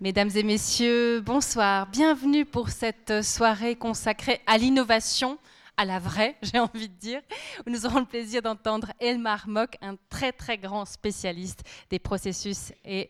Mesdames 0.00 0.30
et 0.34 0.42
messieurs, 0.42 1.20
bonsoir. 1.20 1.86
Bienvenue 1.86 2.44
pour 2.44 2.70
cette 2.70 3.22
soirée 3.22 3.76
consacrée 3.76 4.40
à 4.44 4.58
l'innovation, 4.58 5.38
à 5.76 5.84
la 5.84 6.00
vraie, 6.00 6.34
j'ai 6.42 6.58
envie 6.58 6.88
de 6.88 6.94
dire, 6.94 7.20
où 7.64 7.70
nous 7.70 7.86
aurons 7.86 8.00
le 8.00 8.04
plaisir 8.04 8.42
d'entendre 8.42 8.92
Elmar 8.98 9.48
Mock, 9.48 9.76
un 9.80 9.94
très 10.10 10.32
très 10.32 10.58
grand 10.58 10.84
spécialiste 10.84 11.62
des 11.90 12.00
processus 12.00 12.72
et 12.84 13.08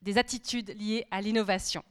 des 0.00 0.16
attitudes 0.16 0.74
liées 0.80 1.06
à 1.10 1.20
l'innovation. 1.20 1.84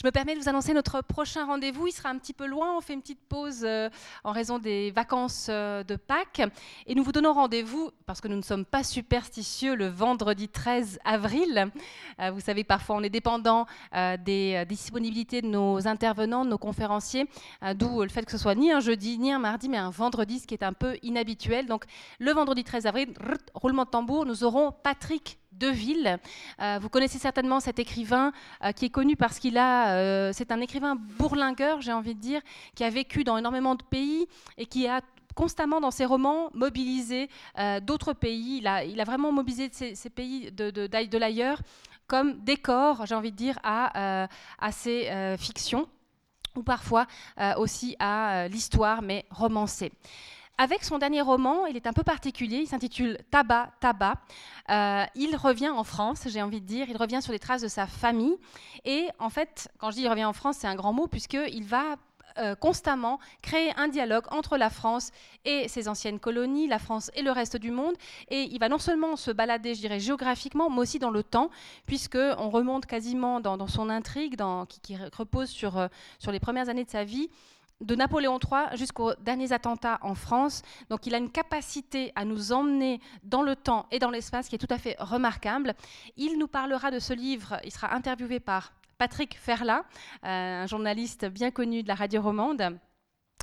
Je 0.00 0.06
me 0.06 0.12
permets 0.12 0.34
de 0.34 0.40
vous 0.40 0.48
annoncer 0.48 0.72
notre 0.72 1.02
prochain 1.02 1.44
rendez-vous. 1.44 1.86
Il 1.86 1.92
sera 1.92 2.08
un 2.08 2.16
petit 2.16 2.32
peu 2.32 2.46
loin. 2.46 2.74
On 2.74 2.80
fait 2.80 2.94
une 2.94 3.02
petite 3.02 3.20
pause 3.28 3.64
euh, 3.64 3.90
en 4.24 4.32
raison 4.32 4.58
des 4.58 4.90
vacances 4.92 5.48
euh, 5.50 5.84
de 5.84 5.94
Pâques. 5.94 6.40
Et 6.86 6.94
nous 6.94 7.04
vous 7.04 7.12
donnons 7.12 7.34
rendez-vous, 7.34 7.90
parce 8.06 8.22
que 8.22 8.26
nous 8.28 8.36
ne 8.36 8.42
sommes 8.42 8.64
pas 8.64 8.82
superstitieux, 8.82 9.74
le 9.74 9.88
vendredi 9.88 10.48
13 10.48 11.00
avril. 11.04 11.70
Euh, 12.18 12.30
vous 12.30 12.40
savez, 12.40 12.64
parfois 12.64 12.96
on 12.96 13.02
est 13.02 13.10
dépendant 13.10 13.66
des 14.24 14.64
disponibilités 14.66 15.42
de 15.42 15.48
nos 15.48 15.86
intervenants, 15.86 16.46
de 16.46 16.50
nos 16.50 16.58
conférenciers, 16.58 17.28
d'où 17.74 18.02
le 18.02 18.08
fait 18.08 18.24
que 18.24 18.32
ce 18.32 18.38
soit 18.38 18.54
ni 18.54 18.72
un 18.72 18.80
jeudi, 18.80 19.18
ni 19.18 19.32
un 19.32 19.38
mardi, 19.38 19.68
mais 19.68 19.76
un 19.76 19.90
vendredi, 19.90 20.38
ce 20.38 20.46
qui 20.46 20.54
est 20.54 20.64
un 20.64 20.72
peu 20.72 20.96
inhabituel. 21.02 21.66
Donc 21.66 21.84
le 22.18 22.32
vendredi 22.32 22.64
13 22.64 22.86
avril, 22.86 23.12
roulement 23.52 23.84
de 23.84 23.90
tambour, 23.90 24.24
nous 24.24 24.44
aurons 24.44 24.72
Patrick 24.72 25.38
Deville. 25.60 26.18
Euh, 26.60 26.78
vous 26.80 26.88
connaissez 26.88 27.18
certainement 27.18 27.60
cet 27.60 27.78
écrivain 27.78 28.32
euh, 28.64 28.72
qui 28.72 28.86
est 28.86 28.90
connu 28.90 29.14
parce 29.14 29.38
qu'il 29.38 29.58
a, 29.58 29.94
euh, 29.94 30.30
c'est 30.32 30.50
un 30.50 30.60
écrivain 30.60 30.96
bourlingueur, 30.96 31.80
j'ai 31.82 31.92
envie 31.92 32.14
de 32.14 32.20
dire, 32.20 32.40
qui 32.74 32.82
a 32.82 32.90
vécu 32.90 33.22
dans 33.22 33.36
énormément 33.36 33.74
de 33.74 33.82
pays 33.82 34.26
et 34.56 34.66
qui 34.66 34.88
a 34.88 35.02
constamment 35.36 35.80
dans 35.80 35.92
ses 35.92 36.04
romans 36.04 36.50
mobilisé 36.54 37.30
d'autres 37.82 38.12
pays. 38.12 38.58
Il 38.58 38.66
a, 38.66 39.04
vraiment 39.04 39.30
mobilisé 39.30 39.70
ces, 39.72 40.10
pays 40.10 40.50
de, 40.50 41.16
l'ailleurs 41.16 41.62
comme 42.08 42.40
décor, 42.40 43.06
j'ai 43.06 43.14
envie 43.14 43.30
de 43.30 43.36
dire, 43.36 43.58
à, 43.62 44.28
à 44.58 44.72
ses 44.72 45.36
fictions 45.38 45.88
ou 46.56 46.64
parfois 46.64 47.06
aussi 47.56 47.94
à 48.00 48.48
l'histoire, 48.48 49.02
mais 49.02 49.24
romancée. 49.30 49.92
Avec 50.62 50.84
son 50.84 50.98
dernier 50.98 51.22
roman, 51.22 51.64
il 51.64 51.76
est 51.76 51.86
un 51.86 51.94
peu 51.94 52.02
particulier, 52.02 52.58
il 52.58 52.66
s'intitule 52.66 53.16
Tabac, 53.30 53.72
Tabac. 53.80 54.16
Euh, 54.68 55.06
il 55.14 55.34
revient 55.34 55.70
en 55.70 55.84
France, 55.84 56.24
j'ai 56.26 56.42
envie 56.42 56.60
de 56.60 56.66
dire, 56.66 56.86
il 56.90 56.98
revient 56.98 57.22
sur 57.22 57.32
les 57.32 57.38
traces 57.38 57.62
de 57.62 57.68
sa 57.68 57.86
famille. 57.86 58.36
Et 58.84 59.08
en 59.18 59.30
fait, 59.30 59.70
quand 59.78 59.90
je 59.90 59.96
dis 59.96 60.02
il 60.02 60.08
revient 60.10 60.26
en 60.26 60.34
France, 60.34 60.58
c'est 60.58 60.66
un 60.66 60.74
grand 60.74 60.92
mot, 60.92 61.06
puisqu'il 61.06 61.64
va 61.64 61.96
euh, 62.36 62.54
constamment 62.54 63.20
créer 63.40 63.72
un 63.78 63.88
dialogue 63.88 64.26
entre 64.32 64.58
la 64.58 64.68
France 64.68 65.12
et 65.46 65.66
ses 65.68 65.88
anciennes 65.88 66.20
colonies, 66.20 66.66
la 66.66 66.78
France 66.78 67.10
et 67.14 67.22
le 67.22 67.30
reste 67.30 67.56
du 67.56 67.70
monde. 67.70 67.94
Et 68.28 68.42
il 68.42 68.58
va 68.58 68.68
non 68.68 68.78
seulement 68.78 69.16
se 69.16 69.30
balader, 69.30 69.74
je 69.74 69.80
dirais, 69.80 69.98
géographiquement, 69.98 70.68
mais 70.68 70.80
aussi 70.80 70.98
dans 70.98 71.10
le 71.10 71.22
temps, 71.22 71.48
puisqu'on 71.86 72.50
remonte 72.50 72.84
quasiment 72.84 73.40
dans, 73.40 73.66
son 73.66 73.88
intrigue, 73.88 74.36
qui, 74.82 74.98
repose 75.16 75.56
euh, 75.64 75.88
sur 76.18 76.32
les 76.32 76.38
premières 76.38 76.68
années 76.68 76.84
de 76.84 76.90
sa 76.90 77.04
vie 77.04 77.30
de 77.80 77.94
Napoléon 77.94 78.38
III 78.38 78.76
jusqu'aux 78.76 79.14
derniers 79.14 79.52
attentats 79.52 79.98
en 80.02 80.14
France. 80.14 80.62
Donc 80.88 81.06
il 81.06 81.14
a 81.14 81.18
une 81.18 81.30
capacité 81.30 82.12
à 82.14 82.24
nous 82.24 82.52
emmener 82.52 83.00
dans 83.22 83.42
le 83.42 83.56
temps 83.56 83.86
et 83.90 83.98
dans 83.98 84.10
l'espace 84.10 84.48
qui 84.48 84.54
est 84.54 84.58
tout 84.58 84.72
à 84.72 84.78
fait 84.78 84.96
remarquable. 84.98 85.74
Il 86.16 86.38
nous 86.38 86.48
parlera 86.48 86.90
de 86.90 86.98
ce 86.98 87.12
livre, 87.12 87.58
il 87.64 87.72
sera 87.72 87.94
interviewé 87.94 88.40
par 88.40 88.72
Patrick 88.98 89.38
Ferla, 89.38 89.84
euh, 90.24 90.62
un 90.64 90.66
journaliste 90.66 91.24
bien 91.24 91.50
connu 91.50 91.82
de 91.82 91.88
la 91.88 91.94
radio 91.94 92.20
romande 92.20 92.78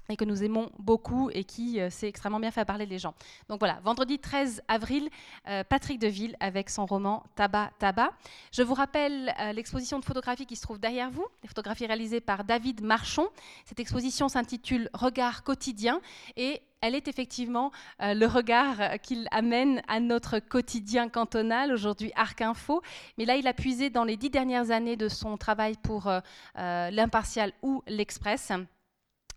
et 0.10 0.16
que 0.16 0.26
nous 0.26 0.44
aimons 0.44 0.72
beaucoup 0.80 1.30
et 1.32 1.44
qui 1.44 1.80
euh, 1.80 1.90
sait 1.90 2.08
extrêmement 2.08 2.40
bien 2.40 2.52
faire 2.52 2.66
parler 2.66 2.86
les 2.86 3.00
gens. 3.00 3.14
Donc 3.50 3.60
voilà, 3.60 3.80
vendredi 3.84 4.20
13 4.20 4.64
avril, 4.68 5.10
euh, 5.48 5.64
Patrick 5.64 6.00
Deville 6.00 6.36
avec 6.40 6.70
son 6.70 6.86
roman 6.86 7.24
Tabac 7.36 7.72
Tabac. 7.80 8.12
Je 8.52 8.64
vous 8.64 8.74
rappelle 8.74 9.34
euh, 9.40 9.54
l'exposition 9.54 10.00
de 10.00 10.06
photographie 10.06 10.46
qui 10.46 10.56
se 10.56 10.62
trouve 10.62 10.80
derrière 10.80 11.12
vous, 11.12 11.26
des 11.42 11.48
photographies 11.48 11.86
réalisées 11.86 12.22
par 12.22 12.44
David 12.44 12.82
Marchon. 12.82 13.28
Cette 13.66 13.80
exposition 13.80 14.30
s'intitule 14.30 14.90
Regard 14.94 15.44
quotidien 15.44 16.02
et 16.36 16.62
elle 16.82 16.94
est 16.94 17.08
effectivement 17.08 17.72
le 18.00 18.28
regard 18.28 19.00
qu'il 19.02 19.28
amène 19.32 19.82
à 19.88 20.00
notre 20.00 20.38
quotidien 20.38 21.10
cantonal, 21.10 21.74
aujourd'hui 21.74 22.12
Arc 22.16 22.40
Info. 22.42 22.84
Mais 23.18 23.26
là, 23.26 23.36
il 23.36 23.48
a 23.48 23.54
puisé 23.54 23.90
dans 23.90 24.04
les 24.04 24.16
dix 24.16 24.30
dernières 24.30 24.70
années 24.70 24.96
de 24.96 25.10
son 25.10 25.38
travail 25.38 25.76
pour 25.82 26.12
l'Impartial 26.56 27.52
ou 27.64 27.82
l'Express. 27.88 28.52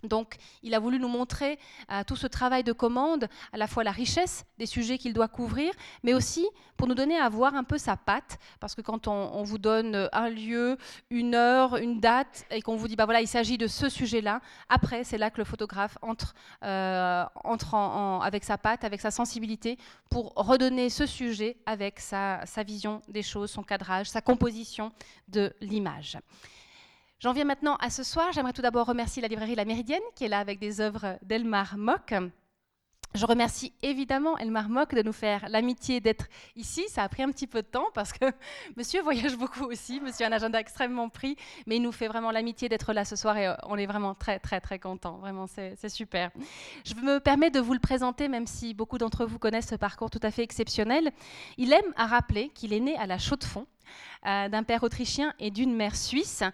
Donc, 0.03 0.37
il 0.63 0.75
a 0.75 0.79
voulu 0.79 0.99
nous 0.99 1.09
montrer 1.09 1.59
euh, 1.91 2.03
tout 2.07 2.17
ce 2.17 2.27
travail 2.27 2.65
de 2.65 2.73
commande, 2.73 3.29
à 3.53 3.59
la 3.59 3.67
fois 3.67 3.85
la 3.85 3.91
richesse 3.91 4.45
des 4.59 4.67
sujets 4.67 4.99
qu'il 4.99 5.13
doit 5.13 5.29
couvrir, 5.29 5.73
mais 6.03 6.15
aussi 6.15 6.47
pour 6.77 6.87
nous 6.87 6.95
donner 6.95 7.19
à 7.19 7.29
voir 7.29 7.55
un 7.55 7.65
peu 7.65 7.77
sa 7.77 7.97
patte, 7.97 8.39
parce 8.59 8.75
que 8.75 8.81
quand 8.81 9.07
on, 9.07 9.43
vous 9.43 9.59
donne 9.59 10.09
un 10.13 10.31
lieu, 10.31 10.79
une 11.11 11.35
heure, 11.35 11.77
une 11.77 12.01
date, 12.01 12.47
et 12.51 12.63
qu'on 12.63 12.77
vous 12.77 12.89
dit, 12.89 12.97
bah 12.97 13.05
voilà, 13.05 13.21
il 13.21 13.29
s'agit 13.29 13.59
de 13.59 13.67
ce 13.67 13.89
sujet-là, 13.89 14.41
après, 14.69 15.05
c'est 15.05 15.19
là 15.19 15.31
que 15.31 15.39
le 15.39 15.45
photographe 15.45 15.99
entre, 16.01 16.35
euh, 16.65 17.25
avec 18.23 18.45
sa 18.45 18.57
patte, 18.57 18.85
avec 18.85 19.01
sa 19.01 19.11
sensibilité, 19.11 19.79
pour 20.09 20.33
redonner 20.35 20.89
ce 20.89 21.05
sujet 21.05 21.59
avec 21.67 22.01
sa 22.01 22.45
vision 22.67 23.03
des 23.09 23.23
choses, 23.23 23.51
son 23.51 23.63
cadrage, 23.63 24.09
sa 24.09 24.23
composition 24.23 24.93
de 25.29 25.53
l'image. 25.61 26.17
J'en 27.21 27.35
viens 27.35 27.45
maintenant 27.45 27.77
à 27.77 27.91
ce 27.91 28.03
soir. 28.03 28.33
J'aimerais 28.33 28.55
tout 28.55 28.63
d'abord 28.63 28.87
remercier 28.87 29.21
la 29.21 29.29
librairie 29.29 29.55
La 29.55 29.67
Méridienne 29.67 30.01
qui 30.15 30.25
est 30.25 30.29
là 30.29 30.39
avec 30.39 30.59
des 30.59 30.81
œuvres 30.81 31.19
d'Elmar 31.21 31.77
Mock. 31.77 32.15
Je 33.13 33.27
remercie 33.27 33.75
évidemment 33.83 34.39
Elmar 34.39 34.71
Mock 34.71 34.95
de 34.95 35.03
nous 35.03 35.13
faire 35.13 35.47
l'amitié 35.51 36.01
d'être 36.01 36.29
ici. 36.57 36.85
Ça 36.89 37.03
a 37.03 37.09
pris 37.11 37.23
un 37.23 37.31
petit 37.31 37.47
peu 37.47 37.61
de 37.61 37.67
temps 37.67 37.89
parce 37.93 38.15
que 38.15 38.25
monsieur 38.77 39.03
voyage 39.03 39.37
beaucoup 39.37 39.65
aussi. 39.65 40.01
Monsieur 40.01 40.25
a 40.25 40.29
un 40.29 40.33
agenda 40.33 40.59
extrêmement 40.59 41.11
pris, 41.11 41.37
mais 41.67 41.77
il 41.77 41.83
nous 41.83 41.93
fait 41.93 42.09
vraiment 42.09 42.31
l'amitié 42.31 42.71
d'être 42.71 42.95
là 42.95 43.05
ce 43.05 43.17
soir 43.17 43.37
et 43.37 43.49
euh, 43.49 43.55
on 43.65 43.77
est 43.77 43.87
vraiment 43.87 44.15
très, 44.15 44.39
très, 44.39 44.63
très 44.63 44.79
content. 44.79 45.19
Vraiment, 45.19 45.47
c'est 45.47 45.89
super. 45.91 46.31
Je 46.87 46.95
me 46.95 47.19
permets 47.19 47.51
de 47.51 47.61
vous 47.61 47.75
le 47.75 47.81
présenter, 47.81 48.29
même 48.29 48.47
si 48.47 48.73
beaucoup 48.73 48.97
d'entre 48.97 49.27
vous 49.27 49.39
connaissent 49.39 49.69
ce 49.69 49.75
parcours 49.75 50.09
tout 50.09 50.21
à 50.23 50.31
fait 50.31 50.43
exceptionnel. 50.43 51.11
Il 51.59 51.73
aime 51.75 51.93
à 51.97 52.07
rappeler 52.07 52.49
qu'il 52.55 52.73
est 52.73 52.81
né 52.81 52.97
à 52.97 53.07
la 53.07 53.19
Chaux-de-Fonds, 53.19 53.67
euh, 54.27 54.49
d'un 54.49 54.63
père 54.63 54.85
autrichien 54.85 55.35
et 55.39 55.51
d'une 55.51 55.75
mère 55.75 55.97
suisse. 55.97 56.45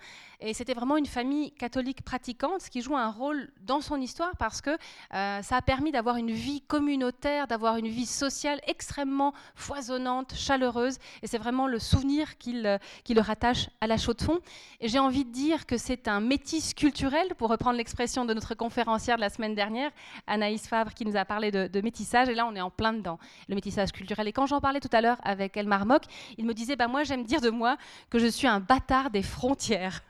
Et 0.40 0.54
c'était 0.54 0.74
vraiment 0.74 0.96
une 0.96 1.06
famille 1.06 1.52
catholique 1.52 2.02
pratiquante, 2.02 2.60
ce 2.60 2.70
qui 2.70 2.82
joue 2.82 2.96
un 2.96 3.10
rôle 3.10 3.50
dans 3.62 3.80
son 3.80 4.00
histoire 4.00 4.36
parce 4.38 4.60
que 4.60 4.70
euh, 5.14 5.42
ça 5.42 5.56
a 5.56 5.62
permis 5.62 5.92
d'avoir 5.92 6.16
une 6.16 6.30
vie 6.30 6.60
communautaire, 6.62 7.46
d'avoir 7.46 7.76
une 7.76 7.88
vie 7.88 8.06
sociale 8.06 8.60
extrêmement 8.66 9.32
foisonnante, 9.54 10.34
chaleureuse. 10.34 10.98
Et 11.22 11.26
c'est 11.26 11.38
vraiment 11.38 11.66
le 11.66 11.78
souvenir 11.78 12.38
qui 12.38 12.52
le, 12.52 12.78
qui 13.04 13.14
le 13.14 13.20
rattache 13.20 13.68
à 13.80 13.86
la 13.86 13.96
Chaux-de-Fonds. 13.96 14.40
Et 14.80 14.88
j'ai 14.88 14.98
envie 14.98 15.24
de 15.24 15.32
dire 15.32 15.66
que 15.66 15.76
c'est 15.76 16.08
un 16.08 16.20
métis 16.20 16.74
culturel, 16.74 17.34
pour 17.38 17.48
reprendre 17.50 17.76
l'expression 17.76 18.24
de 18.24 18.34
notre 18.34 18.54
conférencière 18.54 19.16
de 19.16 19.20
la 19.20 19.30
semaine 19.30 19.54
dernière, 19.54 19.90
Anaïs 20.26 20.66
Fabre, 20.68 20.92
qui 20.94 21.04
nous 21.04 21.16
a 21.16 21.24
parlé 21.24 21.50
de, 21.50 21.66
de, 21.66 21.80
métissage. 21.80 22.28
Et 22.28 22.34
là, 22.34 22.46
on 22.46 22.54
est 22.54 22.60
en 22.60 22.70
plein 22.70 22.92
dedans, 22.92 23.18
le 23.48 23.54
métissage 23.54 23.92
culturel. 23.92 24.28
Et 24.28 24.32
quand 24.32 24.46
j'en 24.46 24.60
parlais 24.60 24.80
tout 24.80 24.90
à 24.92 25.00
l'heure 25.00 25.18
avec 25.22 25.56
Elmar 25.56 25.86
Mock, 25.86 26.02
il 26.36 26.44
me 26.44 26.54
disait 26.54 26.76
bah, 26.76 26.88
Moi, 26.88 27.04
j'aime 27.04 27.24
dire 27.24 27.40
de 27.40 27.50
moi 27.50 27.76
que 28.10 28.18
je 28.18 28.26
suis 28.26 28.46
un 28.46 28.60
bâtard 28.60 29.10
des 29.10 29.22
frontières. 29.22 30.02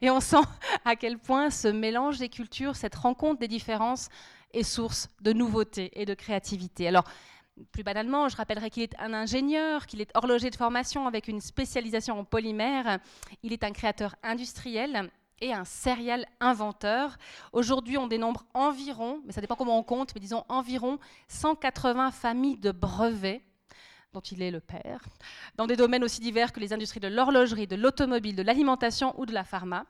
Et 0.00 0.10
on 0.10 0.20
sent 0.20 0.42
à 0.84 0.96
quel 0.96 1.18
point 1.18 1.50
ce 1.50 1.68
mélange 1.68 2.18
des 2.18 2.28
cultures, 2.28 2.76
cette 2.76 2.94
rencontre 2.94 3.40
des 3.40 3.48
différences 3.48 4.08
est 4.52 4.62
source 4.62 5.08
de 5.20 5.32
nouveautés 5.32 5.90
et 5.94 6.04
de 6.04 6.14
créativité. 6.14 6.88
Alors, 6.88 7.04
plus 7.72 7.82
banalement, 7.82 8.28
je 8.28 8.36
rappellerai 8.36 8.70
qu'il 8.70 8.82
est 8.82 8.98
un 8.98 9.12
ingénieur, 9.12 9.86
qu'il 9.86 10.00
est 10.00 10.10
horloger 10.14 10.50
de 10.50 10.56
formation 10.56 11.06
avec 11.06 11.28
une 11.28 11.40
spécialisation 11.40 12.18
en 12.18 12.24
polymère. 12.24 12.98
Il 13.42 13.52
est 13.52 13.64
un 13.64 13.72
créateur 13.72 14.14
industriel 14.22 15.10
et 15.40 15.52
un 15.52 15.64
serial 15.64 16.26
inventeur. 16.40 17.16
Aujourd'hui, 17.52 17.98
on 17.98 18.06
dénombre 18.06 18.44
environ, 18.54 19.20
mais 19.24 19.32
ça 19.32 19.40
dépend 19.40 19.56
comment 19.56 19.78
on 19.78 19.82
compte, 19.82 20.14
mais 20.14 20.20
disons 20.20 20.44
environ 20.48 20.98
180 21.28 22.10
familles 22.10 22.58
de 22.58 22.72
brevets 22.72 23.42
dont 24.12 24.20
il 24.20 24.42
est 24.42 24.50
le 24.50 24.60
père, 24.60 25.00
dans 25.56 25.66
des 25.66 25.76
domaines 25.76 26.04
aussi 26.04 26.20
divers 26.20 26.52
que 26.52 26.60
les 26.60 26.72
industries 26.72 27.00
de 27.00 27.08
l'horlogerie, 27.08 27.66
de 27.66 27.76
l'automobile, 27.76 28.36
de 28.36 28.42
l'alimentation 28.42 29.18
ou 29.18 29.26
de 29.26 29.32
la 29.32 29.44
pharma. 29.44 29.86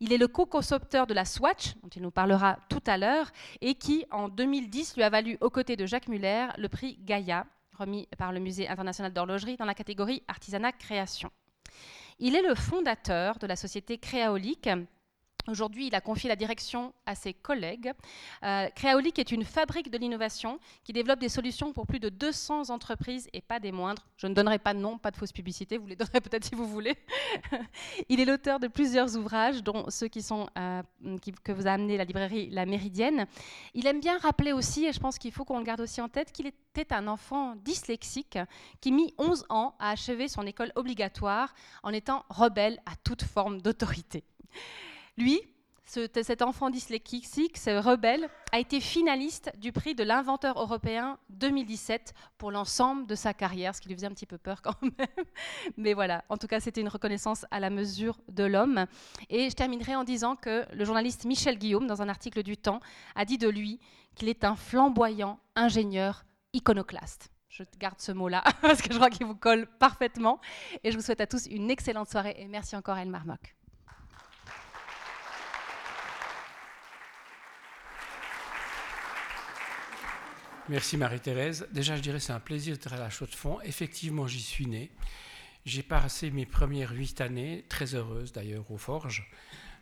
Il 0.00 0.12
est 0.12 0.18
le 0.18 0.26
co-concepteur 0.26 1.06
de 1.06 1.14
la 1.14 1.24
Swatch, 1.24 1.74
dont 1.82 1.88
il 1.88 2.02
nous 2.02 2.10
parlera 2.10 2.58
tout 2.68 2.82
à 2.86 2.98
l'heure, 2.98 3.30
et 3.60 3.74
qui, 3.74 4.04
en 4.10 4.28
2010, 4.28 4.96
lui 4.96 5.04
a 5.04 5.10
valu, 5.10 5.38
aux 5.40 5.50
côtés 5.50 5.76
de 5.76 5.86
Jacques 5.86 6.08
Muller, 6.08 6.48
le 6.58 6.68
prix 6.68 6.98
Gaïa, 7.02 7.46
remis 7.78 8.08
par 8.18 8.32
le 8.32 8.40
Musée 8.40 8.68
international 8.68 9.12
d'horlogerie 9.12 9.56
dans 9.56 9.64
la 9.64 9.74
catégorie 9.74 10.22
artisanat 10.26 10.72
création. 10.72 11.30
Il 12.18 12.34
est 12.34 12.42
le 12.42 12.54
fondateur 12.54 13.38
de 13.38 13.46
la 13.46 13.56
société 13.56 13.98
Créaolique, 13.98 14.68
Aujourd'hui, 15.48 15.88
il 15.88 15.94
a 15.94 16.00
confié 16.00 16.28
la 16.28 16.36
direction 16.36 16.92
à 17.04 17.14
ses 17.14 17.34
collègues. 17.34 17.92
Euh, 18.44 18.68
Créaolic 18.76 19.18
est 19.18 19.32
une 19.32 19.44
fabrique 19.44 19.90
de 19.90 19.98
l'innovation 19.98 20.60
qui 20.84 20.92
développe 20.92 21.18
des 21.18 21.28
solutions 21.28 21.72
pour 21.72 21.86
plus 21.86 21.98
de 21.98 22.08
200 22.08 22.70
entreprises 22.70 23.28
et 23.32 23.40
pas 23.40 23.58
des 23.58 23.72
moindres. 23.72 24.06
Je 24.16 24.28
ne 24.28 24.34
donnerai 24.34 24.58
pas 24.58 24.72
de 24.72 24.78
nom, 24.78 24.98
pas 24.98 25.10
de 25.10 25.16
fausse 25.16 25.32
publicité, 25.32 25.78
vous 25.78 25.86
les 25.86 25.96
donnerez 25.96 26.20
peut-être 26.22 26.44
si 26.44 26.54
vous 26.54 26.66
voulez. 26.66 26.96
il 28.08 28.20
est 28.20 28.24
l'auteur 28.24 28.60
de 28.60 28.68
plusieurs 28.68 29.16
ouvrages, 29.16 29.64
dont 29.64 29.86
ceux 29.88 30.08
qui 30.08 30.22
sont, 30.22 30.48
euh, 30.56 30.82
que 31.42 31.52
vous 31.52 31.66
a 31.66 31.72
amené 31.72 31.96
la 31.96 32.04
librairie 32.04 32.48
La 32.50 32.64
Méridienne. 32.64 33.26
Il 33.74 33.86
aime 33.88 34.00
bien 34.00 34.18
rappeler 34.18 34.52
aussi, 34.52 34.86
et 34.86 34.92
je 34.92 35.00
pense 35.00 35.18
qu'il 35.18 35.32
faut 35.32 35.44
qu'on 35.44 35.58
le 35.58 35.64
garde 35.64 35.80
aussi 35.80 36.00
en 36.00 36.08
tête, 36.08 36.30
qu'il 36.30 36.46
était 36.46 36.92
un 36.94 37.08
enfant 37.08 37.56
dyslexique 37.56 38.38
qui 38.80 38.92
mit 38.92 39.12
11 39.18 39.44
ans 39.48 39.74
à 39.80 39.90
achever 39.90 40.28
son 40.28 40.46
école 40.46 40.72
obligatoire 40.76 41.54
en 41.82 41.92
étant 41.92 42.24
rebelle 42.28 42.80
à 42.86 42.94
toute 43.02 43.22
forme 43.22 43.60
d'autorité. 43.60 44.24
Lui, 45.16 45.40
cet 45.84 46.42
enfant 46.42 46.70
dyslexique, 46.70 47.58
ce 47.58 47.70
rebelle, 47.70 48.28
a 48.52 48.58
été 48.58 48.80
finaliste 48.80 49.52
du 49.58 49.72
prix 49.72 49.94
de 49.94 50.04
l'inventeur 50.04 50.58
européen 50.58 51.18
2017 51.30 52.14
pour 52.38 52.50
l'ensemble 52.50 53.06
de 53.06 53.14
sa 53.14 53.34
carrière, 53.34 53.74
ce 53.74 53.80
qui 53.80 53.88
lui 53.88 53.94
faisait 53.94 54.06
un 54.06 54.12
petit 54.12 54.26
peu 54.26 54.38
peur 54.38 54.62
quand 54.62 54.80
même. 54.82 55.26
Mais 55.76 55.92
voilà, 55.92 56.24
en 56.28 56.36
tout 56.38 56.46
cas, 56.46 56.60
c'était 56.60 56.80
une 56.80 56.88
reconnaissance 56.88 57.44
à 57.50 57.60
la 57.60 57.68
mesure 57.68 58.18
de 58.28 58.44
l'homme. 58.44 58.86
Et 59.28 59.50
je 59.50 59.54
terminerai 59.54 59.94
en 59.94 60.04
disant 60.04 60.36
que 60.36 60.64
le 60.72 60.84
journaliste 60.84 61.24
Michel 61.24 61.58
Guillaume, 61.58 61.86
dans 61.86 62.00
un 62.00 62.08
article 62.08 62.42
du 62.42 62.56
Temps, 62.56 62.80
a 63.14 63.24
dit 63.24 63.38
de 63.38 63.48
lui 63.48 63.78
qu'il 64.14 64.28
est 64.28 64.44
un 64.44 64.56
flamboyant 64.56 65.40
ingénieur 65.56 66.24
iconoclaste. 66.54 67.30
Je 67.48 67.64
garde 67.78 68.00
ce 68.00 68.12
mot-là 68.12 68.42
parce 68.62 68.80
que 68.80 68.92
je 68.92 68.96
crois 68.96 69.10
qu'il 69.10 69.26
vous 69.26 69.34
colle 69.34 69.66
parfaitement. 69.78 70.40
Et 70.84 70.90
je 70.90 70.96
vous 70.96 71.02
souhaite 71.02 71.20
à 71.20 71.26
tous 71.26 71.46
une 71.46 71.70
excellente 71.70 72.08
soirée 72.08 72.34
et 72.38 72.46
merci 72.46 72.76
encore 72.76 72.96
Elmar 72.96 73.26
Mock. 73.26 73.54
Merci 80.68 80.96
Marie-Thérèse. 80.96 81.66
Déjà, 81.72 81.96
je 81.96 82.02
dirais 82.02 82.20
c'est 82.20 82.32
un 82.32 82.38
plaisir 82.38 82.76
d'être 82.76 82.92
à 82.92 82.96
la 82.96 83.10
Chaux 83.10 83.26
de 83.26 83.34
Fonds. 83.34 83.60
Effectivement, 83.62 84.28
j'y 84.28 84.40
suis 84.40 84.66
né. 84.66 84.90
J'ai 85.66 85.82
passé 85.82 86.30
mes 86.30 86.46
premières 86.46 86.92
huit 86.92 87.20
années, 87.20 87.64
très 87.68 87.94
heureuses 87.96 88.32
d'ailleurs, 88.32 88.70
aux 88.70 88.78
Forges. 88.78 89.28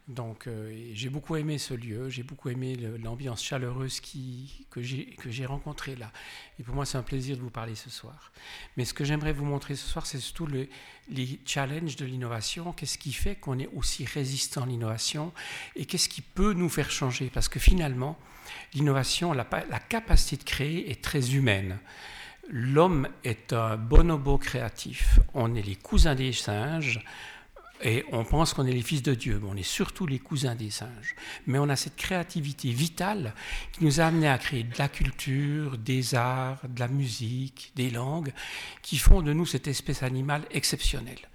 Donc 0.08 0.46
euh, 0.46 0.90
j'ai 0.94 1.10
beaucoup 1.10 1.36
aimé 1.36 1.58
ce 1.58 1.74
lieu, 1.74 2.08
j'ai 2.08 2.22
beaucoup 2.22 2.48
aimé 2.48 2.76
l'ambiance 3.02 3.44
chaleureuse 3.44 4.00
qui, 4.00 4.66
que 4.70 4.80
j'ai 4.82 5.46
rencontrée 5.46 5.96
là. 5.96 6.10
Et 6.58 6.62
pour 6.62 6.74
moi, 6.74 6.86
c'est 6.86 6.98
un 6.98 7.02
plaisir 7.02 7.36
de 7.36 7.42
vous 7.42 7.50
parler 7.50 7.74
ce 7.74 7.90
soir. 7.90 8.32
Mais 8.78 8.86
ce 8.86 8.94
que 8.94 9.04
j'aimerais 9.04 9.34
vous 9.34 9.44
montrer 9.44 9.76
ce 9.76 9.86
soir, 9.86 10.06
c'est 10.06 10.18
surtout 10.18 10.46
le, 10.46 10.66
les 11.10 11.38
challenges 11.44 11.96
de 11.96 12.06
l'innovation. 12.06 12.72
Qu'est-ce 12.72 12.96
qui 12.98 13.12
fait 13.12 13.36
qu'on 13.36 13.58
est 13.58 13.68
aussi 13.74 14.06
résistant 14.06 14.62
à 14.62 14.66
l'innovation 14.66 15.32
et 15.76 15.84
qu'est-ce 15.84 16.08
qui 16.08 16.22
peut 16.22 16.54
nous 16.54 16.70
faire 16.70 16.90
changer? 16.90 17.30
Parce 17.32 17.50
que 17.50 17.60
finalement, 17.60 18.18
l'innovation, 18.74 19.32
la, 19.32 19.44
capacité 19.88 20.36
de 20.36 20.44
créer 20.44 20.90
est 20.90 21.02
très 21.02 21.34
humaine. 21.34 21.78
L'homme 22.48 23.08
est 23.24 23.52
un 23.52 23.76
bonobo 23.76 24.38
créatif. 24.38 25.20
On 25.34 25.54
est 25.54 25.62
les 25.62 25.76
cousins 25.76 26.14
des 26.14 26.32
singes 26.32 27.00
et 27.82 28.04
on 28.12 28.24
pense 28.24 28.52
qu'on 28.52 28.66
est 28.66 28.72
les 28.72 28.82
fils 28.82 29.02
de 29.02 29.14
Dieu, 29.14 29.40
mais 29.42 29.48
on 29.50 29.56
est 29.56 29.62
surtout 29.62 30.06
les 30.06 30.18
cousins 30.18 30.54
des 30.54 30.70
singes. 30.70 31.14
Mais 31.46 31.58
on 31.58 31.68
a 31.68 31.76
cette 31.76 31.96
créativité 31.96 32.70
vitale 32.70 33.34
qui 33.72 33.84
nous 33.84 34.00
a 34.00 34.04
amené 34.04 34.28
à 34.28 34.36
créer 34.36 34.64
de 34.64 34.78
la 34.78 34.88
culture, 34.88 35.78
des 35.78 36.14
arts, 36.14 36.60
de 36.68 36.78
la 36.78 36.88
musique, 36.88 37.72
des 37.76 37.90
langues, 37.90 38.32
qui 38.82 38.98
font 38.98 39.22
de 39.22 39.32
nous 39.32 39.46
cette 39.46 39.68
espèce 39.68 40.02
animale 40.02 40.44
exceptionnelle. 40.50 41.28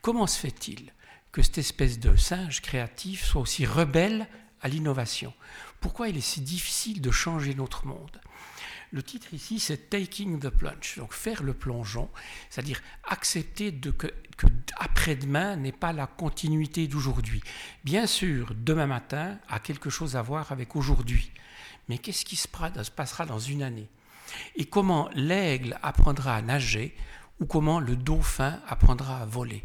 Comment 0.00 0.26
se 0.26 0.40
fait-il 0.40 0.92
que 1.30 1.42
cette 1.42 1.58
espèce 1.58 2.00
de 2.00 2.16
singe 2.16 2.62
créatif 2.62 3.24
soit 3.24 3.42
aussi 3.42 3.64
rebelle 3.64 4.26
à 4.60 4.68
l'innovation? 4.68 5.32
Pourquoi 5.82 6.08
il 6.08 6.16
est 6.16 6.20
si 6.20 6.40
difficile 6.40 7.02
de 7.02 7.10
changer 7.10 7.54
notre 7.54 7.86
monde. 7.86 8.20
Le 8.92 9.02
titre 9.02 9.34
ici, 9.34 9.58
c'est 9.58 9.90
Taking 9.90 10.38
the 10.38 10.48
Plunge, 10.48 10.96
donc 10.98 11.12
faire 11.12 11.42
le 11.42 11.54
plongeon, 11.54 12.08
c'est-à-dire 12.50 12.80
accepter 13.04 13.72
que, 13.72 14.06
que 14.36 14.46
après-demain 14.76 15.56
n'est 15.56 15.72
pas 15.72 15.92
la 15.92 16.06
continuité 16.06 16.86
d'aujourd'hui. 16.86 17.42
Bien 17.84 18.06
sûr, 18.06 18.54
demain 18.54 18.86
matin 18.86 19.38
a 19.48 19.58
quelque 19.58 19.90
chose 19.90 20.14
à 20.14 20.22
voir 20.22 20.52
avec 20.52 20.76
aujourd'hui, 20.76 21.32
mais 21.88 21.98
qu'est-ce 21.98 22.24
qui 22.24 22.36
se 22.36 22.48
passera 22.48 23.26
dans 23.26 23.38
une 23.38 23.62
année? 23.62 23.88
Et 24.56 24.66
comment 24.66 25.08
l'aigle 25.14 25.78
apprendra 25.82 26.36
à 26.36 26.42
nager 26.42 26.94
ou 27.40 27.46
comment 27.46 27.80
le 27.80 27.96
dauphin 27.96 28.60
apprendra 28.68 29.22
à 29.22 29.26
voler? 29.26 29.64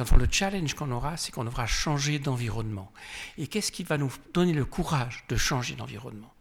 Enfin, 0.00 0.16
le 0.16 0.28
challenge 0.30 0.74
qu'on 0.74 0.90
aura, 0.90 1.16
c'est 1.16 1.32
qu'on 1.32 1.44
devra 1.44 1.66
changer 1.66 2.18
d'environnement. 2.18 2.92
Et 3.36 3.46
qu'est-ce 3.46 3.72
qui 3.72 3.82
va 3.82 3.98
nous 3.98 4.12
donner 4.32 4.52
le 4.52 4.64
courage 4.64 5.24
de 5.28 5.36
changer 5.36 5.74
d'environnement? 5.74 6.32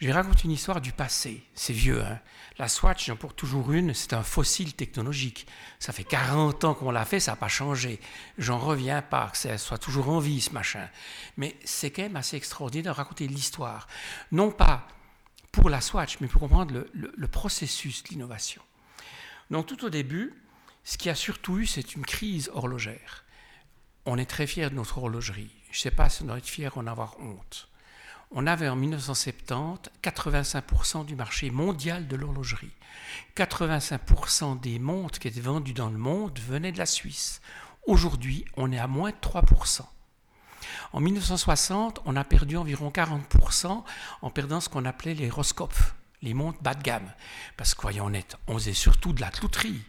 Je 0.00 0.10
raconte 0.10 0.44
une 0.44 0.52
histoire 0.52 0.80
du 0.80 0.92
passé. 0.92 1.42
C'est 1.54 1.72
vieux. 1.72 2.04
Hein 2.04 2.20
la 2.58 2.66
Swatch, 2.66 3.06
j'en 3.06 3.16
pour 3.16 3.34
toujours 3.34 3.72
une, 3.72 3.94
c'est 3.94 4.12
un 4.14 4.24
fossile 4.24 4.74
technologique. 4.74 5.46
Ça 5.78 5.92
fait 5.92 6.04
40 6.04 6.64
ans 6.64 6.74
qu'on 6.74 6.90
l'a 6.90 7.04
fait, 7.04 7.20
ça 7.20 7.32
n'a 7.32 7.36
pas 7.36 7.48
changé. 7.48 8.00
J'en 8.36 8.58
reviens 8.58 9.00
pas 9.00 9.28
que 9.30 9.38
ça 9.38 9.56
soit 9.58 9.78
toujours 9.78 10.08
en 10.08 10.18
vie, 10.18 10.40
ce 10.40 10.50
machin. 10.50 10.88
Mais 11.36 11.56
c'est 11.64 11.90
quand 11.90 12.02
même 12.02 12.16
assez 12.16 12.36
extraordinaire 12.36 12.92
de 12.92 12.96
raconter 12.96 13.28
l'histoire. 13.28 13.86
Non 14.32 14.50
pas 14.50 14.88
pour 15.52 15.70
la 15.70 15.80
Swatch, 15.80 16.18
mais 16.20 16.26
pour 16.26 16.40
comprendre 16.40 16.74
le, 16.74 17.12
le 17.16 17.28
processus 17.28 18.02
de 18.02 18.08
l'innovation. 18.10 18.62
Donc 19.50 19.66
tout 19.66 19.84
au 19.84 19.90
début, 19.90 20.34
ce 20.88 20.96
qui 20.96 21.10
a 21.10 21.14
surtout 21.14 21.58
eu, 21.58 21.66
c'est 21.66 21.94
une 21.94 22.06
crise 22.06 22.50
horlogère. 22.54 23.24
On 24.06 24.16
est 24.16 24.24
très 24.24 24.46
fiers 24.46 24.70
de 24.70 24.74
notre 24.74 24.98
horlogerie. 24.98 25.50
Je 25.70 25.78
ne 25.78 25.82
sais 25.82 25.90
pas 25.90 26.08
si 26.08 26.22
on 26.22 26.26
doit 26.26 26.38
être 26.38 26.46
fiers 26.46 26.70
ou 26.74 26.78
en 26.78 26.86
avoir 26.86 27.20
honte 27.20 27.68
on 28.30 28.46
avait 28.46 28.68
en 28.68 28.76
1970 28.76 29.90
85% 30.02 31.06
du 31.06 31.16
marché 31.16 31.50
mondial 31.50 32.06
de 32.08 32.16
l'horlogerie. 32.16 32.72
85% 33.36 34.60
des 34.60 34.78
montres 34.78 35.18
qui 35.18 35.28
étaient 35.28 35.40
vendues 35.40 35.72
dans 35.72 35.88
le 35.88 35.98
monde 35.98 36.38
venaient 36.38 36.72
de 36.72 36.78
la 36.78 36.86
Suisse. 36.86 37.40
Aujourd'hui, 37.86 38.44
on 38.56 38.70
est 38.70 38.78
à 38.78 38.86
moins 38.86 39.10
de 39.10 39.16
3%. 39.16 39.82
En 40.92 41.00
1960, 41.00 42.00
on 42.04 42.16
a 42.16 42.24
perdu 42.24 42.56
environ 42.56 42.90
40% 42.90 43.82
en 44.20 44.30
perdant 44.30 44.60
ce 44.60 44.68
qu'on 44.68 44.84
appelait 44.84 45.14
les 45.14 45.30
roscopes, 45.30 45.78
les 46.20 46.34
montres 46.34 46.60
bas 46.60 46.74
de 46.74 46.82
gamme. 46.82 47.10
Parce 47.56 47.74
que, 47.74 47.82
voyons 47.82 48.06
honnête, 48.06 48.36
on 48.46 48.54
faisait 48.54 48.74
surtout 48.74 49.12
de 49.12 49.20
la 49.20 49.30
clouterie 49.30 49.82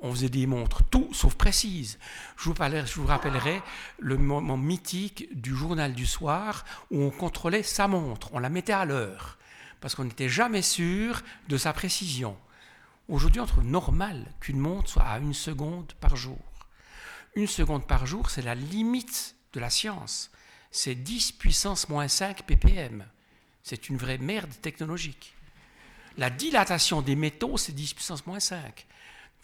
on 0.00 0.12
faisait 0.12 0.28
des 0.28 0.46
montres 0.46 0.84
tout 0.84 1.12
sauf 1.12 1.34
précises. 1.34 1.98
Je 2.36 2.50
vous, 2.50 3.06
rappellerai 3.06 3.62
le 3.98 4.16
moment 4.16 4.56
mythique 4.56 5.28
du 5.32 5.54
journal 5.54 5.92
du 5.92 6.06
soir 6.06 6.64
où 6.90 7.02
on 7.02 7.10
contrôlait 7.10 7.62
sa 7.62 7.88
montre, 7.88 8.30
on 8.32 8.38
la 8.38 8.48
mettait 8.48 8.72
à 8.72 8.84
l'heure, 8.84 9.38
parce 9.80 9.94
qu'on 9.94 10.04
n'était 10.04 10.28
jamais 10.28 10.62
sûr 10.62 11.22
de 11.48 11.56
sa 11.56 11.72
précision. 11.72 12.36
Aujourd'hui, 13.08 13.40
on 13.40 13.46
trouve 13.46 13.64
normal 13.64 14.26
qu'une 14.40 14.58
montre 14.58 14.90
soit 14.90 15.02
à 15.02 15.18
une 15.18 15.34
seconde 15.34 15.92
par 16.00 16.16
jour. 16.16 16.38
Une 17.34 17.46
seconde 17.46 17.86
par 17.86 18.06
jour, 18.06 18.30
c'est 18.30 18.42
la 18.42 18.54
limite 18.54 19.34
de 19.52 19.60
la 19.60 19.70
science. 19.70 20.30
C'est 20.70 20.94
10 20.94 21.32
puissance 21.32 21.88
moins 21.88 22.08
5 22.08 22.42
ppm. 22.42 23.04
C'est 23.62 23.88
une 23.88 23.96
vraie 23.96 24.18
merde 24.18 24.52
technologique. 24.60 25.34
La 26.18 26.30
dilatation 26.30 27.00
des 27.00 27.16
métaux, 27.16 27.56
c'est 27.56 27.72
10 27.72 27.94
puissance 27.94 28.26
moins 28.26 28.40
5 28.40 28.86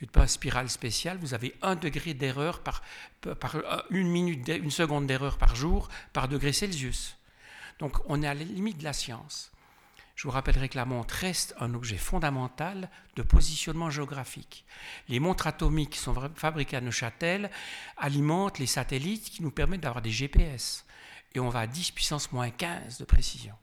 faites 0.04 0.12
pas 0.12 0.26
spirale 0.26 0.68
spéciale, 0.68 1.18
vous 1.18 1.32
avez 1.32 1.54
un 1.62 1.76
degré 1.76 2.12
d'erreur 2.12 2.60
par, 2.60 2.82
par, 3.40 3.56
euh, 3.56 3.62
une 3.90 4.08
minute, 4.08 4.46
une 4.48 4.70
seconde 4.70 5.06
d'erreur 5.06 5.38
par 5.38 5.56
jour 5.56 5.88
par 6.12 6.28
degré 6.28 6.52
Celsius. 6.52 7.16
Donc 7.78 7.96
on 8.06 8.22
est 8.22 8.26
à 8.28 8.34
la 8.34 8.44
limite 8.44 8.78
de 8.78 8.84
la 8.84 8.92
science. 8.92 9.50
Je 10.14 10.24
vous 10.24 10.30
rappellerai 10.30 10.68
que 10.68 10.76
la 10.76 10.84
montre 10.84 11.14
reste 11.14 11.54
un 11.58 11.74
objet 11.74 11.96
fondamental 11.96 12.88
de 13.16 13.22
positionnement 13.22 13.90
géographique. 13.90 14.64
Les 15.08 15.18
montres 15.18 15.46
atomiques 15.46 15.90
qui 15.90 15.98
sont 15.98 16.14
fabriquées 16.36 16.76
à 16.76 16.80
Neuchâtel 16.80 17.50
alimentent 17.96 18.58
les 18.58 18.66
satellites 18.66 19.30
qui 19.30 19.42
nous 19.42 19.50
permettent 19.50 19.80
d'avoir 19.80 20.02
des 20.02 20.10
GPS. 20.10 20.84
Et 21.34 21.40
on 21.40 21.48
va 21.48 21.60
à 21.60 21.66
10 21.66 21.90
puissance 21.90 22.30
moins 22.30 22.50
15 22.50 22.98
de 22.98 23.04
précision. 23.04 23.54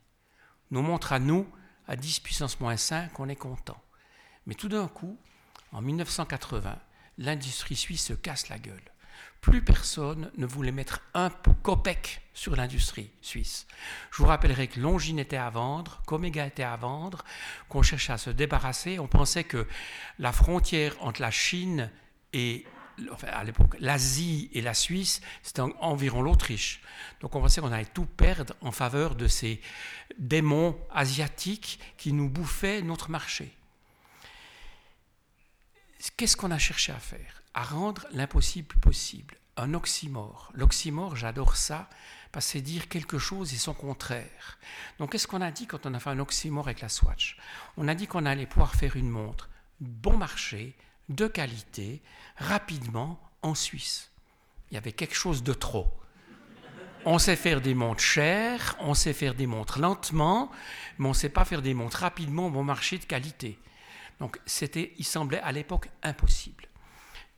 Nos 0.71 0.81
montres 0.81 1.13
à 1.13 1.19
nous, 1.19 1.47
à 1.87 1.95
10 1.95 2.19
puissance 2.19 2.59
moins 2.59 2.75
5, 2.75 3.17
on 3.19 3.29
est 3.29 3.35
content. 3.37 3.81
Mais 4.45 4.55
tout 4.55 4.67
d'un 4.67 4.89
coup, 4.89 5.17
en 5.71 5.81
1980, 5.81 6.77
l'industrie 7.17 7.75
suisse 7.75 8.05
se 8.05 8.13
casse 8.13 8.49
la 8.49 8.59
gueule. 8.59 8.81
Plus 9.41 9.63
personne 9.63 10.31
ne 10.37 10.45
voulait 10.45 10.71
mettre 10.71 11.01
un 11.15 11.29
copec 11.63 12.21
sur 12.33 12.55
l'industrie 12.55 13.09
suisse. 13.21 13.65
Je 14.11 14.17
vous 14.17 14.27
rappellerai 14.27 14.67
que 14.67 14.79
Longines 14.79 15.19
était 15.19 15.37
à 15.37 15.49
vendre, 15.49 16.01
qu'Omega 16.05 16.45
était 16.45 16.63
à 16.63 16.75
vendre, 16.75 17.23
qu'on 17.67 17.81
cherchait 17.81 18.13
à 18.13 18.17
se 18.19 18.29
débarrasser. 18.29 18.99
On 18.99 19.07
pensait 19.07 19.43
que 19.43 19.67
la 20.19 20.31
frontière 20.31 20.95
entre 20.99 21.21
la 21.21 21.31
Chine 21.31 21.89
et 22.33 22.65
à 23.23 23.43
l'époque, 23.43 23.75
l'Asie 23.79 24.49
et 24.53 24.61
la 24.61 24.75
Suisse, 24.75 25.21
c'était 25.41 25.61
environ 25.79 26.21
l'Autriche. 26.21 26.81
Donc 27.21 27.35
on 27.35 27.41
pensait 27.41 27.61
qu'on 27.61 27.71
allait 27.71 27.85
tout 27.85 28.05
perdre 28.05 28.53
en 28.61 28.71
faveur 28.71 29.15
de 29.15 29.27
ces 29.27 29.59
démons 30.19 30.77
asiatiques 30.91 31.79
qui 31.97 32.13
nous 32.13 32.29
bouffaient 32.29 32.83
notre 32.83 33.09
marché. 33.09 33.51
Qu'est-ce 36.17 36.35
qu'on 36.37 36.51
a 36.51 36.57
cherché 36.57 36.91
à 36.91 36.99
faire? 36.99 37.43
À 37.53 37.63
rendre 37.63 38.07
l'impossible 38.11 38.75
possible. 38.77 39.37
Un 39.57 39.73
oxymore. 39.73 40.51
L'oxymore, 40.55 41.15
j'adore 41.15 41.55
ça 41.55 41.89
parce 42.31 42.45
que 42.45 42.51
c'est 42.53 42.61
dire 42.61 42.87
quelque 42.87 43.19
chose 43.19 43.53
et 43.53 43.57
son 43.57 43.73
contraire. 43.73 44.57
Donc 44.97 45.11
qu'est-ce 45.11 45.27
qu'on 45.27 45.41
a 45.41 45.51
dit 45.51 45.67
quand 45.67 45.85
on 45.85 45.93
a 45.93 45.99
fait 45.99 46.09
un 46.09 46.19
oxymore 46.19 46.67
avec 46.67 46.81
la 46.81 46.89
Swatch? 46.89 47.37
On 47.77 47.87
a 47.87 47.93
dit 47.95 48.07
qu'on 48.07 48.25
allait 48.25 48.45
pouvoir 48.45 48.73
faire 48.75 48.95
une 48.95 49.09
montre 49.09 49.49
bon 49.81 50.15
marché, 50.15 50.75
de 51.09 51.27
qualité, 51.27 52.01
rapidement, 52.37 53.19
en 53.41 53.55
Suisse. 53.55 54.11
Il 54.69 54.75
y 54.75 54.77
avait 54.77 54.93
quelque 54.93 55.15
chose 55.15 55.43
de 55.43 55.53
trop. 55.53 55.91
On 57.03 57.17
sait 57.17 57.35
faire 57.35 57.61
des 57.61 57.73
montres 57.73 58.03
chères, 58.03 58.75
on 58.79 58.93
sait 58.93 59.13
faire 59.13 59.33
des 59.33 59.47
montres 59.47 59.79
lentement, 59.79 60.51
mais 60.99 61.07
on 61.07 61.09
ne 61.09 61.15
sait 61.15 61.29
pas 61.29 61.45
faire 61.45 61.63
des 61.63 61.73
montres 61.73 61.97
rapidement 61.97 62.49
bon 62.49 62.63
marché 62.63 62.99
de 62.99 63.05
qualité. 63.05 63.57
Donc 64.21 64.39
c'était, 64.45 64.93
il 64.99 65.03
semblait 65.03 65.41
à 65.41 65.51
l'époque 65.51 65.89
impossible. 66.03 66.67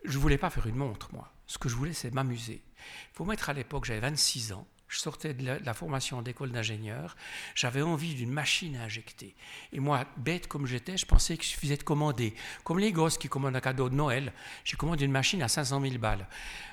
Je 0.04 0.18
ne 0.18 0.22
voulais 0.22 0.38
pas 0.38 0.50
faire 0.50 0.68
une 0.68 0.76
montre, 0.76 1.08
moi. 1.14 1.32
Ce 1.48 1.58
que 1.58 1.70
je 1.70 1.76
voulais, 1.76 1.94
c'est 1.94 2.14
m'amuser. 2.14 2.62
Il 2.78 3.16
faut 3.16 3.24
mettre 3.24 3.50
à 3.50 3.54
l'époque, 3.54 3.86
j'avais 3.86 4.02
26 4.02 4.52
ans, 4.52 4.68
je 4.90 5.00
sortais 5.00 5.34
de 5.34 5.60
la, 5.64 5.74
formation 5.74 6.22
d'école 6.22 6.52
d'ingénieur, 6.52 7.16
j'avais 7.56 7.82
envie 7.82 8.16
d'une 8.16 8.32
machine 8.32 8.76
à 8.76 8.84
injecter. 8.84 9.34
Et 9.72 9.80
moi, 9.80 10.04
bête 10.18 10.48
comme 10.48 10.68
j'étais, 10.68 10.98
je 10.98 11.06
pensais 11.06 11.38
qu'il 11.38 11.46
suffisait 11.46 11.78
de 11.78 11.84
commander. 11.84 12.36
Comme 12.66 12.80
les 12.80 12.92
gosses 12.92 13.18
qui 13.18 13.30
commandent 13.30 13.56
un 13.56 13.62
cadeau 13.62 13.88
de 13.88 13.96
Noël, 13.96 14.34
j'ai 14.66 14.76
commandé 14.76 15.06
une 15.06 15.12
machine 15.12 15.42
à 15.42 15.48
500 15.48 15.80
000 15.80 16.00
balles. 16.00 16.28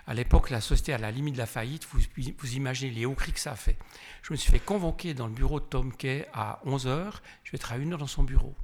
À 0.09 0.15
l'époque, 0.15 0.51
la 0.51 0.61
société 0.61 0.93
à 0.93 0.99
la 0.99 1.13
limite 1.13 1.35
de 1.35 1.39
la 1.39 1.47
faillite, 1.47 1.87
vous, 1.93 2.01
vous 2.37 2.55
imaginez 2.57 2.91
les 2.91 3.07
hauts 3.07 3.15
cris 3.15 3.33
que 3.33 3.39
ça 3.39 3.53
a 3.53 3.57
fait. 3.57 3.79
Je 4.23 4.33
me 4.33 4.37
suis 4.37 4.51
fait 4.51 4.59
convoquer 4.59 5.15
dans 5.15 5.29
le 5.29 5.35
bureau 5.35 5.61
de 5.61 5.67
Tom 5.67 5.97
Kay 5.97 6.27
à 6.35 6.61
11h, 6.67 7.13
je 7.45 7.53
vais 7.53 7.57
être 7.57 7.71
à 7.71 7.77
une 7.77 7.93
heure 7.93 7.99
dans 8.01 8.09
son 8.09 8.25
bureau. 8.25 8.57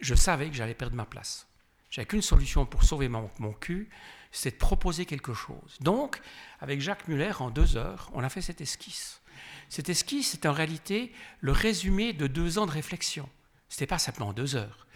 Je 0.00 0.14
savais 0.14 0.48
que 0.48 0.56
j'allais 0.56 0.74
perdre 0.74 0.96
ma 0.96 1.04
place. 1.04 1.46
J'avais 1.90 2.06
qu'une 2.06 2.22
solution 2.22 2.66
pour 2.66 2.84
sauver 2.84 3.08
mon, 3.08 3.28
cul, 3.52 3.90
c'est 4.30 4.52
de 4.52 4.56
proposer 4.56 5.06
quelque 5.06 5.34
chose. 5.34 5.76
Donc, 5.80 6.20
avec 6.60 6.80
Jacques 6.80 7.08
Muller, 7.08 7.32
en 7.40 7.50
deux 7.50 7.76
heures, 7.76 8.10
on 8.14 8.22
a 8.22 8.28
fait 8.28 8.42
cette 8.42 8.60
esquisse. 8.60 9.20
Cette 9.68 9.88
esquisse 9.88 10.34
est 10.34 10.46
en 10.46 10.52
réalité 10.52 11.12
le 11.40 11.52
résumé 11.52 12.12
de 12.12 12.26
deux 12.26 12.58
ans 12.58 12.66
de 12.66 12.70
réflexion. 12.70 13.28
Ce 13.68 13.76
n'était 13.76 13.86
pas 13.86 13.98
simplement 13.98 14.32
deux 14.32 14.56
heures. 14.56 14.86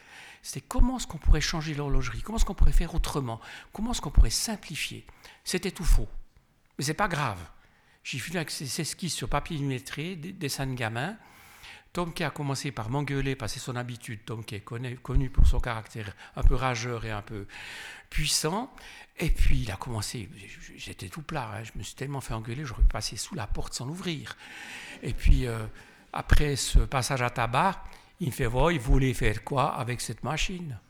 C'était 0.42 0.61
comment 0.61 0.99
est-ce 0.99 1.06
qu'on 1.06 1.18
pourrait 1.18 1.40
changer 1.40 1.75
l'horlogerie, 1.75 2.20
comment 2.20 2.37
est-ce 2.38 2.44
qu'on 2.44 2.54
pourrait 2.54 2.73
faire 2.73 2.94
autrement, 2.94 3.40
comment 3.73 3.92
est-ce 3.92 4.00
qu'on 4.00 4.11
pourrait 4.11 4.30
simplifier? 4.30 5.06
C'était 5.42 5.70
tout 5.70 5.84
faux. 5.84 6.08
Mais 6.76 6.84
ce 6.84 6.90
n'est 6.90 6.94
pas 6.94 7.08
grave. 7.08 7.38
J'ai 8.02 8.18
fini 8.18 8.37
avec 8.37 8.50
ces 8.50 8.80
esquisses 8.80 9.14
sur 9.14 9.28
papier 9.28 9.56
illustré, 9.56 10.16
des 10.16 10.32
dessins 10.32 10.66
de 10.66 10.75
gamin. 10.75 11.16
Tom 11.94 12.12
qui 12.12 12.24
a 12.24 12.30
commencé 12.30 12.72
par 12.72 12.90
m'engueuler, 12.90 13.38
c'est 13.46 13.60
son 13.60 13.76
habitude. 13.76 14.24
Tom 14.26 14.44
qui 14.44 14.56
est 14.56 14.64
connu 14.64 15.30
pour 15.30 15.46
son 15.46 15.60
caractère 15.60 16.12
un 16.34 16.42
peu 16.42 16.56
rageur 16.56 17.04
et 17.04 17.12
un 17.12 17.22
peu 17.22 17.46
puissant. 18.10 18.74
Et 19.16 19.30
puis 19.30 19.60
il 19.60 19.70
a 19.70 19.76
commencé, 19.76 20.28
j'étais 20.76 21.08
tout 21.08 21.22
plat, 21.22 21.48
hein. 21.54 21.62
je 21.62 21.70
me 21.76 21.84
suis 21.84 21.94
tellement 21.94 22.20
fait 22.20 22.34
engueuler, 22.34 22.64
j'aurais 22.64 22.82
pu 22.82 22.88
passer 22.88 23.16
sous 23.16 23.36
la 23.36 23.46
porte 23.46 23.74
sans 23.74 23.86
l'ouvrir. 23.86 24.36
Et 25.04 25.14
puis 25.14 25.46
euh, 25.46 25.64
après 26.12 26.56
ce 26.56 26.80
passage 26.80 27.22
à 27.22 27.30
tabac, 27.30 27.84
il 28.18 28.26
me 28.26 28.32
fait 28.32 28.46
voir, 28.46 28.72
il 28.72 28.80
voulait 28.80 29.14
faire 29.14 29.44
quoi 29.44 29.72
avec 29.72 30.00
cette 30.00 30.24
machine? 30.24 30.80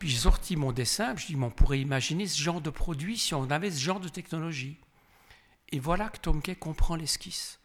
Puis 0.00 0.08
j'ai 0.08 0.18
sorti 0.18 0.56
mon 0.56 0.72
dessin, 0.72 1.14
je 1.14 1.26
dis, 1.26 1.36
on 1.36 1.50
pourrait 1.50 1.78
imaginer 1.78 2.26
ce 2.26 2.42
genre 2.42 2.60
de 2.60 2.70
produit 2.70 3.16
si 3.16 3.32
on 3.32 3.48
avait 3.48 3.70
ce 3.70 3.78
genre 3.78 4.00
de 4.00 4.08
technologie. 4.08 4.76
Et 5.70 5.78
voilà 5.78 6.08
que 6.08 6.18
Tom 6.18 6.42
Kay 6.42 6.56
comprend 6.56 6.96
l'esquisse 6.96 7.60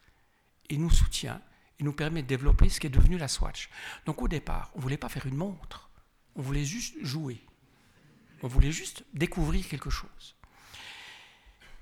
et 0.70 0.76
nous 0.78 0.90
soutient 0.90 1.40
et 1.78 1.84
nous 1.84 1.92
permet 1.92 2.22
de 2.22 2.28
développer 2.28 2.68
ce 2.68 2.80
qui 2.80 2.86
est 2.86 2.90
devenu 2.90 3.18
la 3.18 3.28
Swatch. 3.28 3.70
Donc 4.06 4.22
au 4.22 4.28
départ, 4.28 4.70
on 4.74 4.78
ne 4.78 4.82
voulait 4.82 4.96
pas 4.96 5.08
faire 5.08 5.26
une 5.26 5.36
montre, 5.36 5.90
on 6.36 6.42
voulait 6.42 6.64
juste 6.64 6.96
jouer. 7.02 7.40
On 8.42 8.48
voulait 8.48 8.72
juste 8.72 9.04
découvrir 9.14 9.66
quelque 9.66 9.90
chose. 9.90 10.36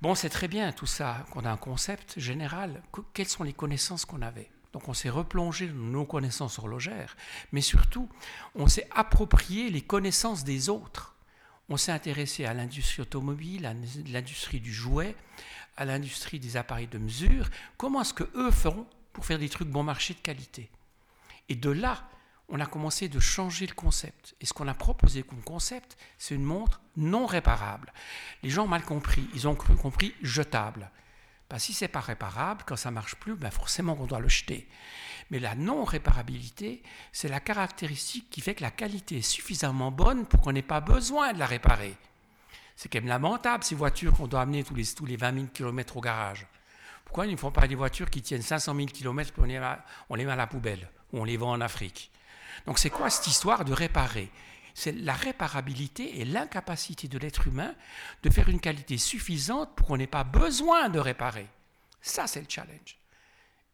Bon, 0.01 0.15
c'est 0.15 0.31
très 0.31 0.49
bien 0.49 0.73
tout 0.73 0.87
ça, 0.87 1.27
qu'on 1.31 1.45
a 1.45 1.51
un 1.51 1.57
concept 1.57 2.19
général. 2.19 2.83
quelles 3.13 3.29
sont 3.29 3.45
les 3.45 3.53
connaissances 3.53 4.05
qu'on 4.05 4.23
avait? 4.23 4.51
Donc 4.73 4.89
on 4.89 4.95
s'est 4.95 5.11
replongé 5.11 5.69
dans 5.69 5.75
nos 5.75 6.05
connaissances 6.05 6.59
horlogères, 6.59 7.17
mais 7.51 7.63
surtout, 7.63 8.09
on 8.55 8.67
s'est 8.67 8.89
approprié 8.91 9.71
les 9.71 9.81
connaissances 9.81 10.45
des 10.45 10.69
autres. 10.69 11.17
On 11.69 11.77
s'est 11.77 11.93
intéressé 11.93 12.45
à 12.45 12.55
l'industrie 12.55 13.03
automobile, 13.03 13.67
à 13.67 13.75
l'industrie 14.07 14.61
du 14.61 14.73
jouet, 14.73 15.17
à 15.77 15.85
l'industrie 15.85 16.39
des 16.39 16.57
appareils 16.57 16.87
de 16.89 16.99
mesure. 16.99 17.49
Comment 17.77 18.03
est-ce 18.03 18.15
que 18.15 18.31
eux 18.35 18.51
feront 18.51 18.87
pour 19.17 19.25
faire 19.25 19.39
des 19.39 19.49
trucs 19.49 19.69
bon 19.69 19.83
marché 19.83 20.13
de 20.13 20.19
qualité 20.19 20.69
Et 21.49 21.55
de 21.55 21.71
là, 21.71 22.07
on 22.51 22.61
a 22.61 22.67
commencé 22.67 23.09
de 23.09 23.19
changer 23.19 23.67
le 23.67 23.73
concept. 23.73 24.37
Et 24.43 24.47
ce 24.47 24.53
qu'on 24.53 24.69
a 24.69 24.75
proposé 24.75 25.23
comme 25.23 25.43
concept, 25.43 25.97
c'est 26.19 26.35
une 26.35 26.45
montre 26.45 26.83
non 26.99 27.25
réparable. 27.25 27.95
Les 28.43 28.51
gens 28.51 28.65
ont 28.65 28.69
mal 28.69 28.85
compris. 28.85 29.27
Ils 29.33 29.49
ont 29.49 29.55
cru, 29.55 29.75
compris 29.75 30.15
jetable. 30.21 30.91
Ben, 31.49 31.59
si 31.59 31.73
c'est 31.73 31.89
pas 31.89 32.01
réparable, 32.01 32.65
quand 32.67 32.77
ça 32.77 32.91
marche 32.91 33.15
plus, 33.15 33.37
ben 33.37 33.51
forcément 33.51 33.97
on 33.99 34.05
doit 34.05 34.21
le 34.21 34.29
jeter. 34.29 34.69
Mais 35.31 35.39
la 35.39 35.55
non-réparabilité, 35.55 36.83
c'est 37.11 37.29
la 37.29 37.41
caractéristique 37.41 38.29
qui 38.29 38.43
fait 38.43 38.55
que 38.55 38.63
la 38.63 38.71
qualité 38.71 39.17
est 39.17 39.23
suffisamment 39.23 39.91
bonne 39.91 40.27
pour 40.27 40.43
qu'on 40.43 40.53
n'ait 40.53 40.61
pas 40.61 40.83
besoin 40.83 41.33
de 41.33 41.39
la 41.39 41.47
réparer. 41.47 41.97
C'est 42.77 42.93
quand 42.93 42.99
même 42.99 43.09
lamentable 43.09 43.65
ces 43.65 43.77
voitures 43.77 44.13
qu'on 44.13 44.27
doit 44.27 44.43
amener 44.43 44.63
tous 44.63 44.75
les, 44.75 44.85
tous 44.85 45.07
les 45.07 45.17
20 45.17 45.35
000 45.35 45.47
km 45.55 45.97
au 45.97 46.03
garage. 46.03 46.47
Ils 47.25 47.33
ne 47.33 47.37
font 47.37 47.51
pas 47.51 47.67
des 47.67 47.75
voitures 47.75 48.11
qui 48.11 48.23
tiennent 48.23 48.43
500 48.43 48.75
000 48.75 48.87
km 48.89 49.33
on 49.39 50.15
les 50.15 50.25
met 50.25 50.33
à 50.33 50.37
la 50.37 50.47
poubelle 50.47 50.91
ou 51.13 51.21
on 51.21 51.25
les 51.25 51.37
vend 51.37 51.53
en 51.53 51.61
Afrique 51.61 52.11
donc 52.67 52.79
c'est 52.79 52.91
quoi 52.91 53.11
cette 53.11 53.27
histoire 53.27 53.65
de 53.65 53.73
réparer? 53.73 54.31
C'est 54.75 54.93
la 54.93 55.15
réparabilité 55.15 56.21
et 56.21 56.25
l'incapacité 56.25 57.09
de 57.09 57.19
l'être 57.19 57.47
humain 57.47 57.75
de 58.23 58.31
faire 58.31 58.49
une 58.49 58.61
qualité 58.61 58.99
suffisante 58.99 59.75
pour 59.75 59.87
qu'on 59.87 59.97
n'ait 59.97 60.07
pas 60.07 60.25
besoin 60.25 60.89
de 60.89 60.99
réparer. 60.99 61.49
Ça, 62.03 62.27
c'est 62.27 62.41
le 62.41 62.47
challenge. 62.49 62.99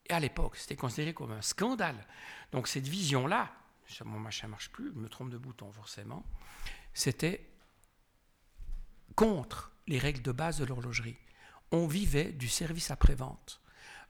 Et 0.06 0.12
à 0.12 0.20
l'époque, 0.20 0.56
c'était 0.56 0.76
considéré 0.76 1.12
comme 1.12 1.32
un 1.32 1.42
scandale. 1.42 2.06
Donc 2.52 2.68
cette 2.68 2.86
vision-là, 2.86 3.50
mon 4.04 4.18
machin 4.18 4.46
marche 4.46 4.70
plus, 4.70 4.92
je 4.94 4.98
me 4.98 5.08
trompe 5.08 5.30
de 5.30 5.38
bouton 5.38 5.72
forcément, 5.72 6.24
c'était 6.94 7.48
contre 9.16 9.72
les 9.86 9.98
règles 9.98 10.22
de 10.22 10.32
base 10.32 10.58
de 10.58 10.64
l'horlogerie. 10.64 11.16
On 11.72 11.86
vivait 11.86 12.32
du 12.32 12.48
service 12.48 12.90
après-vente. 12.90 13.60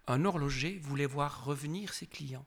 Un 0.08 0.24
horloger 0.24 0.78
voulait 0.82 1.06
voir 1.06 1.44
revenir 1.44 1.94
ses 1.94 2.06
clients. 2.06 2.44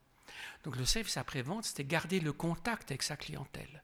Donc 0.65 0.75
le 0.75 0.85
service 0.85 1.15
après-vente, 1.17 1.63
c'était 1.63 1.85
garder 1.85 2.19
le 2.19 2.33
contact 2.33 2.91
avec 2.91 3.01
sa 3.01 3.15
clientèle. 3.15 3.81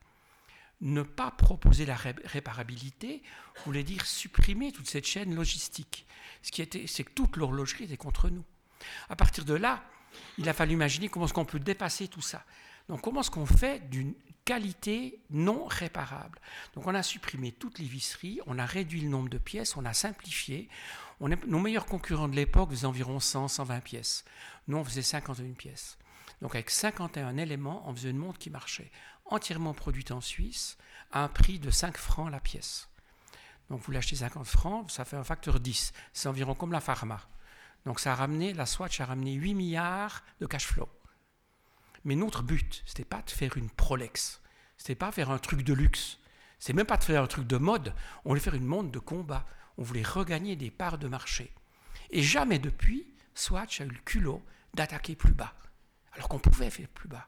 Ne 0.81 1.03
pas 1.03 1.31
proposer 1.31 1.85
la 1.85 1.95
réparabilité 1.95 3.21
voulait 3.65 3.83
dire 3.83 4.05
supprimer 4.05 4.71
toute 4.71 4.89
cette 4.89 5.05
chaîne 5.05 5.33
logistique. 5.33 6.05
Ce 6.41 6.51
qui 6.51 6.61
était, 6.61 6.85
c'est 6.87 7.03
que 7.03 7.11
toute 7.11 7.37
l'horlogerie 7.37 7.85
était 7.85 7.97
contre 7.97 8.29
nous. 8.29 8.43
À 9.07 9.15
partir 9.15 9.45
de 9.45 9.53
là, 9.53 9.83
il 10.37 10.49
a 10.49 10.53
fallu 10.53 10.73
imaginer 10.73 11.07
comment 11.07 11.25
est-ce 11.25 11.33
qu'on 11.33 11.45
peut 11.45 11.59
dépasser 11.59 12.07
tout 12.07 12.21
ça. 12.21 12.43
Donc 12.89 13.01
comment 13.01 13.21
est-ce 13.21 13.31
qu'on 13.31 13.45
fait 13.45 13.87
d'une 13.89 14.13
qualité 14.43 15.19
non 15.29 15.65
réparable? 15.65 16.39
Donc 16.73 16.87
on 16.87 16.95
a 16.95 17.03
supprimé 17.03 17.51
toutes 17.51 17.79
les 17.79 17.85
visseries, 17.85 18.41
on 18.47 18.59
a 18.59 18.65
réduit 18.65 19.01
le 19.01 19.07
nombre 19.07 19.29
de 19.29 19.37
pièces, 19.37 19.77
on 19.77 19.85
a 19.85 19.93
simplifié. 19.93 20.67
Nos 21.21 21.59
meilleurs 21.59 21.85
concurrents 21.85 22.27
de 22.27 22.35
l'époque 22.35 22.71
faisaient 22.71 22.87
environ 22.87 23.19
100, 23.19 23.47
120 23.47 23.79
pièces. 23.81 24.25
Nous, 24.67 24.77
on 24.77 24.83
faisait 24.83 25.03
51 25.03 25.53
pièces. 25.53 25.97
Donc 26.41 26.55
avec 26.55 26.71
51 26.71 27.37
éléments, 27.37 27.87
on 27.87 27.93
faisait 27.93 28.09
une 28.09 28.17
montre 28.17 28.39
qui 28.39 28.49
marchait, 28.49 28.91
entièrement 29.25 29.73
produite 29.73 30.11
en 30.11 30.21
Suisse, 30.21 30.77
à 31.11 31.23
un 31.23 31.27
prix 31.27 31.59
de 31.59 31.69
5 31.69 31.97
francs 31.97 32.31
la 32.31 32.39
pièce. 32.39 32.89
Donc 33.69 33.81
vous 33.81 33.91
l'achetez 33.91 34.15
50 34.15 34.47
francs, 34.47 34.89
ça 34.89 35.05
fait 35.05 35.15
un 35.15 35.23
facteur 35.23 35.59
10. 35.59 35.93
C'est 36.13 36.27
environ 36.27 36.55
comme 36.55 36.71
la 36.71 36.81
pharma. 36.81 37.21
Donc 37.85 37.99
ça 37.99 38.13
a 38.13 38.15
ramené, 38.15 38.53
la 38.53 38.65
Swatch 38.65 38.99
a 38.99 39.05
ramené 39.05 39.33
8 39.33 39.53
milliards 39.53 40.23
de 40.39 40.47
cash 40.47 40.65
flow. 40.65 40.89
Mais 42.03 42.15
notre 42.15 42.41
but, 42.41 42.81
ce 42.85 42.91
n'était 42.91 43.05
pas 43.05 43.21
de 43.21 43.29
faire 43.29 43.57
une 43.57 43.69
Prolex, 43.69 44.41
ce 44.77 44.83
n'était 44.83 44.95
pas 44.95 45.11
faire 45.11 45.29
un 45.29 45.37
truc 45.37 45.63
de 45.63 45.73
luxe, 45.73 46.17
c'est 46.57 46.73
même 46.73 46.85
pas 46.85 46.97
de 46.97 47.03
faire 47.03 47.23
un 47.23 47.27
truc 47.27 47.45
de 47.45 47.57
mode, 47.57 47.93
on 48.25 48.29
voulait 48.29 48.41
faire 48.41 48.55
une 48.55 48.65
montre 48.65 48.91
de 48.91 48.99
combat, 48.99 49.45
on 49.77 49.83
voulait 49.83 50.03
regagner 50.03 50.55
des 50.55 50.71
parts 50.71 50.97
de 50.97 51.07
marché. 51.07 51.53
Et 52.09 52.21
jamais 52.21 52.59
depuis, 52.59 53.07
Swatch 53.35 53.81
a 53.81 53.85
eu 53.85 53.89
le 53.89 53.99
culot 54.05 54.41
d'attaquer 54.73 55.15
plus 55.15 55.33
bas 55.33 55.53
alors 56.13 56.27
qu'on 56.27 56.39
pouvait 56.39 56.69
faire 56.69 56.87
plus 56.89 57.07
bas. 57.07 57.27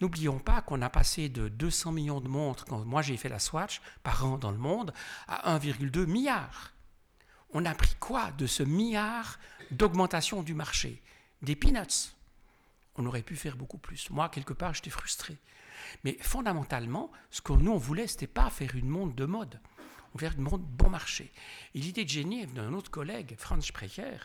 N'oublions 0.00 0.38
pas 0.38 0.62
qu'on 0.62 0.82
a 0.82 0.90
passé 0.90 1.28
de 1.28 1.48
200 1.48 1.92
millions 1.92 2.20
de 2.20 2.28
montres, 2.28 2.64
quand 2.64 2.84
moi 2.84 3.02
j'ai 3.02 3.16
fait 3.16 3.28
la 3.28 3.38
Swatch, 3.38 3.80
par 4.02 4.24
an 4.24 4.38
dans 4.38 4.52
le 4.52 4.58
monde, 4.58 4.92
à 5.26 5.58
1,2 5.58 6.06
milliard. 6.06 6.72
On 7.52 7.64
a 7.64 7.74
pris 7.74 7.94
quoi 7.98 8.30
de 8.32 8.46
ce 8.46 8.62
milliard 8.62 9.38
d'augmentation 9.70 10.42
du 10.42 10.54
marché? 10.54 11.02
Des 11.42 11.56
peanuts. 11.56 12.14
On 12.96 13.06
aurait 13.06 13.22
pu 13.22 13.36
faire 13.36 13.56
beaucoup 13.56 13.78
plus. 13.78 14.10
Moi, 14.10 14.28
quelque 14.28 14.52
part, 14.52 14.74
j'étais 14.74 14.90
frustré. 14.90 15.36
Mais 16.04 16.16
fondamentalement, 16.20 17.10
ce 17.30 17.40
que 17.40 17.52
nous, 17.52 17.72
on 17.72 17.78
voulait, 17.78 18.06
ce 18.06 18.14
n'était 18.14 18.26
pas 18.26 18.50
faire 18.50 18.74
une 18.76 18.88
montre 18.88 19.14
de 19.14 19.24
mode. 19.24 19.60
Voulait 20.18 20.32
une 20.36 20.42
montre 20.42 20.64
bon 20.64 20.90
marché. 20.90 21.32
Et 21.74 21.78
l'idée 21.78 22.04
de 22.04 22.10
génie 22.10 22.42
est 22.42 22.46
d'un 22.46 22.72
autre 22.72 22.90
collègue, 22.90 23.36
Franz 23.38 23.66
Sprecher, 23.66 24.18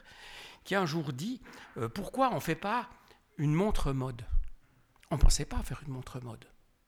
qui 0.64 0.74
a 0.76 0.82
un 0.82 0.86
jour 0.86 1.14
dit 1.14 1.42
euh, 1.78 1.88
Pourquoi 1.88 2.32
on 2.32 2.36
ne 2.36 2.40
fait 2.40 2.56
pas 2.56 2.90
une 3.38 3.54
montre 3.54 3.94
mode? 3.94 4.26
On 5.12 5.18
ne 5.18 5.22
pensait 5.22 5.46
pas 5.46 5.62
faire 5.62 5.82
une 5.86 5.94
montre 5.94 6.20
mode. 6.22 6.46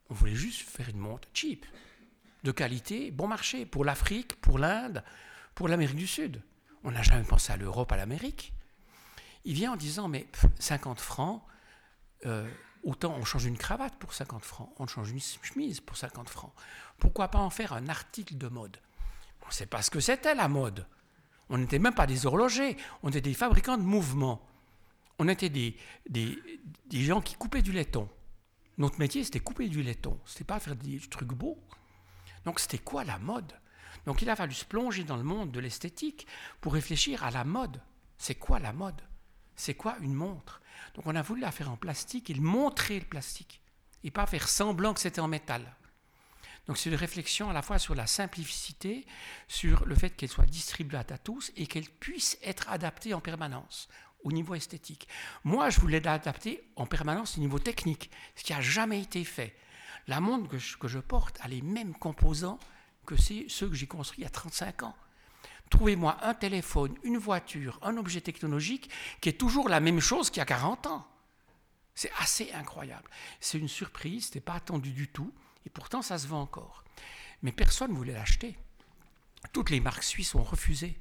On 0.09 0.15
voulait 0.15 0.35
juste 0.35 0.67
faire 0.67 0.89
une 0.89 0.97
montre 0.97 1.27
cheap, 1.33 1.65
de 2.43 2.51
qualité, 2.51 3.11
bon 3.11 3.27
marché, 3.27 3.65
pour 3.65 3.85
l'Afrique, 3.85 4.39
pour 4.41 4.57
l'Inde, 4.57 5.03
pour 5.53 5.67
l'Amérique 5.67 5.97
du 5.97 6.07
Sud. 6.07 6.41
On 6.83 6.91
n'a 6.91 7.03
jamais 7.03 7.23
pensé 7.23 7.53
à 7.53 7.57
l'Europe, 7.57 7.91
à 7.91 7.97
l'Amérique. 7.97 8.53
Il 9.43 9.53
vient 9.53 9.73
en 9.73 9.75
disant, 9.75 10.07
mais 10.07 10.27
50 10.59 10.99
francs, 10.99 11.43
euh, 12.25 12.49
autant 12.83 13.13
on 13.15 13.25
change 13.25 13.45
une 13.45 13.57
cravate 13.57 13.95
pour 13.97 14.13
50 14.13 14.43
francs, 14.43 14.73
on 14.77 14.87
change 14.87 15.11
une 15.11 15.19
chemise 15.19 15.81
pour 15.81 15.97
50 15.97 16.29
francs. 16.29 16.53
Pourquoi 16.97 17.27
pas 17.27 17.39
en 17.39 17.49
faire 17.49 17.73
un 17.73 17.87
article 17.89 18.37
de 18.37 18.47
mode? 18.47 18.77
On 19.45 19.47
ne 19.49 19.53
sait 19.53 19.65
pas 19.65 19.81
ce 19.81 19.91
que 19.91 19.99
c'était 19.99 20.35
la 20.35 20.47
mode. 20.47 20.85
On 21.49 21.57
n'était 21.57 21.79
même 21.79 21.93
pas 21.93 22.07
des 22.07 22.25
horlogers, 22.25 22.75
on 23.03 23.09
était 23.09 23.21
des 23.21 23.33
fabricants 23.33 23.77
de 23.77 23.83
mouvements. 23.83 24.45
On 25.19 25.27
était 25.27 25.49
des, 25.49 25.77
gens 26.91 27.21
qui 27.21 27.35
coupaient 27.35 27.61
du 27.61 27.71
laiton. 27.71 28.09
Notre 28.77 28.99
métier, 28.99 29.23
c'était 29.23 29.39
couper 29.39 29.69
du 29.69 29.81
laiton. 29.81 30.19
C'était 30.25 30.43
pas 30.43 30.59
faire 30.59 30.75
des 30.75 30.99
trucs 30.99 31.33
beaux. 31.33 31.57
Donc, 32.43 32.59
c'était 32.59 32.79
quoi 32.79 33.03
la 33.03 33.19
mode? 33.19 33.53
Donc, 34.05 34.21
il 34.21 34.29
a 34.29 34.35
fallu 34.35 34.53
se 34.53 34.65
plonger 34.65 35.03
dans 35.03 35.15
le 35.15 35.23
monde 35.23 35.51
de 35.51 35.59
l'esthétique 35.59 36.27
pour 36.59 36.73
réfléchir 36.73 37.23
à 37.23 37.31
la 37.31 37.45
mode. 37.45 37.81
C'est 38.17 38.35
quoi 38.35 38.59
la 38.59 38.73
mode? 38.73 39.01
C'est 39.55 39.75
quoi 39.75 39.95
une 40.01 40.13
montre? 40.13 40.61
Donc, 40.95 41.07
on 41.07 41.15
a 41.15 41.21
voulu 41.21 41.41
la 41.41 41.51
faire 41.51 41.71
en 41.71 41.77
plastique 41.77 42.29
et 42.29 42.35
montrer 42.35 42.99
le 42.99 43.05
plastique 43.05 43.61
et 44.03 44.11
pas 44.11 44.25
faire 44.25 44.49
semblant 44.49 44.93
que 44.93 44.99
c'était 44.99 45.21
en 45.21 45.27
métal. 45.27 45.75
Donc 46.67 46.77
c'est 46.77 46.89
une 46.89 46.95
réflexion 46.95 47.49
à 47.49 47.53
la 47.53 47.61
fois 47.61 47.77
sur 47.77 47.93
la 47.95 48.07
simplicité, 48.07 49.05
sur 49.47 49.85
le 49.85 49.95
fait 49.95 50.11
qu'elle 50.11 50.29
soit 50.29 50.45
distribuable 50.45 51.13
à 51.13 51.17
tous 51.17 51.51
et 51.55 51.67
qu'elle 51.67 51.89
puisse 51.89 52.37
être 52.41 52.69
adaptée 52.69 53.13
en 53.13 53.21
permanence 53.21 53.87
au 54.23 54.31
niveau 54.31 54.55
esthétique. 54.55 55.07
Moi, 55.43 55.69
je 55.69 55.79
voulais 55.79 55.99
l'adapter 55.99 56.67
en 56.75 56.87
permanence 56.87 57.37
au 57.37 57.41
niveau 57.41 57.59
technique, 57.59 58.09
ce 58.35 58.43
qui 58.43 58.53
n'a 58.53 58.61
jamais 58.61 58.99
été 58.99 59.23
fait. 59.23 59.55
La 60.07 60.19
montre 60.19 60.49
que 60.49 60.87
je, 60.87 60.99
porte 60.99 61.39
a 61.41 61.47
les 61.47 61.61
mêmes 61.61 61.93
composants 61.93 62.59
que 63.05 63.15
ceux 63.15 63.69
que 63.69 63.75
j'ai 63.75 63.87
construits 63.87 64.21
il 64.21 64.23
y 64.23 64.27
a 64.27 64.31
35 64.31 64.83
ans. 64.83 64.95
Trouvez-moi 65.69 66.17
un 66.23 66.33
téléphone, 66.33 66.95
une 67.03 67.17
voiture, 67.17 67.79
un 67.81 67.97
objet 67.97 68.21
technologique 68.21 68.89
qui 69.21 69.29
est 69.29 69.39
toujours 69.39 69.69
la 69.69 69.79
même 69.79 69.99
chose 69.99 70.29
qu'il 70.29 70.39
y 70.39 70.41
a 70.41 70.45
40 70.45 70.87
ans. 70.87 71.07
C'est 71.93 72.11
assez 72.19 72.51
incroyable. 72.53 73.09
C'est 73.39 73.57
une 73.57 73.67
surprise, 73.67 74.25
ce 74.25 74.29
n'était 74.29 74.41
pas 74.41 74.53
attendu 74.53 74.91
du 74.91 75.07
tout, 75.07 75.33
et 75.65 75.69
pourtant 75.69 76.01
ça 76.01 76.17
se 76.17 76.27
vend 76.27 76.41
encore. 76.41 76.83
Mais 77.41 77.51
personne 77.51 77.91
ne 77.91 77.97
voulait 77.97 78.13
l'acheter. 78.13 78.57
Toutes 79.53 79.69
les 79.69 79.79
marques 79.79 80.03
suisses 80.03 80.35
ont 80.35 80.43
refusé. 80.43 80.97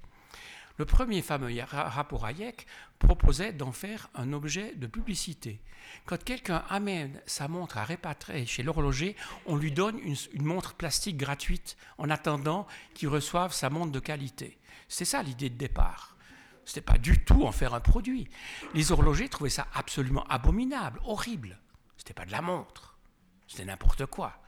Le 0.77 0.85
premier 0.85 1.23
fameux 1.23 1.55
rapport 1.63 2.27
Hayek 2.27 2.67
proposait 2.99 3.53
d'en 3.53 3.71
faire 3.71 4.11
un 4.15 4.33
objet 4.33 4.75
de 4.75 4.89
publicité. 4.89 5.61
Quand 6.05 6.23
quelqu'un 6.23 6.65
amène 6.69 7.21
sa 7.27 7.47
montre 7.47 7.79
à 7.79 7.85
réparer 7.85 8.45
chez 8.45 8.65
l'horloger, 8.65 9.15
on 9.47 9.55
lui 9.55 9.71
donne 9.71 10.01
une, 10.01 10.17
montre 10.43 10.75
plastique 10.75 11.17
gratuite 11.17 11.77
en 11.97 12.11
attendant 12.11 12.67
qu'il 12.95 13.09
reçoive 13.09 13.53
sa 13.53 13.71
montre 13.71 13.93
de 13.93 14.01
qualité. 14.01 14.59
C'est 14.89 15.05
ça 15.05 15.23
l'idée 15.23 15.49
de 15.49 15.57
départ. 15.57 16.17
Ce 16.65 16.73
n'était 16.73 16.93
pas 16.93 16.99
du 16.99 17.25
tout 17.25 17.45
en 17.45 17.53
faire 17.53 17.75
un 17.75 17.81
produit. 17.81 18.29
Les 18.75 18.91
horlogers 18.91 19.29
trouvaient 19.29 19.51
ça 19.51 19.69
absolument 19.75 20.25
abominable, 20.25 21.01
horrible. 21.05 21.61
Ce 21.99 22.03
n'était 22.03 22.15
pas 22.15 22.27
de 22.27 22.33
la 22.33 22.43
montre, 22.43 22.99
c'était 23.47 23.65
n'importe 23.65 24.07
quoi. 24.07 24.44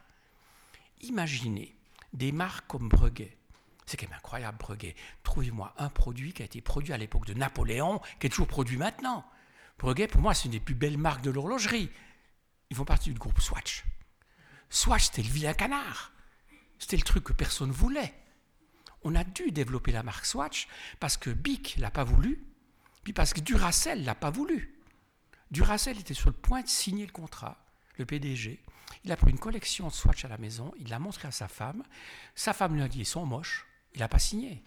Imaginez 1.03 1.77
des 2.13 2.33
marques 2.33 2.67
comme 2.67 2.89
Breguet, 2.89 3.37
c'est 3.87 3.97
quand 3.97 4.09
même 4.09 4.19
incroyable, 4.19 4.59
Breguet. 4.59 4.97
Trouvez-moi 5.23 5.73
un 5.79 5.89
produit 5.89 6.33
qui 6.33 6.43
a 6.43 6.45
été 6.45 6.61
produit 6.61 6.93
à 6.93 6.97
l'époque 6.97 7.27
de 7.27 7.35
Napoléon, 7.35 8.01
qui 8.19 8.27
est 8.27 8.31
toujours 8.31 8.49
produit 8.49 8.77
maintenant. 8.77 9.25
Breguet, 9.79 10.09
pour 10.09 10.21
moi, 10.21 10.35
c'est 10.35 10.47
une 10.47 10.53
des 10.53 10.61
plus 10.61 10.75
belles 10.75 10.99
marques 10.99 11.23
de 11.23 11.31
l'horlogerie. 11.31 11.91
Ils 12.71 12.77
font 12.77 12.85
partie 12.85 13.13
du 13.13 13.19
groupe 13.19 13.41
Swatch. 13.41 13.85
Swatch, 14.71 15.05
c'était 15.05 15.23
le 15.23 15.29
vilain 15.29 15.55
canard. 15.55 16.13
C'était 16.79 16.97
le 16.97 17.03
truc 17.03 17.25
que 17.25 17.33
personne 17.33 17.71
voulait. 17.71 18.15
On 19.03 19.15
a 19.15 19.23
dû 19.23 19.53
développer 19.53 19.93
la 19.93 20.03
marque 20.03 20.27
Swatch 20.27 20.67
parce 20.99 21.17
que 21.17 21.31
Bic 21.31 21.77
l'a 21.79 21.93
pas 21.93 22.03
voulu, 22.03 22.45
puis 23.05 23.13
parce 23.13 23.33
que 23.33 23.41
Duracell 23.41 24.05
l'a 24.05 24.17
pas 24.17 24.31
voulu. 24.31 24.81
Duracell 25.53 25.99
était 25.99 26.15
sur 26.15 26.31
le 26.31 26.35
point 26.35 26.63
de 26.63 26.69
signer 26.69 27.07
le 27.07 27.13
contrat, 27.13 27.65
le 27.99 28.07
PDG. 28.07 28.61
Il 29.05 29.13
a 29.13 29.17
pris 29.17 29.31
une 29.31 29.39
collection 29.39 29.89
de 29.89 29.93
Swatch 29.93 30.25
à 30.25 30.29
la 30.29 30.39
maison, 30.39 30.73
il 30.79 30.89
l'a 30.89 30.99
montré 30.99 31.29
à 31.29 31.31
sa 31.31 31.49
femme. 31.49 31.83
Sa 32.35 32.53
femme 32.53 32.75
lui 32.75 32.83
a 32.83 32.89
dit 32.89 33.01
ils 33.01 33.07
sont 33.07 33.27
moches 33.27 33.67
il 33.97 34.01
n'a 34.01 34.09
pas 34.09 34.19
signé. 34.19 34.63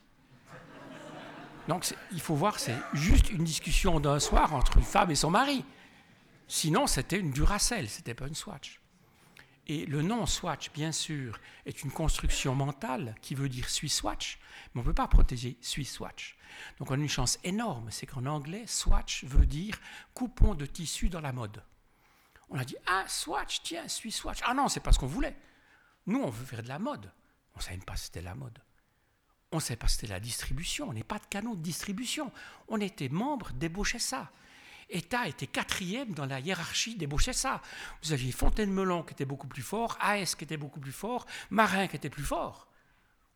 Donc 1.67 1.93
il 2.11 2.19
faut 2.19 2.35
voir, 2.35 2.59
c'est 2.59 2.75
juste 2.93 3.29
une 3.29 3.43
discussion 3.43 3.99
d'un 3.99 4.19
soir 4.19 4.55
entre 4.55 4.77
une 4.77 4.83
femme 4.83 5.11
et 5.11 5.15
son 5.15 5.29
mari. 5.29 5.63
Sinon, 6.47 6.87
c'était 6.87 7.19
une 7.19 7.29
Duracell, 7.29 7.87
ce 7.87 7.97
n'était 7.97 8.15
pas 8.15 8.27
une 8.27 8.33
Swatch. 8.33 8.81
Et 9.67 9.85
le 9.85 10.01
nom 10.01 10.25
Swatch, 10.25 10.71
bien 10.71 10.91
sûr, 10.91 11.39
est 11.67 11.83
une 11.83 11.91
construction 11.91 12.55
mentale 12.55 13.13
qui 13.21 13.35
veut 13.35 13.49
dire 13.49 13.69
Swiss 13.69 13.97
Swatch, 13.97 14.39
mais 14.73 14.81
on 14.81 14.83
ne 14.83 14.89
peut 14.89 14.95
pas 14.95 15.07
protéger 15.07 15.57
Swiss 15.61 15.91
Swatch. 15.91 16.35
Donc 16.79 16.89
on 16.89 16.95
a 16.95 16.97
une 16.97 17.07
chance 17.07 17.37
énorme, 17.43 17.91
c'est 17.91 18.07
qu'en 18.07 18.25
anglais, 18.25 18.63
Swatch 18.65 19.25
veut 19.25 19.45
dire 19.45 19.79
coupon 20.15 20.55
de 20.55 20.65
tissu 20.65 21.09
dans 21.09 21.21
la 21.21 21.33
mode. 21.33 21.61
On 22.49 22.57
a 22.57 22.65
dit 22.65 22.75
Ah, 22.87 23.05
Swatch, 23.07 23.61
tiens, 23.63 23.87
Swiss 23.87 24.17
Swatch. 24.17 24.39
Ah 24.43 24.53
non, 24.53 24.67
c'est 24.67 24.79
pas 24.79 24.91
ce 24.91 24.99
qu'on 24.99 25.07
voulait. 25.07 25.35
Nous, 26.05 26.19
on 26.19 26.29
veut 26.29 26.45
faire 26.45 26.63
de 26.63 26.67
la 26.67 26.79
mode. 26.79 27.11
On 27.55 27.59
ne 27.59 27.63
savait 27.63 27.77
pas 27.77 27.95
si 27.95 28.05
c'était 28.05 28.21
la 28.21 28.35
mode. 28.35 28.59
On 29.51 29.57
ne 29.57 29.61
sait 29.61 29.75
pas 29.75 29.87
c'était 29.87 30.07
la 30.07 30.19
distribution, 30.19 30.89
on 30.89 30.93
n'est 30.93 31.03
pas 31.03 31.17
de 31.17 31.25
canot 31.25 31.55
de 31.55 31.61
distribution. 31.61 32.31
On 32.67 32.79
était 32.79 33.09
membre 33.09 33.51
d'Ebochessa. 33.53 34.31
État 34.89 35.27
était 35.27 35.47
quatrième 35.47 36.13
dans 36.13 36.25
la 36.25 36.39
hiérarchie 36.39 36.95
d'Ebochessa. 36.95 37.61
Vous 38.03 38.11
aviez 38.11 38.31
Fontaine-Melon 38.31 39.03
qui 39.03 39.13
était 39.13 39.25
beaucoup 39.25 39.47
plus 39.47 39.61
fort, 39.61 39.97
AS 40.01 40.35
qui 40.35 40.43
était 40.43 40.57
beaucoup 40.57 40.79
plus 40.79 40.91
fort, 40.91 41.25
Marin 41.49 41.87
qui 41.87 41.95
était 41.95 42.09
plus 42.09 42.23
fort. 42.23 42.67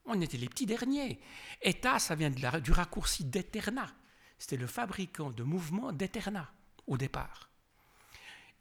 On 0.05 0.19
était 0.21 0.37
les 0.37 0.49
petits 0.49 0.65
derniers. 0.65 1.19
État, 1.61 1.97
ça 1.97 2.15
vient 2.15 2.29
du 2.29 2.71
raccourci 2.71 3.25
d'Eterna. 3.25 3.87
C'était 4.37 4.57
le 4.57 4.67
fabricant 4.67 5.31
de 5.31 5.43
mouvements 5.43 5.91
d'Eterna 5.91 6.51
au 6.87 6.97
départ. 6.97 7.49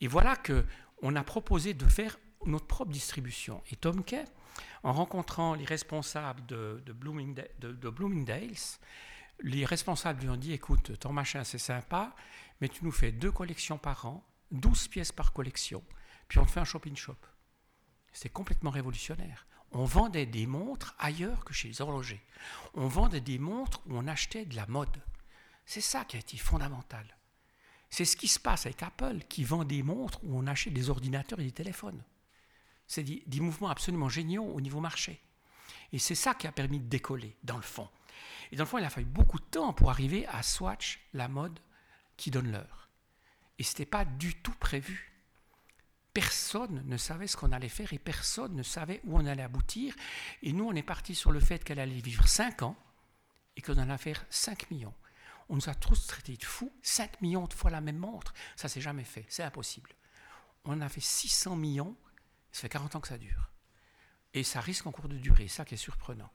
Et 0.03 0.09
voilà 0.09 0.35
que 0.35 0.67
on 1.01 1.15
a 1.17 1.23
proposé 1.23 1.75
de 1.75 1.87
faire 1.87 2.19
notre 2.45 2.67
propre 2.67 2.91
distribution. 2.91 3.63
Et 3.71 3.77
Tom 3.77 4.05
Kay, 4.05 4.25
en 4.83 4.93
rencontrant 4.93 5.55
les 5.55 5.65
responsables 5.65 6.45
de, 6.47 6.83
de, 6.85 6.93
Bloomingdale's, 7.91 8.81
les 9.41 9.65
responsables 9.65 10.23
lui 10.23 10.29
ont 10.29 10.37
dit 10.37 10.53
écoute, 10.53 10.99
ton 10.99 11.13
machin 11.13 11.45
c'est 11.45 11.59
sympa, 11.59 12.15
mais 12.61 12.69
tu 12.69 12.85
nous 12.85 12.91
fais 12.91 13.13
deux 13.13 13.31
collections 13.31 13.79
par 13.79 14.05
an, 14.07 14.27
12 14.51 14.89
pièces 14.89 15.13
par 15.13 15.33
collection, 15.33 15.85
puis 16.27 16.41
on 16.41 16.45
te 16.45 16.51
fait 16.51 16.61
un 16.61 16.65
shopping 16.65 16.97
shop. 16.97 17.17
C'est 18.13 18.29
complètement 18.29 18.71
révolutionnaire. 18.71 19.47
On 19.71 19.85
vendait 19.85 20.27
des 20.27 20.47
montres 20.47 20.97
ailleurs 20.99 21.45
que 21.45 21.55
chez 21.55 21.69
les 21.69 21.81
horlogers. 21.81 22.23
On 22.75 22.89
vendait 22.89 23.21
des 23.21 23.39
montres 23.39 23.81
où 23.87 23.97
on 23.97 24.09
achetait 24.09 24.47
de 24.47 24.57
la 24.57 24.67
mode. 24.67 25.01
C'est 25.65 25.81
ça 25.81 26.05
qui 26.05 26.17
a 26.17 26.21
été 26.21 26.37
fondamental. 26.37 27.07
C'est 27.93 28.07
ce 28.07 28.17
qui 28.17 28.27
se 28.27 28.41
passe 28.41 28.65
avec 28.65 28.83
Apple, 28.83 29.19
qui 29.29 29.45
vend 29.45 29.65
des 29.65 29.83
montres 29.83 30.19
où 30.25 30.39
on 30.39 30.47
achète 30.47 30.73
des 30.73 30.89
ordinateurs 30.89 31.41
et 31.41 31.45
des 31.45 31.53
téléphones. 31.53 32.03
C'est 32.87 33.03
des, 33.03 33.41
mouvements 33.41 33.69
absolument 33.69 34.09
géniaux 34.09 34.47
au 34.47 34.63
niveau 34.63 34.81
marché. 34.81 35.21
Et 35.93 35.99
c'est 35.99 36.15
ça 36.15 36.33
qui 36.33 36.47
a 36.47 36.53
permis 36.53 36.81
de 36.81 36.89
décoller, 36.89 37.37
dans 37.45 37.57
le 37.57 37.63
fond. 37.63 37.87
Et 38.51 38.57
dans 38.57 38.65
le 38.65 38.69
fond, 38.69 38.79
il 38.79 38.85
a 38.85 38.89
fallu 38.89 39.05
beaucoup 39.05 39.39
de 39.39 39.45
temps 39.45 39.75
pour 39.75 39.91
arriver 39.91 40.27
à 40.29 40.43
Swatch, 40.43 41.01
la 41.13 41.29
mode 41.29 41.59
qui 42.17 42.31
donne 42.31 42.51
l'heure. 42.51 42.89
Et 43.59 43.63
ce 43.63 43.73
n'était 43.73 43.85
pas 43.85 44.07
du 44.07 44.37
tout 44.37 44.55
prévu. 44.55 45.13
Personne 46.15 46.83
ne 46.87 46.97
savait 46.97 47.27
ce 47.27 47.37
qu'on 47.37 47.53
allait 47.53 47.69
faire 47.69 47.93
et 47.93 47.99
personne 47.99 48.57
ne 48.57 48.63
savait 48.63 49.03
où 49.05 49.19
on 49.19 49.27
allait 49.27 49.43
aboutir. 49.43 49.95
Et 50.43 50.55
nous, 50.55 50.65
on 50.65 50.73
est 50.73 50.83
parti 50.83 51.15
sur 51.15 51.31
le 51.31 51.41
fait 51.41 51.63
qu'elle 51.63 51.79
allait 51.79 52.01
vivre 52.01 52.27
5 52.27 52.63
ans 52.63 52.77
et 53.55 53.61
qu'on 53.61 53.77
allait 53.77 53.99
faire 53.99 54.25
5 54.31 54.71
millions. 54.71 54.95
On 55.49 55.57
nous 55.57 55.69
a 55.69 55.75
tous 55.75 56.07
traités 56.07 56.37
de 56.37 56.45
fous. 56.45 56.73
5 56.83 57.21
millions 57.21 57.47
de 57.47 57.55
fois 57.55 57.71
la 57.71 57.81
même 57.81 57.99
montre, 57.99 58.33
ça 58.57 58.69
s'est 58.69 58.81
jamais 58.81 59.05
fait. 59.05 59.27
C'est 59.29 59.43
impossible. 59.43 59.91
On 60.65 60.81
a 60.81 60.89
fait 60.89 61.01
600 61.01 61.57
millions 61.57 61.97
ça 62.53 62.61
fait 62.61 62.69
40 62.69 62.97
ans 62.97 63.01
que 63.01 63.09
ça 63.09 63.19
dure. 63.19 63.51
Et 64.35 64.45
ça 64.45 64.61
risque 64.61 64.87
en 64.87 64.93
cours 64.93 65.09
de 65.09 65.17
durée, 65.17 65.49
ça 65.49 65.65
qui 65.65 65.75
est 65.75 65.79
surprenant. 65.79 66.31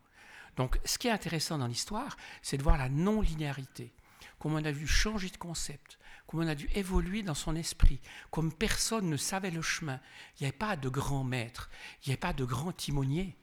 Donc 0.55 0.79
ce 0.83 0.97
qui 0.97 1.07
est 1.07 1.11
intéressant 1.11 1.59
dans 1.59 1.67
l'histoire, 1.67 2.17
c'est 2.41 2.57
de 2.57 2.63
voir 2.63 2.77
la 2.77 2.89
non-linéarité, 2.89 3.93
comment 4.39 4.57
on 4.57 4.65
a 4.65 4.71
dû 4.71 4.87
changer 4.87 5.29
de 5.29 5.37
concept, 5.37 5.99
comment 6.25 6.43
on 6.43 6.47
a 6.47 6.55
dû 6.55 6.67
évoluer 6.73 7.21
dans 7.21 7.35
son 7.35 7.55
esprit, 7.55 8.01
comme 8.31 8.51
personne 8.51 9.09
ne 9.09 9.17
savait 9.17 9.51
le 9.51 9.61
chemin. 9.61 9.99
Il 10.35 10.43
n'y 10.43 10.47
avait 10.47 10.57
pas 10.57 10.75
de 10.75 10.89
grand 10.89 11.23
maître, 11.23 11.69
il 12.01 12.09
n'y 12.09 12.13
avait 12.13 12.19
pas 12.19 12.33
de 12.33 12.45
grand 12.45 12.71
timonier. 12.71 13.37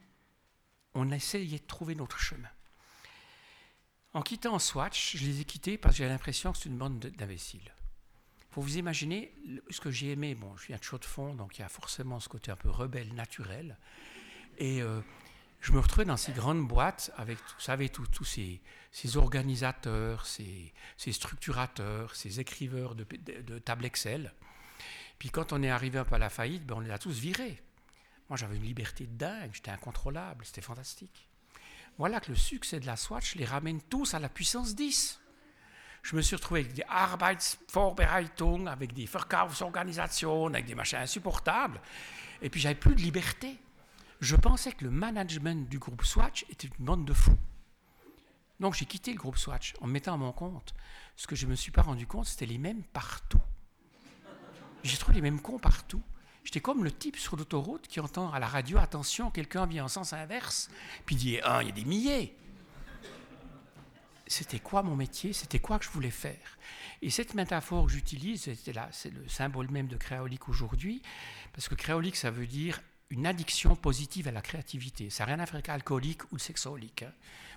On 0.94 1.10
essayait 1.10 1.58
de 1.58 1.66
trouver 1.66 1.94
notre 1.94 2.18
chemin. 2.18 2.50
En 4.14 4.22
quittant 4.22 4.58
Swatch, 4.58 5.16
je 5.16 5.24
les 5.24 5.40
ai 5.40 5.44
quittés 5.44 5.76
parce 5.76 5.94
que 5.94 5.98
j'ai 5.98 6.08
l'impression 6.08 6.52
que 6.52 6.58
c'est 6.58 6.68
une 6.68 6.78
bande 6.78 6.98
d'imbéciles 6.98 7.72
faut 8.54 8.60
vous 8.60 8.76
imaginer 8.76 9.32
ce 9.68 9.80
que 9.80 9.90
j'ai 9.90 10.12
aimé. 10.12 10.36
Bon, 10.36 10.56
je 10.56 10.68
viens 10.68 10.76
de 10.76 10.82
Chaux-de-Fonds, 10.82 11.34
donc 11.34 11.58
il 11.58 11.62
y 11.62 11.64
a 11.64 11.68
forcément 11.68 12.20
ce 12.20 12.28
côté 12.28 12.52
un 12.52 12.56
peu 12.56 12.70
rebelle, 12.70 13.12
naturel. 13.12 13.76
Et 14.58 14.80
euh, 14.80 15.00
je 15.60 15.72
me 15.72 15.80
retrouvais 15.80 16.04
dans 16.04 16.16
ces 16.16 16.30
grandes 16.30 16.64
boîtes 16.64 17.10
avec, 17.16 17.36
vous 17.36 17.60
savez, 17.60 17.88
tous 17.88 18.24
ces, 18.24 18.60
ces, 18.92 19.16
organisateurs, 19.16 20.24
ces, 20.24 20.72
structurateurs, 21.10 22.14
ces 22.14 22.38
écriveurs 22.38 22.94
de, 22.94 23.58
tables 23.58 23.86
Excel. 23.86 24.32
Puis 25.18 25.30
quand 25.30 25.52
on 25.52 25.60
est 25.60 25.70
arrivé 25.70 25.98
un 25.98 26.04
peu 26.04 26.14
à 26.14 26.18
la 26.18 26.30
faillite, 26.30 26.64
ben 26.64 26.76
on 26.76 26.80
les 26.80 26.92
a 26.92 26.98
tous 26.98 27.18
virés. 27.18 27.60
Moi, 28.28 28.36
j'avais 28.36 28.56
une 28.56 28.62
liberté 28.62 29.08
de 29.08 29.16
dingue, 29.16 29.50
j'étais 29.52 29.72
incontrôlable, 29.72 30.44
c'était 30.44 30.60
fantastique. 30.62 31.28
Voilà 31.98 32.20
que 32.20 32.30
le 32.30 32.36
succès 32.36 32.80
de 32.80 32.86
la 32.86 32.96
Swatch 32.96 33.36
les 33.36 33.44
ramène 33.44 33.80
tous 33.82 34.14
à 34.14 34.18
la 34.18 34.28
puissance 34.28 34.74
10. 34.74 35.20
Je 36.02 36.16
me 36.16 36.22
suis 36.22 36.36
retrouvé 36.36 36.60
avec 36.60 36.74
des 36.74 36.84
Arbeitsvorbereitung, 36.88 38.66
avec 38.66 38.92
des 38.92 39.06
Verkaufsorganisations, 39.06 40.48
avec 40.48 40.66
des 40.66 40.74
machins 40.74 40.98
insupportables. 40.98 41.80
Et 42.42 42.50
puis 42.50 42.60
j'avais 42.60 42.74
plus 42.74 42.94
de 42.94 43.00
liberté. 43.00 43.56
Je 44.20 44.36
pensais 44.36 44.72
que 44.72 44.84
le 44.84 44.90
management 44.90 45.68
du 45.68 45.78
groupe 45.78 46.04
Swatch 46.04 46.44
était 46.50 46.68
une 46.78 46.84
bande 46.84 47.04
de 47.04 47.14
fous. 47.14 47.38
Donc 48.60 48.74
j'ai 48.74 48.86
quitté 48.86 49.12
le 49.12 49.18
groupe 49.18 49.38
Swatch 49.38 49.74
en 49.80 49.86
me 49.86 49.92
mettant 49.92 50.14
à 50.14 50.16
mon 50.16 50.32
compte. 50.32 50.74
Ce 51.16 51.26
que 51.26 51.36
je 51.36 51.46
ne 51.46 51.52
me 51.52 51.56
suis 51.56 51.72
pas 51.72 51.82
rendu 51.82 52.06
compte, 52.06 52.26
c'était 52.26 52.46
les 52.46 52.58
mêmes 52.58 52.82
partout. 52.82 53.40
J'ai 54.82 54.98
trouvé 54.98 55.14
les 55.14 55.22
mêmes 55.22 55.40
cons 55.40 55.58
partout. 55.58 56.02
J'étais 56.44 56.60
comme 56.60 56.84
le 56.84 56.92
type 56.92 57.16
sur 57.16 57.36
l'autoroute 57.36 57.88
qui 57.88 58.00
entend 58.00 58.32
à 58.32 58.38
la 58.38 58.46
radio 58.46 58.78
attention, 58.78 59.30
quelqu'un 59.30 59.66
vient 59.66 59.86
en 59.86 59.88
sens 59.88 60.12
inverse, 60.12 60.70
puis 61.06 61.16
dit 61.16 61.38
ah, 61.42 61.60
il 61.62 61.68
y 61.68 61.70
a 61.70 61.74
des 61.74 61.84
milliers 61.84 62.36
c'était 64.26 64.58
quoi 64.58 64.82
mon 64.82 64.96
métier, 64.96 65.32
c'était 65.32 65.58
quoi 65.58 65.78
que 65.78 65.84
je 65.84 65.90
voulais 65.90 66.10
faire? 66.10 66.58
Et 67.02 67.10
cette 67.10 67.34
métaphore 67.34 67.86
que 67.86 67.92
j'utilise, 67.92 68.48
là, 68.74 68.88
c'est 68.92 69.12
le 69.12 69.28
symbole 69.28 69.70
même 69.70 69.86
de 69.86 69.96
créolique 69.96 70.48
aujourd'hui, 70.48 71.02
parce 71.52 71.68
que 71.68 71.74
créolique, 71.74 72.16
ça 72.16 72.30
veut 72.30 72.46
dire 72.46 72.80
une 73.10 73.26
addiction 73.26 73.76
positive 73.76 74.28
à 74.28 74.32
la 74.32 74.40
créativité. 74.40 75.10
Ça 75.10 75.24
n'a 75.24 75.34
rien 75.34 75.42
à 75.42 75.46
faire 75.46 75.56
avec 75.56 75.68
alcoolique 75.68 76.32
ou 76.32 76.38
sexolique 76.38 77.02
hein, 77.02 77.12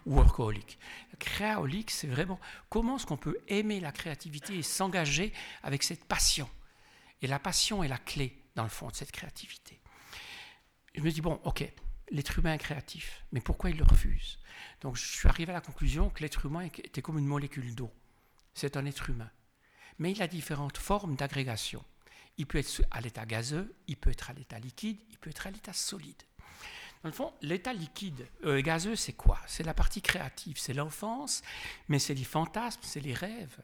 ou 0.05 0.19
alcoolique. 0.19 0.77
Créolique, 1.19 1.89
c'est 1.89 2.07
vraiment 2.07 2.39
comment 2.69 2.97
est-ce 2.97 3.05
qu'on 3.05 3.17
peut 3.17 3.37
aimer 3.47 3.79
la 3.79 3.91
créativité 3.91 4.57
et 4.57 4.63
s'engager 4.63 5.31
avec 5.63 5.83
cette 5.83 6.03
passion. 6.03 6.49
Et 7.21 7.27
la 7.27 7.39
passion 7.39 7.83
est 7.83 7.87
la 7.87 7.97
clé, 7.97 8.37
dans 8.57 8.63
le 8.63 8.69
fond, 8.69 8.87
de 8.89 8.95
cette 8.95 9.11
créativité. 9.11 9.79
Je 10.95 11.01
me 11.01 11.11
dis, 11.11 11.21
bon, 11.21 11.39
ok, 11.43 11.71
l'être 12.09 12.39
humain 12.39 12.55
est 12.55 12.57
créatif, 12.57 13.23
mais 13.31 13.39
pourquoi 13.39 13.69
il 13.69 13.77
le 13.77 13.83
refuse? 13.83 14.39
Donc 14.81 14.97
je 14.97 15.05
suis 15.05 15.29
arrivé 15.29 15.51
à 15.51 15.55
la 15.55 15.61
conclusion 15.61 16.09
que 16.09 16.21
l'être 16.23 16.45
humain 16.45 16.63
était 16.63 17.03
comme 17.03 17.19
une 17.19 17.27
molécule 17.27 17.75
d'eau. 17.75 17.91
C'est 18.55 18.75
un 18.75 18.85
être 18.87 19.11
humain. 19.11 19.29
Mais 19.99 20.11
il 20.11 20.21
a 20.23 20.27
différentes 20.27 20.77
formes 20.77 21.15
d'agrégation. 21.15 21.85
Il 22.37 22.47
peut 22.47 22.57
être 22.57 22.81
à 22.89 22.99
l'état 22.99 23.27
gazeux, 23.27 23.75
il 23.87 23.95
peut 23.95 24.09
être 24.09 24.31
à 24.31 24.33
l'état 24.33 24.57
liquide, 24.57 24.99
il 25.11 25.17
peut 25.19 25.29
être 25.29 25.45
à 25.45 25.51
l'état 25.51 25.73
solide. 25.73 26.23
Dans 27.03 27.09
le 27.09 27.13
fond, 27.13 27.33
l'état 27.43 27.73
liquide, 27.73 28.27
euh, 28.43 28.59
gazeux, 28.61 28.95
c'est 28.95 29.13
quoi? 29.13 29.39
C'est 29.45 29.63
la 29.63 29.75
partie 29.75 30.01
créative, 30.01 30.57
c'est 30.57 30.73
l'enfance, 30.73 31.43
mais 31.89 31.99
c'est 31.99 32.15
les 32.15 32.23
fantasmes, 32.23 32.81
c'est 32.81 33.01
les 33.01 33.13
rêves, 33.13 33.59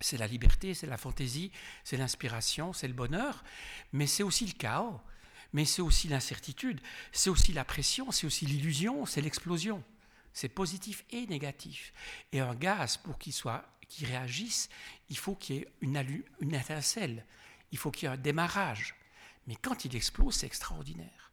c'est 0.00 0.16
la 0.16 0.26
liberté, 0.26 0.74
c'est 0.74 0.86
la 0.86 0.96
fantaisie, 0.96 1.52
c'est 1.84 1.96
l'inspiration, 1.96 2.72
c'est 2.72 2.88
le 2.88 2.94
bonheur, 2.94 3.44
mais 3.92 4.06
c'est 4.06 4.22
aussi 4.22 4.46
le 4.46 4.52
chaos, 4.52 5.00
mais 5.52 5.64
c'est 5.64 5.82
aussi 5.82 6.08
l'incertitude, 6.08 6.80
c'est 7.12 7.30
aussi 7.30 7.52
la 7.52 7.64
pression, 7.64 8.10
c'est 8.10 8.26
aussi 8.26 8.46
l'illusion, 8.46 9.06
c'est 9.06 9.20
l'explosion. 9.20 9.82
C'est 10.32 10.48
positif 10.48 11.04
et 11.10 11.26
négatif. 11.26 11.92
Et 12.32 12.40
un 12.40 12.54
gaz, 12.54 12.96
pour 12.96 13.18
qu'il 13.18 13.32
soit, 13.32 13.64
qu'il 13.88 14.06
réagisse, 14.06 14.68
il 15.08 15.18
faut 15.18 15.34
qu'il 15.34 15.56
y 15.56 15.58
ait 15.58 15.68
une, 15.80 16.22
une 16.40 16.54
étincelle, 16.54 17.26
il 17.72 17.78
faut 17.78 17.90
qu'il 17.90 18.08
y 18.08 18.10
ait 18.10 18.14
un 18.14 18.16
démarrage. 18.16 18.94
Mais 19.48 19.56
quand 19.56 19.84
il 19.84 19.96
explose, 19.96 20.36
c'est 20.36 20.46
extraordinaire. 20.46 21.32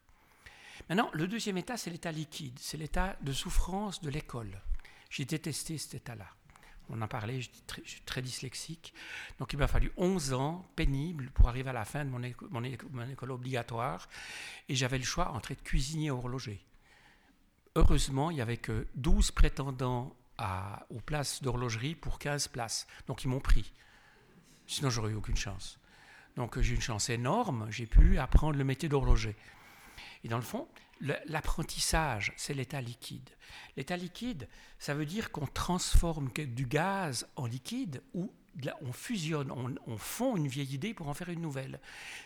Maintenant, 0.88 1.10
le 1.12 1.28
deuxième 1.28 1.58
état, 1.58 1.76
c'est 1.76 1.90
l'état 1.90 2.10
liquide, 2.10 2.58
c'est 2.60 2.76
l'état 2.76 3.16
de 3.20 3.32
souffrance 3.32 4.00
de 4.00 4.10
l'école. 4.10 4.60
J'ai 5.10 5.24
détesté 5.24 5.78
cet 5.78 5.94
état-là 5.94 6.26
on 6.90 7.02
en 7.02 7.08
parlait, 7.08 7.40
je 7.40 7.50
suis, 7.84 8.00
très, 8.02 8.22
dyslexique. 8.22 8.94
Donc 9.38 9.52
il 9.52 9.58
m'a 9.58 9.66
fallu 9.66 9.92
11 9.96 10.32
ans 10.32 10.66
pénibles 10.76 11.30
pour 11.30 11.48
arriver 11.48 11.70
à 11.70 11.72
la 11.72 11.84
fin 11.84 12.04
de 12.04 12.10
mon, 12.10 12.22
école, 12.22 13.30
obligatoire. 13.30 14.08
Et 14.68 14.74
j'avais 14.74 14.98
le 14.98 15.04
choix 15.04 15.32
entre 15.32 15.52
être 15.52 15.62
cuisinier 15.62 16.06
et 16.06 16.10
horloger. 16.10 16.60
Heureusement, 17.74 18.30
il 18.30 18.34
n'y 18.34 18.40
avait 18.40 18.56
que 18.56 18.86
12 18.94 19.30
prétendants 19.32 20.16
aux 20.90 21.00
places 21.00 21.42
d'horlogerie 21.42 21.94
pour 21.94 22.18
15 22.18 22.48
places. 22.48 22.86
Donc 23.06 23.24
ils 23.24 23.28
m'ont 23.28 23.40
pris. 23.40 23.72
Sinon, 24.66 24.90
j'aurais 24.90 25.12
eu 25.12 25.14
aucune 25.14 25.36
chance. 25.36 25.78
Donc 26.36 26.60
j'ai 26.60 26.74
une 26.74 26.80
chance 26.80 27.10
énorme, 27.10 27.66
j'ai 27.70 27.86
pu 27.86 28.18
apprendre 28.18 28.56
le 28.56 28.64
métier 28.64 28.88
d'horloger. 28.88 29.36
Et 30.22 30.28
dans 30.28 30.36
le 30.36 30.42
fond, 30.42 30.68
L'apprentissage, 31.00 32.32
c'est 32.36 32.54
l'état 32.54 32.80
liquide. 32.80 33.30
L'état 33.76 33.96
liquide, 33.96 34.48
ça 34.78 34.94
veut 34.94 35.06
dire 35.06 35.30
qu'on 35.30 35.46
transforme 35.46 36.30
du 36.32 36.66
gaz 36.66 37.28
en 37.36 37.46
liquide 37.46 38.02
ou 38.14 38.32
on 38.82 38.92
fusionne, 38.92 39.52
on, 39.86 39.98
fond 39.98 40.36
une 40.36 40.48
vieille 40.48 40.74
idée 40.74 40.94
pour 40.94 41.08
en 41.08 41.14
faire 41.14 41.28
une 41.28 41.40
nouvelle. 41.40 41.80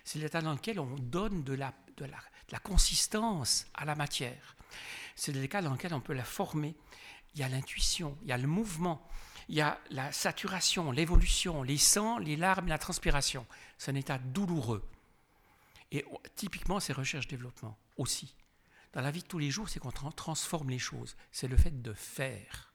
C'est 0.04 0.18
l'état 0.18 0.40
dans 0.40 0.52
lequel 0.52 0.80
on 0.80 0.94
donne 0.96 1.44
de 1.44 1.52
la, 1.52 1.74
de 1.98 2.06
la, 2.06 2.58
consistance 2.60 3.66
à 3.74 3.84
la 3.84 3.94
matière. 3.94 4.56
C'est 5.14 5.32
l'état 5.32 5.60
dans 5.60 5.72
lequel 5.72 5.92
on 5.92 6.00
peut 6.00 6.14
la 6.14 6.24
former. 6.24 6.74
Il 7.34 7.40
y 7.40 7.44
a 7.44 7.48
l'intuition, 7.48 8.16
il 8.22 8.28
y 8.28 8.32
a 8.32 8.38
le 8.38 8.46
mouvement, 8.46 9.06
il 9.48 9.56
y 9.56 9.60
a 9.60 9.78
la 9.90 10.12
saturation, 10.12 10.90
l'évolution, 10.90 11.62
les 11.62 11.78
sangs, 11.78 12.18
les 12.18 12.36
larmes, 12.36 12.68
la 12.68 12.78
transpiration. 12.78 13.46
C'est 13.78 13.90
un 13.90 13.96
état 13.96 14.18
douloureux. 14.18 14.86
Et 15.90 16.04
typiquement, 16.36 16.80
c'est 16.80 16.94
recherche-développement 16.94 17.76
aussi 17.98 18.34
dans 18.92 19.00
la 19.00 19.10
vie 19.10 19.22
de 19.22 19.26
tous 19.26 19.38
les 19.38 19.50
jours, 19.50 19.68
c'est 19.68 19.80
qu'on 19.80 19.90
transforme 19.90 20.70
les 20.70 20.78
choses. 20.78 21.16
C'est 21.30 21.48
le 21.48 21.56
fait 21.56 21.82
de 21.82 21.92
faire. 21.92 22.72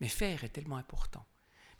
Mais 0.00 0.08
faire 0.08 0.44
est 0.44 0.50
tellement 0.50 0.76
important. 0.76 1.26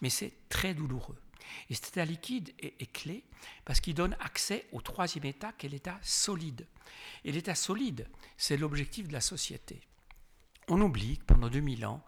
Mais 0.01 0.11
c'est 0.11 0.33
très 0.49 0.75
douloureux. 0.75 1.21
Et 1.69 1.75
cet 1.75 1.89
état 1.89 2.05
liquide 2.05 2.53
est, 2.59 2.93
clé 2.93 3.25
parce 3.65 3.81
qu'il 3.81 3.95
donne 3.95 4.17
accès 4.21 4.67
au 4.73 4.81
troisième 4.81 5.25
état, 5.25 5.53
qui 5.53 5.67
est 5.67 5.71
l'état 5.71 5.99
solide. 6.03 6.67
Et 7.25 7.33
l'état 7.33 7.55
solide, 7.55 8.09
c'est 8.37 8.57
l'objectif 8.57 9.09
de 9.09 9.13
la 9.13 9.21
société. 9.21 9.81
On 10.69 10.81
oublie 10.81 11.19
que 11.19 11.25
pendant 11.25 11.49
2000 11.49 11.87
ans, 11.87 12.05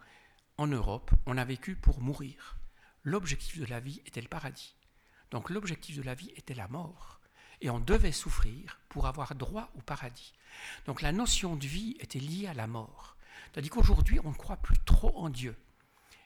en 0.57 0.67
Europe, 0.67 1.11
on 1.25 1.37
a 1.37 1.45
vécu 1.45 1.75
pour 1.75 1.99
mourir. 1.99 2.57
L'objectif 3.03 3.59
de 3.59 3.65
la 3.65 3.79
vie 3.79 4.01
était 4.05 4.21
le 4.21 4.27
paradis. 4.27 4.75
Donc 5.31 5.49
l'objectif 5.49 5.97
de 5.97 6.03
la 6.03 6.15
vie 6.15 6.31
était 6.35 6.53
la 6.53 6.67
mort. 6.67 7.19
Et 7.63 7.69
on 7.69 7.79
devait 7.79 8.11
souffrir 8.11 8.81
pour 8.89 9.07
avoir 9.07 9.35
droit 9.35 9.71
au 9.77 9.81
paradis. 9.81 10.33
Donc 10.85 11.01
la 11.01 11.13
notion 11.13 11.55
de 11.55 11.65
vie 11.65 11.95
était 12.01 12.19
liée 12.19 12.45
à 12.45 12.53
la 12.53 12.67
mort. 12.67 13.15
C'est-à-dire 13.51 13.71
qu'aujourd'hui, 13.71 14.19
on 14.25 14.31
ne 14.31 14.35
croit 14.35 14.57
plus 14.57 14.77
trop 14.85 15.17
en 15.17 15.29
Dieu. 15.29 15.55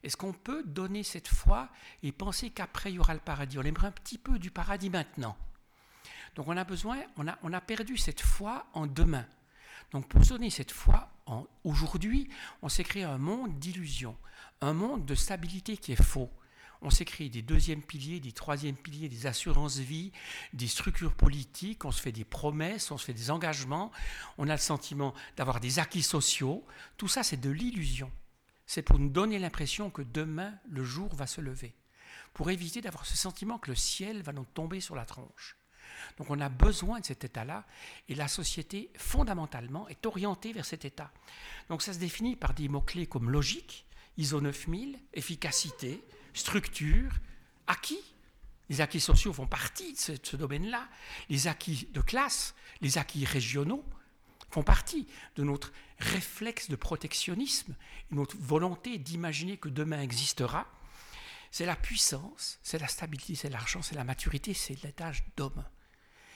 Est-ce 0.02 0.18
qu'on 0.18 0.34
peut 0.34 0.64
donner 0.64 1.04
cette 1.04 1.28
foi 1.28 1.70
et 2.02 2.12
penser 2.12 2.50
qu'après, 2.50 2.92
il 2.92 2.96
y 2.96 3.00
aura 3.00 3.14
le 3.14 3.20
paradis? 3.20 3.60
On 3.60 3.64
aimerait 3.64 3.88
un 3.88 3.92
petit 3.92 4.18
peu 4.18 4.40
du 4.40 4.50
paradis 4.50 4.90
maintenant. 4.90 5.38
Donc 6.34 6.48
on 6.48 6.58
a 6.58 6.64
besoin, 6.64 6.98
on 7.18 7.28
a, 7.28 7.38
on 7.44 7.54
a 7.54 7.62
perdu 7.62 7.98
cette 7.98 8.22
foi 8.22 8.66
en 8.74 8.88
demain. 8.88 9.26
Donc 9.92 10.08
pour 10.08 10.22
donner 10.22 10.50
cette 10.50 10.72
foi 10.72 11.10
aujourd'hui, 11.64 12.30
on 12.64 12.70
s'est 12.70 12.84
créé 12.84 13.04
un 13.04 13.20
monde 13.20 13.60
d'illusions, 13.60 14.18
un 14.62 14.74
monde 14.74 15.06
de 15.06 15.14
stabilité 15.16 15.78
qui 15.78 15.92
est 15.92 16.04
faux 16.04 16.32
on 16.82 16.90
s'écrit 16.90 17.30
des 17.30 17.42
deuxièmes 17.42 17.82
piliers, 17.82 18.20
des 18.20 18.32
troisièmes 18.32 18.76
piliers, 18.76 19.10
des 19.10 19.26
assurances-vie, 19.26 20.12
des 20.54 20.68
structures 20.68 21.14
politiques, 21.14 21.86
on 21.86 21.92
se 21.92 22.02
fait 22.02 22.12
des 22.12 22.26
promesses, 22.26 22.92
on 22.92 22.98
se 22.98 23.06
fait 23.06 23.14
des 23.14 23.32
engagements, 23.32 23.92
on 24.38 24.50
a 24.50 24.54
le 24.54 24.62
sentiment 24.62 25.14
d'avoir 25.36 25.60
des 25.60 25.80
acquis 25.80 26.04
sociaux. 26.04 26.66
Tout 26.98 27.08
ça, 27.08 27.24
c'est 27.24 27.40
de 27.40 27.50
l'illusion. 27.50 28.12
C'est 28.66 28.82
pour 28.82 29.00
nous 29.00 29.10
donner 29.10 29.40
l'impression 29.40 29.90
que 29.90 30.02
demain, 30.02 30.54
le 30.70 30.84
jour 30.84 31.14
va 31.16 31.26
se 31.26 31.42
lever, 31.42 31.74
pour 32.34 32.52
éviter 32.52 32.82
d'avoir 32.82 33.06
ce 33.06 33.18
sentiment 33.18 33.58
que 33.58 33.72
le 33.72 33.76
ciel 33.76 34.22
va 34.22 34.34
nous 34.34 34.46
tomber 34.46 34.82
sur 34.82 34.96
la 34.96 35.06
tronche. 35.06 35.58
Donc 36.18 36.30
on 36.30 36.40
a 36.40 36.50
besoin 36.50 37.00
de 37.00 37.06
cet 37.06 37.24
état-là, 37.24 37.66
et 38.10 38.16
la 38.16 38.28
société, 38.28 38.92
fondamentalement, 38.98 39.88
est 39.88 40.06
orientée 40.06 40.54
vers 40.54 40.66
cet 40.66 40.86
état. 40.86 41.12
Donc 41.70 41.82
ça 41.82 41.94
se 41.94 42.00
définit 42.00 42.36
par 42.36 42.54
des 42.54 42.68
mots-clés 42.68 43.08
comme 43.08 43.32
logique, 43.32 43.86
ISO 44.18 44.42
9000, 44.42 45.00
efficacité, 45.14 46.04
structure, 46.38 47.12
acquis. 47.68 48.00
Les 48.70 48.82
acquis 48.82 49.00
sociaux 49.00 49.34
font 49.34 49.48
partie 49.48 49.94
de 49.94 49.98
ce, 49.98 50.36
domaine-là. 50.36 50.88
Les 51.30 51.48
acquis 51.48 51.88
de 51.94 52.02
classe, 52.02 52.54
les 52.82 52.98
acquis 52.98 53.26
régionaux 53.26 53.84
font 54.50 54.64
partie 54.64 55.08
de 55.36 55.44
notre 55.44 55.72
réflexe 56.00 56.70
de 56.70 56.76
protectionnisme, 56.76 57.76
notre 58.12 58.38
volonté 58.38 58.98
d'imaginer 58.98 59.58
que 59.58 59.70
demain 59.70 60.02
existera. 60.02 60.68
C'est 61.52 61.66
la 61.66 61.76
puissance, 61.76 62.60
c'est 62.62 62.80
la 62.80 62.88
stabilité, 62.88 63.36
c'est 63.36 63.50
l'argent, 63.50 63.82
c'est 63.82 63.96
la 63.96 64.04
maturité, 64.04 64.54
c'est 64.54 64.82
l'étage 64.84 65.24
d'homme. 65.38 65.64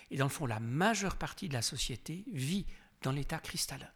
Et 0.09 0.17
dans 0.17 0.25
le 0.25 0.31
fond, 0.31 0.45
la 0.45 0.59
majeure 0.59 1.17
partie 1.17 1.49
de 1.49 1.53
la 1.53 1.61
société 1.61 2.23
vit 2.33 2.65
dans 3.01 3.11
l'état 3.11 3.39
cristallin. 3.39 3.89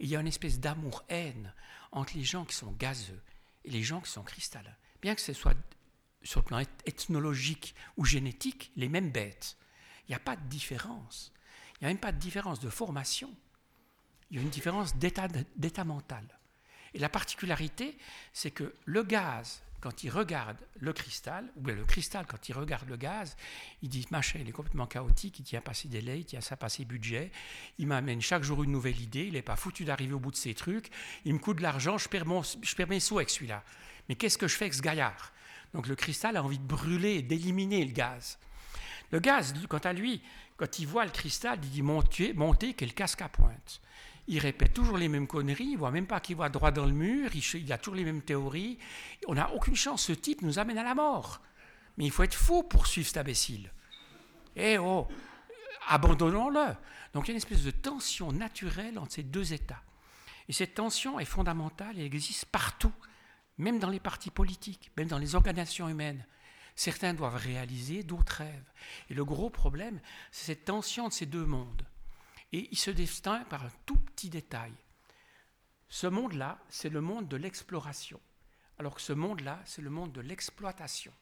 Il 0.00 0.08
y 0.08 0.16
a 0.16 0.20
une 0.20 0.26
espèce 0.26 0.58
d'amour-haine 0.58 1.52
entre 1.92 2.16
les 2.16 2.24
gens 2.24 2.44
qui 2.44 2.54
sont 2.54 2.72
gazeux 2.72 3.22
et 3.64 3.70
les 3.70 3.82
gens 3.82 4.00
qui 4.00 4.10
sont 4.10 4.22
cristallins 4.22 4.76
bien 5.04 5.14
que 5.14 5.20
ce 5.20 5.34
soit 5.34 5.54
sur 6.22 6.40
le 6.40 6.46
plan 6.46 6.62
ethnologique 6.86 7.74
ou 7.98 8.06
génétique 8.06 8.72
les 8.74 8.88
mêmes 8.88 9.10
bêtes. 9.10 9.58
Il 10.08 10.12
n'y 10.12 10.14
a 10.14 10.18
pas 10.18 10.34
de 10.34 10.48
différence. 10.48 11.30
Il 11.74 11.84
n'y 11.84 11.86
a 11.86 11.90
même 11.90 12.00
pas 12.00 12.10
de 12.10 12.18
différence 12.18 12.58
de 12.58 12.70
formation. 12.70 13.30
Il 14.30 14.38
y 14.38 14.40
a 14.40 14.42
une 14.42 14.48
différence 14.48 14.96
d'état 14.96 15.84
mental. 15.84 16.24
Et 16.94 16.98
la 16.98 17.10
particularité, 17.10 17.98
c'est 18.32 18.50
que 18.50 18.74
le 18.86 19.02
gaz, 19.02 19.62
quand 19.82 20.04
il 20.04 20.10
regarde 20.10 20.56
le 20.80 20.94
cristal, 20.94 21.52
ou 21.56 21.66
le 21.66 21.84
cristal, 21.84 22.24
quand 22.26 22.48
il 22.48 22.54
regarde 22.54 22.88
le 22.88 22.96
gaz, 22.96 23.36
il 23.82 23.90
dit 23.90 24.06
Machin, 24.10 24.38
il 24.40 24.48
est 24.48 24.52
complètement 24.52 24.86
chaotique, 24.86 25.38
il 25.38 25.44
tient 25.44 25.60
pas 25.60 25.74
ses 25.74 25.88
délais, 25.88 26.20
il 26.20 26.24
tient 26.24 26.40
ça 26.40 26.56
pas 26.56 26.70
ses 26.70 26.86
budgets, 26.86 27.30
il 27.76 27.88
m'amène 27.88 28.22
chaque 28.22 28.42
jour 28.42 28.64
une 28.64 28.72
nouvelle 28.72 28.98
idée, 29.02 29.26
il 29.26 29.34
n'est 29.34 29.42
pas 29.42 29.56
foutu 29.56 29.84
d'arriver 29.84 30.14
au 30.14 30.18
bout 30.18 30.30
de 30.30 30.36
ses 30.36 30.54
trucs, 30.54 30.88
il 31.26 31.34
me 31.34 31.38
coûte 31.38 31.58
de 31.58 31.62
l'argent, 31.62 31.98
je 31.98 32.08
perds, 32.08 32.24
je 32.62 32.74
perds 32.74 32.88
mes 32.88 33.00
sous 33.00 33.18
avec 33.18 33.28
celui-là. 33.28 33.62
Mais 34.08 34.14
qu'est-ce 34.14 34.38
que 34.38 34.48
je 34.48 34.56
fais 34.56 34.64
avec 34.64 34.74
ce 34.74 34.82
gaillard? 34.82 35.32
Donc 35.72 35.86
le 35.88 35.96
cristal 35.96 36.36
a 36.36 36.42
envie 36.42 36.58
de 36.58 36.66
brûler, 36.66 37.22
d'éliminer 37.22 37.84
le 37.84 37.92
gaz. 37.92 38.38
Le 39.10 39.18
gaz, 39.18 39.54
quant 39.68 39.78
à 39.78 39.92
lui, 39.92 40.22
quand 40.56 40.78
il 40.78 40.86
voit 40.86 41.04
le 41.04 41.10
cristal, 41.10 41.58
il 41.62 41.70
dit 41.70 41.82
monter 41.82 42.74
quel 42.74 42.94
casque 42.94 43.22
à 43.22 43.28
pointe. 43.28 43.80
Il 44.26 44.38
répète 44.38 44.72
toujours 44.72 44.96
les 44.96 45.08
mêmes 45.08 45.26
conneries, 45.26 45.72
il 45.72 45.76
voit 45.76 45.90
même 45.90 46.06
pas 46.06 46.20
qu'il 46.20 46.36
voit 46.36 46.48
droit 46.48 46.70
dans 46.70 46.86
le 46.86 46.92
mur, 46.92 47.30
il, 47.34 47.72
a 47.72 47.78
toujours 47.78 47.96
les 47.96 48.04
mêmes 48.04 48.22
théories. 48.22 48.78
On 49.28 49.34
n'a 49.34 49.52
aucune 49.52 49.76
chance, 49.76 50.04
ce 50.04 50.12
type 50.12 50.42
nous 50.42 50.58
amène 50.58 50.78
à 50.78 50.84
la 50.84 50.94
mort. 50.94 51.42
Mais 51.98 52.04
il 52.06 52.10
faut 52.10 52.22
être 52.22 52.34
fou 52.34 52.62
pour 52.62 52.86
suivre 52.86 53.06
cet 53.06 53.18
imbécile. 53.18 53.70
Eh 54.56 54.78
oh, 54.78 55.06
abandonnons-le. 55.88 56.74
Donc 57.12 57.24
il 57.24 57.28
y 57.28 57.30
a 57.30 57.32
une 57.32 57.38
espèce 57.38 57.62
de 57.62 57.70
tension 57.70 58.32
naturelle 58.32 58.98
entre 58.98 59.12
ces 59.12 59.22
deux 59.22 59.52
états. 59.52 59.82
Et 60.48 60.52
cette 60.52 60.74
tension 60.74 61.20
est 61.20 61.24
fondamentale, 61.24 61.96
elle 61.98 62.04
existe 62.04 62.46
partout, 62.46 62.92
même 63.58 63.78
dans 63.78 63.90
les 63.90 64.00
partis 64.00 64.30
politiques, 64.30 64.90
même 64.96 65.08
dans 65.08 65.18
les 65.18 65.34
organisations 65.34 65.88
humaines. 65.88 66.26
Certains 66.76 67.14
doivent 67.14 67.36
réaliser, 67.36 68.02
d'autres 68.02 68.38
rêvent. 68.38 68.72
Et 69.08 69.14
le 69.14 69.24
gros 69.24 69.50
problème, 69.50 70.00
c'est 70.32 70.46
cette 70.46 70.64
tension 70.64 71.08
de 71.08 71.12
ces 71.12 71.26
deux 71.26 71.46
mondes. 71.46 71.86
Et 72.52 72.68
il 72.70 72.78
se 72.78 72.90
distingue 72.90 73.46
par 73.46 73.64
un 73.64 73.70
tout 73.86 73.98
petit 73.98 74.30
détail. 74.30 74.72
Ce 75.88 76.06
monde-là, 76.06 76.58
c'est 76.68 76.88
le 76.88 77.00
monde 77.00 77.28
de 77.28 77.36
l'exploration, 77.36 78.20
alors 78.78 78.96
que 78.96 79.00
ce 79.00 79.12
monde-là, 79.12 79.62
c'est 79.64 79.82
le 79.82 79.90
monde 79.90 80.12
de 80.12 80.20
l'exploitation. 80.20 81.12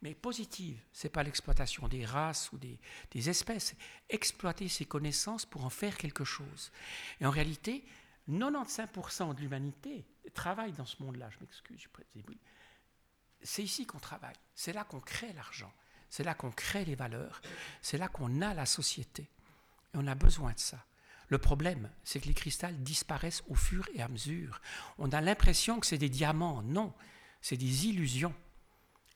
Mais 0.00 0.14
positive, 0.14 0.80
ce 0.92 1.06
n'est 1.06 1.12
pas 1.12 1.22
l'exploitation 1.22 1.86
des 1.86 2.04
races 2.04 2.50
ou 2.50 2.58
des, 2.58 2.80
des 3.12 3.30
espèces, 3.30 3.76
exploiter 4.08 4.68
ces 4.68 4.84
connaissances 4.84 5.46
pour 5.46 5.64
en 5.64 5.70
faire 5.70 5.96
quelque 5.96 6.24
chose. 6.24 6.72
Et 7.20 7.26
en 7.26 7.30
réalité, 7.30 7.84
95% 8.28 9.34
de 9.34 9.40
l'humanité 9.40 10.04
travaille 10.34 10.72
dans 10.72 10.84
ce 10.84 11.02
monde-là, 11.02 11.28
je 11.30 11.38
m'excuse, 11.40 11.88
c'est 13.42 13.62
ici 13.62 13.86
qu'on 13.86 13.98
travaille, 13.98 14.36
c'est 14.54 14.72
là 14.72 14.84
qu'on 14.84 15.00
crée 15.00 15.32
l'argent, 15.32 15.72
c'est 16.08 16.24
là 16.24 16.34
qu'on 16.34 16.50
crée 16.50 16.84
les 16.84 16.94
valeurs, 16.94 17.40
c'est 17.80 17.98
là 17.98 18.08
qu'on 18.08 18.40
a 18.40 18.54
la 18.54 18.66
société. 18.66 19.28
Et 19.94 19.98
on 19.98 20.06
a 20.06 20.14
besoin 20.14 20.52
de 20.52 20.58
ça. 20.58 20.84
Le 21.28 21.38
problème, 21.38 21.90
c'est 22.04 22.20
que 22.20 22.26
les 22.26 22.34
cristals 22.34 22.76
disparaissent 22.82 23.42
au 23.48 23.54
fur 23.54 23.88
et 23.94 24.02
à 24.02 24.08
mesure. 24.08 24.60
On 24.98 25.10
a 25.12 25.20
l'impression 25.20 25.80
que 25.80 25.86
c'est 25.86 25.98
des 25.98 26.10
diamants. 26.10 26.62
Non, 26.62 26.92
c'est 27.40 27.56
des 27.56 27.86
illusions. 27.86 28.34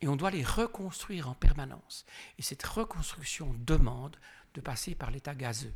Et 0.01 0.09
on 0.09 0.17
doit 0.17 0.31
les 0.31 0.45
reconstruire 0.45 1.29
en 1.29 1.35
permanence. 1.35 2.07
Et 2.39 2.43
cette 2.43 2.63
reconstruction 2.63 3.55
demande 3.59 4.17
de 4.55 4.61
passer 4.61 4.95
par 4.95 5.11
l'état 5.11 5.35
gazeux. 5.35 5.75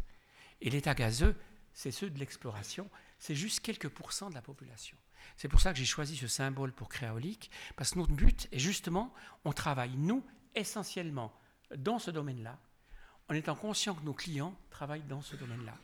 Et 0.63 0.71
l'état 0.71 0.95
gazeux, 0.95 1.37
c'est 1.75 1.91
ceux 1.91 2.11
de 2.11 2.19
l'exploration, 2.19 2.91
c'est 3.21 3.37
juste 3.37 3.61
quelques 3.61 3.89
pourcents 3.89 4.31
de 4.31 4.35
la 4.35 4.43
population. 4.43 4.97
C'est 5.37 5.49
pour 5.49 5.61
ça 5.61 5.73
que 5.73 5.79
j'ai 5.79 5.85
choisi 5.85 6.17
ce 6.17 6.27
symbole 6.27 6.73
pour 6.73 6.89
créaolique, 6.89 7.51
parce 7.77 7.93
que 7.93 7.99
notre 7.99 8.13
but 8.13 8.49
est 8.51 8.59
justement, 8.59 9.15
on 9.45 9.53
travaille, 9.53 9.97
nous, 9.97 10.25
essentiellement, 10.55 11.33
dans 11.77 11.99
ce 11.99 12.11
domaine-là, 12.11 12.59
en 13.29 13.35
étant 13.35 13.55
conscient 13.55 13.95
que 13.95 14.05
nos 14.05 14.15
clients 14.15 14.59
travaillent 14.71 15.05
dans 15.05 15.23
ce 15.23 15.37
domaine-là. 15.37 15.77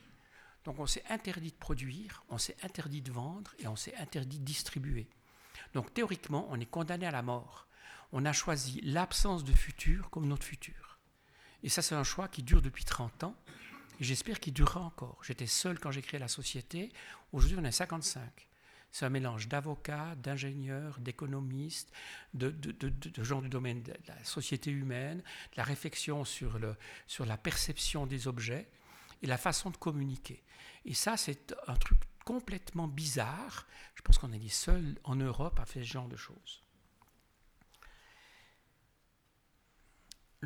Donc 0.65 0.79
on 0.79 0.85
s'est 0.85 1.03
interdit 1.09 1.51
de 1.51 1.57
produire, 1.57 2.25
on 2.27 2.37
s'est 2.37 2.57
interdit 2.61 3.01
de 3.01 3.11
vendre 3.11 3.55
et 3.59 3.67
on 3.67 3.77
s'est 3.77 3.95
interdit 3.95 4.39
de 4.39 4.43
distribuer. 4.43 5.07
Donc 5.73 5.93
théoriquement, 5.93 6.45
on 6.49 6.59
est 6.59 6.65
condamné 6.65 7.05
à 7.05 7.11
la 7.11 7.21
mort. 7.21 7.67
On 8.11 8.25
a 8.25 8.33
choisi 8.33 8.81
l'absence 8.81 9.45
de 9.45 9.53
futur 9.53 10.09
comme 10.09 10.27
notre 10.27 10.45
futur. 10.45 10.99
Et 11.63 11.69
ça, 11.69 11.81
c'est 11.81 11.95
un 11.95 12.03
choix 12.03 12.27
qui 12.27 12.43
dure 12.43 12.61
depuis 12.61 12.83
30 12.83 13.23
ans 13.23 13.35
et 13.99 14.03
j'espère 14.03 14.39
qu'il 14.39 14.53
durera 14.53 14.81
encore. 14.81 15.19
J'étais 15.23 15.47
seul 15.47 15.79
quand 15.79 15.91
j'ai 15.91 16.01
créé 16.01 16.19
la 16.19 16.27
société. 16.27 16.91
Aujourd'hui, 17.31 17.57
on 17.59 17.63
est 17.63 17.71
55. 17.71 18.47
C'est 18.91 19.05
un 19.05 19.09
mélange 19.09 19.47
d'avocats, 19.47 20.15
d'ingénieurs, 20.15 20.99
d'économistes, 20.99 21.91
de, 22.33 22.53
gens 23.21 23.41
du 23.41 23.49
domaine 23.49 23.83
de 23.83 23.93
la 24.07 24.23
société 24.23 24.71
humaine, 24.71 25.19
de 25.19 25.57
la 25.57 25.63
réflexion 25.63 26.23
sur, 26.25 26.59
sur 27.05 27.25
la 27.25 27.37
perception 27.37 28.05
des 28.05 28.27
objets 28.27 28.67
et 29.21 29.27
la 29.27 29.37
façon 29.37 29.71
de 29.71 29.77
communiquer. 29.77 30.43
Et 30.85 30.93
ça, 30.93 31.17
c'est 31.17 31.53
un 31.67 31.75
truc 31.75 31.97
complètement 32.23 32.87
bizarre. 32.87 33.67
Je 33.95 34.01
pense 34.01 34.17
qu'on 34.17 34.31
est 34.31 34.39
les 34.39 34.49
seuls 34.49 34.95
en 35.03 35.15
Europe 35.15 35.59
à 35.59 35.65
faire 35.65 35.83
ce 35.83 35.87
genre 35.87 36.07
de 36.07 36.17
choses. 36.17 36.63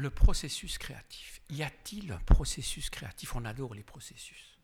Le 0.01 0.09
processus 0.09 0.79
créatif. 0.79 1.43
Y 1.51 1.61
a-t-il 1.61 2.11
un 2.11 2.17
processus 2.17 2.89
créatif? 2.89 3.35
On 3.35 3.45
adore 3.45 3.75
les 3.75 3.83
processus. 3.83 4.57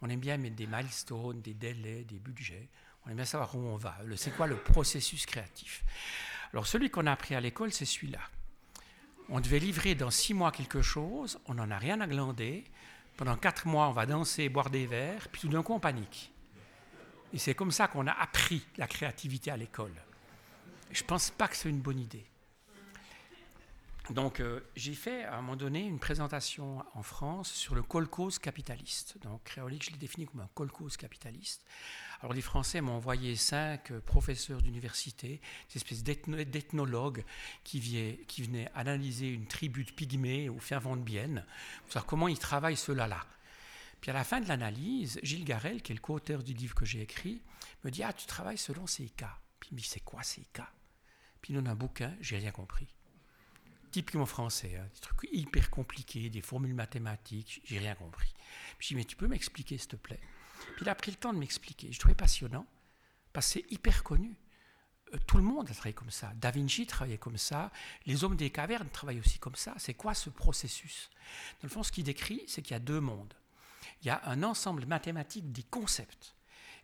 On 0.00 0.08
aime 0.08 0.18
bien 0.18 0.38
mettre 0.38 0.56
des 0.56 0.66
milestones, 0.66 1.42
des 1.42 1.52
délais, 1.52 2.04
des 2.04 2.18
budgets. 2.18 2.70
On 3.04 3.10
aime 3.10 3.16
bien 3.16 3.26
savoir 3.26 3.54
où 3.54 3.58
on 3.58 3.76
va. 3.76 3.98
C'est 4.16 4.34
quoi 4.34 4.46
le 4.46 4.56
processus 4.56 5.26
créatif? 5.26 5.84
Alors 6.54 6.66
celui 6.66 6.88
qu'on 6.88 7.06
a 7.06 7.12
appris 7.12 7.34
à 7.34 7.40
l'école, 7.42 7.70
c'est 7.70 7.84
celui-là. 7.84 8.20
On 9.28 9.40
devait 9.40 9.58
livrer 9.58 9.94
dans 9.94 10.10
six 10.10 10.32
mois 10.32 10.52
quelque 10.52 10.80
chose, 10.80 11.38
on 11.44 11.52
n'en 11.52 11.70
a 11.70 11.76
rien 11.76 12.00
à 12.00 12.06
glander. 12.06 12.64
Pendant 13.18 13.36
quatre 13.36 13.66
mois, 13.66 13.88
on 13.88 13.92
va 13.92 14.06
danser, 14.06 14.48
boire 14.48 14.70
des 14.70 14.86
verres, 14.86 15.28
puis 15.28 15.42
tout 15.42 15.48
d'un 15.48 15.62
coup, 15.62 15.74
on 15.74 15.80
panique. 15.80 16.32
Et 17.34 17.38
c'est 17.38 17.54
comme 17.54 17.72
ça 17.72 17.88
qu'on 17.88 18.06
a 18.06 18.12
appris 18.12 18.66
la 18.78 18.86
créativité 18.86 19.50
à 19.50 19.58
l'école. 19.58 19.92
Je 20.90 21.02
ne 21.02 21.06
pense 21.06 21.30
pas 21.30 21.46
que 21.46 21.56
c'est 21.56 21.68
une 21.68 21.82
bonne 21.82 22.00
idée. 22.00 22.24
Donc, 24.10 24.40
euh, 24.40 24.60
j'ai 24.74 24.94
fait 24.94 25.24
à 25.24 25.34
un 25.34 25.42
moment 25.42 25.56
donné 25.56 25.84
une 25.84 25.98
présentation 25.98 26.82
en 26.94 27.02
France 27.02 27.52
sur 27.52 27.74
le 27.74 27.82
kolkhoz 27.82 28.38
capitaliste. 28.38 29.18
Donc, 29.18 29.44
Créolique, 29.44 29.84
je 29.84 29.90
l'ai 29.90 29.98
défini 29.98 30.24
comme 30.24 30.40
un 30.40 30.48
kolkhoz 30.54 30.96
capitaliste. 30.96 31.62
Alors, 32.20 32.32
les 32.32 32.40
Français 32.40 32.80
m'ont 32.80 32.94
envoyé 32.94 33.36
cinq 33.36 33.90
euh, 33.90 34.00
professeurs 34.00 34.62
d'université, 34.62 35.42
des 35.68 35.76
espèces 35.76 36.02
d'ethnologues 36.02 37.22
qui, 37.64 37.80
venaient 37.80 38.70
analyser 38.74 39.28
une 39.28 39.46
tribu 39.46 39.84
de 39.84 39.92
pygmées 39.92 40.48
au 40.48 40.58
fin 40.58 40.78
vent 40.78 40.96
de 40.96 41.02
Bienne, 41.02 41.44
pour 41.82 41.92
savoir 41.92 42.06
comment 42.06 42.28
ils 42.28 42.38
travaillent 42.38 42.78
cela-là. 42.78 43.26
Puis 44.00 44.10
à 44.10 44.14
la 44.14 44.24
fin 44.24 44.40
de 44.40 44.48
l'analyse, 44.48 45.20
Gilles 45.22 45.44
Garel, 45.44 45.82
qui 45.82 45.92
est 45.92 45.96
le 45.96 46.00
co-auteur 46.00 46.42
du 46.42 46.54
livre 46.54 46.74
que 46.74 46.86
j'ai 46.86 47.02
écrit, 47.02 47.42
me 47.84 47.90
dit 47.90 48.02
Ah, 48.02 48.14
tu 48.14 48.26
travailles 48.26 48.58
selon 48.58 48.86
ces 48.86 49.10
cas. 49.10 49.36
Puis 49.60 49.70
il 49.72 49.74
me 49.74 49.80
dit 49.80 49.88
C'est 49.88 50.00
quoi 50.00 50.22
ces 50.22 50.46
cas? 50.52 50.70
Puis 51.42 51.52
il 51.52 51.56
donne 51.56 51.68
un 51.68 51.74
bouquin, 51.74 52.14
j'ai 52.20 52.38
rien 52.38 52.52
compris 52.52 52.88
typiquement 53.98 54.26
français, 54.26 54.76
hein, 54.76 54.86
des 54.94 55.00
trucs 55.00 55.28
hyper 55.32 55.70
compliqués, 55.70 56.30
des 56.30 56.40
formules 56.40 56.74
mathématiques, 56.74 57.60
j'ai 57.64 57.80
rien 57.80 57.96
compris. 57.96 58.32
Puis 58.78 58.86
je 58.86 58.88
dis, 58.88 58.94
mais 58.94 59.04
tu 59.04 59.16
peux 59.16 59.26
m'expliquer, 59.26 59.76
s'il 59.76 59.88
te 59.88 59.96
plaît? 59.96 60.20
Puis 60.76 60.82
il 60.82 60.88
a 60.88 60.94
pris 60.94 61.10
le 61.10 61.16
temps 61.16 61.32
de 61.32 61.38
m'expliquer. 61.38 61.90
Je 61.90 61.98
trouvais 61.98 62.14
passionnant, 62.14 62.64
parce 63.32 63.46
que 63.48 63.52
c'est 63.54 63.72
hyper 63.72 64.04
connu. 64.04 64.36
Euh, 65.12 65.18
tout 65.26 65.36
le 65.36 65.42
monde 65.42 65.68
a 65.68 65.72
travaillé 65.72 65.94
comme 65.94 66.12
ça. 66.12 66.32
Da 66.36 66.52
Vinci 66.52 66.86
travaillait 66.86 67.18
comme 67.18 67.38
ça. 67.38 67.72
Les 68.06 68.22
hommes 68.22 68.36
des 68.36 68.50
cavernes 68.50 68.88
travaillent 68.88 69.18
aussi 69.18 69.40
comme 69.40 69.56
ça. 69.56 69.74
C'est 69.78 69.94
quoi 69.94 70.14
ce 70.14 70.30
processus? 70.30 71.10
Dans 71.60 71.66
le 71.66 71.70
fond, 71.70 71.82
ce 71.82 71.90
qu'il 71.90 72.04
décrit, 72.04 72.44
c'est 72.46 72.62
qu'il 72.62 72.74
y 72.74 72.76
a 72.76 72.80
deux 72.80 73.00
mondes. 73.00 73.34
Il 74.02 74.06
y 74.06 74.10
a 74.10 74.22
un 74.28 74.44
ensemble 74.44 74.86
mathématique 74.86 75.50
des 75.50 75.64
concepts. 75.64 76.36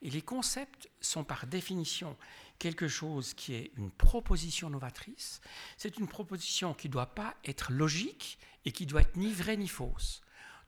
Et 0.04 0.10
les 0.10 0.22
concepts 0.22 0.90
sont 1.00 1.24
par 1.24 1.46
définition 1.46 2.16
quelque 2.58 2.88
chose 2.88 3.34
qui 3.34 3.54
est 3.54 3.72
une 3.76 3.90
proposition 3.90 4.68
novatrice, 4.70 5.40
c'est 5.78 5.98
une 5.98 6.06
proposition 6.06 6.74
qui 6.74 6.88
ne 6.88 6.92
doit 6.92 7.14
pas 7.14 7.34
être 7.44 7.72
logique 7.72 8.38
et 8.64 8.70
qui 8.70 8.86
doit 8.86 9.00
être 9.00 9.16
ni 9.16 9.32
vraie 9.32 9.56
ni 9.56 9.66
fausse. 9.66 10.20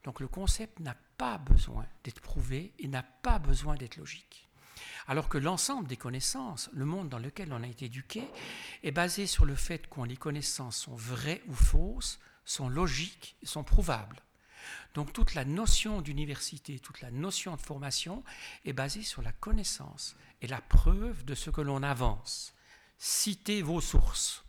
Donc 0.05 0.21
le 0.21 0.27
concept 0.27 0.81
n'a 0.81 0.97
pas 1.19 1.37
besoin 1.37 1.87
d'être 2.03 2.21
prouvé 2.21 2.73
et 2.79 2.89
n'a 2.89 3.03
pas 3.03 3.39
besoin 3.39 3.77
d'être 3.77 3.97
logique. 3.97 4.49
Alors 5.07 5.29
que 5.29 5.39
l'ensemble 5.39 5.87
des 5.87 5.97
connaissances, 5.97 6.71
le 6.73 6.85
monde 6.85 7.09
dans 7.09 7.19
lequel 7.19 7.53
on 7.53 7.63
a 7.63 7.69
été 7.69 7.87
éduqué, 7.87 8.25
est 8.83 8.91
basé 8.91 9.27
sur 9.27 9.45
le 9.45 9.55
fait 9.55 9.87
que 9.89 10.01
les 10.01 10.17
connaissances 10.17 10.79
sont 10.79 10.97
vraies 10.97 11.43
ou 11.47 11.55
fausses, 11.55 12.19
sont 12.45 12.69
logiques 12.69 13.37
sont 13.43 13.65
prouvables. 13.65 14.23
Donc 14.97 15.13
toute 15.13 15.35
la 15.35 15.45
notion 15.45 16.01
d'université, 16.01 16.79
toute 16.79 17.03
la 17.03 17.11
notion 17.11 17.55
de 17.55 17.61
formation 17.61 18.25
est 18.65 18.73
basée 18.73 19.03
sur 19.03 19.21
la 19.21 19.31
connaissance 19.31 20.17
et 20.41 20.47
la 20.47 20.63
preuve 20.63 21.23
de 21.27 21.35
ce 21.35 21.51
que 21.51 21.61
l'on 21.61 21.83
avance. 21.83 22.55
Citez 22.97 23.61
vos 23.61 23.83
sources. 23.83 24.43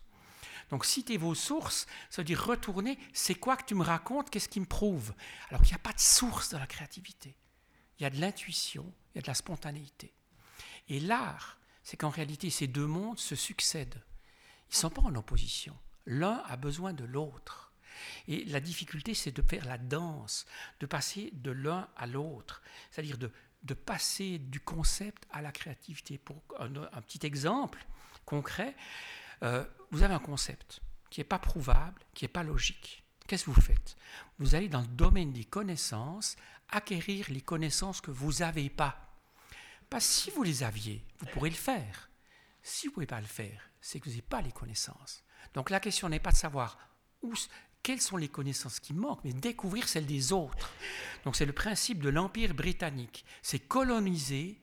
Donc 0.69 0.85
citez 0.85 1.17
vos 1.17 1.35
sources, 1.35 1.85
ça 2.09 2.21
veut 2.21 2.25
dire 2.25 2.41
retourner, 2.41 2.97
c'est 3.11 3.35
quoi 3.35 3.57
que 3.57 3.65
tu 3.65 3.75
me 3.75 3.83
racontes, 3.83 4.29
qu'est-ce 4.29 4.47
qui 4.47 4.61
me 4.61 4.65
prouve? 4.65 5.13
Alors 5.49 5.61
qu'il 5.63 5.71
n'y 5.71 5.81
a 5.81 5.83
pas 5.83 5.91
de 5.91 5.99
source 5.99 6.51
dans 6.51 6.59
la 6.59 6.65
créativité. 6.65 7.35
Il 7.99 8.03
y 8.03 8.05
a 8.05 8.09
de 8.09 8.21
l'intuition, 8.21 8.93
il 9.13 9.17
y 9.17 9.19
a 9.19 9.23
de 9.23 9.27
la 9.27 9.33
spontanéité. 9.33 10.13
Et 10.87 11.01
l'art, 11.01 11.59
c'est 11.83 11.97
qu'en 11.97 12.09
réalité, 12.09 12.49
ces 12.51 12.67
deux 12.67 12.87
mondes 12.87 13.19
se 13.19 13.35
succèdent. 13.35 14.01
Ils 14.69 14.75
ne 14.75 14.77
sont 14.77 14.89
pas 14.91 15.01
en 15.01 15.15
opposition. 15.15 15.77
L'un 16.05 16.41
a 16.45 16.55
besoin 16.55 16.93
de 16.93 17.03
l'autre. 17.03 17.66
Et 18.27 18.45
la 18.45 18.59
difficulté, 18.59 19.13
c'est 19.13 19.31
de 19.31 19.41
faire 19.41 19.65
la 19.65 19.77
danse, 19.77 20.45
de 20.79 20.85
passer 20.85 21.31
de 21.33 21.51
l'un 21.51 21.87
à 21.95 22.07
l'autre, 22.07 22.61
c'est-à-dire 22.91 23.17
de, 23.17 23.31
passer 23.73 24.39
du 24.39 24.59
concept 24.61 25.27
à 25.31 25.41
la 25.41 25.51
créativité. 25.51 26.17
Pour 26.17 26.41
un, 26.59 27.01
petit 27.01 27.25
exemple 27.25 27.85
concret, 28.25 28.75
euh, 29.43 29.65
vous 29.91 30.03
avez 30.03 30.13
un 30.13 30.19
concept 30.19 30.81
qui 31.09 31.19
n'est 31.19 31.25
pas 31.25 31.39
prouvable, 31.39 32.01
qui 32.13 32.23
n'est 32.23 32.29
pas 32.29 32.43
logique. 32.43 33.03
Qu'est-ce 33.27 33.45
que 33.45 33.51
vous 33.51 33.61
faites? 33.61 33.97
Vous 34.39 34.55
allez 34.55 34.69
dans 34.69 34.81
le 34.81 34.87
domaine 34.87 35.33
des 35.33 35.43
connaissances 35.43 36.37
acquérir 36.69 37.25
les 37.29 37.41
connaissances 37.41 38.01
que 38.01 38.11
vous 38.11 38.33
n'avez 38.39 38.69
pas. 38.69 39.07
Pas 39.89 39.99
si 39.99 40.31
vous 40.31 40.43
les 40.43 40.63
aviez, 40.63 41.05
vous 41.19 41.27
pourrez 41.27 41.49
le 41.49 41.55
faire. 41.55 42.09
Si 42.61 42.87
vous 42.87 42.91
ne 42.91 42.93
pouvez 42.95 43.05
pas 43.05 43.21
le 43.21 43.27
faire, 43.27 43.69
c'est 43.79 43.99
que 43.99 44.05
vous 44.05 44.11
n'avez 44.11 44.21
pas 44.21 44.41
les 44.41 44.51
connaissances. 44.51 45.23
Donc 45.53 45.69
la 45.69 45.79
question 45.79 46.09
n'est 46.09 46.19
pas 46.19 46.31
de 46.31 46.37
savoir 46.37 46.77
où, 47.21 47.33
quelles 47.83 48.01
sont 48.01 48.17
les 48.17 48.27
connaissances 48.27 48.79
qui 48.79 48.93
manquent, 48.93 49.23
mais 49.23 49.33
découvrir 49.33 49.87
celles 49.87 50.05
des 50.05 50.33
autres. 50.33 50.71
Donc 51.23 51.35
c'est 51.35 51.45
le 51.45 51.53
principe 51.53 52.01
de 52.01 52.09
l'Empire 52.09 52.53
britannique, 52.53 53.25
c'est 53.41 53.59
coloniser 53.59 54.59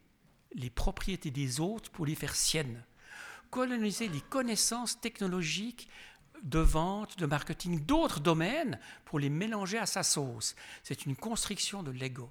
les 0.55 0.71
propriétés 0.71 1.31
des 1.31 1.61
autres 1.61 1.91
pour 1.91 2.07
les 2.07 2.15
faire 2.15 2.35
siennes. 2.35 2.85
Coloniser 3.51 4.09
les 4.09 4.21
connaissances 4.21 5.01
technologiques 5.01 5.89
de 6.43 6.59
vente, 6.59 7.19
de 7.19 7.27
marketing, 7.27 7.85
d'autres 7.85 8.21
domaines 8.21 8.79
pour 9.05 9.19
les 9.19 9.31
mélanger 9.31 9.79
à 9.79 9.87
sa 9.87 10.03
sauce. 10.03 10.55
C'est 10.83 11.07
une 11.07 11.17
construction 11.17 11.83
de 11.83 11.91
l'ego. 11.91 12.31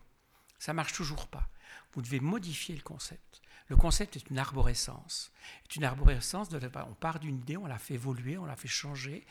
Ça 0.59 0.73
marche 0.73 0.93
toujours 0.93 1.27
pas. 1.27 1.49
Vous 1.93 2.01
devez 2.01 2.19
modifier 2.19 2.75
le 2.75 2.81
concept. 2.81 3.41
Le 3.73 3.77
concept 3.77 4.17
est 4.17 4.29
une 4.29 4.37
arborescence. 4.37 5.31
C'est 5.63 5.77
une 5.77 5.83
arborescence, 5.83 6.47
de, 6.47 6.61
on 6.87 6.93
part 6.93 7.17
d'une 7.17 7.37
idée, 7.37 7.57
on 7.57 7.65
la 7.65 7.79
fait 7.79 7.95
évoluer, 7.95 8.37
on 8.37 8.45
la 8.45 8.55
fait 8.55 8.67
changer, 8.67 9.25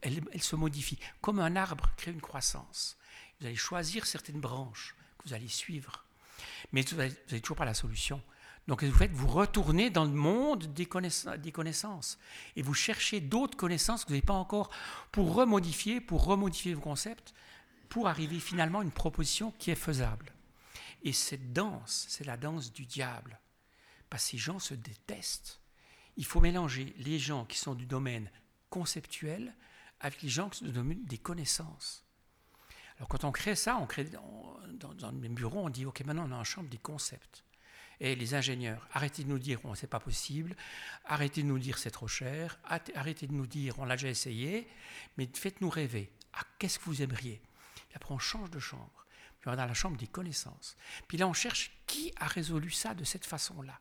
elle, 0.00 0.42
se 0.42 0.56
modifie. 0.56 0.98
Comme 1.20 1.38
un 1.38 1.54
arbre 1.54 1.90
crée 1.98 2.12
une 2.12 2.22
croissance. 2.22 2.96
Vous 3.38 3.46
allez 3.46 3.56
choisir 3.56 4.06
certaines 4.06 4.40
branches 4.40 4.96
que 5.18 5.28
vous 5.28 5.34
allez 5.34 5.48
suivre. 5.48 6.06
Mais 6.72 6.80
vous 6.80 6.96
n'avez 6.96 7.42
toujours 7.42 7.58
pas 7.58 7.66
la 7.66 7.74
solution. 7.74 8.22
Donc, 8.68 8.82
vous 8.82 8.96
faites, 8.96 9.12
vous 9.12 9.28
retournez 9.28 9.90
dans 9.90 10.06
le 10.06 10.10
monde 10.10 10.72
des, 10.72 10.86
connaissances, 10.86 12.18
et 12.56 12.62
vous 12.62 12.72
cherchez 12.72 13.20
d'autres 13.20 13.58
connaissances 13.58 14.04
que 14.04 14.08
vous 14.08 14.14
n'avez 14.14 14.24
pas 14.24 14.32
encore 14.32 14.70
pour 15.12 15.34
remodifier, 15.34 16.00
pour 16.00 16.24
remodifier 16.24 16.72
vos 16.72 16.80
concepts, 16.80 17.34
pour 17.90 18.08
arriver 18.08 18.40
finalement 18.40 18.78
à 18.78 18.82
une 18.82 18.92
proposition 18.92 19.52
qui 19.58 19.70
est 19.70 19.74
faisable. 19.74 20.32
Et 21.02 21.12
cette 21.12 21.52
danse, 21.52 22.06
c'est 22.08 22.24
la 22.24 22.36
danse 22.36 22.72
du 22.72 22.86
diable. 22.86 23.40
Parce 24.10 24.24
que 24.24 24.30
ces 24.30 24.38
gens 24.38 24.58
se 24.58 24.74
détestent. 24.74 25.60
Il 26.16 26.24
faut 26.24 26.40
mélanger 26.40 26.94
les 26.98 27.18
gens 27.18 27.44
qui 27.44 27.58
sont 27.58 27.74
du 27.74 27.86
domaine 27.86 28.30
conceptuel 28.70 29.54
avec 30.00 30.22
les 30.22 30.28
gens 30.28 30.48
qui 30.48 30.58
sont 30.60 30.66
du 30.66 30.72
domaine 30.72 31.04
des 31.04 31.18
connaissances. 31.18 32.04
Alors 32.96 33.08
quand 33.08 33.24
on 33.24 33.32
crée 33.32 33.54
ça, 33.54 33.76
on 33.76 33.86
crée 33.86 34.04
dans, 34.04 34.58
dans, 34.94 35.10
le 35.10 35.18
même 35.18 35.34
bureau, 35.34 35.60
on 35.60 35.70
dit 35.70 35.86
ok 35.86 36.04
maintenant 36.04 36.26
on 36.28 36.32
est 36.32 36.40
en 36.40 36.44
chambre 36.44 36.68
des 36.68 36.78
concepts. 36.78 37.44
Et 38.00 38.14
les 38.14 38.34
ingénieurs, 38.34 38.86
arrêtez 38.92 39.24
de 39.24 39.28
nous 39.28 39.38
dire 39.38 39.60
oh, 39.64 39.74
c'est 39.74 39.88
pas 39.88 40.00
possible, 40.00 40.56
arrêtez 41.04 41.42
de 41.42 41.48
nous 41.48 41.58
dire 41.58 41.78
c'est 41.78 41.90
trop 41.90 42.06
cher, 42.06 42.58
arrêtez 42.64 43.26
de 43.26 43.32
nous 43.32 43.46
dire 43.46 43.78
on 43.78 43.84
l'a 43.84 43.96
déjà 43.96 44.08
essayé, 44.08 44.68
mais 45.16 45.28
faites-nous 45.32 45.70
rêver. 45.70 46.12
Ah, 46.32 46.42
qu'est-ce 46.58 46.78
que 46.78 46.84
vous 46.84 47.02
aimeriez? 47.02 47.40
Et 47.90 47.94
après 47.94 48.14
on 48.14 48.18
change 48.18 48.50
de 48.50 48.58
chambre, 48.58 48.97
on 49.46 49.50
va 49.50 49.56
dans 49.56 49.66
la 49.66 49.74
chambre 49.74 49.96
des 49.96 50.06
connaissances. 50.06 50.76
Puis 51.06 51.18
là 51.18 51.26
on 51.28 51.32
cherche 51.32 51.70
qui 51.86 52.12
a 52.18 52.26
résolu 52.26 52.70
ça 52.70 52.94
de 52.94 53.04
cette 53.04 53.26
façon-là. 53.26 53.78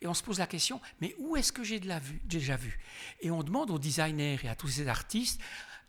Et 0.00 0.06
on 0.06 0.14
se 0.14 0.22
pose 0.22 0.38
la 0.38 0.46
question, 0.46 0.80
mais 1.00 1.14
où 1.18 1.36
est-ce 1.36 1.52
que 1.52 1.64
j'ai 1.64 1.80
déjà 2.24 2.56
vu 2.56 2.78
Et 3.20 3.30
on 3.30 3.42
demande 3.42 3.70
aux 3.70 3.78
designers 3.78 4.38
et 4.42 4.48
à 4.48 4.54
tous 4.54 4.68
ces 4.68 4.88
artistes, 4.88 5.40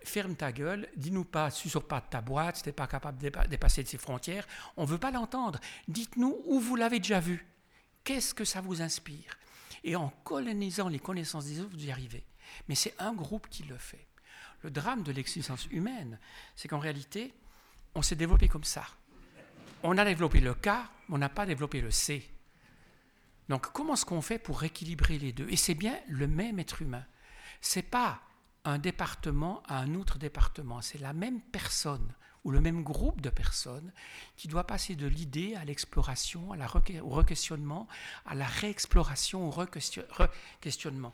ferme 0.04 0.36
ta 0.36 0.52
gueule, 0.52 0.88
dis-nous 0.96 1.26
pas, 1.26 1.50
sur 1.50 1.88
pas 1.88 2.00
de 2.00 2.06
ta 2.06 2.22
boîte, 2.22 2.62
tu 2.62 2.70
n'es 2.70 2.74
pas 2.74 2.88
capable 2.88 3.18
de 3.18 3.32
dépasser 3.48 3.84
de 3.84 3.88
ces 3.88 3.98
frontières, 3.98 4.48
on 4.78 4.84
ne 4.84 4.88
veut 4.88 4.98
pas 4.98 5.12
l'entendre. 5.12 5.60
Dites-nous 5.88 6.42
où 6.46 6.60
vous 6.60 6.76
l'avez 6.76 7.00
déjà 7.00 7.20
vu. 7.20 7.46
Qu'est-ce 8.04 8.34
que 8.34 8.46
ça 8.46 8.62
vous 8.62 8.82
inspire? 8.82 9.38
Et 9.84 9.96
en 9.96 10.10
colonisant 10.24 10.90
les 10.90 11.00
connaissances 11.00 11.46
des 11.46 11.60
autres, 11.60 11.76
vous 11.76 11.86
y 11.86 11.92
arrivez. 11.92 12.24
Mais 12.68 12.76
c'est 12.76 12.94
un 13.00 13.14
groupe 13.14 13.50
qui 13.50 13.64
le 13.64 13.78
fait. 13.78 14.08
Le 14.62 14.72
drame 14.72 15.04
de 15.04 15.12
l'existence 15.12 15.68
humaine, 15.72 16.20
c'est 16.56 16.68
qu'en 16.68 16.80
réalité, 16.80 17.34
on 17.96 18.02
s'est 18.02 18.16
développé 18.16 18.48
comme 18.48 18.64
ça. 18.64 18.86
On 19.84 19.98
a 19.98 20.06
développé 20.06 20.40
le 20.40 20.54
K, 20.54 20.68
mais 20.68 21.16
on 21.16 21.18
n'a 21.18 21.30
pas 21.30 21.46
développé 21.46 21.82
le 21.82 21.92
C. 21.92 22.30
Donc 23.50 23.72
comment 23.72 23.94
est-ce 23.94 24.06
qu'on 24.06 24.22
fait 24.22 24.40
pour 24.40 24.60
rééquilibrer 24.60 25.18
les 25.18 25.32
deux? 25.32 25.48
Et 25.50 25.56
c'est 25.56 25.76
bien 25.76 25.98
le 26.08 26.28
même 26.28 26.60
être 26.60 26.82
humain. 26.82 27.06
C'est 27.62 27.84
pas 27.84 28.22
un 28.64 28.80
département 28.80 29.62
à 29.68 29.80
un 29.80 29.96
autre 29.96 30.18
département. 30.18 30.82
C'est 30.82 31.00
la 31.00 31.14
même 31.14 31.40
personne 31.42 32.14
ou 32.44 32.52
le 32.52 32.62
même 32.62 32.84
groupe 32.84 33.22
de 33.22 33.30
personnes 33.30 33.92
qui 34.38 34.48
doit 34.48 34.66
passer 34.66 34.96
de 34.96 35.08
l'idée 35.08 35.56
à 35.56 35.66
l'exploration, 35.66 36.50
au 36.52 37.10
requestionnement, 37.10 37.88
à 38.26 38.36
la 38.36 38.46
réexploration, 38.46 39.48
au 39.48 39.52
requestionnement. 39.52 41.14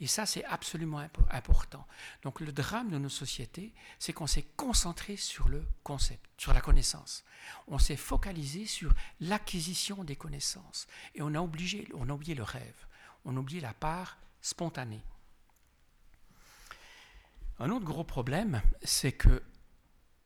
Et 0.00 0.06
ça, 0.06 0.26
c'est 0.26 0.44
absolument 0.44 1.06
important. 1.30 1.86
Donc 2.22 2.40
le 2.40 2.52
drame 2.52 2.90
de 2.90 2.98
nos 2.98 3.08
sociétés, 3.08 3.72
c'est 3.98 4.12
qu'on 4.12 4.26
s'est 4.26 4.46
concentré 4.56 5.16
sur 5.16 5.48
le 5.48 5.64
concept, 5.82 6.28
sur 6.36 6.52
la 6.52 6.60
connaissance. 6.60 7.24
On 7.68 7.78
s'est 7.78 7.96
focalisé 7.96 8.66
sur 8.66 8.92
l'acquisition 9.20 10.04
des 10.04 10.16
connaissances. 10.16 10.86
Et 11.14 11.22
on 11.22 11.34
a, 11.34 11.40
obligé, 11.40 11.88
on 11.94 12.08
a 12.08 12.12
oublié 12.12 12.34
le 12.34 12.42
rêve. 12.42 12.86
On 13.24 13.36
a 13.36 13.40
oublié 13.40 13.60
la 13.60 13.74
part 13.74 14.18
spontanée. 14.40 15.04
Un 17.60 17.70
autre 17.70 17.84
gros 17.84 18.04
problème, 18.04 18.60
c'est 18.82 19.12
que 19.12 19.42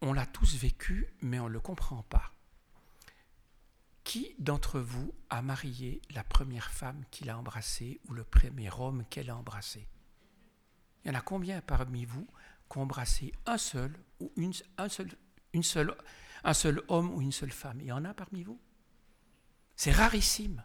on 0.01 0.13
l'a 0.13 0.27
tous 0.27 0.57
vécu, 0.57 1.09
mais 1.21 1.41
on 1.41 1.49
ne 1.49 1.55
le 1.55 1.61
comprend 1.61 2.03
pas. 2.05 2.33
Qui 4.09 4.35
d'entre 4.39 4.81
vous 4.81 5.13
a 5.29 5.43
marié 5.43 6.01
la 6.15 6.25
première 6.25 6.71
femme 6.71 7.05
qu'il 7.11 7.29
a 7.29 7.37
embrassée 7.37 8.01
ou 8.09 8.15
le 8.15 8.25
premier 8.25 8.71
homme 8.79 9.05
qu'elle 9.11 9.29
a 9.29 9.37
embrassé? 9.37 9.87
Il 11.05 11.09
y 11.09 11.11
en 11.15 11.19
a 11.19 11.21
combien 11.21 11.61
parmi 11.61 12.07
vous 12.07 12.27
qui 12.71 12.79
ont 12.79 12.85
embrassé 12.85 13.33
un 13.45 13.59
seul 13.59 13.93
ou 14.19 14.33
une, 14.39 14.55
un 14.79 14.89
seul, 14.89 15.11
une 15.53 15.63
seule, 15.63 15.95
un 16.43 16.55
seul 16.55 16.81
homme 16.89 17.13
ou 17.13 17.21
une 17.21 17.33
seule 17.33 17.53
femme? 17.53 17.83
Il 17.83 17.89
y 17.89 17.93
en 17.93 18.07
a 18.07 18.15
parmi 18.15 18.45
vous? 18.45 18.59
C'est 19.77 19.93
rarissime. 19.93 20.65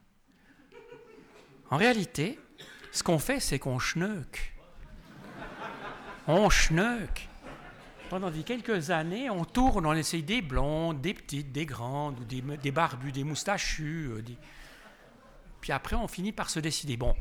En 1.70 1.76
réalité, 1.76 2.40
ce 2.94 3.04
qu'on 3.04 3.20
fait, 3.20 3.42
c'est 3.42 3.60
qu'on 3.60 3.78
schneuque 3.78 4.54
on 6.28 6.50
schneuk. 6.50 7.28
Pendant 8.14 8.32
quelques 8.32 8.92
années, 8.92 9.32
on 9.32 9.44
tourne, 9.44 9.88
on 9.88 9.94
essaye 9.94 10.22
des 10.22 10.44
blondes, 10.44 11.02
des 11.02 11.16
petites, 11.16 11.52
des 11.52 11.66
grandes, 11.66 12.28
des, 12.28 12.42
des 12.42 12.72
barbus, 12.72 13.12
des 13.12 13.24
moustachus. 13.24 14.12
Euh, 14.12 14.22
Puis 15.60 15.72
après, 15.72 15.96
on 15.96 16.08
finit 16.08 16.32
par 16.32 16.52
se 16.52 16.60
décider. 16.60 16.96
Bon, 16.96 17.16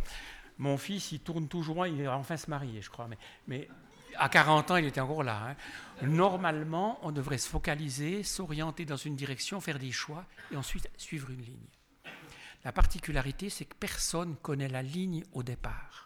mon 0.58 0.76
fils, 0.76 1.12
il 1.12 1.20
tourne 1.20 1.48
toujours, 1.48 1.86
il 1.86 2.02
va 2.02 2.18
enfin 2.18 2.36
se 2.36 2.50
marier, 2.50 2.82
je 2.82 2.90
crois. 2.90 3.08
Mais, 3.08 3.16
mais 3.48 3.68
à 4.18 4.28
40 4.28 4.70
ans, 4.70 4.76
il 4.76 4.84
était 4.84 5.00
encore 5.00 5.22
là. 5.22 5.40
Hein. 6.02 6.06
Normalement, 6.06 6.98
on 7.00 7.10
devrait 7.10 7.38
se 7.38 7.48
focaliser, 7.48 8.22
s'orienter 8.22 8.84
dans 8.84 8.96
une 8.96 9.16
direction, 9.16 9.62
faire 9.62 9.78
des 9.78 9.92
choix 9.92 10.26
et 10.52 10.58
ensuite 10.58 10.90
suivre 10.98 11.30
une 11.30 11.40
ligne. 11.40 11.70
La 12.64 12.72
particularité, 12.72 13.48
c'est 13.48 13.64
que 13.64 13.76
personne 13.76 14.36
connaît 14.42 14.68
la 14.68 14.82
ligne 14.82 15.24
au 15.32 15.42
départ. 15.42 16.01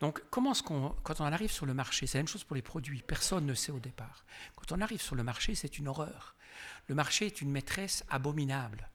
Donc, 0.00 0.22
comment 0.30 0.54
ce 0.54 0.62
qu'on, 0.62 0.94
quand 1.02 1.20
on 1.20 1.24
arrive 1.24 1.50
sur 1.50 1.66
le 1.66 1.74
marché, 1.74 2.06
c'est 2.06 2.18
la 2.18 2.22
même 2.22 2.28
chose 2.28 2.44
pour 2.44 2.56
les 2.56 2.62
produits, 2.62 3.02
personne 3.02 3.46
ne 3.46 3.54
sait 3.54 3.72
au 3.72 3.80
départ. 3.80 4.24
Quand 4.56 4.72
on 4.76 4.80
arrive 4.80 5.00
sur 5.00 5.16
le 5.16 5.24
marché, 5.24 5.54
c'est 5.54 5.78
une 5.78 5.88
horreur. 5.88 6.34
Le 6.86 6.94
marché 6.94 7.26
est 7.26 7.40
une 7.40 7.50
maîtresse 7.50 8.04
abominable. 8.08 8.88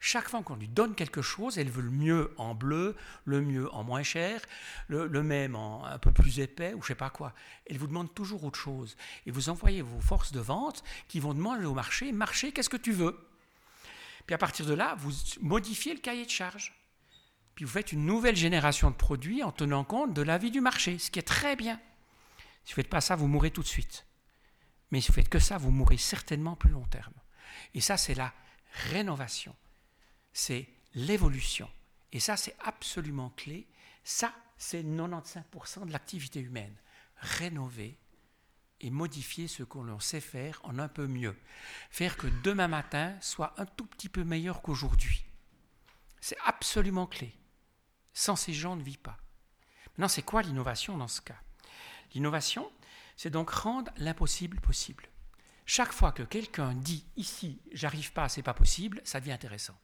Chaque 0.00 0.28
fois 0.28 0.42
qu'on 0.42 0.56
lui 0.56 0.68
donne 0.68 0.94
quelque 0.94 1.22
chose, 1.22 1.56
elle 1.56 1.70
veut 1.70 1.82
le 1.82 1.90
mieux 1.90 2.34
en 2.36 2.54
bleu, 2.54 2.94
le 3.24 3.40
mieux 3.40 3.72
en 3.72 3.84
moins 3.84 4.02
cher, 4.02 4.42
le, 4.88 5.08
même 5.22 5.56
en 5.56 5.84
un 5.86 5.98
peu 5.98 6.12
plus 6.12 6.40
épais 6.40 6.74
ou 6.74 6.82
je 6.82 6.88
sais 6.88 6.94
pas 6.94 7.08
quoi. 7.08 7.32
Elle 7.66 7.78
vous 7.78 7.86
demande 7.86 8.12
toujours 8.12 8.44
autre 8.44 8.58
chose. 8.58 8.96
Et 9.24 9.30
vous 9.30 9.48
envoyez 9.48 9.80
vos 9.80 10.00
forces 10.00 10.32
de 10.32 10.40
vente 10.40 10.84
qui 11.08 11.20
vont 11.20 11.32
demander 11.32 11.64
au 11.64 11.72
marché, 11.72 12.12
marché, 12.12 12.52
qu'est-ce 12.52 12.68
que 12.68 12.76
tu 12.76 12.92
veux? 12.92 13.16
Puis 14.26 14.34
à 14.34 14.38
partir 14.38 14.66
de 14.66 14.74
là, 14.74 14.94
vous 14.98 15.12
modifiez 15.40 15.94
le 15.94 16.00
cahier 16.00 16.26
de 16.26 16.30
charge 16.30 16.74
puis 17.54 17.64
vous 17.64 17.70
faites 17.70 17.92
une 17.92 18.04
nouvelle 18.04 18.36
génération 18.36 18.90
de 18.90 18.96
produits 18.96 19.42
en 19.42 19.52
tenant 19.52 19.84
compte 19.84 20.12
de 20.12 20.22
l'avis 20.22 20.50
du 20.50 20.60
marché, 20.60 20.98
ce 20.98 21.10
qui 21.10 21.18
est 21.18 21.22
très 21.22 21.56
bien. 21.56 21.80
Si 22.64 22.72
vous 22.72 22.80
ne 22.80 22.82
faites 22.82 22.90
pas 22.90 23.00
ça, 23.00 23.16
vous 23.16 23.28
mourrez 23.28 23.50
tout 23.50 23.62
de 23.62 23.68
suite. 23.68 24.06
Mais 24.90 25.00
si 25.00 25.08
vous 25.08 25.14
faites 25.14 25.28
que 25.28 25.38
ça, 25.38 25.58
vous 25.58 25.70
mourrez 25.70 25.96
certainement 25.96 26.56
plus 26.56 26.70
long 26.70 26.84
terme. 26.84 27.14
Et 27.74 27.80
ça, 27.80 27.96
c'est 27.96 28.14
la 28.14 28.32
rénovation. 28.90 29.54
C'est 30.32 30.68
l'évolution. 30.94 31.70
Et 32.12 32.20
ça, 32.20 32.36
c'est 32.36 32.56
absolument 32.60 33.30
clé. 33.30 33.66
Ça, 34.02 34.32
c'est 34.56 34.82
95% 34.82 35.86
de 35.86 35.92
l'activité 35.92 36.40
humaine. 36.40 36.74
Rénover 37.16 37.98
et 38.80 38.90
modifier 38.90 39.48
ce 39.48 39.62
qu'on 39.62 39.98
sait 40.00 40.20
faire 40.20 40.60
en 40.64 40.78
un 40.78 40.88
peu 40.88 41.06
mieux. 41.06 41.36
Faire 41.90 42.16
que 42.16 42.26
demain 42.42 42.68
matin 42.68 43.16
soit 43.20 43.54
un 43.58 43.66
tout 43.66 43.86
petit 43.86 44.08
peu 44.08 44.24
meilleur 44.24 44.62
qu'aujourd'hui. 44.62 45.24
C'est 46.20 46.38
absolument 46.44 47.06
clé. 47.06 47.34
Sans 48.14 48.36
ces 48.36 48.54
gens, 48.54 48.72
on 48.72 48.76
ne 48.76 48.82
vit 48.82 48.96
pas. 48.96 49.18
Maintenant, 49.90 50.08
c'est 50.08 50.22
quoi 50.22 50.42
l'innovation 50.42 50.96
dans 50.96 51.08
ce 51.08 51.20
cas? 51.20 51.40
L'innovation, 52.14 52.70
c'est 53.16 53.30
donc 53.30 53.50
rendre 53.50 53.92
l'impossible 53.96 54.60
possible. 54.60 55.08
Chaque 55.66 55.92
fois 55.92 56.12
que 56.12 56.22
quelqu'un 56.22 56.74
dit 56.74 57.04
ici, 57.16 57.60
j'arrive 57.72 58.12
pas, 58.12 58.28
c'est 58.28 58.42
pas 58.42 58.54
possible, 58.54 59.00
ça 59.04 59.20
devient 59.20 59.32
intéressant. 59.32 59.78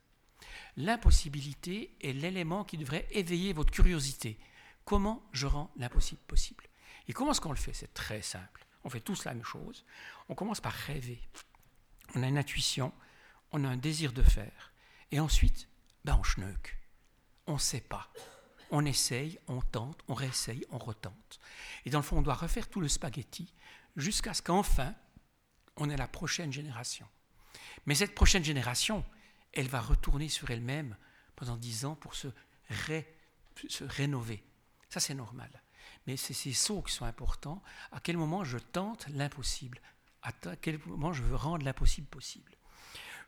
L'impossibilité 0.76 1.96
est 2.00 2.12
l'élément 2.12 2.64
qui 2.64 2.78
devrait 2.78 3.08
éveiller 3.10 3.52
votre 3.52 3.72
curiosité. 3.72 4.38
Comment 4.84 5.22
je 5.32 5.46
rends 5.46 5.70
l'impossible 5.76 6.20
possible? 6.26 6.66
Et 7.08 7.12
comment 7.12 7.32
est-ce 7.32 7.40
qu'on 7.40 7.50
le 7.50 7.56
fait? 7.56 7.72
C'est 7.72 7.94
très 7.94 8.22
simple. 8.22 8.66
On 8.84 8.90
fait 8.90 9.00
tous 9.00 9.24
la 9.24 9.34
même 9.34 9.44
chose. 9.44 9.84
On 10.28 10.34
commence 10.34 10.60
par 10.60 10.72
rêver. 10.72 11.20
On 12.14 12.22
a 12.22 12.28
une 12.28 12.38
intuition, 12.38 12.92
on 13.52 13.64
a 13.64 13.68
un 13.68 13.76
désir 13.76 14.12
de 14.12 14.22
faire. 14.22 14.72
Et 15.12 15.20
ensuite, 15.20 15.68
ben 16.04 16.16
on 16.18 16.22
schneuque 16.22 16.79
on 17.50 17.54
ne 17.54 17.58
sait 17.58 17.80
pas. 17.80 18.08
on 18.70 18.84
essaye, 18.84 19.38
on 19.48 19.60
tente, 19.60 20.00
on 20.06 20.14
réessaye, 20.14 20.64
on 20.70 20.78
retente. 20.78 21.40
Et 21.84 21.90
dans 21.90 21.98
le 21.98 22.04
fond, 22.04 22.18
on 22.18 22.22
doit 22.22 22.34
refaire 22.34 22.68
tout 22.68 22.80
le 22.80 22.88
spaghetti 22.88 23.52
jusqu'à 23.96 24.32
ce 24.32 24.42
qu'enfin, 24.42 24.94
on 25.76 25.90
ait 25.90 25.96
la 25.96 26.06
prochaine 26.06 26.52
génération. 26.52 27.08
Mais 27.86 27.96
cette 27.96 28.14
prochaine 28.14 28.44
génération, 28.44 29.04
elle 29.52 29.68
va 29.68 29.80
retourner 29.80 30.28
sur 30.28 30.50
elle-même 30.50 30.96
pendant 31.34 31.56
dix 31.56 31.84
ans 31.84 31.96
pour 31.96 32.14
se, 32.14 32.28
se 33.68 33.84
rénover. 33.84 34.44
Ça, 34.88 35.00
c'est 35.00 35.14
normal. 35.14 35.50
Mais 36.06 36.16
c'est 36.16 36.34
ces 36.34 36.52
sauts 36.52 36.82
qui 36.82 36.92
sont 36.92 37.04
importants. 37.04 37.62
À 37.90 37.98
quel 37.98 38.16
moment 38.16 38.44
je 38.44 38.58
tente 38.58 39.08
l'impossible? 39.08 39.80
À 40.22 40.32
quel 40.60 40.78
moment 40.86 41.12
je 41.12 41.22
veux 41.22 41.34
rendre 41.34 41.64
l'impossible 41.64 42.06
possible? 42.06 42.54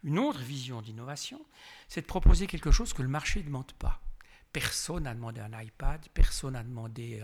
Une 0.04 0.18
autre 0.18 0.40
vision 0.40 0.82
d'innovation, 0.82 1.44
c'est 1.88 2.02
de 2.02 2.06
proposer 2.06 2.46
quelque 2.46 2.70
chose 2.70 2.92
que 2.92 3.02
le 3.02 3.08
marché 3.08 3.40
ne 3.40 3.46
demande 3.46 3.72
pas. 3.72 4.00
Personne 4.52 5.04
n'a 5.04 5.14
demandé 5.14 5.40
un 5.40 5.60
iPad, 5.60 6.06
personne 6.12 6.52
n'a 6.52 6.62
demandé 6.62 7.22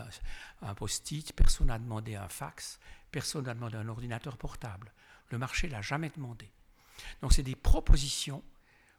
un 0.63 0.75
post-it, 0.75 1.33
personne 1.35 1.67
n'a 1.67 1.79
demandé 1.79 2.15
un 2.15 2.29
fax, 2.29 2.79
personne 3.11 3.45
n'a 3.45 3.55
demandé 3.55 3.77
un 3.77 3.89
ordinateur 3.89 4.39
portable. 4.39 4.93
Le 5.31 5.39
marché 5.39 5.67
ne 5.67 5.73
l'a 5.73 5.83
jamais 5.83 6.11
demandé. 6.11 6.51
Donc 7.21 7.33
c'est 7.33 7.43
des 7.43 7.55
propositions 7.57 8.43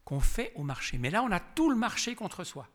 qu'on 0.05 0.19
fait 0.19 0.51
au 0.55 0.63
marché. 0.63 0.97
Mais 0.97 1.09
là, 1.09 1.23
on 1.23 1.31
a 1.31 1.39
tout 1.39 1.69
le 1.69 1.75
marché 1.75 2.15
contre 2.15 2.43
soi. 2.43 2.67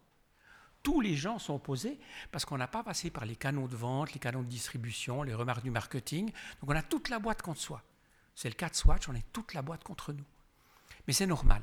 Tous 0.83 1.01
les 1.01 1.17
gens 1.17 1.39
sont 1.39 1.55
opposés 1.55 1.99
parce 2.31 2.45
qu'on 2.45 2.59
n'a 2.59 2.69
pas 2.69 2.83
passé 2.83 3.11
par 3.11 3.25
les 3.25 3.37
canaux 3.37 3.69
de 3.69 3.77
vente, 3.77 4.13
les 4.13 4.21
canaux 4.21 4.43
de 4.43 4.49
distribution, 4.49 5.23
les 5.23 5.35
remarques 5.35 5.63
du 5.63 5.71
marketing. 5.71 6.31
Donc 6.61 6.71
on 6.71 6.77
a 6.77 6.83
toute 6.83 7.09
la 7.09 7.19
boîte 7.19 7.43
contre 7.43 7.61
soi. 7.61 7.83
C'est 8.35 8.49
le 8.49 8.55
cas 8.55 8.69
de 8.69 8.75
Swatch, 8.75 9.09
on 9.09 9.15
a 9.15 9.23
toute 9.33 9.55
la 9.55 9.63
boîte 9.63 9.85
contre 9.85 10.13
nous. 10.13 10.25
Mais 11.07 11.13
c'est 11.13 11.27
normal. 11.27 11.63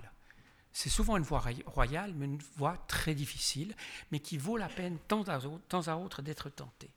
C'est 0.73 0.89
souvent 0.89 1.17
une 1.17 1.23
voie 1.23 1.43
royale, 1.65 2.13
mais 2.15 2.25
une 2.25 2.41
voie 2.55 2.77
très 2.87 3.13
difficile, 3.13 3.75
mais 4.11 4.19
qui 4.19 4.37
vaut 4.37 4.57
la 4.57 4.69
peine 4.69 4.97
temps 4.99 5.23
à 5.23 5.95
autre, 5.95 6.21
d'être 6.21 6.49
tentée. 6.49 6.93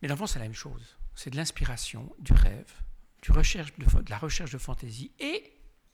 Mais 0.00 0.08
dans 0.08 0.14
le 0.14 0.18
fond, 0.18 0.26
c'est 0.26 0.38
la 0.38 0.44
même 0.44 0.54
chose. 0.54 0.96
C'est 1.14 1.30
de 1.30 1.36
l'inspiration, 1.36 2.14
du 2.18 2.32
rêve, 2.32 2.72
de, 3.26 4.10
la 4.10 4.18
recherche 4.18 4.50
de 4.50 4.58
fantaisie, 4.58 5.12
et 5.18 5.40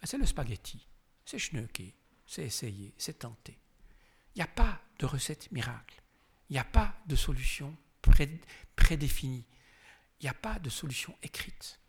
ben, 0.00 0.06
c'est 0.06 0.18
le 0.18 0.26
spaghetti. 0.26 0.86
C'est 1.24 1.38
schnucker, 1.38 1.94
c'est 2.26 2.44
essayer, 2.44 2.92
c'est 2.98 3.20
tenter. 3.20 3.58
Il 4.34 4.38
n'y 4.38 4.42
a 4.42 4.48
pas 4.48 4.80
de 4.98 5.06
recette 5.06 5.50
miracle. 5.52 6.02
Il 6.50 6.54
n'y 6.54 6.58
a 6.58 6.64
pas 6.64 6.94
de 7.06 7.16
solution 7.16 7.74
prédéfinie. 8.76 9.46
Il 10.20 10.24
n'y 10.24 10.28
a 10.28 10.34
pas 10.34 10.58
de 10.58 10.68
solution 10.68 11.16
écrite. 11.22 11.80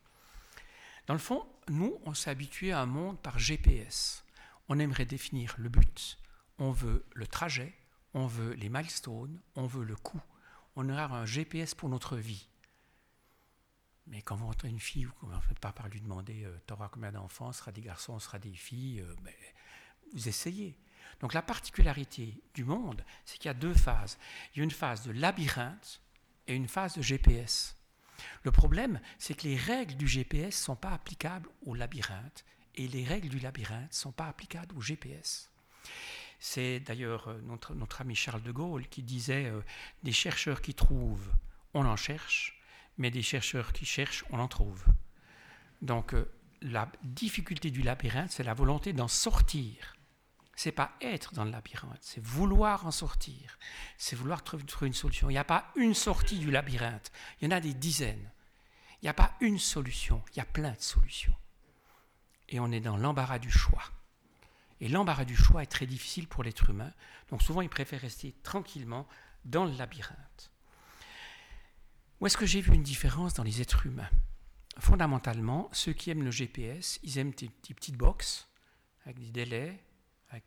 Dans 1.07 1.13
le 1.13 1.19
fond, 1.19 1.45
nous, 1.67 1.99
on 2.05 2.13
s'est 2.13 2.29
habitué 2.29 2.71
à 2.71 2.81
un 2.81 2.85
monde 2.85 3.19
par 3.19 3.37
GPS 3.37 4.24
on 4.69 4.79
aimerait 4.79 5.05
définir 5.05 5.55
le 5.57 5.69
but, 5.69 6.17
on 6.57 6.71
veut 6.71 7.05
le 7.13 7.27
trajet, 7.27 7.73
on 8.13 8.27
veut 8.27 8.53
les 8.53 8.69
milestones, 8.69 9.41
on 9.55 9.65
veut 9.67 9.83
le 9.83 9.95
coût. 9.95 10.21
On 10.75 10.89
aura 10.89 11.05
un 11.05 11.25
GPS 11.25 11.75
pour 11.75 11.89
notre 11.89 12.17
vie. 12.17 12.49
Mais 14.07 14.21
quand 14.21 14.35
vous 14.35 14.45
rentrez 14.45 14.69
une 14.69 14.79
fille, 14.79 15.07
vous 15.21 15.31
ne 15.31 15.39
faites 15.39 15.59
pas 15.59 15.71
par 15.71 15.87
lui 15.87 15.99
demander 15.99 16.43
euh, 16.43 16.57
Tu 16.67 16.73
auras 16.73 16.89
combien 16.89 17.11
d'enfants 17.11 17.51
Sera 17.51 17.71
des 17.71 17.81
garçons, 17.81 18.19
sera 18.19 18.39
des 18.39 18.53
filles 18.53 19.01
euh, 19.01 19.15
Vous 20.13 20.27
essayez. 20.27 20.77
Donc 21.19 21.33
la 21.33 21.41
particularité 21.41 22.41
du 22.53 22.63
monde, 22.63 23.03
c'est 23.25 23.37
qu'il 23.37 23.47
y 23.47 23.49
a 23.49 23.55
deux 23.55 23.73
phases. 23.73 24.17
Il 24.53 24.59
y 24.59 24.61
a 24.61 24.63
une 24.63 24.71
phase 24.71 25.03
de 25.03 25.11
labyrinthe 25.11 26.01
et 26.47 26.55
une 26.55 26.67
phase 26.67 26.95
de 26.95 27.01
GPS. 27.01 27.75
Le 28.43 28.51
problème, 28.51 28.99
c'est 29.17 29.33
que 29.33 29.47
les 29.47 29.57
règles 29.57 29.95
du 29.95 30.07
GPS 30.07 30.47
ne 30.47 30.65
sont 30.65 30.75
pas 30.75 30.91
applicables 30.91 31.49
au 31.65 31.73
labyrinthe 31.73 32.45
et 32.77 32.87
les 32.87 33.03
règles 33.03 33.29
du 33.29 33.39
labyrinthe 33.39 33.91
ne 33.91 33.95
sont 33.95 34.11
pas 34.11 34.27
applicables 34.27 34.75
au 34.77 34.81
GPS. 34.81 35.49
C'est 36.39 36.79
d'ailleurs 36.79 37.29
euh, 37.29 37.41
notre, 37.41 38.01
ami 38.01 38.15
Charles 38.15 38.43
de 38.43 38.51
Gaulle 38.51 38.87
qui 38.87 39.03
disait 39.03 39.45
euh, 39.45 39.61
des 40.03 40.11
chercheurs 40.11 40.61
qui 40.61 40.73
trouvent, 40.73 41.31
on 41.73 41.85
en 41.85 41.95
cherche, 41.95 42.61
mais 42.97 43.11
des 43.11 43.21
chercheurs 43.21 43.73
qui 43.73 43.85
cherchent, 43.85 44.25
on 44.31 44.39
en 44.39 44.47
trouve. 44.47 44.83
Donc 45.81 46.13
euh, 46.13 46.31
la 46.61 46.91
difficulté 47.03 47.71
du 47.71 47.81
labyrinthe, 47.81 48.31
c'est 48.31 48.43
la 48.43 48.53
volonté 48.53 48.93
d'en 48.93 49.07
sortir. 49.07 49.95
C'est 50.57 50.71
pas 50.71 50.93
être 51.01 51.33
dans 51.33 51.43
le 51.43 51.51
labyrinthe, 51.51 51.99
c'est 52.01 52.23
vouloir 52.23 52.85
en 52.85 52.91
sortir. 52.91 53.57
C'est 53.97 54.15
vouloir 54.15 54.43
trouver 54.43 54.87
une 54.87 54.93
solution. 54.93 55.29
Il 55.29 55.33
n'y 55.33 55.39
a 55.39 55.43
pas 55.43 55.71
une 55.75 55.93
sortie 55.93 56.39
du 56.39 56.49
labyrinthe, 56.49 57.11
il 57.41 57.45
y 57.45 57.47
en 57.47 57.57
a 57.57 57.59
des 57.59 57.73
dizaines. 57.73 58.31
Il 59.01 59.05
n'y 59.05 59.09
a 59.09 59.13
pas 59.13 59.35
une 59.41 59.59
solution, 59.59 60.23
il 60.31 60.37
y 60.37 60.41
a 60.41 60.45
plein 60.45 60.71
de 60.71 60.81
solutions 60.81 61.35
et 62.49 62.59
on 62.59 62.71
est 62.71 62.79
dans 62.79 62.97
l'embarras 62.97 63.39
du 63.39 63.51
choix. 63.51 63.83
Et 64.81 64.89
l'embarras 64.89 65.25
du 65.25 65.35
choix 65.35 65.63
est 65.63 65.67
très 65.67 65.85
difficile 65.85 66.27
pour 66.27 66.43
l'être 66.43 66.69
humain, 66.69 66.91
donc 67.29 67.41
souvent 67.41 67.61
il 67.61 67.69
préfère 67.69 68.01
rester 68.01 68.33
tranquillement 68.43 69.07
dans 69.45 69.65
le 69.65 69.71
labyrinthe. 69.71 70.51
Où 72.19 72.27
est-ce 72.27 72.37
que 72.37 72.45
j'ai 72.45 72.61
vu 72.61 72.73
une 72.73 72.83
différence 72.83 73.33
dans 73.33 73.43
les 73.43 73.61
êtres 73.61 73.85
humains? 73.85 74.09
Fondamentalement, 74.79 75.69
ceux 75.71 75.93
qui 75.93 76.09
aiment 76.09 76.23
le 76.23 76.31
GPS, 76.31 76.99
ils 77.03 77.17
aiment 77.17 77.31
des, 77.31 77.49
petites 77.49 77.97
boxes 77.97 78.49
avec 79.05 79.19
des 79.19 79.31
délais, 79.31 79.81
avec 80.29 80.43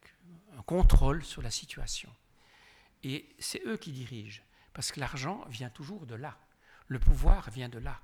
un 0.57 0.63
contrôle 0.63 1.25
sur 1.25 1.41
la 1.41 1.51
situation. 1.51 2.11
Et 3.05 3.35
c'est 3.39 3.63
eux 3.65 3.77
qui 3.77 3.93
dirigent, 3.93 4.43
parce 4.75 4.93
que 4.93 5.01
l'argent 5.01 5.45
vient 5.49 5.71
toujours 5.71 6.07
de 6.07 6.15
là, 6.15 6.39
le 6.89 6.99
pouvoir 6.99 7.51
vient 7.51 7.69
de 7.69 7.79
là. 7.79 8.01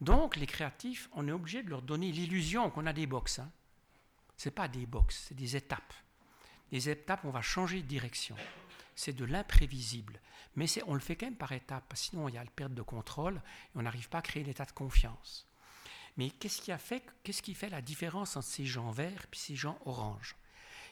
Donc, 0.00 0.36
les 0.36 0.46
créatifs, 0.46 1.08
on 1.12 1.28
est 1.28 1.32
obligé 1.32 1.62
de 1.62 1.70
leur 1.70 1.82
donner 1.82 2.10
l'illusion 2.10 2.70
qu'on 2.70 2.86
a 2.86 2.92
des 2.92 3.06
box. 3.06 3.38
Hein. 3.38 3.50
Ce 4.36 4.48
n'est 4.48 4.54
pas 4.54 4.68
des 4.68 4.86
box, 4.86 5.26
c'est 5.28 5.34
des 5.34 5.56
étapes. 5.56 5.94
Les 6.72 6.88
étapes, 6.88 7.24
on 7.24 7.30
va 7.30 7.42
changer 7.42 7.82
de 7.82 7.86
direction. 7.86 8.34
C'est 8.96 9.12
de 9.12 9.24
l'imprévisible. 9.24 10.20
Mais 10.56 10.66
on 10.86 10.94
le 10.94 11.00
fait 11.00 11.16
quand 11.16 11.26
même 11.26 11.36
par 11.36 11.52
étapes, 11.52 11.92
sinon 11.94 12.28
il 12.28 12.34
y 12.34 12.38
a 12.38 12.44
la 12.44 12.50
perte 12.50 12.74
de 12.74 12.82
contrôle 12.82 13.36
et 13.36 13.78
on 13.78 13.82
n'arrive 13.82 14.08
pas 14.08 14.18
à 14.18 14.22
créer 14.22 14.44
l'état 14.44 14.64
de 14.64 14.72
confiance. 14.72 15.46
Mais 16.16 16.30
qu'est-ce 16.30 16.60
qui, 16.60 16.72
fait, 16.76 17.02
qu'est-ce 17.22 17.40
qui 17.40 17.54
fait 17.54 17.70
la 17.70 17.80
différence 17.80 18.36
entre 18.36 18.46
ces 18.46 18.66
gens 18.66 18.90
verts 18.90 19.26
et 19.32 19.36
ces 19.36 19.56
gens 19.56 19.78
oranges 19.86 20.36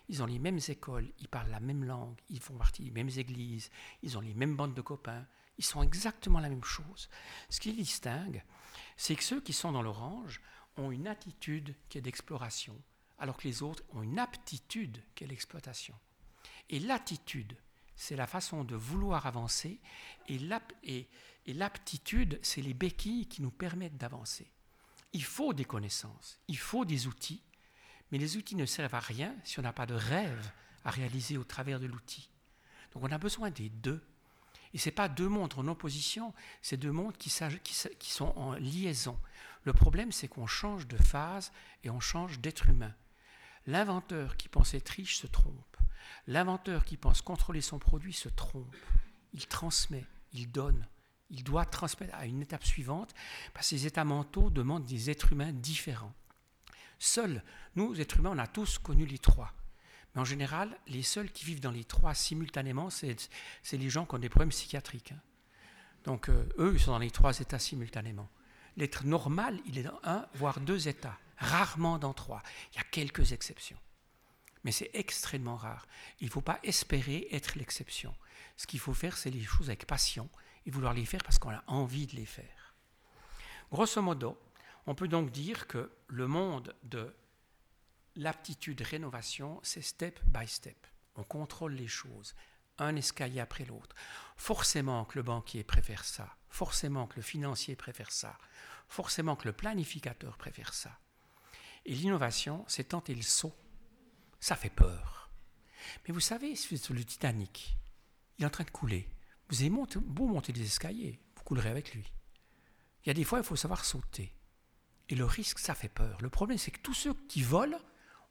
Ils 0.09 0.23
ont 0.23 0.27
les 0.27 0.39
mêmes 0.39 0.61
écoles, 0.69 1.13
ils 1.19 1.29
parlent 1.29 1.51
la 1.51 1.61
même 1.61 1.85
langue, 1.85 2.19
ils 2.31 2.41
font 2.41 2.55
partie 2.55 2.85
des 2.85 2.91
mêmes 2.91 3.11
églises, 3.15 3.71
ils 4.03 4.17
ont 4.17 4.23
les 4.23 4.33
mêmes 4.33 4.57
bandes 4.57 4.75
de 4.75 4.81
copains, 4.81 5.27
ils 5.59 5.65
sont 5.65 5.83
exactement 5.83 6.41
la 6.41 6.49
même 6.49 6.65
chose. 6.65 7.11
Ce 7.51 7.61
qui 7.61 7.73
les 7.73 7.83
distingue, 7.83 8.43
c'est 8.97 9.17
que 9.17 9.25
ceux 9.25 9.41
qui 9.41 9.53
sont 9.53 9.73
dans 9.73 9.83
l'orange 9.83 10.41
ont 10.77 10.91
une 10.91 11.07
attitude 11.07 11.75
qui 11.89 11.99
est 11.99 12.03
d'exploration, 12.03 12.81
alors 13.19 13.37
que 13.37 13.49
les 13.49 13.63
autres 13.63 13.83
ont 13.93 14.03
une 14.03 14.19
aptitude 14.19 15.03
qui 15.15 15.25
est 15.25 15.27
l'exploitation. 15.27 15.95
Et 16.69 16.79
l'attitude, 16.79 17.57
c'est 17.97 18.17
la 18.17 18.27
façon 18.27 18.65
de 18.65 18.77
vouloir 18.77 19.27
avancer, 19.27 19.81
et 20.29 20.39
l'aptitude, 21.49 22.39
c'est 22.43 22.63
les 22.63 22.75
béquilles 22.75 23.27
qui 23.27 23.43
nous 23.43 23.51
permettent 23.51 23.99
d'avancer. 23.99 24.51
Il 25.13 25.25
faut 25.25 25.53
des 25.53 25.65
connaissances, 25.65 26.39
il 26.49 26.59
faut 26.59 26.85
des 26.85 27.09
outils, 27.09 27.43
mais 28.11 28.19
les 28.19 28.37
outils 28.37 28.57
ne 28.57 28.67
servent 28.67 28.95
à 28.95 29.01
rien 29.01 29.35
si 29.45 29.59
on 29.59 29.63
n'a 29.63 29.73
pas 29.73 29.87
de 29.87 29.95
rêve 29.95 30.53
à 30.85 30.91
réaliser 30.91 31.37
au 31.37 31.45
travers 31.45 31.81
de 31.81 31.87
l'outil. 31.87 32.31
Donc 32.93 33.05
on 33.05 33.13
a 33.13 33.19
besoin 33.19 33.51
des 33.51 33.69
deux 33.69 34.03
et 34.73 34.79
ce 34.79 34.89
n'est 34.89 34.95
pas 34.95 35.09
deux 35.09 35.29
mondes 35.29 35.55
en 35.57 35.67
opposition, 35.69 36.33
c'est 36.63 36.77
deux 36.77 36.93
mondes 36.93 37.17
qui, 37.17 37.31
sont 37.31 38.33
en 38.37 38.53
liaison. 38.55 39.19
Le 39.65 39.73
problème, 39.73 40.13
c'est 40.13 40.29
qu'on 40.29 40.47
change 40.47 40.87
de 40.87 40.97
phase 40.97 41.53
et 41.85 41.91
on 41.91 42.01
change 42.01 42.39
d'être 42.41 42.69
humain. 42.69 42.95
L'inventeur 43.67 44.37
qui 44.37 44.49
pense 44.49 44.75
être 44.75 44.89
riche 44.91 45.17
se 45.17 45.27
trompe. 45.27 45.77
L'inventeur 46.27 46.85
qui 46.85 46.97
pense 46.97 47.21
contrôler 47.21 47.61
son 47.61 47.79
produit 47.79 48.13
se 48.13 48.29
trompe. 48.29 48.75
Il 49.33 49.47
transmet, 49.47 50.07
il 50.33 50.51
donne. 50.51 50.87
Il 51.31 51.45
doit 51.45 51.65
transmettre 51.65 52.15
à 52.17 52.27
une 52.27 52.43
étape 52.43 52.65
suivante 52.65 53.15
parce 53.55 53.69
que 53.69 53.77
ces 53.77 53.87
états 53.87 54.05
mentaux 54.05 54.51
demandent 54.51 54.85
des 54.85 55.11
êtres 55.11 55.33
humains 55.33 55.53
différents. 55.53 56.15
Seuls, 56.99 57.43
nous, 57.77 58.01
êtres 58.01 58.19
humains, 58.19 58.33
on 58.35 58.39
a 58.39 58.47
tous 58.47 58.79
connu 58.79 59.07
les 59.07 59.19
trois. 59.19 59.53
Mais 60.15 60.21
en 60.21 60.25
général, 60.25 60.77
les 60.87 61.03
seuls 61.03 61.31
qui 61.31 61.45
vivent 61.45 61.61
dans 61.61 61.71
les 61.71 61.85
trois 61.85 62.15
simultanément, 62.15 62.91
c'est 62.91 63.17
les 63.73 63.91
gens 63.91 64.07
qui 64.07 64.15
ont 64.15 64.19
des 64.19 64.29
problèmes 64.29 64.51
psychiatriques. 64.51 65.13
Hein. 65.13 65.21
Donc 66.05 66.29
euh, 66.29 66.49
eux, 66.59 66.73
ils 66.75 66.81
sont 66.81 66.93
dans 66.93 66.99
les 66.99 67.11
trois 67.11 67.39
états 67.39 67.59
simultanément. 67.59 68.29
L'être 68.77 69.05
normal, 69.05 69.61
il 69.67 69.79
est 69.79 69.83
dans 69.83 70.01
un, 70.05 70.27
voire 70.35 70.61
deux 70.61 70.89
états, 70.89 71.19
rarement 71.37 71.99
dans 71.99 72.15
trois. 72.15 72.43
Il 72.73 72.77
y 72.77 72.81
a 72.81 72.85
quelques 72.85 73.33
exceptions. 73.33 73.79
Mais 74.65 74.73
c'est 74.73 74.91
extrêmement 74.95 75.57
rare. 75.57 75.87
Il 76.21 76.27
ne 76.27 76.31
faut 76.31 76.41
pas 76.41 76.61
espérer 76.63 77.29
être 77.31 77.57
l'exception. 77.57 78.15
Ce 78.57 78.67
qu'il 78.67 78.81
faut 78.81 78.95
faire, 78.95 79.17
c'est 79.17 79.31
les 79.31 79.43
choses 79.43 79.69
avec 79.69 79.87
passion 79.87 80.29
et 80.67 80.71
vouloir 80.71 80.93
les 80.93 81.07
faire 81.07 81.23
parce 81.23 81.39
qu'on 81.39 81.51
a 81.51 81.65
envie 81.67 82.07
de 82.07 82.17
les 82.17 82.27
faire. 82.27 82.75
Grosso 83.71 84.03
modo, 84.03 84.39
on 84.87 84.95
peut 84.95 85.09
donc 85.09 85.31
dire 85.31 85.67
que 85.67 85.91
le 86.09 86.27
monde 86.27 86.75
de 86.83 87.15
l'aptitude 88.17 88.81
rénovation, 88.83 89.61
c'est 89.63 89.83
step 89.83 90.21
by 90.27 90.47
step. 90.47 90.87
On 91.17 91.25
contrôle 91.25 91.75
les 91.75 91.89
choses, 91.89 92.35
un 92.79 92.97
escalier 92.97 93.41
après 93.41 93.65
l'autre. 93.65 93.95
Forcément 94.37 95.05
que 95.05 95.19
le 95.19 95.23
banquier 95.23 95.65
préfère 95.65 96.05
ça, 96.05 96.37
forcément 96.49 97.07
que 97.07 97.17
le 97.17 97.23
financier 97.23 97.77
préfère 97.77 98.11
ça, 98.11 98.39
forcément 98.89 99.37
que 99.37 99.49
le 99.49 99.53
planificateur 99.53 100.37
préfère 100.37 100.75
ça. 100.75 100.99
Et 101.87 101.95
l'innovation, 101.95 102.65
c'est 102.69 102.89
tenter 102.89 103.15
le 103.15 103.23
saut. 103.23 103.57
Ça 104.39 104.57
fait 104.57 104.71
peur. 104.71 105.31
Mais 106.07 106.13
vous 106.13 106.21
savez, 106.21 106.57
sur 106.57 106.95
le 106.95 107.05
Titanic, 107.05 107.77
il 108.39 108.45
est 108.45 108.47
en 108.47 108.51
train 108.51 108.65
de 108.65 108.71
couler. 108.71 109.09
Vous 109.49 109.61
avez 109.61 109.71
beau 109.71 110.27
monter 110.27 110.53
des 110.53 110.63
escaliers, 110.63 111.21
vous 111.37 111.43
coulerez 111.43 111.71
avec 111.71 111.95
lui. 111.95 112.13
Il 113.05 113.09
y 113.09 113.11
a 113.11 113.15
des 113.15 113.25
fois, 113.25 113.39
il 113.39 113.45
faut 113.45 113.57
savoir 113.57 113.85
sauter. 113.85 114.33
Et 115.09 115.15
le 115.15 115.25
risque, 115.25 115.59
ça 115.59 115.75
fait 115.75 115.89
peur. 115.89 116.19
Le 116.21 116.31
problème, 116.31 116.59
c'est 116.59 116.71
que 116.71 116.81
tous 116.81 116.95
ceux 116.95 117.15
qui 117.29 117.43
volent 117.43 117.81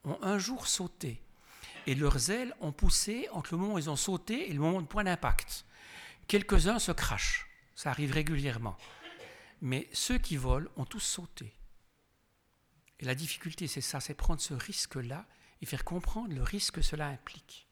ont 0.03 0.17
un 0.21 0.37
jour 0.37 0.67
sauté. 0.67 1.21
Et 1.87 1.95
leurs 1.95 2.29
ailes 2.29 2.53
ont 2.59 2.71
poussé 2.71 3.27
entre 3.31 3.53
le 3.53 3.59
moment 3.59 3.73
où 3.75 3.79
ils 3.79 3.89
ont 3.89 3.95
sauté 3.95 4.49
et 4.49 4.53
le 4.53 4.59
moment 4.59 4.81
de 4.81 4.87
point 4.87 5.03
d'impact. 5.03 5.65
Quelques-uns 6.27 6.79
se 6.79 6.91
crachent. 6.91 7.47
Ça 7.75 7.89
arrive 7.89 8.11
régulièrement. 8.11 8.77
Mais 9.61 9.89
ceux 9.93 10.17
qui 10.17 10.37
volent 10.37 10.69
ont 10.75 10.85
tous 10.85 10.99
sauté. 10.99 11.55
Et 12.99 13.05
la 13.05 13.15
difficulté, 13.15 13.67
c'est 13.67 13.81
ça, 13.81 13.99
c'est 13.99 14.13
prendre 14.13 14.41
ce 14.41 14.53
risque-là 14.53 15.25
et 15.61 15.65
faire 15.65 15.83
comprendre 15.83 16.33
le 16.33 16.43
risque 16.43 16.75
que 16.75 16.81
cela 16.81 17.07
implique. 17.07 17.67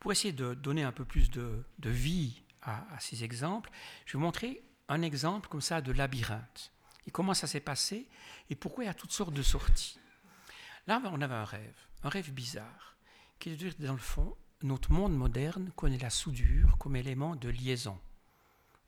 Pour 0.00 0.12
essayer 0.12 0.32
de 0.32 0.54
donner 0.54 0.84
un 0.84 0.92
peu 0.92 1.04
plus 1.04 1.30
de, 1.30 1.64
vie 1.84 2.42
à, 2.62 2.84
ces 3.00 3.24
exemples, 3.24 3.70
je 4.06 4.12
vais 4.12 4.18
vous 4.18 4.24
montrer 4.24 4.62
un 4.88 5.02
exemple 5.02 5.48
comme 5.48 5.60
ça 5.60 5.80
de 5.80 5.92
labyrinthe. 5.92 6.72
Et 7.06 7.10
comment 7.10 7.34
ça 7.34 7.46
s'est 7.46 7.60
passé 7.60 8.06
et 8.50 8.54
pourquoi 8.54 8.84
il 8.84 8.86
y 8.86 8.90
a 8.90 8.94
toutes 8.94 9.12
sortes 9.12 9.34
de 9.34 9.42
sorties. 9.42 9.98
Là, 10.88 11.02
on 11.04 11.20
avait 11.20 11.34
un 11.34 11.44
rêve, 11.44 11.76
un 12.02 12.08
rêve 12.08 12.32
bizarre, 12.32 12.96
qui 13.38 13.50
est 13.50 13.52
de 13.52 13.58
dire, 13.58 13.74
dans 13.78 13.92
le 13.92 13.98
fond, 13.98 14.34
notre 14.62 14.90
monde 14.90 15.14
moderne 15.14 15.70
connaît 15.76 15.98
la 15.98 16.08
soudure 16.08 16.78
comme 16.78 16.96
élément 16.96 17.36
de 17.36 17.50
liaison. 17.50 17.98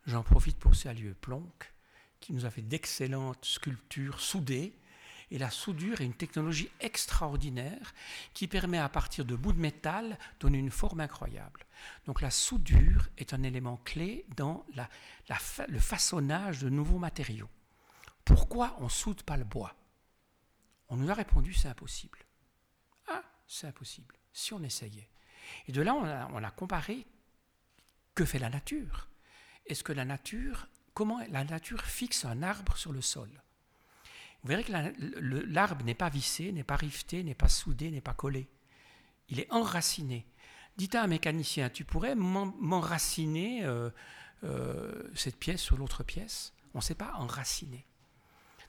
J'en 0.07 0.23
profite 0.23 0.57
pour 0.57 0.73
saluer 0.73 1.13
Plonk, 1.13 1.71
qui 2.19 2.33
nous 2.33 2.47
a 2.47 2.49
fait 2.49 2.63
d'excellentes 2.63 3.45
sculptures 3.45 4.19
soudées 4.19 4.75
et 5.29 5.37
la 5.37 5.51
soudure 5.51 6.01
est 6.01 6.05
une 6.05 6.15
technologie 6.15 6.71
extraordinaire 6.79 7.93
qui 8.33 8.47
permet 8.47 8.79
à 8.79 8.89
partir 8.89 9.23
de 9.23 9.35
bouts 9.35 9.53
de 9.53 9.59
métal 9.59 10.17
donner 10.39 10.57
une 10.57 10.71
forme 10.71 11.01
incroyable. 11.01 11.67
Donc 12.07 12.21
la 12.21 12.31
soudure 12.31 13.09
est 13.19 13.35
un 13.35 13.43
élément 13.43 13.79
clé 13.85 14.25
dans 14.35 14.65
le 15.67 15.79
façonnage 15.79 16.63
de 16.63 16.69
nouveaux 16.69 16.97
matériaux. 16.97 17.49
Pourquoi 18.25 18.75
on 18.79 18.89
soude 18.89 19.21
pas 19.21 19.37
le 19.37 19.45
bois? 19.45 19.75
On 20.91 20.97
nous 20.97 21.09
a 21.09 21.13
répondu 21.13 21.53
c'est 21.53 21.69
impossible. 21.69 22.19
Ah, 23.07 23.23
c'est 23.47 23.65
impossible, 23.65 24.13
si 24.33 24.53
on 24.53 24.61
essayait. 24.61 25.09
Et 25.67 25.71
de 25.71 25.81
là, 25.81 25.95
on 25.95 26.43
a, 26.43 26.51
comparé 26.51 27.07
que 28.13 28.25
fait 28.25 28.39
la 28.39 28.49
nature. 28.49 29.07
Est-ce 29.65 29.83
que 29.83 29.93
la 29.93 30.03
nature, 30.03 30.67
comment 30.93 31.21
la 31.29 31.45
nature 31.45 31.81
fixe 31.81 32.25
un 32.25 32.43
arbre 32.43 32.75
sur 32.75 32.91
le 32.91 33.01
sol? 33.01 33.29
Vous 34.43 34.49
verrez 34.49 34.65
que 34.65 34.73
l'arbre 35.47 35.85
n'est 35.85 35.95
pas 35.95 36.09
vissé, 36.09 36.51
n'est 36.51 36.65
pas 36.65 36.75
rifté, 36.75 37.23
n'est 37.23 37.35
pas 37.35 37.47
soudé, 37.47 37.89
n'est 37.89 38.01
pas 38.01 38.13
collé. 38.13 38.49
Il 39.29 39.39
est 39.39 39.51
enraciné. 39.51 40.27
Dites 40.75 40.95
à 40.95 41.03
un 41.03 41.07
mécanicien, 41.07 41.69
tu 41.69 41.85
pourrais 41.85 42.15
m'enraciner 42.15 43.63
euh, 43.63 43.89
euh, 44.43 45.09
cette 45.15 45.37
pièce 45.37 45.61
sur 45.61 45.77
l'autre 45.77 46.03
pièce? 46.03 46.53
On 46.73 46.79
ne 46.79 46.83
sait 46.83 46.95
pas 46.95 47.13
enraciner. 47.13 47.85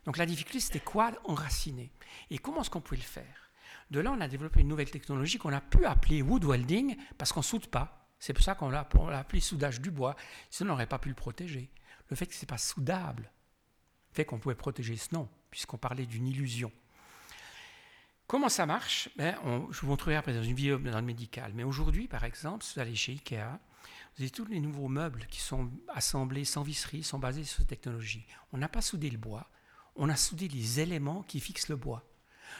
Donc 0.05 0.17
la 0.17 0.27
difficulté, 0.27 0.61
c'était 0.61 0.81
quoi 0.81 1.13
enraciner? 1.25 1.93
Et 2.31 2.39
comment 2.39 2.63
est-ce 2.63 2.71
qu'on 2.71 2.81
pouvait 2.81 2.97
le 2.97 3.03
faire? 3.03 3.51
De 3.91 4.01
là, 4.01 4.11
on 4.13 4.21
a 4.21 4.29
développé 4.29 4.61
une 4.61 4.69
nouvelle 4.69 4.91
technologie 4.91 5.39
qu'on 5.39 5.53
a 5.53 5.61
pu 5.61 5.85
appeler 5.85 6.23
wood 6.23 6.45
welding 6.45 6.97
parce 7.19 7.33
qu'on 7.33 7.41
ne 7.41 7.45
soude 7.45 7.67
pas. 7.67 8.09
C'est 8.19 8.33
pour 8.33 8.45
ça 8.45 8.55
qu'on 8.55 8.71
l'a 8.71 8.89
appelé 9.13 9.41
soudage 9.41 9.81
du 9.81 9.91
bois. 9.91 10.17
Sinon, 10.51 10.71
on 10.71 10.73
n'aurait 10.75 10.87
pas 10.87 10.99
pu 10.99 11.09
le 11.09 11.15
protéger. 11.15 11.71
Le 12.09 12.17
fait 12.17 12.27
que 12.27 12.35
ce 12.35 12.43
n'est 12.43 12.47
pas 12.47 12.59
soudable 12.59 13.31
fait 14.13 14.25
qu'on 14.25 14.39
pouvait 14.39 14.55
protéger 14.55 14.97
ce 14.97 15.15
nom 15.15 15.29
puisqu'on 15.51 15.79
parlait 15.79 16.07
d'une 16.07 16.27
illusion. 16.27 16.73
Comment 18.27 18.49
ça 18.49 18.65
marche? 18.65 19.11
Ben, 19.17 19.37
Je 19.71 19.81
vous 19.81 19.89
montrerai 19.89 20.17
après 20.17 20.33
dans 20.33 20.43
une 20.43 20.55
vidéo 20.55 20.79
dans 20.79 21.01
le 21.01 21.07
médical. 21.07 21.53
Mais 21.55 21.65
aujourd'hui, 21.65 22.09
par 22.09 22.25
exemple, 22.25 22.65
si 22.65 22.75
vous 22.75 22.81
allez 22.81 22.95
chez 22.95 23.13
Ikea, 23.13 23.59
vous 24.17 24.23
avez 24.23 24.31
tous 24.31 24.47
les 24.47 24.61
nouveaux 24.61 24.89
meubles 24.89 25.27
qui 25.27 25.41
sont 25.41 25.71
assemblés 25.89 26.45
sans 26.45 26.63
visserie, 26.63 27.03
sont 27.03 27.19
basés 27.19 27.45
sur 27.45 27.59
cette 27.59 27.69
technologie. 27.69 28.27
On 28.53 28.59
n'a 28.59 28.69
pas 28.69 28.81
soudé 28.81 29.11
le 29.11 29.19
bois, 29.19 29.51
on 29.97 30.09
a 30.09 30.17
soudé 30.17 30.49
les 30.49 30.81
éléments 30.81 31.23
qui 31.23 31.41
fixent 31.41 31.69
le 31.69 31.77
bois. 31.77 32.05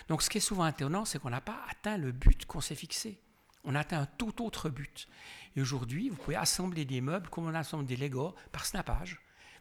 Donc 0.09 0.23
ce 0.23 0.31
qui 0.31 0.39
est 0.39 0.43
souvent 0.43 0.67
étonnant, 0.67 1.05
c'est 1.05 1.19
qu'on 1.19 1.31
n'a 1.31 1.41
pas 1.41 1.61
atteint 1.71 1.97
le 1.97 2.13
but 2.13 2.47
qu'on 2.47 2.61
s'est 2.61 2.75
fixé. 2.75 3.21
On 3.65 3.75
a 3.75 3.81
atteint 3.81 4.01
un 4.01 4.07
tout 4.07 4.45
autre 4.45 4.69
but. 4.69 5.09
Et 5.57 5.61
aujourd'hui, 5.61 6.09
vous 6.09 6.17
pouvez 6.17 6.37
assembler 6.37 6.85
des 6.85 7.01
meubles 7.01 7.29
comme 7.29 7.47
on 7.47 7.55
assemble 7.55 7.87
des 7.87 7.97
Lego 7.97 8.35
par 8.51 8.67
snappage. 8.67 9.21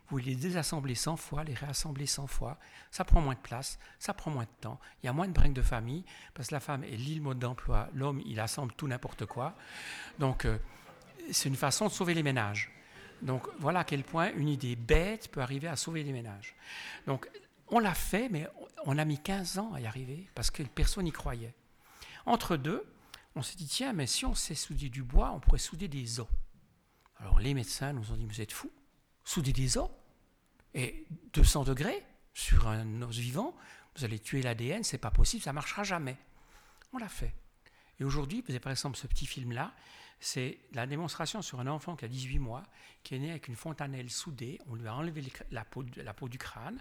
Vous 0.10 0.18
les 0.18 0.36
désassembler 0.36 0.96
100 0.96 1.16
fois, 1.16 1.44
les 1.44 1.54
réassembler 1.54 2.06
100 2.06 2.28
fois. 2.28 2.60
Ça 2.90 3.06
prend 3.06 3.22
moins 3.22 3.36
de 3.36 3.40
place, 3.40 3.80
ça 3.98 4.14
prend 4.14 4.32
moins 4.32 4.44
de 4.44 4.60
temps. 4.60 4.80
Il 5.02 5.06
y 5.06 5.10
a 5.10 5.14
moins 5.14 5.28
de 5.28 5.32
brinques 5.32 5.54
de 5.54 5.62
famille, 5.62 6.04
parce 6.34 6.50
que 6.50 6.56
la 6.56 6.60
femme 6.60 6.84
est 6.84 6.98
l'île 6.98 7.22
mode 7.22 7.40
d'emploi. 7.40 7.88
L'homme, 7.94 8.22
il 8.26 8.40
assemble 8.42 8.74
tout 8.74 8.88
n'importe 8.88 9.26
quoi. 9.26 9.56
Donc, 10.20 10.44
euh, 10.44 10.58
c'est 11.32 11.48
une 11.48 11.56
façon 11.56 11.86
de 11.86 11.92
sauver 11.92 12.14
les 12.14 12.24
ménages. 12.24 12.72
Donc, 13.22 13.48
voilà 13.60 13.82
à 13.82 13.84
quel 13.86 14.04
point 14.04 14.34
une 14.34 14.50
idée 14.50 14.76
bête 14.76 15.30
peut 15.32 15.42
arriver 15.42 15.70
à 15.70 15.78
sauver 15.78 16.04
les 16.04 16.12
ménages. 16.12 16.56
Donc, 17.08 17.30
on 17.72 17.80
l'a 17.80 17.94
fait, 17.94 18.30
mais 18.30 18.48
on 18.86 18.98
a 18.98 19.06
mis 19.06 19.18
15 19.18 19.58
ans 19.58 19.74
à 19.74 19.82
y 19.82 19.86
arriver, 19.86 20.30
parce 20.36 20.52
que 20.52 20.64
personne 20.64 21.06
n'y 21.06 21.12
croyait. 21.12 21.54
Entre 22.26 22.58
deux, 22.58 22.86
on 23.36 23.42
s'est 23.42 23.56
dit, 23.56 23.68
tiens, 23.68 23.94
mais 23.94 24.08
si 24.08 24.26
on 24.26 24.36
sait 24.36 24.56
souder 24.56 24.90
du 24.90 25.04
bois, 25.04 25.32
on 25.32 25.40
pourrait 25.40 25.58
souder 25.58 25.88
des 25.88 26.20
os. 26.20 26.28
Alors, 27.18 27.40
les 27.40 27.54
médecins 27.54 27.94
nous 27.94 28.12
ont 28.12 28.18
dit, 28.18 28.26
vous 28.26 28.42
êtes 28.42 28.52
fous 28.52 28.72
souder 29.24 29.54
des 29.54 29.78
os 29.78 29.90
et 30.74 31.06
200 31.34 31.64
degrés 31.64 32.04
sur 32.34 32.68
un 32.68 33.02
os 33.02 33.16
vivant, 33.16 33.56
vous 33.96 34.04
allez 34.06 34.20
tuer 34.20 34.42
l'ADN, 34.42 34.84
c'est 34.84 34.98
pas 34.98 35.12
possible, 35.12 35.44
ça 35.44 35.54
marchera 35.54 35.84
jamais. 35.84 36.18
On 36.94 36.98
l'a 36.98 37.10
fait. 37.10 37.34
Et 38.00 38.04
aujourd'hui, 38.04 38.42
vous 38.42 38.52
avez 38.52 38.60
par 38.60 38.72
exemple 38.72 38.98
ce 38.98 39.08
petit 39.08 39.26
film-là, 39.26 39.74
c'est 40.24 40.60
la 40.74 40.86
démonstration 40.86 41.42
sur 41.42 41.60
un 41.60 41.66
enfant 41.66 41.96
qui 41.96 42.06
a 42.06 42.08
18 42.08 42.38
mois, 42.38 42.62
qui 43.04 43.16
est 43.16 43.20
né 43.20 43.32
avec 43.32 43.48
une 43.48 43.56
fontanelle 43.56 44.12
soudée. 44.12 44.60
On 44.70 44.76
lui 44.76 44.88
a 44.88 44.94
enlevé 44.94 45.24
la 45.50 45.66
peau, 45.66 45.84
du 46.30 46.38
crâne 46.38 46.80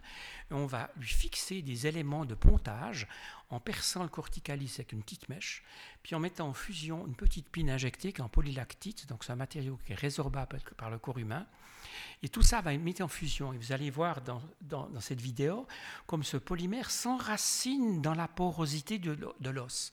et 0.51 0.55
on 0.55 0.67
va 0.67 0.91
lui 0.99 1.09
fixer 1.09 1.63
des 1.63 1.87
éléments 1.87 2.27
de 2.27 2.35
pontage 2.35 3.09
en 3.49 3.59
perçant 3.59 4.03
le 4.03 4.11
corticalis 4.11 4.71
avec 4.75 4.93
une 4.93 5.03
petite 5.03 5.31
mèche, 5.31 5.65
puis 6.03 6.15
en 6.15 6.21
mettant 6.21 6.49
en 6.49 6.53
fusion 6.53 7.07
une 7.07 7.17
petite 7.17 7.49
pine 7.49 7.71
injectée 7.71 8.13
qui 8.13 8.21
est 8.21 8.25
en 8.25 8.29
polylactite, 8.29 9.09
donc 9.09 9.25
c'est 9.25 9.33
un 9.33 9.37
matériau 9.37 9.81
qui 9.87 9.93
est 9.93 9.99
résorbable 9.99 10.61
par 10.77 10.91
le 10.91 10.99
corps 10.99 11.19
humain. 11.19 11.47
Et 12.23 12.29
tout 12.29 12.43
ça 12.43 12.61
va 12.61 12.75
être 12.75 12.83
mis 12.83 13.01
en 13.01 13.09
fusion. 13.09 13.55
Et 13.55 13.57
vous 13.57 13.73
allez 13.73 13.89
voir 13.89 14.21
dans, 14.21 14.43
dans, 14.61 15.01
cette 15.01 15.23
vidéo 15.23 15.67
comme 16.07 16.23
ce 16.23 16.37
polymère 16.37 16.91
s'enracine 16.91 18.03
dans 18.03 18.15
la 18.15 18.29
porosité 18.29 18.99
de 18.99 19.51
l'os. 19.51 19.93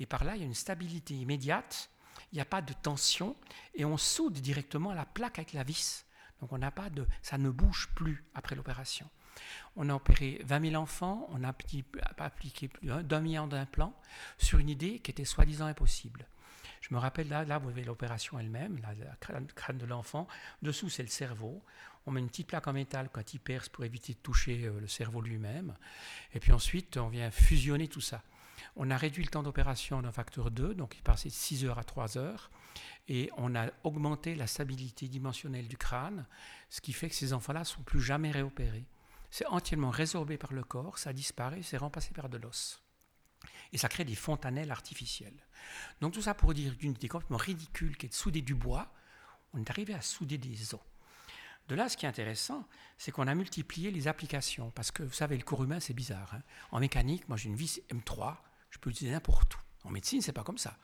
Et 0.00 0.06
par 0.06 0.24
là, 0.24 0.34
il 0.34 0.40
y 0.40 0.42
a 0.42 0.46
une 0.46 0.54
stabilité 0.54 1.14
immédiate 1.14 1.88
il 2.32 2.36
n'y 2.36 2.40
a 2.40 2.46
pas 2.46 2.62
de 2.62 2.72
tension 2.72 3.36
et 3.74 3.84
on 3.84 3.96
soude 3.96 4.34
directement 4.34 4.92
la 4.92 5.06
plaque 5.06 5.38
avec 5.38 5.52
la 5.52 5.62
vis. 5.62 6.04
Donc 6.40 6.52
on 6.52 6.58
n'a 6.58 6.70
pas 6.70 6.90
de, 6.90 7.06
ça 7.22 7.38
ne 7.38 7.50
bouge 7.50 7.88
plus 7.94 8.24
après 8.34 8.54
l'opération. 8.54 9.08
On 9.76 9.88
a 9.88 9.94
opéré 9.94 10.40
20 10.44 10.70
000 10.70 10.82
enfants, 10.82 11.28
on 11.30 11.44
a 11.44 11.48
appliqué 11.48 12.68
plus 12.68 13.04
d'un 13.04 13.20
million 13.20 13.46
d'implants 13.46 13.94
sur 14.36 14.58
une 14.58 14.68
idée 14.68 14.98
qui 14.98 15.10
était 15.10 15.24
soi-disant 15.24 15.66
impossible. 15.66 16.26
Je 16.80 16.94
me 16.94 16.98
rappelle 16.98 17.28
là, 17.28 17.44
là 17.44 17.58
vous 17.58 17.68
avez 17.68 17.84
l'opération 17.84 18.38
elle-même, 18.38 18.80
la 18.82 18.94
crâne 19.54 19.78
de 19.78 19.86
l'enfant. 19.86 20.26
Dessous 20.62 20.90
c'est 20.90 21.02
le 21.02 21.08
cerveau. 21.08 21.62
On 22.06 22.10
met 22.10 22.20
une 22.20 22.28
petite 22.28 22.46
plaque 22.46 22.66
en 22.66 22.72
métal 22.72 23.10
quand 23.12 23.34
il 23.34 23.38
perce 23.38 23.68
pour 23.68 23.84
éviter 23.84 24.14
de 24.14 24.18
toucher 24.18 24.64
euh, 24.64 24.80
le 24.80 24.88
cerveau 24.88 25.20
lui-même. 25.20 25.74
Et 26.32 26.40
puis 26.40 26.52
ensuite 26.52 26.96
on 26.96 27.08
vient 27.08 27.30
fusionner 27.30 27.88
tout 27.88 28.00
ça. 28.00 28.22
On 28.76 28.90
a 28.90 28.96
réduit 28.96 29.24
le 29.24 29.30
temps 29.30 29.42
d'opération 29.42 30.02
d'un 30.02 30.12
facteur 30.12 30.50
2, 30.50 30.74
donc 30.74 30.94
il 30.96 31.02
passait 31.02 31.28
de 31.28 31.34
6 31.34 31.64
heures 31.64 31.78
à 31.78 31.84
3 31.84 32.18
heures, 32.18 32.50
et 33.08 33.30
on 33.36 33.54
a 33.54 33.68
augmenté 33.84 34.34
la 34.34 34.46
stabilité 34.46 35.08
dimensionnelle 35.08 35.68
du 35.68 35.76
crâne, 35.76 36.26
ce 36.68 36.80
qui 36.80 36.92
fait 36.92 37.08
que 37.08 37.14
ces 37.14 37.32
enfants-là 37.32 37.60
ne 37.60 37.64
sont 37.64 37.82
plus 37.82 38.00
jamais 38.00 38.30
réopérés. 38.30 38.86
C'est 39.30 39.46
entièrement 39.46 39.90
résorbé 39.90 40.38
par 40.38 40.52
le 40.52 40.62
corps, 40.62 40.98
ça 40.98 41.12
disparaît, 41.12 41.62
c'est 41.62 41.76
remplacé 41.76 42.12
par 42.14 42.28
de 42.28 42.38
l'os. 42.38 42.82
Et 43.72 43.78
ça 43.78 43.88
crée 43.88 44.04
des 44.04 44.14
fontanelles 44.14 44.70
artificielles. 44.70 45.46
Donc 46.00 46.14
tout 46.14 46.22
ça 46.22 46.34
pour 46.34 46.54
dire 46.54 46.74
d'une 46.76 46.92
idée 46.92 47.08
complètement 47.08 47.36
ridicule 47.36 47.96
qui 47.96 48.06
est 48.06 48.08
de 48.08 48.14
souder 48.14 48.40
du 48.40 48.54
bois, 48.54 48.92
on 49.52 49.58
est 49.58 49.70
arrivé 49.70 49.94
à 49.94 50.00
souder 50.00 50.38
des 50.38 50.74
os. 50.74 50.80
De 51.68 51.74
là, 51.74 51.88
ce 51.90 51.98
qui 51.98 52.06
est 52.06 52.08
intéressant, 52.08 52.66
c'est 52.96 53.12
qu'on 53.12 53.26
a 53.26 53.34
multiplié 53.34 53.90
les 53.90 54.08
applications. 54.08 54.70
Parce 54.70 54.90
que 54.90 55.02
vous 55.02 55.12
savez, 55.12 55.36
le 55.36 55.42
corps 55.42 55.62
humain, 55.62 55.80
c'est 55.80 55.92
bizarre. 55.92 56.32
Hein. 56.34 56.42
en 56.70 56.80
mécanique, 56.80 57.28
moi 57.28 57.36
j'ai 57.36 57.48
une 57.48 57.56
vis 57.56 57.82
M3, 57.90 58.36
je 58.70 58.78
peux 58.78 58.90
l'utiliser 58.90 59.14
n'importe 59.14 59.54
où. 59.54 59.58
En 59.84 59.90
médecine, 59.90 60.20
c'est 60.20 60.32
pas 60.32 60.44
comme 60.44 60.58
ça. 60.58 60.76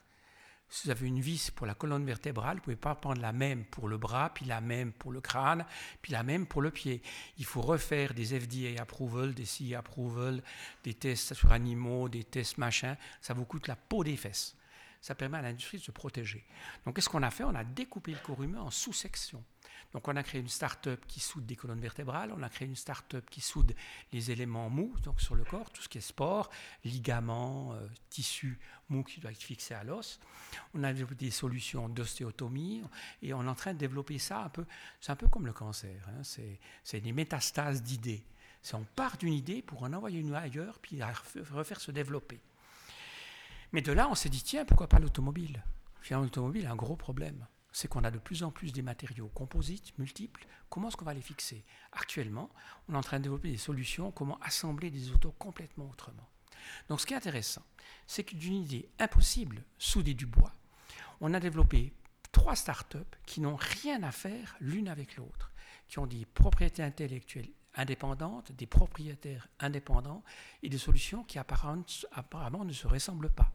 Si 0.69 0.87
vous 0.87 0.91
avez 0.91 1.07
une 1.07 1.21
vis 1.21 1.51
pour 1.51 1.67
la 1.67 1.75
colonne 1.75 2.07
vertébrale, 2.07 2.57
vous 2.57 2.61
ne 2.61 2.65
pouvez 2.65 2.77
pas 2.77 2.95
prendre 2.95 3.21
la 3.21 3.33
même 3.33 3.65
pour 3.67 3.87
le 3.87 3.99
bras, 3.99 4.33
puis 4.33 4.47
la 4.47 4.61
même 4.61 4.93
pour 4.93 5.13
le 5.13 5.21
crâne, 5.21 5.65
puis 6.01 6.13
la 6.13 6.23
même 6.23 6.47
pour 6.47 6.63
le 6.63 6.71
pied. 6.71 7.03
Il 7.39 7.45
faut 7.45 7.61
refaire 7.61 8.15
des 8.15 8.41
FDA 8.41 8.81
approval, 8.81 9.35
des 9.35 9.45
CE 9.45 9.75
approval, 9.75 10.43
des 10.83 10.95
tests 10.95 11.35
sur 11.35 11.53
animaux, 11.53 12.09
des 12.09 12.25
tests 12.25 12.59
machin. 12.59 12.97
Ça 13.21 13.35
vous 13.35 13.45
coûte 13.45 13.69
la 13.69 13.77
peau 13.77 14.03
des 14.05 14.17
fesses. 14.17 14.57
ça 15.01 15.15
permet 15.15 15.39
à 15.39 15.43
l'industrie 15.43 15.79
de 15.79 15.83
se 15.83 15.93
protéger. 15.93 16.45
Donc 16.85 16.97
qu'est-ce 16.97 17.11
qu'on 17.11 17.23
a 17.23 17.31
fait? 17.31 17.45
On 17.45 17.55
a 17.55 17.63
découpé 17.63 18.13
le 18.13 18.19
corps 18.19 18.43
humain 18.43 18.63
en 18.63 18.71
sous-sections. 18.71 19.45
Donc 19.95 20.09
on 20.09 20.17
a 20.17 20.23
créé 20.25 20.41
une 20.41 20.49
start-up 20.49 21.01
qui 21.07 21.21
soude 21.21 21.47
des 21.47 21.55
colonnes 21.55 21.81
vertébrales, 21.81 22.33
on 22.37 22.43
a 22.43 22.49
créé 22.49 22.67
une 22.67 22.75
start-up 22.75 23.25
qui 23.31 23.41
soude 23.41 23.75
les 24.13 24.33
éléments 24.33 24.69
mous 24.69 24.93
donc 25.05 25.21
sur 25.21 25.37
le 25.37 25.45
corps, 25.45 25.71
tout 25.71 25.83
ce 25.83 25.89
qui 25.89 25.99
est 25.99 26.03
sport, 26.03 26.51
ligaments, 26.85 27.73
euh, 27.75 27.87
tissus 28.11 28.59
mous 28.89 29.05
qui 29.05 29.21
doivent 29.21 29.33
être 29.33 29.43
fixés 29.43 29.75
à 29.75 29.85
l'os. 29.85 30.19
On 30.75 30.83
a 30.83 30.93
développé 30.93 31.15
des 31.15 31.31
solutions 31.31 31.89
d'ostéotomie 31.89 32.83
et 33.23 33.33
on 33.33 33.45
est 33.45 33.49
en 33.49 33.55
train 33.55 33.73
de 33.73 33.79
développer 33.79 34.19
ça 34.19 34.43
un 34.43 34.49
peu. 34.49 34.67
C'est 35.01 35.13
un 35.13 35.17
peu 35.17 35.29
comme 35.29 35.47
le 35.47 35.53
cancer, 35.53 36.05
hein, 36.09 36.23
c'est 36.83 37.01
des 37.01 37.13
métastases 37.13 37.81
d'idées. 37.81 38.25
On 38.73 38.85
part 38.97 39.17
d'une 39.17 39.35
idée 39.35 39.63
pour 39.63 39.85
en 39.85 39.93
envoyer 39.93 40.19
une 40.19 40.35
ailleurs 40.35 40.81
puis 40.81 40.99
refaire 41.53 41.81
se 41.81 41.93
développer. 41.93 42.41
Mais 43.73 43.83
de 43.83 43.93
là, 43.93 44.09
on 44.09 44.17
s'est 44.17 44.29
dit 44.29 44.43
tiens, 44.43 44.65
pourquoi 44.65 44.89
pas 44.89 44.99
l'automobile? 44.99 45.63
Finalement, 46.01 46.25
l'automobile 46.25 46.67
a 46.67 46.73
un 46.73 46.77
gros 46.77 46.97
problème 46.97 47.47
c'est 47.75 47.89
qu'on 47.89 48.05
a 48.05 48.11
de 48.13 48.21
plus 48.21 48.45
en 48.45 48.53
plus 48.53 48.73
des 48.73 48.83
matériaux 48.83 49.29
composites, 49.35 49.99
multiples. 49.99 50.47
Comment 50.71 50.89
est-ce 50.89 50.97
qu'on 50.97 51.05
va 51.05 51.13
les 51.13 51.21
fixer? 51.21 51.65
Actuellement, 51.91 52.49
on 52.89 52.95
est 52.95 52.97
en 52.97 53.03
train 53.03 53.19
de 53.19 53.25
développer 53.25 53.51
des 53.51 53.59
solutions, 53.59 54.13
comment 54.13 54.39
assembler 54.39 54.91
des 54.91 55.11
autos 55.11 55.33
complètement 55.33 55.91
autrement. 55.91 56.29
Donc 56.89 57.01
ce 57.01 57.07
qui 57.07 57.15
est 57.15 57.17
intéressant, 57.17 57.65
c'est 58.07 58.23
que 58.23 58.37
d'une 58.37 58.55
idée 58.55 58.89
impossible, 59.01 59.65
souder 59.77 60.15
du 60.15 60.25
bois, 60.25 60.53
on 61.21 61.35
a 61.35 61.41
développé 61.41 61.93
trois 62.31 62.55
startups 62.55 62.99
qui 63.27 63.41
n'ont 63.41 63.57
rien 63.57 64.05
à 64.05 64.13
faire 64.13 64.57
l'une 64.61 64.89
avec 64.89 65.17
l'autre, 65.17 65.51
qui 65.89 65.99
ont 65.99 66.07
des 66.07 66.27
propriétés 66.27 66.83
intellectuelles 66.85 67.51
indépendantes, 67.75 68.53
des 68.53 68.67
propriétaires 68.67 69.49
indépendants 69.59 70.23
et 70.63 70.69
des 70.69 70.79
solutions 70.79 71.25
qui 71.25 71.41
apparemment 71.41 72.65
ne 72.65 72.73
se 72.73 72.87
ressemblent 72.87 73.31
pas. 73.31 73.51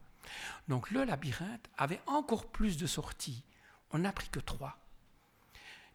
Donc 0.68 0.90
le 0.90 1.04
labyrinthe 1.04 1.70
avait 1.78 2.02
encore 2.06 2.52
plus 2.52 2.76
de 2.76 2.86
sorties 2.86 3.44
on 3.90 3.98
n'a 3.98 4.12
pris 4.12 4.28
que 4.28 4.40
trois. 4.40 4.78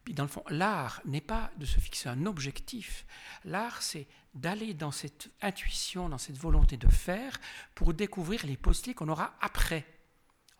Puis 0.04 0.14
dans 0.14 0.22
le 0.22 0.28
fond, 0.28 0.44
l'art 0.48 1.00
n'est 1.04 1.20
pas 1.20 1.50
de 1.56 1.66
se 1.66 1.80
fixer 1.80 2.08
un 2.08 2.26
objectif. 2.26 3.04
L'art, 3.44 3.82
c'est 3.82 4.06
d'aller 4.34 4.72
dans 4.72 4.92
cette 4.92 5.30
intuition, 5.42 6.08
dans 6.08 6.18
cette 6.18 6.38
volonté 6.38 6.76
de 6.76 6.88
faire, 6.88 7.40
pour 7.74 7.92
découvrir 7.92 8.46
les 8.46 8.56
possibilités 8.56 8.94
qu'on 8.94 9.08
aura 9.08 9.34
après. 9.40 9.84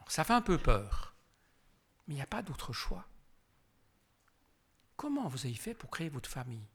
ça 0.09 0.25
fait 0.25 0.33
un 0.33 0.43
peu 0.43 0.59
peur, 0.59 1.15
mais 2.07 2.15
il 2.15 2.17
n'y 2.17 2.23
a 2.23 2.27
pas 2.27 2.43
d'autre 2.43 2.73
choix. 2.73 3.07
Comment 4.97 5.29
vous 5.29 5.47
avez 5.47 5.55
fait 5.55 5.75
pour 5.75 5.91
créer 5.91 6.09
votre 6.09 6.31
famille? 6.31 6.67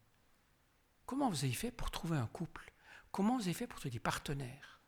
Comment 1.05 1.29
vous 1.29 1.43
avez 1.43 1.53
fait 1.53 1.71
pour 1.71 1.91
trouver 1.91 2.17
un 2.17 2.27
couple? 2.27 2.71
Comment 3.11 3.35
vous 3.35 3.43
avez 3.43 3.53
fait 3.53 3.67
pour 3.67 3.79
trouver 3.79 3.91
des 3.91 3.99
partenaires? 3.99 4.79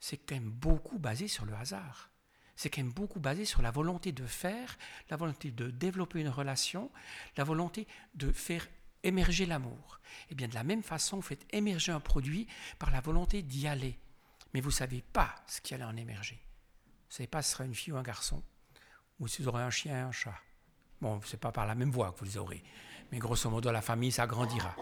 C'est 0.00 0.16
quand 0.16 0.34
même 0.34 0.50
beaucoup 0.50 0.98
basé 0.98 1.28
sur 1.28 1.44
le 1.44 1.54
hasard 1.54 2.11
c'est 2.56 2.70
quand 2.70 2.82
même 2.82 2.92
beaucoup 2.92 3.20
basé 3.20 3.44
sur 3.44 3.62
la 3.62 3.70
volonté 3.70 4.12
de 4.12 4.26
faire, 4.26 4.76
la 5.10 5.16
volonté 5.16 5.50
de 5.50 5.70
développer 5.70 6.20
une 6.20 6.28
relation, 6.28 6.90
la 7.36 7.44
volonté 7.44 7.86
de 8.14 8.30
faire 8.30 8.66
émerger 9.02 9.46
l'amour. 9.46 10.00
Et 10.28 10.32
eh 10.32 10.34
bien 10.34 10.48
de 10.48 10.54
la 10.54 10.64
même 10.64 10.82
façon, 10.82 11.16
vous 11.16 11.22
faites 11.22 11.46
émerger 11.50 11.92
un 11.92 12.00
produit 12.00 12.46
par 12.78 12.90
la 12.90 13.00
volonté 13.00 13.42
d'y 13.42 13.66
aller. 13.66 13.98
Mais 14.52 14.60
vous 14.60 14.68
ne 14.68 14.74
savez 14.74 15.02
pas 15.12 15.34
ce 15.46 15.60
qui 15.60 15.74
allait 15.74 15.84
en 15.84 15.96
émerger. 15.96 16.36
Vous 16.36 17.14
ne 17.14 17.14
savez 17.14 17.26
pas 17.26 17.42
si 17.42 17.50
ce 17.50 17.54
sera 17.54 17.64
une 17.64 17.74
fille 17.74 17.92
ou 17.92 17.96
un 17.96 18.02
garçon, 18.02 18.42
ou 19.18 19.28
si 19.28 19.42
vous 19.42 19.48
aurez 19.48 19.62
un 19.62 19.70
chien 19.70 20.06
un 20.06 20.12
chat. 20.12 20.38
Bon, 21.00 21.20
ce 21.22 21.32
n'est 21.32 21.40
pas 21.40 21.52
par 21.52 21.66
la 21.66 21.74
même 21.74 21.90
voie 21.90 22.12
que 22.12 22.20
vous 22.20 22.24
les 22.26 22.36
aurez. 22.36 22.62
Mais 23.10 23.18
grosso 23.18 23.50
modo, 23.50 23.72
la 23.72 23.82
famille 23.82 24.12
s'agrandira. 24.12 24.76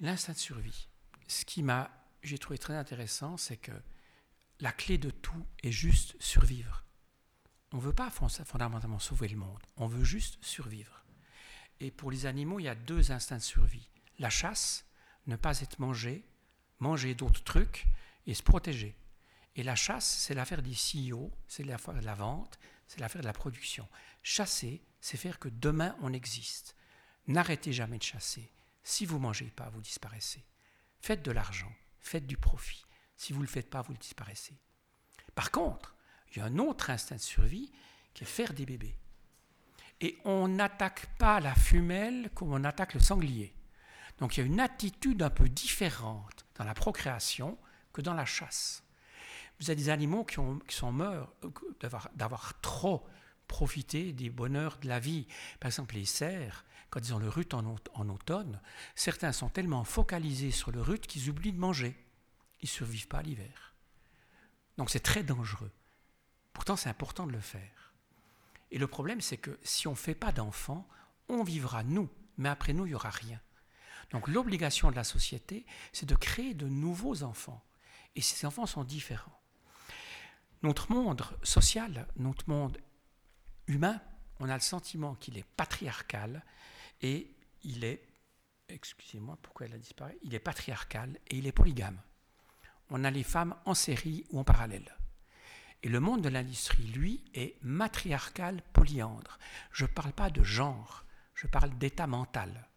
L'instinct 0.00 0.32
de 0.32 0.38
survie 0.38 0.89
ce 1.30 1.44
qui 1.44 1.62
m'a, 1.62 1.90
j'ai 2.22 2.38
trouvé 2.38 2.58
très 2.58 2.74
intéressant, 2.74 3.36
c'est 3.36 3.56
que 3.56 3.72
la 4.58 4.72
clé 4.72 4.98
de 4.98 5.10
tout 5.10 5.46
est 5.62 5.70
juste 5.70 6.20
survivre. 6.20 6.84
On 7.72 7.76
ne 7.76 7.82
veut 7.82 7.92
pas 7.92 8.10
fondamentalement 8.10 8.98
sauver 8.98 9.28
le 9.28 9.36
monde, 9.36 9.62
on 9.76 9.86
veut 9.86 10.02
juste 10.02 10.38
survivre. 10.44 11.04
Et 11.78 11.92
pour 11.92 12.10
les 12.10 12.26
animaux, 12.26 12.58
il 12.58 12.64
y 12.64 12.68
a 12.68 12.74
deux 12.74 13.12
instincts 13.12 13.38
de 13.38 13.42
survie. 13.42 13.88
La 14.18 14.28
chasse, 14.28 14.84
ne 15.28 15.36
pas 15.36 15.60
être 15.60 15.78
mangé, 15.78 16.24
manger 16.80 17.14
d'autres 17.14 17.44
trucs 17.44 17.86
et 18.26 18.34
se 18.34 18.42
protéger. 18.42 18.96
Et 19.54 19.62
la 19.62 19.76
chasse, 19.76 20.06
c'est 20.06 20.34
l'affaire 20.34 20.62
des 20.62 20.74
CEO, 20.74 21.30
c'est 21.46 21.62
l'affaire 21.62 21.94
de 21.94 22.00
la 22.00 22.14
vente, 22.14 22.58
c'est 22.88 22.98
l'affaire 22.98 23.22
de 23.22 23.26
la 23.26 23.32
production. 23.32 23.88
Chasser, 24.24 24.82
c'est 25.00 25.16
faire 25.16 25.38
que 25.38 25.48
demain 25.48 25.96
on 26.00 26.12
existe. 26.12 26.74
N'arrêtez 27.28 27.72
jamais 27.72 27.98
de 27.98 28.02
chasser. 28.02 28.50
Si 28.82 29.06
vous 29.06 29.20
mangez 29.20 29.50
pas, 29.54 29.70
vous 29.70 29.80
disparaissez. 29.80 30.44
Faites 31.00 31.22
de 31.22 31.32
l'argent, 31.32 31.72
faites 32.00 32.26
du 32.26 32.36
profit. 32.36 32.84
Si 33.16 33.32
vous 33.32 33.40
ne 33.40 33.44
le 33.44 33.50
faites 33.50 33.70
pas, 33.70 33.82
vous 33.82 33.92
le 33.92 33.98
disparaissez. 33.98 34.58
Par 35.34 35.50
contre, 35.50 35.96
il 36.30 36.38
y 36.38 36.40
a 36.40 36.44
un 36.44 36.58
autre 36.58 36.90
instinct 36.90 37.16
de 37.16 37.20
survie 37.20 37.72
qui 38.14 38.24
est 38.24 38.26
faire 38.26 38.52
des 38.52 38.66
bébés. 38.66 38.96
Et 40.00 40.18
on 40.24 40.48
n'attaque 40.48 41.06
pas 41.18 41.40
la 41.40 41.54
femelle 41.54 42.30
comme 42.34 42.52
on 42.52 42.64
attaque 42.64 42.94
le 42.94 43.00
sanglier. 43.00 43.54
Donc 44.18 44.36
il 44.36 44.40
y 44.40 44.42
a 44.42 44.46
une 44.46 44.60
attitude 44.60 45.22
un 45.22 45.30
peu 45.30 45.48
différente 45.48 46.44
dans 46.54 46.64
la 46.64 46.74
procréation 46.74 47.58
que 47.92 48.00
dans 48.00 48.14
la 48.14 48.24
chasse. 48.24 48.82
Vous 49.58 49.70
avez 49.70 49.76
des 49.76 49.90
animaux 49.90 50.24
qui, 50.24 50.36
sont 50.74 50.92
morts 50.92 51.34
d'avoir 52.14 52.60
trop 52.60 53.06
profité 53.46 54.12
des 54.12 54.30
bonheurs 54.30 54.78
de 54.78 54.88
la 54.88 55.00
vie. 55.00 55.26
Par 55.58 55.68
exemple, 55.68 55.96
les 55.96 56.06
cerfs, 56.06 56.64
quand 56.90 57.00
ils 57.00 57.14
ont 57.14 57.18
le 57.18 57.28
rut 57.28 57.54
en, 57.54 58.08
automne, 58.08 58.60
certains 58.94 59.32
sont 59.32 59.48
tellement 59.48 59.84
focalisés 59.84 60.50
sur 60.50 60.72
le 60.72 60.82
rut 60.82 61.06
qu'ils 61.06 61.30
oublient 61.30 61.52
de 61.52 61.58
manger. 61.58 61.96
Ils 62.60 62.66
ne 62.66 62.70
survivent 62.70 63.08
pas 63.08 63.22
l'hiver. 63.22 63.74
Donc 64.76 64.90
c'est 64.90 65.00
très 65.00 65.22
dangereux. 65.22 65.70
Pourtant, 66.52 66.76
c'est 66.76 66.88
important 66.88 67.26
de 67.26 67.32
le 67.32 67.40
faire. 67.40 67.94
Et 68.72 68.78
le 68.78 68.86
problème, 68.86 69.20
c'est 69.20 69.36
que 69.36 69.58
si 69.62 69.86
on 69.86 69.92
ne 69.92 69.96
fait 69.96 70.14
pas 70.14 70.32
d'enfants, 70.32 70.86
on 71.28 71.44
vivra 71.44 71.84
nous, 71.84 72.08
mais 72.38 72.48
après 72.48 72.72
nous, 72.72 72.86
il 72.86 72.90
n'y 72.90 72.94
aura 72.94 73.10
rien. 73.10 73.40
Donc 74.10 74.26
l'obligation 74.26 74.90
de 74.90 74.96
la 74.96 75.04
société, 75.04 75.64
c'est 75.92 76.06
de 76.06 76.16
créer 76.16 76.54
de 76.54 76.66
nouveaux 76.66 77.22
enfants. 77.22 77.64
Et 78.16 78.20
ces 78.20 78.46
enfants 78.46 78.66
sont 78.66 78.84
différents. 78.84 79.40
Notre 80.62 80.92
monde 80.92 81.22
social, 81.42 82.06
notre 82.16 82.48
monde 82.50 82.78
humain, 83.68 84.00
on 84.40 84.48
a 84.48 84.54
le 84.54 84.60
sentiment 84.60 85.14
qu'il 85.14 85.38
est 85.38 85.46
patriarcal 85.56 86.44
et 87.02 87.34
il 87.62 87.84
est, 87.84 88.02
excusez-moi, 88.68 89.38
pourquoi 89.42 89.66
elle 89.66 89.74
a 89.74 89.78
disparu 89.78 90.16
Il 90.22 90.34
est 90.34 90.40
patriarcal 90.40 91.18
et 91.28 91.38
il 91.38 91.46
est 91.46 91.52
polygame. 91.52 92.00
On 92.90 93.04
a 93.04 93.10
les 93.10 93.22
femmes 93.22 93.54
en 93.64 93.74
série 93.74 94.24
ou 94.30 94.40
en 94.40 94.44
parallèle. 94.44 94.96
Et 95.82 95.88
le 95.88 96.00
monde 96.00 96.22
de 96.22 96.28
l'industrie, 96.28 96.88
lui, 96.88 97.24
est 97.34 97.56
matriarcal 97.62 98.62
polyandre. 98.72 99.38
Je 99.72 99.84
ne 99.84 99.90
parle 99.90 100.12
pas 100.12 100.28
de 100.28 100.42
genre, 100.42 101.04
je 101.34 101.46
parle 101.46 101.76
d'état 101.78 102.06
mental. 102.06 102.68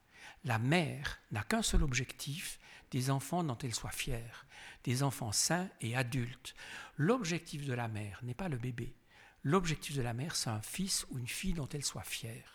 La 0.45 0.59
mère 0.59 1.19
n'a 1.31 1.43
qu'un 1.43 1.61
seul 1.61 1.83
objectif, 1.83 2.59
des 2.91 3.09
enfants 3.09 3.43
dont 3.43 3.57
elle 3.57 3.73
soit 3.73 3.91
fière, 3.91 4.45
des 4.83 5.03
enfants 5.03 5.31
sains 5.31 5.69
et 5.81 5.95
adultes. 5.95 6.53
L'objectif 6.95 7.65
de 7.65 7.73
la 7.73 7.87
mère 7.87 8.19
n'est 8.23 8.33
pas 8.33 8.49
le 8.49 8.57
bébé. 8.57 8.95
L'objectif 9.41 9.95
de 9.95 10.01
la 10.01 10.13
mère, 10.13 10.35
c'est 10.35 10.49
un 10.49 10.61
fils 10.61 11.05
ou 11.09 11.17
une 11.17 11.27
fille 11.27 11.53
dont 11.53 11.67
elle 11.67 11.83
soit 11.83 12.03
fière 12.03 12.52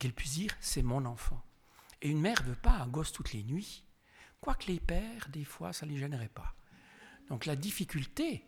qu'elle 0.00 0.12
puisse 0.12 0.32
dire 0.32 0.56
c'est 0.60 0.82
mon 0.82 1.04
enfant. 1.04 1.40
Et 2.02 2.08
une 2.08 2.20
mère 2.20 2.42
ne 2.42 2.48
veut 2.48 2.56
pas 2.56 2.78
un 2.78 2.88
gosse 2.88 3.12
toutes 3.12 3.32
les 3.32 3.44
nuits, 3.44 3.84
quoique 4.40 4.66
les 4.66 4.80
pères, 4.80 5.28
des 5.28 5.44
fois, 5.44 5.72
ça 5.72 5.86
ne 5.86 5.92
les 5.92 5.98
gênerait 5.98 6.30
pas. 6.30 6.56
Donc 7.28 7.46
la 7.46 7.54
difficulté, 7.54 8.44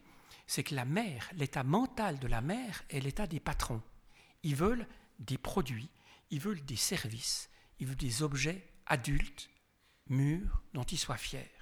c'est 0.46 0.64
que 0.64 0.74
la 0.74 0.86
mère, 0.86 1.30
l'état 1.34 1.62
mental 1.62 2.18
de 2.18 2.26
la 2.26 2.40
mère 2.40 2.82
est 2.90 3.00
l'état 3.00 3.26
des 3.26 3.38
patrons. 3.38 3.82
Ils 4.42 4.56
veulent 4.56 4.88
des 5.20 5.38
produits, 5.38 5.90
ils 6.30 6.40
veulent 6.40 6.64
des 6.64 6.76
services, 6.76 7.50
ils 7.78 7.86
veulent 7.86 7.96
des 7.96 8.22
objets 8.22 8.66
adultes, 8.86 9.50
mûrs, 10.08 10.62
dont 10.72 10.82
ils 10.82 10.98
soient 10.98 11.16
fiers. 11.16 11.52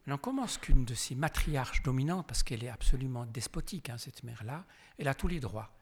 Maintenant, 0.00 0.18
comment 0.18 0.44
est-ce 0.44 0.58
qu'une 0.60 0.84
de 0.84 0.94
ces 0.94 1.16
matriarches 1.16 1.82
dominantes, 1.82 2.28
parce 2.28 2.44
qu'elle 2.44 2.62
est 2.62 2.68
absolument 2.68 3.26
despotique, 3.26 3.90
hein, 3.90 3.98
cette 3.98 4.22
mère-là, 4.22 4.64
elle 4.98 5.08
a 5.08 5.14
tous 5.14 5.26
les 5.26 5.40
droits. 5.40 5.76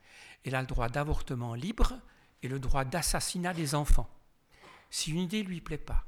Elle 0.45 0.55
a 0.55 0.63
le 0.63 0.67
droit 0.67 0.89
d'avortement 0.89 1.55
libre, 1.55 2.01
et 2.45 2.49
le 2.49 2.59
droit 2.59 2.85
d'assassinat 2.85 3.55
des 3.55 3.75
enfants. 3.75 4.09
Si 4.91 5.11
une 5.11 5.19
idée 5.19 5.43
ne 5.43 5.49
lui 5.49 5.63
plaît 5.63 5.79
pas, 5.79 6.07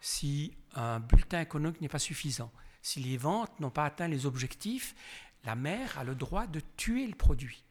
si 0.00 0.54
un 0.74 1.00
bulletin 1.00 1.40
économique 1.40 1.80
n'est 1.80 1.88
pas 1.88 1.98
suffisant, 1.98 2.52
si 2.82 3.00
les 3.00 3.16
ventes 3.16 3.58
n'ont 3.60 3.70
pas 3.70 3.86
atteint 3.86 4.06
les 4.06 4.26
objectifs, 4.26 4.94
la 5.44 5.54
mère 5.54 5.98
a 5.98 6.04
le 6.04 6.14
droit 6.14 6.46
de 6.46 6.60
tuer 6.76 7.06
le 7.06 7.14
produit. 7.14 7.64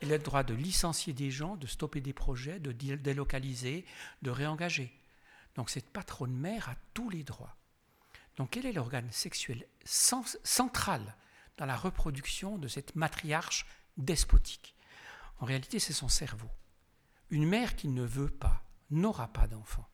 Elle 0.00 0.12
a 0.12 0.18
le 0.18 0.22
droit 0.22 0.42
de 0.42 0.54
licencier 0.54 1.14
des 1.14 1.30
gens, 1.30 1.56
de 1.56 1.66
stopper 1.66 2.02
des 2.02 2.12
projets, 2.12 2.60
de 2.60 2.72
délocaliser, 2.72 3.86
de 4.20 4.30
réengager. 4.30 4.92
Donc 5.54 5.70
cette 5.70 5.90
patronne 5.90 6.36
mère 6.36 6.68
a 6.68 6.74
tous 6.92 7.08
les 7.08 7.22
droits. 7.22 7.56
Donc 8.36 8.50
quel 8.50 8.66
est 8.66 8.72
l'organe 8.72 9.10
sexuel 9.10 9.66
central 9.84 11.16
dans 11.56 11.66
la 11.66 11.76
reproduction 11.76 12.58
de 12.58 12.68
cette 12.68 12.94
matriarche 12.94 13.64
despotique? 13.96 14.74
En 15.38 15.46
réalité, 15.46 15.78
c'est 15.78 15.92
son 15.92 16.08
cerveau. 16.08 16.50
Une 17.34 17.48
mère 17.48 17.74
qui 17.74 17.88
ne 17.88 18.04
veut 18.04 18.30
pas 18.30 18.62
n'aura 18.90 19.26
pas 19.26 19.48
d'enfant, 19.48 19.90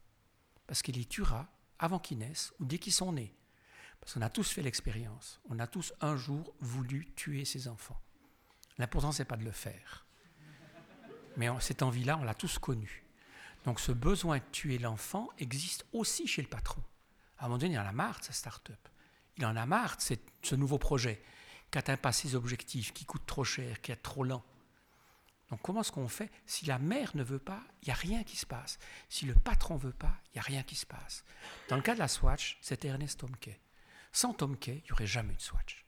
parce 0.66 0.82
qu'elle 0.82 0.97
les 0.97 1.07
tuera 1.07 1.49
avant 1.78 1.99
qu'ils 1.99 2.18
naissent 2.18 2.53
ou 2.61 2.66
dès 2.66 2.76
qu'ils 2.76 2.93
sont 2.93 3.14
nés. 3.14 3.34
Parce 3.99 4.12
qu'on 4.12 4.20
a 4.20 4.28
tous 4.28 4.51
fait 4.51 4.61
l'expérience. 4.61 5.41
On 5.49 5.59
a 5.59 5.66
tous 5.66 5.95
un 6.03 6.18
jour 6.18 6.53
voulu 6.61 7.11
tuer 7.16 7.47
ses 7.47 7.66
enfants. 7.66 7.99
L'important, 8.76 9.11
ce 9.11 9.22
n'est 9.22 9.26
pas 9.26 9.38
de 9.38 9.45
le 9.45 9.53
faire. 9.53 10.05
Mais 11.38 11.49
cette 11.61 11.82
envie-là, 11.82 12.18
on 12.18 12.24
l'a 12.24 12.34
tous 12.34 12.59
connue. 12.59 13.07
Donc 13.64 13.80
ce 13.80 13.93
besoin 13.93 14.36
de 14.36 14.45
tuer 14.53 14.76
l'enfant 14.76 15.30
existe 15.38 15.86
aussi 15.95 16.26
chez 16.26 16.43
le 16.43 16.49
patron. 16.49 16.82
À 17.38 17.47
un 17.47 17.49
moment 17.49 17.57
donné, 17.57 17.72
il 17.72 17.78
en 17.78 17.86
a 17.86 17.93
marre 17.93 18.18
de 18.18 18.24
sa 18.24 18.34
start-up. 18.34 18.86
Il 19.38 19.47
en 19.47 19.57
a 19.57 19.64
marre 19.64 19.97
de 19.97 20.18
ce 20.43 20.55
nouveau 20.57 20.76
projet 20.76 21.22
qui 21.70 21.78
n'atteint 21.78 21.97
pas 21.97 22.12
ses 22.12 22.34
objectifs, 22.34 22.93
qui 22.93 23.07
coûte 23.07 23.24
trop 23.24 23.45
cher, 23.45 23.80
qui 23.80 23.93
est 23.93 23.97
trop 23.97 24.24
lent. 24.24 24.45
Donc 25.51 25.61
comment 25.62 25.80
est-ce 25.80 25.92
qu'on 25.92 26.09
fait 26.09 26.30
Si 26.46 26.66
la 26.66 26.78
mère 26.78 27.11
ne 27.14 27.24
veut 27.24 27.38
pas, 27.38 27.62
il 27.82 27.86
n'y 27.86 27.92
a 27.92 27.96
rien 27.96 28.22
qui 28.22 28.36
se 28.36 28.46
passe. 28.46 28.78
Si 29.09 29.26
le 29.26 29.34
patron 29.34 29.74
ne 29.74 29.80
veut 29.80 29.92
pas, 29.92 30.16
il 30.26 30.36
n'y 30.36 30.40
a 30.40 30.42
rien 30.44 30.62
qui 30.62 30.76
se 30.76 30.86
passe. 30.86 31.24
Dans 31.68 31.76
le 31.76 31.82
cas 31.82 31.94
de 31.94 31.98
la 31.98 32.09
Swatch, 32.09 32.59
c'était 32.62 32.88
Ernest 32.88 33.18
Tomke. 33.18 33.59
Sans 34.12 34.32
Tomke, 34.32 34.68
il 34.68 34.82
n'y 34.82 34.92
aurait 34.92 35.07
jamais 35.07 35.34
de 35.34 35.40
Swatch. 35.40 35.84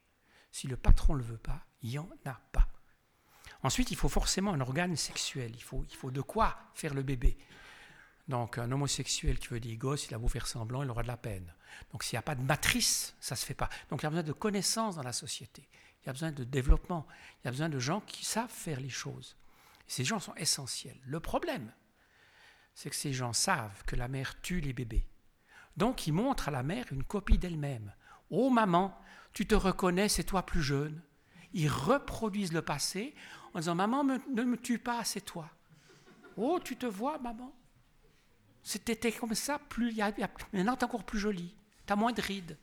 Si 0.50 0.66
le 0.66 0.76
patron 0.76 1.14
ne 1.14 1.18
le 1.18 1.24
veut 1.24 1.38
pas, 1.38 1.64
il 1.82 1.90
n'y 1.90 1.98
en 1.98 2.08
a 2.24 2.40
pas. 2.52 2.68
Ensuite, 3.62 3.90
il 3.90 3.96
faut 3.96 4.08
forcément 4.08 4.52
un 4.52 4.60
organe 4.60 4.96
sexuel. 4.96 5.52
Il 5.54 5.62
faut, 5.62 6.10
de 6.10 6.20
quoi 6.20 6.58
faire 6.74 6.94
le 6.94 7.02
bébé. 7.02 7.38
Donc, 8.28 8.58
un 8.58 8.70
homosexuel 8.70 9.38
qui 9.38 9.48
veut 9.48 9.60
des 9.60 9.76
gosses, 9.76 10.08
il 10.08 10.14
a 10.14 10.18
beau 10.18 10.28
faire 10.28 10.46
semblant, 10.46 10.82
il 10.82 10.90
aura 10.90 11.02
de 11.02 11.08
la 11.08 11.16
peine. 11.16 11.52
Donc, 11.92 12.02
s'il 12.02 12.16
n'y 12.16 12.18
a 12.18 12.22
pas 12.22 12.34
de 12.34 12.42
matrice, 12.42 13.14
ça 13.20 13.34
ne 13.34 13.38
se 13.38 13.46
fait 13.46 13.54
pas. 13.54 13.68
Donc, 13.88 14.02
il 14.02 14.04
y 14.04 14.06
a 14.06 14.10
besoin 14.10 14.24
de 14.24 14.32
connaissances 14.32 14.96
dans 14.96 15.02
la 15.02 15.12
société. 15.12 15.68
Il 16.02 16.06
y 16.06 16.10
a 16.10 16.12
besoin 16.12 16.32
de 16.32 16.44
développement. 16.44 17.06
Il 17.40 17.46
y 17.46 17.48
a 17.48 17.50
besoin 17.52 17.68
de 17.68 17.78
gens 17.78 18.00
qui 18.00 18.24
savent 18.24 18.50
faire 18.50 18.80
les 18.80 18.90
choses. 18.90 19.36
Ces 19.93 20.05
gens 20.05 20.20
sont 20.20 20.34
essentiels. 20.36 20.99
Le 21.05 21.20
problème, 21.20 21.70
c'est 22.74 22.88
que 22.88 22.97
ces 22.97 23.12
gens 23.12 23.34
savent 23.34 23.84
que 23.84 23.95
la 23.95 24.09
mère 24.09 24.40
tue 24.40 24.62
les 24.62 24.72
bébés. 24.72 25.07
Donc, 25.76 26.07
ils 26.07 26.14
montrent 26.14 26.49
à 26.49 26.51
la 26.51 26.62
mère 26.62 26.90
une 26.93 27.05
copie 27.05 27.36
d'elle-même. 27.36 27.93
Oh 28.30 28.49
maman, 28.49 28.99
tu 29.34 29.47
te 29.47 29.55
reconnais, 29.55 30.09
c'est 30.09 30.24
toi 30.24 30.47
plus 30.47 30.62
jeune. 30.62 31.03
Ils 31.53 31.68
reproduisent 31.68 32.55
le 32.55 32.62
passé 32.62 33.14
en 33.53 33.59
disant 33.59 33.74
Maman, 33.74 34.03
ne 34.03 34.43
me 34.43 34.57
tue 34.57 34.78
pas, 34.78 35.05
c'est 35.05 35.20
toi. 35.20 35.51
Oh, 36.38 36.59
tu 36.59 36.78
te 36.78 36.86
vois, 36.86 37.18
maman 37.18 37.55
C'était 38.62 39.12
comme 39.12 39.34
ça, 39.34 39.59
plus, 39.59 39.95
maintenant 40.55 40.74
tu 40.74 40.86
encore 40.86 41.05
plus 41.05 41.18
jolie, 41.18 41.55
tu 41.86 41.93
as 41.93 41.97
moins 41.97 42.12
de 42.12 42.22
rides. 42.22 42.57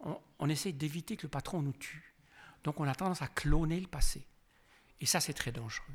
On, 0.00 0.20
on 0.40 0.50
essaie 0.50 0.72
d'éviter 0.72 1.16
que 1.16 1.22
le 1.22 1.30
patron 1.30 1.62
nous 1.62 1.72
tue. 1.72 2.12
Donc 2.64 2.80
on 2.80 2.86
a 2.86 2.94
tendance 2.94 3.22
à 3.22 3.28
cloner 3.28 3.80
le 3.80 3.86
passé. 3.86 4.26
Et 5.02 5.06
ça, 5.06 5.20
c'est 5.20 5.34
très 5.34 5.52
dangereux. 5.52 5.94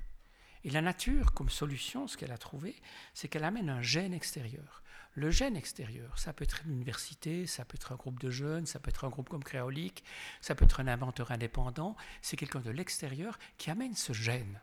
Et 0.66 0.70
la 0.70 0.82
nature, 0.82 1.34
comme 1.34 1.50
solution, 1.50 2.08
ce 2.08 2.18
qu'elle 2.18 2.34
a 2.34 2.38
trouvé, 2.38 2.76
c'est 3.14 3.30
qu'elle 3.30 3.46
amène 3.46 3.70
un 3.70 3.82
gène 3.82 4.14
extérieur. 4.14 4.84
Le 5.14 5.32
gène 5.32 5.56
extérieur, 5.56 6.20
ça 6.20 6.34
peut 6.34 6.44
être 6.44 6.64
une 6.66 6.74
université, 6.74 7.48
ça 7.48 7.64
peut 7.64 7.76
être 7.76 7.94
un 7.94 7.96
groupe 7.96 8.20
de 8.20 8.30
jeunes, 8.30 8.66
ça 8.66 8.80
peut 8.80 8.90
être 8.90 9.06
un 9.06 9.10
groupe 9.10 9.30
comme 9.30 9.44
Créolique, 9.44 10.04
ça 10.42 10.56
peut 10.56 10.66
être 10.66 10.82
un 10.82 10.88
inventeur 10.88 11.32
indépendant, 11.32 11.96
c'est 12.22 12.36
quelqu'un 12.36 12.60
de 12.60 12.70
l'extérieur 12.70 13.40
qui 13.58 13.72
amène 13.72 13.96
ce 13.96 14.12
gène. 14.12 14.60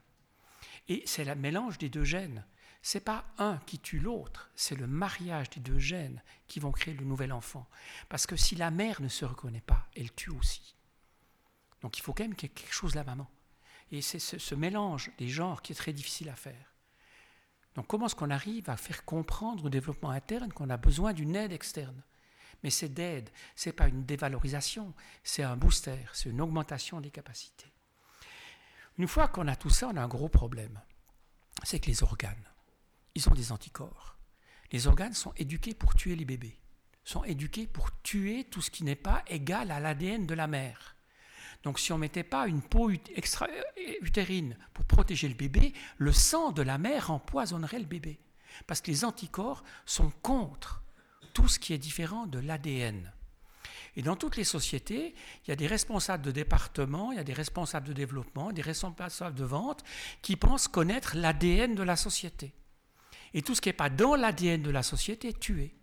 Et 0.89 1.03
c'est 1.07 1.25
le 1.25 1.35
mélange 1.35 1.79
des 1.79 1.89
deux 1.89 2.05
gènes. 2.05 2.45
C'est 2.83 3.01
pas 3.01 3.25
un 3.39 3.57
qui 3.67 3.79
tue 3.79 3.99
l'autre, 3.99 4.51
c'est 4.55 4.77
le 4.77 4.87
mariage 4.87 5.49
des 5.51 5.61
deux 5.61 5.79
gènes 5.79 6.23
qui 6.49 6.61
vont 6.61 6.71
créer 6.71 6.93
le 6.93 7.07
nouvel 7.07 7.33
enfant. 7.33 7.67
Parce 8.11 8.27
que 8.27 8.37
si 8.37 8.57
la 8.57 8.71
mère 8.71 9.01
ne 9.01 9.09
se 9.09 9.25
reconnaît 9.25 9.63
pas, 9.63 9.89
elle 9.97 10.13
tue 10.13 10.31
aussi. 10.31 10.77
Donc 11.81 11.97
il 11.97 12.03
faut 12.03 12.13
quand 12.13 12.25
même 12.25 12.35
qu'il 12.35 12.51
y 12.51 12.53
ait 12.53 12.55
quelque 12.55 12.75
chose 12.75 12.95
la 12.95 13.05
maman. 13.05 13.29
Et 13.95 14.03
c'est 14.03 14.19
ce, 14.19 14.55
mélange 14.57 15.13
des 15.19 15.29
genres 15.29 15.63
qui 15.63 15.71
est 15.71 15.77
très 15.77 15.93
difficile 15.93 16.29
à 16.29 16.35
faire. 16.35 16.75
Donc 17.77 17.87
comment 17.87 18.07
est-ce 18.07 18.17
qu'on 18.17 18.31
arrive 18.31 18.69
à 18.69 18.77
faire 18.77 19.05
comprendre 19.05 19.67
au 19.67 19.69
développement 19.69 20.11
interne 20.11 20.53
qu'on 20.53 20.69
a 20.69 20.77
besoin 20.77 21.13
d'une 21.13 21.37
aide 21.37 21.53
externe? 21.53 22.03
Mais 22.65 22.71
cette 22.71 22.99
aide, 22.99 23.31
ce 23.55 23.69
n'est 23.69 23.73
pas 23.73 23.87
une 23.87 24.05
dévalorisation, 24.05 24.93
c'est 25.23 25.45
un 25.45 25.57
booster, 25.57 25.99
c'est 26.13 26.29
une 26.29 26.41
augmentation 26.41 27.01
des 27.01 27.13
capacités. 27.13 27.73
Une 28.99 29.07
fois 29.07 29.29
qu'on 29.29 29.47
a 29.47 29.55
tout 29.55 29.71
ça, 29.71 29.91
on 29.93 29.97
a 29.97 30.03
un 30.03 30.09
gros 30.09 30.29
problème. 30.29 30.81
C'est 31.63 31.79
que 31.79 31.87
les 31.87 32.03
organes, 32.03 32.51
ils 33.15 33.29
ont 33.29 33.35
des 33.35 33.53
anticorps. 33.53 34.19
Les 34.73 34.89
organes 34.89 35.15
sont 35.15 35.35
éduqués 35.37 35.75
pour 35.75 35.95
tuer 35.95 36.17
les 36.17 36.25
bébés, 36.25 36.59
sont 37.05 37.23
éduqués 37.23 37.69
pour 37.69 38.03
tuer 38.03 38.43
tout 38.43 38.61
ce 38.61 38.73
qui 38.73 38.83
n'est 38.83 38.97
pas 38.97 39.23
égal 39.29 39.71
à 39.71 39.79
l'ADN 39.79 40.27
de 40.27 40.35
la 40.35 40.49
mère. 40.49 40.97
Donc 41.65 41.81
si 41.81 41.93
on 41.93 41.97
ne 41.97 42.03
mettait 42.03 42.23
pas 42.23 42.47
une 42.47 42.63
peau 42.63 42.91
extra-utérine 43.17 44.57
pour 44.75 44.85
protéger 44.85 45.29
le 45.29 45.35
bébé, 45.35 45.73
le 45.97 46.13
sang 46.13 46.53
de 46.53 46.63
la 46.63 46.79
mère 46.79 47.11
empoisonnerait 47.11 47.79
le 47.79 47.87
bébé. 47.87 48.21
Parce 48.67 48.81
que 48.81 48.91
les 48.91 49.05
anticorps 49.05 49.65
sont 49.87 50.11
contre 50.23 50.83
tout 51.33 51.49
ce 51.49 51.59
qui 51.59 51.73
est 51.73 51.79
différent 51.79 52.27
de 52.27 52.39
l'ADN. 52.39 53.11
Et 53.97 54.03
dans 54.03 54.17
toutes 54.17 54.37
les 54.37 54.45
sociétés, 54.45 55.15
il 55.45 55.51
y 55.51 55.53
a 55.53 55.57
des 55.57 55.67
responsables 55.67 56.25
de 56.25 56.31
département, 56.31 57.13
il 57.13 57.17
y 57.17 57.21
a 57.21 57.25
des 57.25 57.33
responsables 57.33 57.89
de 57.89 57.93
développement, 57.93 58.53
des 58.53 58.63
responsables 58.63 59.37
de 59.37 59.45
vente 59.45 59.85
qui 60.21 60.37
pensent 60.37 60.69
connaître 60.69 61.17
l'ADN 61.17 61.75
de 61.75 61.83
la 61.83 61.97
société. 61.97 62.53
Et 63.33 63.43
tout 63.43 63.55
ce 63.55 63.61
qui 63.61 63.69
n'est 63.69 63.75
pas 63.75 63.91
dans 63.91 64.17
l'ADN 64.17 64.63
de 64.63 64.71
la 64.71 64.83
société 64.83 65.29
est 65.29 65.41
tué. 65.41 65.75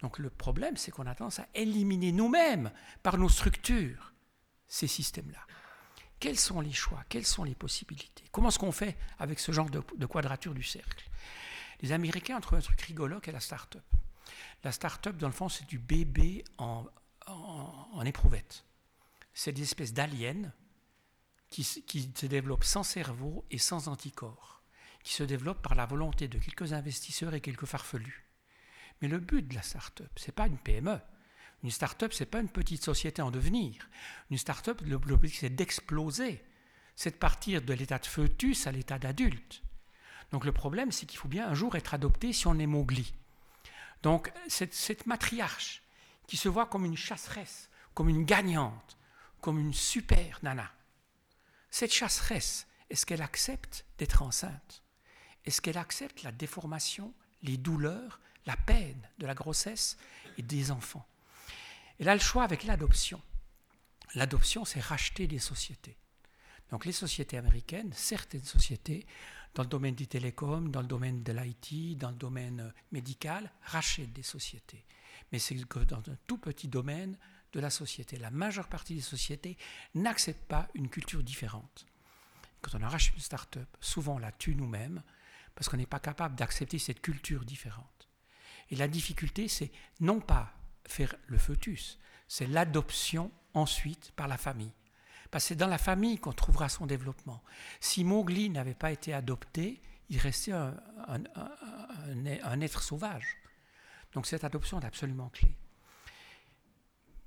Donc 0.00 0.18
le 0.18 0.30
problème, 0.30 0.76
c'est 0.76 0.90
qu'on 0.90 1.06
a 1.06 1.14
tendance 1.14 1.38
à 1.38 1.48
éliminer 1.54 2.12
nous-mêmes 2.12 2.70
par 3.02 3.18
nos 3.18 3.28
structures 3.28 4.07
ces 4.68 4.86
systèmes-là. 4.86 5.40
Quels 6.20 6.38
sont 6.38 6.60
les 6.60 6.72
choix? 6.72 7.04
Quelles 7.08 7.26
sont 7.26 7.44
les 7.44 7.54
possibilités? 7.54 8.24
Comment 8.32 8.48
est-ce 8.48 8.58
qu'on 8.58 8.72
fait 8.72 8.96
avec 9.18 9.38
ce 9.38 9.52
genre 9.52 9.70
de, 9.70 9.80
quadrature 10.06 10.54
du 10.54 10.62
cercle? 10.62 11.08
Les 11.80 11.92
Américains 11.92 12.36
ont 12.36 12.40
trouvé 12.40 12.58
un 12.58 12.64
truc 12.64 12.80
rigolo 12.82 13.20
qui 13.20 13.30
est 13.30 13.32
la 13.32 13.40
start-up. 13.40 13.84
La 14.64 14.72
start-up, 14.72 15.16
dans 15.16 15.28
le 15.28 15.32
fond, 15.32 15.48
c'est 15.48 15.66
du 15.66 15.78
bébé 15.78 16.44
en, 16.58 16.84
en, 17.26 18.04
éprouvette. 18.04 18.64
C'est 19.32 19.52
des 19.52 19.62
espèces 19.62 19.92
d'aliens 19.92 20.52
qui, 21.48 21.64
qui 21.86 22.10
se 22.14 22.26
développent 22.26 22.64
sans 22.64 22.82
cerveau 22.82 23.44
et 23.50 23.58
sans 23.58 23.86
anticorps, 23.86 24.62
qui 25.04 25.14
se 25.14 25.22
développent 25.22 25.62
par 25.62 25.76
la 25.76 25.86
volonté 25.86 26.26
de 26.26 26.38
quelques 26.38 26.72
investisseurs 26.72 27.34
et 27.34 27.40
quelques 27.40 27.66
farfelus. 27.66 28.28
Mais 29.00 29.08
le 29.08 29.20
but 29.20 29.46
de 29.46 29.54
la 29.54 29.62
start-up, 29.62 30.10
ce 30.16 30.26
n'est 30.26 30.32
pas 30.32 30.48
une 30.48 30.58
PME, 30.58 31.00
une 31.62 31.70
start-up, 31.70 32.12
ce 32.12 32.22
n'est 32.22 32.30
pas 32.30 32.40
une 32.40 32.48
petite 32.48 32.84
société 32.84 33.20
en 33.22 33.30
devenir. 33.30 33.88
Une 34.30 34.38
start-up, 34.38 34.80
l'objectif, 34.84 35.40
c'est 35.40 35.50
d'exploser. 35.50 36.42
C'est 36.94 37.12
de 37.12 37.16
partir 37.16 37.62
de 37.62 37.72
l'état 37.72 37.98
de 37.98 38.06
fœtus 38.06 38.66
à 38.66 38.72
l'état 38.72 38.98
d'adulte. 38.98 39.62
Donc 40.30 40.44
le 40.44 40.52
problème, 40.52 40.92
c'est 40.92 41.06
qu'il 41.06 41.18
faut 41.18 41.28
bien 41.28 41.48
un 41.48 41.54
jour 41.54 41.76
être 41.76 41.94
adopté 41.94 42.32
si 42.32 42.46
on 42.46 42.58
est 42.58 42.66
Mowgli. 42.66 43.12
Donc 44.02 44.32
cette, 44.46 44.74
cette 44.74 45.06
matriarche 45.06 45.82
qui 46.26 46.36
se 46.36 46.48
voit 46.48 46.66
comme 46.66 46.84
une 46.84 46.96
chasseresse, 46.96 47.70
comme 47.94 48.08
une 48.08 48.24
gagnante, 48.24 48.96
comme 49.40 49.58
une 49.58 49.72
super 49.72 50.38
nana, 50.42 50.70
cette 51.70 51.92
chasseresse, 51.92 52.66
est-ce 52.90 53.04
qu'elle 53.04 53.22
accepte 53.22 53.84
d'être 53.98 54.22
enceinte? 54.22 54.82
Est-ce 55.44 55.60
qu'elle 55.60 55.78
accepte 55.78 56.22
la 56.22 56.32
déformation, 56.32 57.12
les 57.42 57.56
douleurs, 57.56 58.20
la 58.46 58.56
peine 58.56 59.00
de 59.18 59.26
la 59.26 59.34
grossesse 59.34 59.96
et 60.36 60.42
des 60.42 60.70
enfants? 60.70 61.06
Elle 61.98 62.08
a 62.08 62.14
le 62.14 62.20
choix 62.20 62.44
avec 62.44 62.64
l'adoption. 62.64 63.20
L'adoption, 64.14 64.64
c'est 64.64 64.80
racheter 64.80 65.26
des 65.26 65.38
sociétés. 65.38 65.98
Donc 66.70 66.84
les 66.84 66.92
sociétés 66.92 67.38
américaines, 67.38 67.92
certaines 67.94 68.44
sociétés, 68.44 69.06
dans 69.54 69.62
le 69.62 69.68
domaine 69.68 69.94
des 69.94 70.06
télécoms, 70.06 70.70
dans 70.70 70.82
le 70.82 70.86
domaine 70.86 71.22
de 71.22 71.32
l'IT, 71.32 71.98
dans 71.98 72.10
le 72.10 72.16
domaine 72.16 72.60
euh, 72.60 72.70
médical, 72.92 73.50
rachètent 73.62 74.12
des 74.12 74.22
sociétés. 74.22 74.84
Mais 75.32 75.38
c'est 75.38 75.54
dans 75.54 75.98
un 75.98 76.16
tout 76.26 76.38
petit 76.38 76.68
domaine 76.68 77.18
de 77.52 77.60
la 77.60 77.70
société. 77.70 78.18
La 78.18 78.30
majeure 78.30 78.68
partie 78.68 78.94
des 78.94 79.00
sociétés 79.00 79.56
n'acceptent 79.94 80.46
pas 80.46 80.68
une 80.74 80.88
culture 80.88 81.22
différente. 81.22 81.86
Quand 82.60 82.78
on 82.78 82.82
arrache 82.82 83.12
une 83.14 83.20
start-up, 83.20 83.68
souvent 83.80 84.16
on 84.16 84.18
la 84.18 84.32
tue 84.32 84.54
nous-mêmes 84.54 85.02
parce 85.54 85.68
qu'on 85.68 85.76
n'est 85.76 85.86
pas 85.86 86.00
capable 86.00 86.36
d'accepter 86.36 86.78
cette 86.78 87.00
culture 87.00 87.44
différente. 87.44 88.08
Et 88.70 88.76
la 88.76 88.88
difficulté, 88.88 89.48
c'est 89.48 89.72
non 90.00 90.20
pas 90.20 90.57
faire 90.92 91.14
le 91.26 91.38
fœtus. 91.38 91.98
C'est 92.28 92.46
l'adoption 92.46 93.30
ensuite 93.54 94.12
par 94.12 94.28
la 94.28 94.36
famille. 94.36 94.72
Parce 95.30 95.44
que 95.44 95.48
c'est 95.48 95.56
dans 95.56 95.66
la 95.66 95.78
famille 95.78 96.18
qu'on 96.18 96.32
trouvera 96.32 96.68
son 96.68 96.86
développement. 96.86 97.42
Si 97.80 98.04
Mowgli 98.04 98.48
n'avait 98.50 98.74
pas 98.74 98.92
été 98.92 99.12
adopté, 99.12 99.82
il 100.08 100.18
restait 100.18 100.52
un, 100.52 100.74
un, 101.06 102.60
être 102.60 102.82
sauvage. 102.82 103.36
Donc 104.12 104.26
cette 104.26 104.44
adoption 104.44 104.80
est 104.80 104.86
absolument 104.86 105.28
clé. 105.28 105.54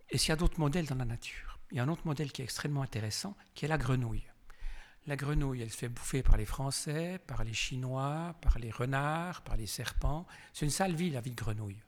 Et 0.09 0.18
s'il 0.18 0.30
y 0.30 0.32
a 0.32 0.36
d'autres 0.36 0.59
modèles 0.59 0.88
dans 0.88 0.95
la 0.95 1.05
nature, 1.05 1.59
il 1.70 1.78
y 1.78 1.80
a 1.80 1.84
un 1.84 1.88
autre 1.89 2.05
modèle 2.05 2.32
qui 2.32 2.41
est 2.41 2.45
extrêmement 2.45 2.82
intéressant, 2.82 3.38
qui 3.53 3.66
est 3.66 3.68
la 3.68 3.78
grenouille. 3.78 4.26
La 5.07 5.16
grenouille, 5.16 5.62
elle 5.62 5.72
se 5.72 5.78
fait 5.78 5.89
bouffer 5.89 6.22
par 6.22 6.38
les 6.38 6.45
Français, 6.45 7.20
par 7.26 7.43
les 7.43 7.53
Chinois, 7.53 8.36
par 8.41 8.59
les 8.59 8.72
renards, 8.72 9.41
par 9.41 9.57
les 9.57 9.68
serpents. 9.68 10.28
C'est 10.53 10.66
une 10.66 10.72
sale 10.72 10.95
vie, 10.95 11.12
la 11.12 11.22
vie 11.22 11.32
de 11.32 11.36
grenouille 11.36 11.82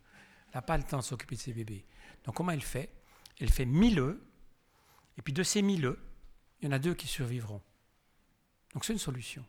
n'a 0.53 0.61
pas 0.61 0.77
le 0.77 0.83
temps 0.83 0.99
de 0.99 1.03
s'occuper 1.03 1.35
de 1.35 1.41
ses 1.41 1.53
bébés. 1.53 1.85
Donc 2.23 2.35
comment 2.35 2.51
elle 2.51 2.61
fait? 2.61 2.91
Elle 3.39 3.51
fait 3.51 3.65
1000 3.65 3.99
œufs, 3.99 4.17
et 5.17 5.21
puis 5.21 5.33
de 5.33 5.43
ces 5.43 5.61
1000 5.61 5.85
œufs, 5.85 5.99
il 6.61 6.65
y 6.65 6.67
en 6.67 6.71
a 6.71 6.79
deux 6.79 6.93
qui 6.93 7.07
survivront. 7.07 7.61
Donc 8.73 8.85
c'est 8.85 8.93
une 8.93 8.99
solution. 8.99 9.45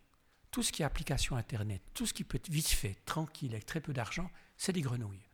Tout 0.50 0.62
ce 0.62 0.72
qui 0.72 0.82
est 0.82 0.84
application 0.84 1.36
Internet, 1.36 1.82
tout 1.94 2.06
ce 2.06 2.12
qui 2.14 2.24
peut 2.24 2.36
être 2.36 2.50
vite 2.50 2.68
fait, 2.68 2.96
tranquille, 3.04 3.52
avec 3.52 3.66
très 3.66 3.80
peu 3.80 3.92
d'argent, 3.92 4.30
c'est 4.56 4.72
des 4.72 4.82
grenouilles. 4.82 5.26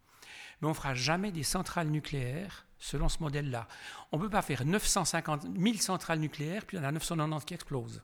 Mais 0.61 0.67
on 0.67 0.71
ne 0.71 0.75
fera 0.75 0.95
jamais 0.95 1.33
des 1.33 1.43
centrales 1.43 1.89
nucléaires 1.89 2.67
selon 2.79 3.09
ce 3.09 3.19
modèle-là. 3.21 3.69
On 4.13 4.19
ne 4.19 4.23
peut 4.23 4.31
pas 4.31 4.43
faire 4.43 4.65
950 4.65 5.47
000 5.57 5.77
centrales 5.77 6.19
nucléaires, 6.19 6.65
puis 6.65 6.77
il 6.77 6.81
y 6.81 6.83
en 6.83 6.89
a 6.89 6.93
990 6.93 7.45
qui 7.45 7.55
explosent. 7.55 8.03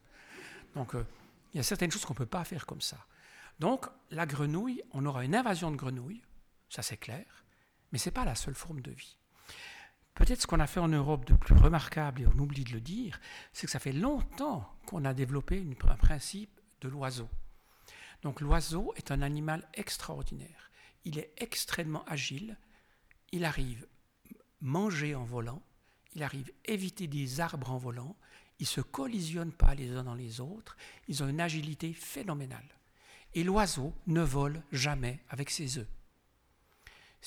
Donc, 0.75 0.95
euh, 0.95 1.05
il 1.53 1.57
y 1.57 1.61
a 1.61 1.63
certaines 1.63 1.91
choses 1.91 2.05
qu'on 2.05 2.13
ne 2.13 2.19
peut 2.19 2.27
pas 2.27 2.45
faire 2.45 2.67
comme 2.67 2.83
ça. 2.83 2.99
Donc, 3.59 3.87
la 4.11 4.27
grenouille, 4.27 4.83
on 4.93 5.07
aura 5.07 5.25
une 5.25 5.35
invasion 5.35 5.71
de 5.71 5.77
grenouilles, 5.77 6.23
ça 6.69 6.83
c'est 6.83 6.99
clair, 6.99 7.25
mais 7.93 7.99
ce 7.99 8.09
n'est 8.09 8.15
pas 8.15 8.25
la 8.25 8.35
seule 8.35 8.55
forme 8.55 8.81
de 8.81 8.91
vie. 8.91 9.17
Peut-être 10.15 10.41
ce 10.41 10.47
qu'on 10.47 10.61
a 10.61 10.67
fait 10.67 10.81
en 10.81 10.89
Europe 10.89 11.27
de 11.27 11.35
plus 11.35 11.55
remarquable, 11.55 12.23
et 12.23 12.27
on 12.27 12.39
oublie 12.39 12.65
de 12.65 12.73
le 12.73 12.81
dire, 12.81 13.21
c'est 13.53 13.67
que 13.67 13.73
ça 13.73 13.79
fait 13.79 13.93
longtemps 13.93 14.67
qu'on 14.87 15.05
a 15.05 15.13
développé 15.13 15.63
un 15.89 15.97
principe 15.97 16.59
de 16.81 16.89
l'oiseau. 16.89 17.29
Donc 18.23 18.41
l'oiseau 18.41 18.93
est 18.97 19.11
un 19.11 19.21
animal 19.23 19.69
extraordinaire. 19.75 20.71
Il 21.05 21.19
est 21.19 21.33
extrêmement 21.37 22.05
agile. 22.07 22.57
Il 23.31 23.45
arrive 23.45 23.87
manger 24.61 25.15
en 25.15 25.25
volant. 25.25 25.63
Il 26.15 26.23
arrive 26.23 26.51
éviter 26.65 27.07
des 27.07 27.41
arbres 27.41 27.71
en 27.71 27.79
volant. 27.79 28.17
Ils 28.59 28.65
ne 28.65 28.69
se 28.69 28.81
collisionnent 28.81 29.53
pas 29.53 29.75
les 29.75 29.91
uns 29.91 30.05
dans 30.05 30.15
les 30.15 30.41
autres. 30.41 30.77
Ils 31.09 31.23
ont 31.23 31.29
une 31.29 31.41
agilité 31.41 31.93
phénoménale. 31.93 32.69
Et 33.35 33.45
l'oiseau 33.45 33.95
ne 34.07 34.23
vole 34.23 34.63
jamais 34.73 35.21
avec 35.29 35.51
ses 35.51 35.79
œufs. 35.79 35.87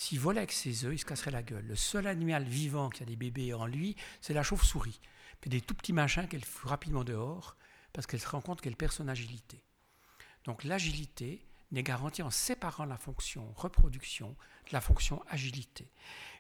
S'il 0.02 0.22
volait 0.22 0.40
avec 0.40 0.54
ses 0.54 0.86
œufs, 0.86 0.94
il 0.94 0.98
se 0.98 1.04
casserait 1.04 1.30
la 1.30 1.44
gueule. 1.44 1.66
Le 1.68 1.76
seul 1.76 2.08
animal 2.08 2.46
vivant 2.46 2.90
qui 2.90 3.04
a 3.04 3.06
des 3.06 3.18
bébés 3.18 3.54
en 3.54 3.66
lui, 3.66 3.98
c'est 4.22 4.34
la 4.34 4.44
chauve-souris. 4.44 5.02
Puis 5.42 5.50
des 5.50 5.60
tout 5.60 5.74
petits 5.74 5.92
machins 5.92 6.26
qu'elle 6.26 6.46
fout 6.46 6.70
rapidement 6.70 7.04
dehors 7.04 7.58
parce 7.92 8.08
qu'elle 8.08 8.22
se 8.22 8.30
rend 8.30 8.40
compte 8.40 8.62
qu'elle 8.62 8.78
perd 8.78 8.94
son 8.94 9.10
agilité. 9.10 9.62
Donc 10.46 10.64
l'agilité 10.64 11.46
n'est 11.72 11.84
garantie 11.84 12.22
en 12.22 12.32
séparant 12.32 12.86
la 12.86 12.98
fonction 12.98 13.52
reproduction 13.58 14.30
de 14.30 14.72
la 14.72 14.80
fonction 14.80 15.22
agilité. 15.28 15.92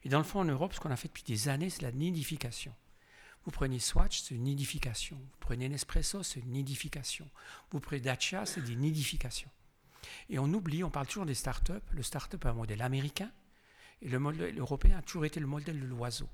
Et 0.05 0.10
dans 0.10 0.20
le 0.20 0.24
fond, 0.24 0.39
en 0.39 0.45
Europe, 0.45 0.74
ce 0.74 0.80
qu'on 0.80 0.89
a 0.89 0.95
fait 0.95 1.10
depuis 1.10 1.24
des 1.24 1.49
années, 1.49 1.70
c'est 1.70 1.82
la 1.82 1.91
nidification. 1.91 2.74
Vous 3.43 3.51
prenez 3.51 3.80
Swatch, 3.80 4.22
c'est 4.22 4.36
une 4.36 4.43
nidification. 4.43 5.18
Vous 5.18 5.38
prenez 5.41 5.68
Nespresso, 5.68 6.24
c'est 6.24 6.39
une 6.39 6.53
nidification. 6.53 7.30
Vous 7.72 7.82
prenez 7.82 7.99
Dacia, 7.99 8.45
c'est 8.45 8.64
des 8.64 8.78
nidifications. 8.78 9.51
Et 10.30 10.39
on 10.39 10.45
oublie, 10.45 10.82
on 10.86 10.89
parle 10.89 11.07
toujours 11.07 11.26
des 11.26 11.36
startups. 11.36 11.74
Le 11.91 12.03
startup 12.03 12.45
est 12.45 12.47
un 12.47 12.53
modèle 12.53 12.82
américain 12.82 13.30
et 14.02 14.10
le 14.10 14.20
modèle 14.20 14.58
européen 14.58 14.97
a 14.97 15.02
toujours 15.02 15.26
été 15.26 15.39
le 15.39 15.47
modèle 15.47 15.80
de 15.80 15.86
l'oiseau. 15.86 16.30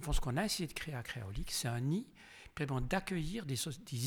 Dans 0.00 0.12
ce 0.12 0.20
qu'on 0.20 0.36
a 0.36 0.44
essayé 0.44 0.66
de 0.66 0.72
créer 0.72 0.94
à 0.94 1.02
Créolique, 1.02 1.52
c'est 1.52 1.68
un 1.68 1.80
nid 1.80 2.06
d'accueillir 2.56 3.44
des, 3.46 3.58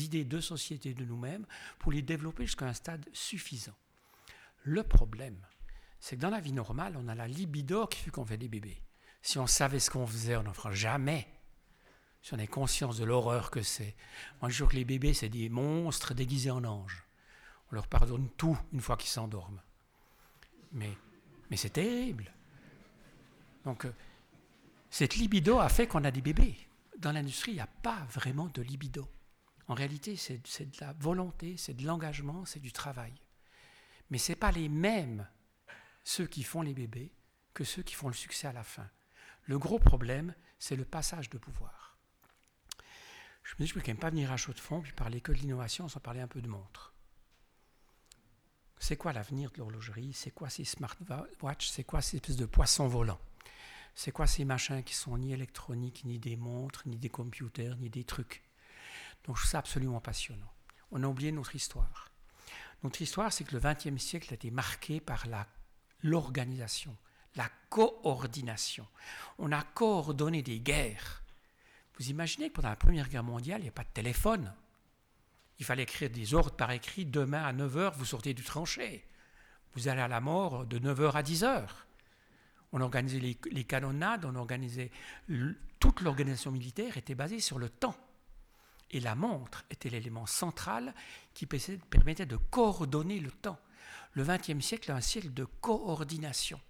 idées 0.04 0.24
de 0.24 0.40
société 0.40 0.94
de 0.94 1.04
nous-mêmes 1.04 1.46
pour 1.78 1.92
les 1.92 2.02
développer 2.02 2.46
jusqu'à 2.46 2.66
un 2.66 2.72
stade 2.72 3.06
suffisant. 3.12 3.76
Le 4.62 4.82
problème, 4.82 5.38
c'est 6.00 6.16
que 6.16 6.20
dans 6.22 6.30
la 6.30 6.40
vie 6.40 6.52
normale, 6.52 6.96
on 6.96 7.08
a 7.08 7.14
la 7.14 7.28
libido 7.28 7.86
qui 7.86 8.00
fait 8.00 8.10
qu'on 8.10 8.24
fait 8.24 8.36
des 8.36 8.48
bébés. 8.48 8.82
Si 9.22 9.38
on 9.38 9.46
savait 9.46 9.80
ce 9.80 9.90
qu'on 9.90 10.06
faisait, 10.06 10.36
on 10.36 10.44
n'en 10.44 10.52
fera 10.52 10.72
jamais. 10.72 11.28
Si 12.22 12.34
on 12.34 12.38
a 12.38 12.46
conscience 12.46 12.98
de 12.98 13.04
l'horreur 13.04 13.50
que 13.50 13.62
c'est. 13.62 13.94
Moi, 14.40 14.50
je 14.50 14.56
jure 14.56 14.68
que 14.68 14.76
les 14.76 14.84
bébés, 14.84 15.14
c'est 15.14 15.28
des 15.28 15.48
monstres 15.48 16.14
déguisés 16.14 16.50
en 16.50 16.64
anges. 16.64 17.04
On 17.70 17.74
leur 17.74 17.86
pardonne 17.86 18.28
tout 18.36 18.58
une 18.72 18.80
fois 18.80 18.96
qu'ils 18.96 19.10
s'endorment. 19.10 19.62
Mais, 20.72 20.96
mais 21.50 21.56
c'est 21.56 21.70
terrible. 21.70 22.32
Donc, 23.64 23.84
euh, 23.84 23.92
cette 24.90 25.16
libido 25.16 25.58
a 25.58 25.68
fait 25.68 25.86
qu'on 25.86 26.04
a 26.04 26.10
des 26.10 26.20
bébés. 26.20 26.56
Dans 26.98 27.12
l'industrie, 27.12 27.52
il 27.52 27.56
n'y 27.56 27.60
a 27.60 27.66
pas 27.66 28.06
vraiment 28.10 28.46
de 28.46 28.62
libido. 28.62 29.08
En 29.68 29.74
réalité, 29.74 30.16
c'est 30.16 30.38
de 30.38 30.80
la 30.80 30.94
volonté, 30.94 31.56
c'est 31.58 31.74
de 31.74 31.86
l'engagement, 31.86 32.44
c'est 32.44 32.60
du 32.60 32.72
travail. 32.72 33.12
Mais 34.10 34.18
ce 34.18 34.32
n'est 34.32 34.36
pas 34.36 34.50
les 34.50 34.68
mêmes, 34.68 35.28
ceux 36.04 36.26
qui 36.26 36.42
font 36.42 36.62
les 36.62 36.72
bébés, 36.72 37.12
que 37.52 37.64
ceux 37.64 37.82
qui 37.82 37.94
font 37.94 38.08
le 38.08 38.14
succès 38.14 38.48
à 38.48 38.52
la 38.52 38.64
fin. 38.64 38.88
Le 39.44 39.58
gros 39.58 39.78
problème, 39.78 40.34
c'est 40.58 40.76
le 40.76 40.86
passage 40.86 41.28
de 41.28 41.38
pouvoir. 41.38 41.98
Je 43.42 43.54
me 43.54 43.58
dis, 43.58 43.66
je 43.66 43.74
ne 43.74 43.74
peux 43.74 43.80
quand 43.80 43.92
même 43.92 43.98
pas 43.98 44.10
venir 44.10 44.32
à 44.32 44.36
chaud 44.36 44.52
de 44.52 44.60
fond, 44.60 44.80
puis 44.80 44.92
parler 44.92 45.20
que 45.20 45.32
de 45.32 45.38
l'innovation 45.38 45.88
sans 45.88 46.00
parler 46.00 46.20
un 46.20 46.28
peu 46.28 46.40
de 46.40 46.48
montre. 46.48 46.94
C'est 48.78 48.96
quoi 48.96 49.12
l'avenir 49.12 49.50
de 49.50 49.58
l'horlogerie? 49.58 50.12
C'est 50.12 50.30
quoi 50.30 50.48
ces 50.50 50.64
smartwatches? 50.64 51.68
C'est 51.68 51.84
quoi 51.84 52.00
ces 52.00 52.16
espèces 52.16 52.36
de 52.36 52.46
poissons 52.46 52.88
volants? 52.88 53.20
C'est 53.94 54.12
quoi 54.12 54.26
ces 54.26 54.44
machins 54.44 54.82
qui 54.82 54.94
sont 54.94 55.16
ni 55.18 55.32
électroniques, 55.32 56.04
ni 56.04 56.18
des 56.18 56.36
montres, 56.36 56.82
ni 56.86 56.96
des 56.98 57.08
computers, 57.08 57.76
ni 57.76 57.90
des 57.90 58.04
trucs? 58.04 58.42
Donc 59.24 59.36
je 59.36 59.42
trouve 59.42 59.50
ça 59.50 59.58
absolument 59.58 60.00
passionnant. 60.00 60.52
On 60.90 61.02
a 61.02 61.06
oublié 61.06 61.32
notre 61.32 61.54
histoire. 61.54 62.10
Notre 62.82 63.02
histoire, 63.02 63.32
c'est 63.32 63.44
que 63.44 63.56
le 63.56 63.60
XXe 63.60 64.00
siècle 64.02 64.28
a 64.30 64.34
été 64.34 64.50
marqué 64.50 65.00
par 65.00 65.24
l'organisation, 66.02 66.96
la, 67.34 67.48
coordination. 67.68 68.86
On 69.38 69.52
a 69.52 69.62
coordonné 69.62 70.42
des 70.42 70.60
guerres. 70.60 71.22
Vous 71.98 72.08
imaginez 72.10 72.48
que 72.48 72.54
pendant 72.54 72.68
la 72.70 72.76
Première 72.76 73.08
Guerre 73.08 73.24
mondiale, 73.24 73.60
il 73.60 73.64
n'y 73.64 73.68
a 73.68 73.72
pas 73.72 73.84
de 73.84 73.88
téléphone. 73.92 74.54
Il 75.58 75.64
fallait 75.64 75.82
écrire 75.82 76.10
des 76.10 76.34
ordres 76.34 76.56
par 76.56 76.70
écrit. 76.70 77.04
Demain 77.04 77.42
à 77.42 77.52
9h, 77.52 77.94
vous 77.94 78.04
sortez 78.04 78.32
du 78.32 78.44
tranché. 78.44 79.04
Vous 79.74 79.88
allez 79.88 80.00
à 80.00 80.08
la 80.08 80.20
mort 80.20 80.64
de 80.64 80.78
9h 80.78 81.12
à 81.12 81.22
10h. 81.22 81.66
On 82.72 82.80
organisait 82.80 83.20
les, 83.20 83.64
canonnades, 83.64 84.24
on 84.24 84.34
organisait. 84.34 84.90
Toute 85.78 86.00
l'organisation 86.00 86.50
militaire 86.50 86.96
était 86.96 87.14
basée 87.14 87.40
sur 87.40 87.58
le 87.58 87.68
temps. 87.68 87.96
Et 88.90 89.00
la 89.00 89.14
montre 89.14 89.64
était 89.70 89.90
l'élément 89.90 90.26
central 90.26 90.94
qui 91.34 91.46
permettait 91.46 92.26
de 92.26 92.36
coordonner 92.36 93.20
le 93.20 93.30
temps. 93.30 93.58
Le 94.12 94.24
XXe 94.24 94.64
siècle 94.64 94.90
est 94.90 94.94
un 94.94 95.00
siècle 95.00 95.32
de 95.32 95.44
coordination. 95.44 96.60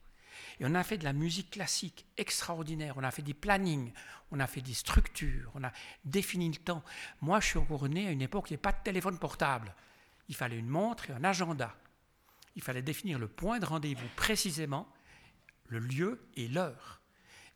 Et 0.60 0.66
on 0.66 0.74
a 0.74 0.82
fait 0.82 0.98
de 0.98 1.04
la 1.04 1.12
musique 1.12 1.50
classique 1.50 2.06
extraordinaire, 2.16 2.94
on 2.96 3.04
a 3.04 3.10
fait 3.10 3.22
des 3.22 3.34
plannings, 3.34 3.92
on 4.30 4.40
a 4.40 4.46
fait 4.46 4.60
des 4.60 4.74
structures, 4.74 5.50
on 5.54 5.64
a 5.64 5.72
défini 6.04 6.48
le 6.48 6.56
temps. 6.56 6.82
Moi, 7.20 7.40
je 7.40 7.46
suis 7.46 7.58
encore 7.58 7.88
né 7.88 8.06
à 8.06 8.10
une 8.10 8.22
époque 8.22 8.44
où 8.44 8.48
il 8.48 8.52
n'y 8.52 8.54
avait 8.56 8.62
pas 8.62 8.72
de 8.72 8.82
téléphone 8.82 9.18
portable. 9.18 9.74
Il 10.28 10.34
fallait 10.34 10.58
une 10.58 10.68
montre 10.68 11.10
et 11.10 11.12
un 11.12 11.24
agenda. 11.24 11.74
Il 12.56 12.62
fallait 12.62 12.82
définir 12.82 13.18
le 13.18 13.28
point 13.28 13.58
de 13.58 13.66
rendez-vous 13.66 14.08
précisément, 14.16 14.88
le 15.68 15.78
lieu 15.78 16.28
et 16.34 16.48
l'heure. 16.48 17.00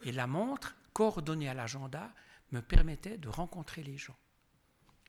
Et 0.03 0.13
la 0.13 0.27
montre, 0.27 0.77
coordonnée 0.93 1.49
à 1.49 1.55
l'agenda, 1.55 2.11
me 2.53 2.61
permettait 2.61 3.19
de 3.19 3.29
rencontrer 3.29 3.83
les 3.83 3.97
gens. 3.97 4.17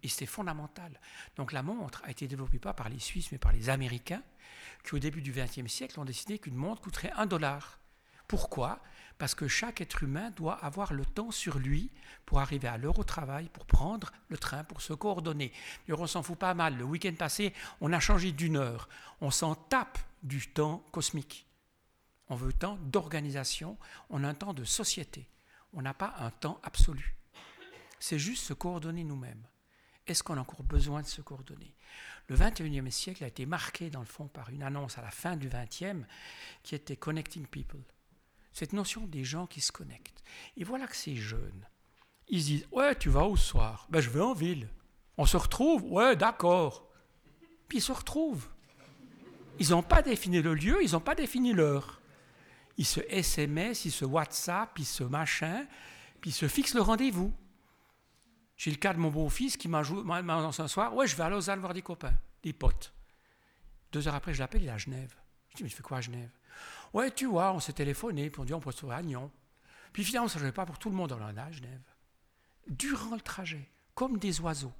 Et 0.01 0.09
c'était 0.09 0.25
fondamental. 0.25 0.99
Donc 1.37 1.51
la 1.53 1.63
montre 1.63 2.01
a 2.03 2.11
été 2.11 2.27
développée 2.27 2.59
pas 2.59 2.73
par 2.73 2.89
les 2.89 2.99
Suisses, 2.99 3.31
mais 3.31 3.37
par 3.37 3.53
les 3.53 3.69
Américains, 3.69 4.23
qui 4.83 4.95
au 4.95 4.99
début 4.99 5.21
du 5.21 5.31
XXe 5.31 5.71
siècle 5.71 5.99
ont 5.99 6.05
décidé 6.05 6.39
qu'une 6.39 6.55
montre 6.55 6.81
coûterait 6.81 7.13
un 7.15 7.25
dollar. 7.25 7.79
Pourquoi? 8.27 8.81
Parce 9.17 9.35
que 9.35 9.47
chaque 9.47 9.79
être 9.79 10.03
humain 10.03 10.31
doit 10.31 10.55
avoir 10.55 10.93
le 10.93 11.05
temps 11.05 11.31
sur 11.31 11.59
lui 11.59 11.91
pour 12.25 12.39
arriver 12.39 12.67
à 12.67 12.77
l'heure 12.77 12.99
au 12.99 13.03
travail, 13.03 13.49
pour 13.53 13.65
prendre 13.65 14.11
le 14.27 14.37
train, 14.37 14.63
pour 14.63 14.81
se 14.81 14.93
coordonner. 14.93 15.53
On 15.87 16.07
s'en 16.07 16.23
fout 16.23 16.37
pas 16.37 16.53
mal. 16.53 16.75
Le 16.75 16.83
week-end 16.83 17.13
passé, 17.17 17.53
on 17.79 17.93
a 17.93 17.99
changé 17.99 18.31
d'une 18.31 18.57
heure. 18.57 18.89
On 19.21 19.31
s'en 19.31 19.55
tape 19.55 19.99
du 20.23 20.49
temps 20.49 20.83
cosmique. 20.91 21.45
On 22.33 22.35
veut 22.35 22.51
temps 22.51 22.79
d'organisation, 22.81 23.77
on 24.09 24.23
a 24.23 24.27
un 24.27 24.33
temps 24.33 24.55
de 24.55 24.63
société. 24.63 25.29
On 25.71 25.83
n'a 25.83 25.93
pas 25.93 26.15
un 26.17 26.31
temps 26.31 26.59
absolu. 26.63 27.15
C'est 27.99 28.17
juste 28.17 28.43
se 28.43 28.53
coordonner 28.53 29.03
nous-mêmes. 29.03 29.43
Est-ce 30.07 30.23
qu'on 30.23 30.37
a 30.37 30.41
encore 30.41 30.63
besoin 30.63 31.03
de 31.03 31.05
se 31.05 31.21
coordonner? 31.21 31.75
Le 32.29 32.35
21e 32.35 32.89
siècle 32.89 33.23
a 33.23 33.27
été 33.27 33.45
marqué, 33.45 33.91
dans 33.91 33.99
le 33.99 34.07
fond, 34.07 34.27
par 34.29 34.49
une 34.49 34.63
annonce 34.63 34.97
à 34.97 35.03
la 35.03 35.11
fin 35.11 35.37
du 35.37 35.47
20e 35.47 36.05
qui 36.63 36.73
était 36.73 36.95
Connecting 36.95 37.45
People. 37.45 37.83
Cette 38.51 38.73
notion 38.73 39.05
des 39.05 39.23
gens 39.23 39.45
qui 39.45 39.61
se 39.61 39.71
connectent. 39.71 40.23
Et 40.57 40.63
voilà 40.63 40.87
que 40.87 40.95
ces 40.95 41.15
jeunes, 41.15 41.67
ils 42.29 42.43
disent 42.43 42.65
Ouais, 42.71 42.95
tu 42.95 43.09
vas 43.09 43.27
où 43.27 43.37
ce 43.37 43.45
soir 43.45 43.85
Ben, 43.91 44.01
je 44.01 44.09
vais 44.09 44.21
en 44.21 44.33
ville. 44.33 44.69
On 45.19 45.27
se 45.27 45.37
retrouve 45.37 45.83
Ouais, 45.83 46.15
d'accord. 46.15 46.89
Puis 47.67 47.77
ils 47.77 47.81
se 47.81 47.91
retrouvent. 47.91 48.49
Ils 49.59 49.69
n'ont 49.69 49.83
pas 49.83 50.01
défini 50.01 50.41
le 50.41 50.55
lieu, 50.55 50.83
ils 50.83 50.93
n'ont 50.93 50.99
pas 50.99 51.13
défini 51.13 51.53
l'heure. 51.53 51.99
Ils 52.77 52.85
se 52.85 53.01
SMS, 53.01 53.85
ils 53.85 53.91
se 53.91 54.05
WhatsApp, 54.05 54.77
ils 54.79 54.85
se 54.85 55.03
machin, 55.03 55.65
puis 56.21 56.31
ils 56.31 56.33
se 56.33 56.47
fixent 56.47 56.73
le 56.73 56.81
rendez-vous. 56.81 57.33
J'ai 58.57 58.71
le 58.71 58.77
cas 58.77 58.93
de 58.93 58.99
mon 58.99 59.09
beau-fils 59.09 59.57
qui 59.57 59.67
m'a 59.67 59.79
annoncé 59.79 60.61
un 60.61 60.67
soir 60.67 60.95
Ouais, 60.95 61.07
je 61.07 61.15
vais 61.15 61.23
à 61.23 61.29
Lausanne 61.29 61.59
voir 61.59 61.73
des 61.73 61.81
copains, 61.81 62.13
des 62.41 62.53
potes. 62.53 62.93
Deux 63.91 64.07
heures 64.07 64.15
après, 64.15 64.33
je 64.33 64.39
l'appelle, 64.39 64.63
il 64.63 64.67
est 64.67 64.71
à 64.71 64.77
Genève. 64.77 65.15
Je 65.49 65.57
dis 65.57 65.63
Mais 65.63 65.69
tu 65.69 65.75
fais 65.75 65.83
quoi 65.83 65.97
à 65.97 66.01
Genève 66.01 66.31
Ouais, 66.93 67.11
tu 67.11 67.25
vois, 67.25 67.53
on 67.53 67.59
s'est 67.59 67.73
téléphoné, 67.73 68.29
puis 68.29 68.41
on 68.41 68.45
dit 68.45 68.53
On 68.53 68.59
peut 68.59 68.71
se 68.71 68.77
trouver 68.77 68.95
à 68.95 69.01
Nyon. 69.01 69.31
Puis 69.91 70.03
finalement, 70.03 70.27
ça 70.27 70.39
ne 70.39 70.49
pas 70.51 70.65
pour 70.65 70.79
tout 70.79 70.89
le 70.89 70.95
monde, 70.95 71.11
on 71.11 71.21
en 71.21 71.37
a 71.37 71.43
à 71.43 71.51
Genève. 71.51 71.81
Durant 72.67 73.15
le 73.15 73.21
trajet, 73.21 73.69
comme 73.93 74.17
des 74.17 74.41
oiseaux, 74.41 74.73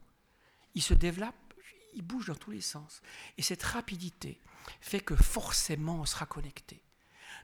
ils 0.73 0.81
se 0.81 0.93
développent, 0.93 1.53
ils 1.93 2.01
bougent 2.01 2.27
dans 2.27 2.35
tous 2.35 2.51
les 2.51 2.61
sens. 2.61 3.01
Et 3.37 3.41
cette 3.43 3.63
rapidité 3.63 4.41
fait 4.81 5.01
que 5.01 5.15
forcément, 5.15 5.99
on 5.99 6.05
sera 6.05 6.25
connecté. 6.25 6.81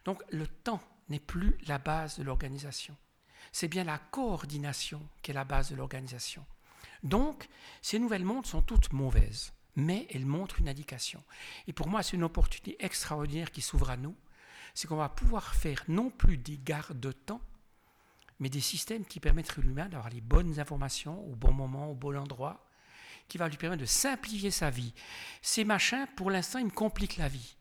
Donc, 0.06 0.24
le 0.32 0.48
temps 0.48 0.82
n'est 1.10 1.20
plus 1.20 1.58
la 1.68 1.78
base 1.78 2.18
de 2.18 2.24
l'organisation 2.24 2.96
c'est 3.52 3.68
bien 3.68 3.84
la 3.84 3.98
coordination 3.98 5.02
qui 5.22 5.32
est 5.32 5.34
la 5.34 5.44
base 5.44 5.70
de 5.70 5.76
l'organisation. 5.76 6.46
Donc, 7.04 7.48
ces 7.82 8.00
nouvelles 8.00 8.26
montres 8.26 8.50
sont 8.50 8.62
toutes 8.62 8.92
mauvaises, 8.92 9.54
mais 9.76 10.08
elles 10.14 10.26
montrent 10.26 10.60
une 10.60 10.70
indication. 10.70 11.24
Et 11.68 11.74
pour 11.74 11.88
moi, 11.88 12.04
c'est 12.04 12.18
une 12.18 12.24
opportunité 12.24 12.76
extraordinaire 12.84 13.52
qui 13.52 13.62
s'ouvre 13.62 13.90
à 13.90 13.98
nous, 13.98 14.16
c'est 14.74 14.88
qu'on 14.88 14.98
va 14.98 15.10
pouvoir 15.10 15.56
faire 15.56 15.84
non 15.88 16.10
plus 16.10 16.38
des 16.38 16.58
gardes-temps, 16.58 17.42
mais 18.40 18.50
des 18.50 18.62
systèmes 18.62 19.06
qui 19.06 19.20
permettent 19.20 19.58
à 19.58 19.62
l'humain 19.62 19.90
d'avoir 19.90 20.10
les 20.10 20.22
bonnes 20.22 20.60
informations 20.60 21.26
au 21.28 21.36
bon 21.36 21.52
moment, 21.52 21.92
au 21.92 21.96
bon 21.96 22.18
endroit, 22.18 22.66
qui 23.28 23.38
va 23.38 23.48
lui 23.48 23.58
permettre 23.58 23.82
de 23.82 23.88
simplifier 23.88 24.52
sa 24.52 24.70
vie. 24.70 24.94
Ces 25.42 25.64
machins, 25.64 26.08
pour 26.16 26.32
l'instant, 26.32 26.60
ils 26.60 26.66
me 26.66 26.72
compliquent 26.72 27.18
la 27.18 27.28
vie. 27.28 27.56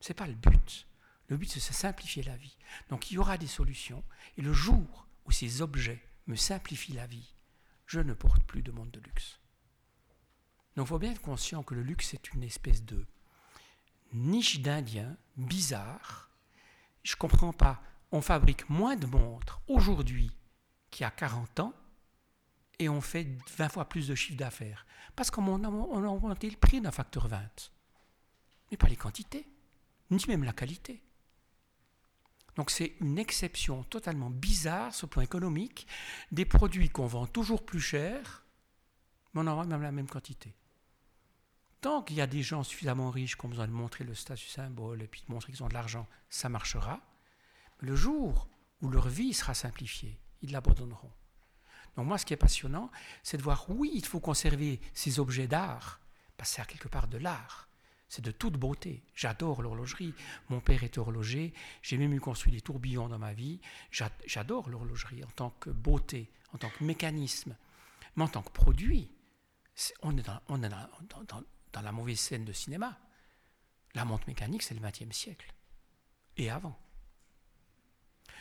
Ce 0.00 0.10
n'est 0.10 0.14
pas 0.14 0.26
le 0.26 0.34
but. 0.34 0.87
Le 1.28 1.36
but, 1.36 1.50
c'est 1.50 1.60
de 1.60 1.74
simplifier 1.74 2.22
la 2.22 2.36
vie. 2.36 2.56
Donc 2.88 3.10
il 3.10 3.14
y 3.14 3.18
aura 3.18 3.38
des 3.38 3.46
solutions. 3.46 4.02
Et 4.36 4.42
le 4.42 4.52
jour 4.52 5.06
où 5.26 5.30
ces 5.30 5.62
objets 5.62 6.02
me 6.26 6.36
simplifient 6.36 6.94
la 6.94 7.06
vie, 7.06 7.34
je 7.86 8.00
ne 8.00 8.14
porte 8.14 8.42
plus 8.44 8.62
de 8.62 8.72
monde 8.72 8.90
de 8.90 9.00
luxe. 9.00 9.38
Donc 10.76 10.86
il 10.86 10.88
faut 10.88 10.98
bien 10.98 11.12
être 11.12 11.20
conscient 11.20 11.62
que 11.62 11.74
le 11.74 11.82
luxe 11.82 12.14
est 12.14 12.32
une 12.32 12.42
espèce 12.42 12.84
de 12.84 13.06
niche 14.12 14.60
d'Indien 14.60 15.16
bizarre. 15.36 16.30
Je 17.02 17.14
ne 17.14 17.18
comprends 17.18 17.52
pas. 17.52 17.82
On 18.10 18.22
fabrique 18.22 18.68
moins 18.70 18.96
de 18.96 19.06
montres 19.06 19.60
aujourd'hui 19.68 20.34
qu'il 20.90 21.02
y 21.02 21.06
a 21.06 21.10
40 21.10 21.60
ans 21.60 21.74
et 22.78 22.88
on 22.88 23.00
fait 23.00 23.26
20 23.56 23.68
fois 23.68 23.88
plus 23.88 24.08
de 24.08 24.14
chiffre 24.14 24.38
d'affaires. 24.38 24.86
Parce 25.14 25.30
qu'on 25.30 25.64
a, 25.64 25.68
on 25.68 26.04
a 26.04 26.08
augmenté 26.08 26.48
le 26.48 26.56
prix 26.56 26.80
d'un 26.80 26.92
facteur 26.92 27.28
20. 27.28 27.70
Mais 28.70 28.76
pas 28.76 28.88
les 28.88 28.96
quantités, 28.96 29.46
ni 30.10 30.24
même 30.28 30.44
la 30.44 30.52
qualité. 30.52 31.02
Donc 32.58 32.72
c'est 32.72 32.96
une 33.00 33.20
exception 33.20 33.84
totalement 33.84 34.30
bizarre 34.30 34.92
sur 34.92 35.06
le 35.06 35.10
plan 35.10 35.22
économique 35.22 35.86
des 36.32 36.44
produits 36.44 36.90
qu'on 36.90 37.06
vend 37.06 37.24
toujours 37.24 37.64
plus 37.64 37.80
cher, 37.80 38.44
mais 39.32 39.42
on 39.42 39.46
en 39.46 39.54
vend 39.54 39.64
même 39.64 39.80
la 39.80 39.92
même 39.92 40.08
quantité. 40.08 40.56
Tant 41.80 42.02
qu'il 42.02 42.16
y 42.16 42.20
a 42.20 42.26
des 42.26 42.42
gens 42.42 42.64
suffisamment 42.64 43.10
riches 43.10 43.36
qui 43.36 43.46
ont 43.46 43.48
besoin 43.48 43.68
de 43.68 43.72
montrer 43.72 44.02
le 44.02 44.12
statut 44.12 44.48
symbole 44.48 45.02
et 45.02 45.06
puis 45.06 45.22
de 45.24 45.32
montrer 45.32 45.52
qu'ils 45.52 45.62
ont 45.62 45.68
de 45.68 45.74
l'argent, 45.74 46.08
ça 46.30 46.48
marchera. 46.48 47.00
Le 47.78 47.94
jour 47.94 48.48
où 48.82 48.88
leur 48.88 49.06
vie 49.06 49.34
sera 49.34 49.54
simplifiée, 49.54 50.18
ils 50.42 50.50
l'abandonneront. 50.50 51.12
Donc 51.94 52.06
moi, 52.08 52.18
ce 52.18 52.26
qui 52.26 52.34
est 52.34 52.36
passionnant, 52.36 52.90
c'est 53.22 53.36
de 53.36 53.42
voir, 53.42 53.66
oui, 53.70 53.92
il 53.94 54.04
faut 54.04 54.18
conserver 54.18 54.80
ces 54.94 55.20
objets 55.20 55.46
d'art, 55.46 56.00
parce 56.36 56.50
que 56.50 56.56
c'est 56.56 56.66
quelque 56.66 56.88
part 56.88 57.06
de 57.06 57.18
l'art. 57.18 57.67
C'est 58.08 58.24
de 58.24 58.30
toute 58.30 58.54
beauté. 58.54 59.02
J'adore 59.14 59.62
l'horlogerie. 59.62 60.14
Mon 60.48 60.60
père 60.60 60.82
est 60.82 60.96
horloger. 60.96 61.52
J'ai 61.82 61.98
même 61.98 62.14
eu 62.14 62.20
construit 62.20 62.52
des 62.52 62.62
tourbillons 62.62 63.08
dans 63.08 63.18
ma 63.18 63.34
vie. 63.34 63.60
J'adore 63.90 64.70
l'horlogerie 64.70 65.24
en 65.24 65.30
tant 65.30 65.50
que 65.60 65.70
beauté, 65.70 66.30
en 66.54 66.58
tant 66.58 66.70
que 66.70 66.84
mécanisme. 66.84 67.54
Mais 68.16 68.24
en 68.24 68.28
tant 68.28 68.42
que 68.42 68.50
produit, 68.50 69.10
on 70.02 70.16
est 70.16 70.22
dans, 70.22 71.82
la 71.82 71.92
mauvaise 71.92 72.18
scène 72.18 72.44
de 72.44 72.52
cinéma. 72.52 72.98
La 73.94 74.04
montre 74.04 74.26
mécanique, 74.26 74.62
c'est 74.62 74.74
le 74.74 74.80
XXe 74.80 75.14
siècle. 75.14 75.52
Et 76.36 76.50
avant. 76.50 76.78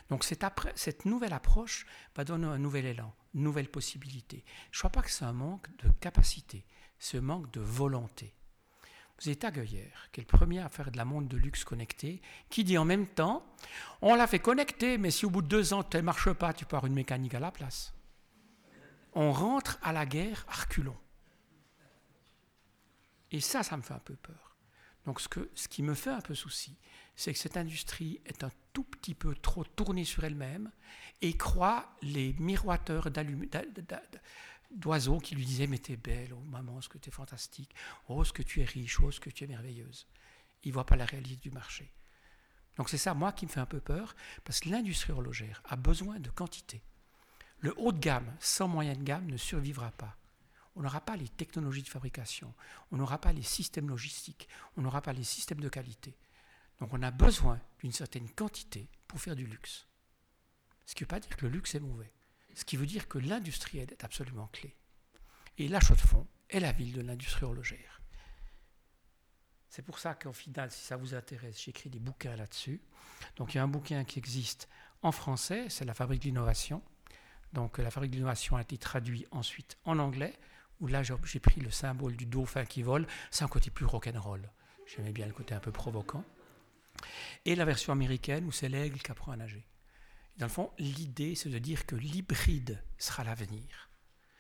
Donc 0.10 0.24
cette, 0.24 0.46
cette, 0.76 1.06
nouvelle 1.06 1.34
approche 1.34 1.86
va 2.16 2.24
donner 2.24 2.48
un 2.48 2.58
nouvel 2.58 2.86
élan, 2.86 3.14
une 3.34 3.44
nouvelle 3.44 3.70
possibilité. 3.70 4.46
Je 4.72 4.78
ne 4.78 4.80
crois 4.80 4.92
pas 4.92 5.02
que 5.02 5.12
c'est 5.12 5.26
un 5.26 5.34
manque 5.34 5.68
de 5.78 5.90
capacité, 6.00 6.66
c'est 7.00 7.18
un 7.18 7.22
manque 7.22 7.52
de 7.52 7.60
volonté. 7.60 8.37
Vous 9.20 9.30
avez 9.30 9.36
Tagueyer, 9.36 9.92
qui 10.12 10.22
est 10.22 10.32
le 10.32 10.38
premier 10.38 10.60
à 10.60 10.70
faire 10.70 10.92
de 10.92 10.98
la 10.98 11.06
montre 11.06 11.28
de 11.28 11.38
luxe 11.38 11.64
connectée, 11.64 12.22
qui 12.50 12.64
dit 12.64 12.78
en 12.78 12.86
même 12.86 13.08
temps, 13.08 13.46
on 14.02 14.14
l'a 14.16 14.28
fait 14.28 14.40
connecter, 14.40 14.98
mais 14.98 15.10
si 15.10 15.26
au 15.26 15.32
bout 15.32 15.42
de 15.42 15.48
deux 15.48 15.74
ans, 15.74 15.84
elle 15.92 16.02
ne 16.02 16.06
marche 16.06 16.32
pas, 16.34 16.54
tu 16.54 16.66
peux 16.66 16.76
avoir 16.76 16.88
une 16.88 16.94
mécanique 16.96 17.34
à 17.34 17.40
la 17.40 17.52
place. 17.52 17.94
On 19.14 19.32
rentre 19.32 19.80
à 19.82 19.92
la 19.92 20.06
guerre 20.06 20.46
à. 20.48 20.96
Et 23.32 23.40
ça, 23.42 23.64
ça 23.64 23.76
me 23.76 23.82
fait 23.82 23.96
un 23.96 24.00
peu 24.00 24.16
peur. 24.16 24.56
Donc 25.06 25.20
ce, 25.20 25.28
ce 25.56 25.68
qui 25.68 25.82
me 25.82 25.96
fait 25.96 26.12
un 26.12 26.22
peu 26.22 26.36
souci, 26.36 26.78
c'est 27.16 27.34
que 27.34 27.40
cette 27.40 27.58
industrie 27.58 28.22
est 28.26 28.44
un 28.44 28.52
tout 28.74 28.84
petit 28.84 29.16
peu 29.16 29.34
trop 29.34 29.64
tournée 29.64 30.06
sur 30.06 30.24
elle-même 30.24 30.72
et 31.22 31.36
croit 31.36 31.90
les 32.04 32.36
miroiteurs 32.38 33.10
d'oiseaux 34.72 35.20
qui 35.20 35.36
lui 35.36 35.46
disaient 35.46 35.68
Mais 35.68 35.78
t'es 35.78 35.98
belle, 35.98 36.34
oh 36.34 36.42
maman, 36.42 36.82
ce 36.82 36.90
que 36.90 36.98
tu 36.98 37.10
es 37.10 37.12
fantastique, 37.12 37.74
oh 38.08 38.24
ce 38.24 38.34
que 38.34 38.44
tu 38.44 38.62
es 38.62 38.66
riche, 38.66 39.00
oh 39.00 39.12
ce 39.12 39.20
que 39.20 39.30
tu 39.30 39.44
es 39.44 39.48
merveilleuse. 39.48 40.08
Il 40.64 40.70
ne 40.70 40.74
voit 40.74 40.86
pas 40.86 40.96
la 40.96 41.06
réalité 41.06 41.36
du 41.38 41.52
marché. 41.52 41.94
Donc 42.78 42.90
c'est 42.90 42.98
ça, 42.98 43.14
moi, 43.14 43.32
qui 43.32 43.46
me 43.46 43.52
fait 43.52 43.60
un 43.60 43.66
peu 43.66 43.80
peur, 43.80 44.16
parce 44.44 44.60
que 44.60 44.70
l'industrie 44.70 45.14
horlogère 45.14 45.62
a 45.66 45.76
besoin 45.76 46.20
de 46.20 46.30
quantité. 46.30 46.84
Le 47.60 47.74
haut 47.78 47.92
de 47.92 48.00
gamme, 48.00 48.36
sans 48.40 48.68
moyen 48.68 48.94
de 48.94 49.04
gamme, 49.04 49.26
ne 49.26 49.38
survivra 49.38 49.92
pas 49.92 50.18
on 50.78 50.82
n'aura 50.82 51.02
pas 51.02 51.18
les 51.18 51.28
technologies 51.28 51.82
de 51.82 51.90
fabrication, 51.90 52.54
on 52.92 52.98
n'aura 52.98 53.20
pas 53.20 53.34
les 53.34 53.42
systèmes 53.42 53.90
logistiques, 53.90 54.48
on 54.78 54.82
n'aura 54.82 55.02
pas 55.02 55.12
les 55.12 55.24
systèmes 55.24 55.60
de 55.60 55.70
qualité. 55.70 56.16
Donc 56.80 56.94
on 56.94 57.02
a 57.02 57.10
besoin 57.10 57.60
d'une 57.80 57.92
certaine 57.92 58.30
quantité 58.30 58.88
pour 59.08 59.20
faire 59.20 59.36
du 59.36 59.48
luxe. 59.48 59.88
Ce 60.86 60.94
qui 60.94 61.04
ne 61.04 61.06
veut 61.06 61.10
pas 61.10 61.20
dire 61.20 61.36
que 61.36 61.46
le 61.48 61.52
luxe 61.52 61.74
est 61.74 61.80
mauvais. 61.80 62.14
Ce 62.58 62.66
qui 62.66 62.76
veut 62.76 62.88
dire 62.88 63.08
que 63.08 63.20
l'industriel 63.20 63.88
est 63.92 64.04
absolument 64.04 64.48
clé. 64.48 64.76
Et 65.60 65.68
la 65.68 65.80
Chaux-de-Fonds 65.80 66.26
est 66.50 66.60
la 66.60 66.72
ville 66.72 66.92
de 66.92 67.02
l'industrie 67.02 67.46
horlogère. 67.46 68.02
C'est 69.70 69.84
pour 69.84 70.00
ça 70.00 70.16
qu'en 70.16 70.34
final, 70.34 70.72
si 70.72 70.84
ça 70.84 70.98
vous 70.98 71.14
intéresse, 71.14 71.62
j'écris 71.62 71.92
des 71.92 72.00
bouquins 72.00 72.36
là-dessus. 72.36 72.82
Donc 73.36 73.54
il 73.54 73.58
y 73.58 73.60
a 73.60 73.64
un 73.64 73.68
bouquin 73.68 74.04
qui 74.06 74.18
existe 74.18 74.70
en 75.04 75.12
français, 75.12 75.68
c'est 75.70 75.86
La 75.86 75.94
fabrique 75.94 76.22
de 76.22 76.26
l'innovation. 76.30 76.82
Donc 77.54 77.78
la 77.78 77.92
fabrique 77.92 78.10
de 78.10 78.16
l'innovation 78.16 78.58
a 78.58 78.62
été 78.62 78.80
traduit 78.80 79.28
ensuite 79.30 79.78
en 79.86 80.00
anglais 80.00 80.34
où 80.80 80.88
là 80.88 81.04
j'ai 81.04 81.40
pris 81.40 81.62
le 81.62 81.70
symbole 81.70 82.16
du 82.16 82.26
dauphin 82.26 82.66
qui 82.66 82.82
vole, 82.82 83.06
c'est 83.30 83.44
un 83.44 83.50
côté 83.50 83.70
plus 83.70 83.86
rock'n'roll. 83.86 84.50
J'aimais 84.88 85.12
bien 85.12 85.28
le 85.28 85.34
côté 85.34 85.54
un 85.54 85.60
peu 85.60 85.72
provoquant. 85.72 86.26
Et 87.46 87.54
la 87.54 87.66
version 87.66 87.94
américaine 87.94 88.46
où 88.46 88.52
c'est 88.52 88.68
l'aigle 88.68 88.98
qui 88.98 89.12
apprend 89.12 89.32
à 89.32 89.38
nager. 89.38 89.68
Dans 90.38 90.46
le 90.46 90.52
fond, 90.52 90.72
l'idée 90.78 91.36
c'est 91.36 91.50
de 91.50 91.58
dire 91.58 91.86
que 91.86 91.96
l'hybride 91.96 92.82
sera 92.98 93.24
l'avenir. 93.24 93.90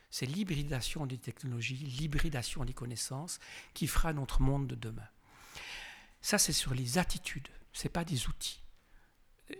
C'est 0.09 0.25
l'hybridation 0.25 1.05
des 1.05 1.17
technologies, 1.17 1.75
l'hybridation 1.75 2.63
des 2.65 2.73
connaissances 2.73 3.39
qui 3.73 3.87
fera 3.87 4.13
notre 4.13 4.41
monde 4.41 4.67
de 4.67 4.75
demain. 4.75 5.07
Ça, 6.21 6.37
c'est 6.37 6.53
sur 6.53 6.73
les 6.73 6.97
attitudes, 6.97 7.47
ce 7.73 7.83
n'est 7.83 7.91
pas 7.91 8.05
des 8.05 8.27
outils. 8.27 8.61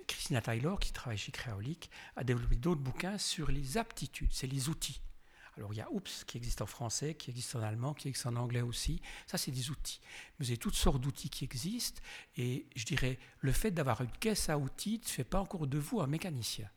Christina 0.07 0.41
Taylor, 0.41 0.79
qui 0.79 0.91
travaille 0.91 1.17
chez 1.17 1.31
Créolique, 1.31 1.89
a 2.15 2.23
développé 2.23 2.55
d'autres 2.55 2.81
bouquins 2.81 3.17
sur 3.17 3.51
les 3.51 3.77
aptitudes, 3.77 4.31
c'est 4.33 4.47
les 4.47 4.69
outils. 4.69 5.01
Alors 5.58 5.74
il 5.74 5.78
y 5.78 5.82
a 5.82 5.91
Oops 5.91 6.24
qui 6.26 6.38
existe 6.38 6.62
en 6.62 6.68
français, 6.68 7.16
qui 7.16 7.32
existe 7.32 7.55
en 7.55 7.62
allemand, 7.62 7.93
qui 7.93 8.08
existe 8.08 8.28
en 8.28 8.36
anglais 8.36 8.62
aussi. 8.62 9.01
Ça, 9.26 9.38
c'est 9.38 9.51
des 9.51 9.72
outils. 9.72 9.99
Vous 10.39 10.47
avez 10.47 10.58
toutes 10.58 10.76
sortes 10.76 11.01
d'outils 11.01 11.32
qui 11.32 11.43
existent. 11.43 12.01
Et 12.38 12.68
je 12.76 12.86
dirais, 12.86 13.18
le 13.39 13.51
fait 13.51 13.72
d'avoir 13.72 14.01
une 14.01 14.12
caisse 14.12 14.49
à 14.49 14.58
outils 14.58 15.01
ne 15.03 15.10
fait 15.10 15.24
pas 15.24 15.39
encore 15.39 15.66
de 15.66 15.80
vous 15.80 15.99
un 15.99 16.08
mécanicien. 16.08 16.70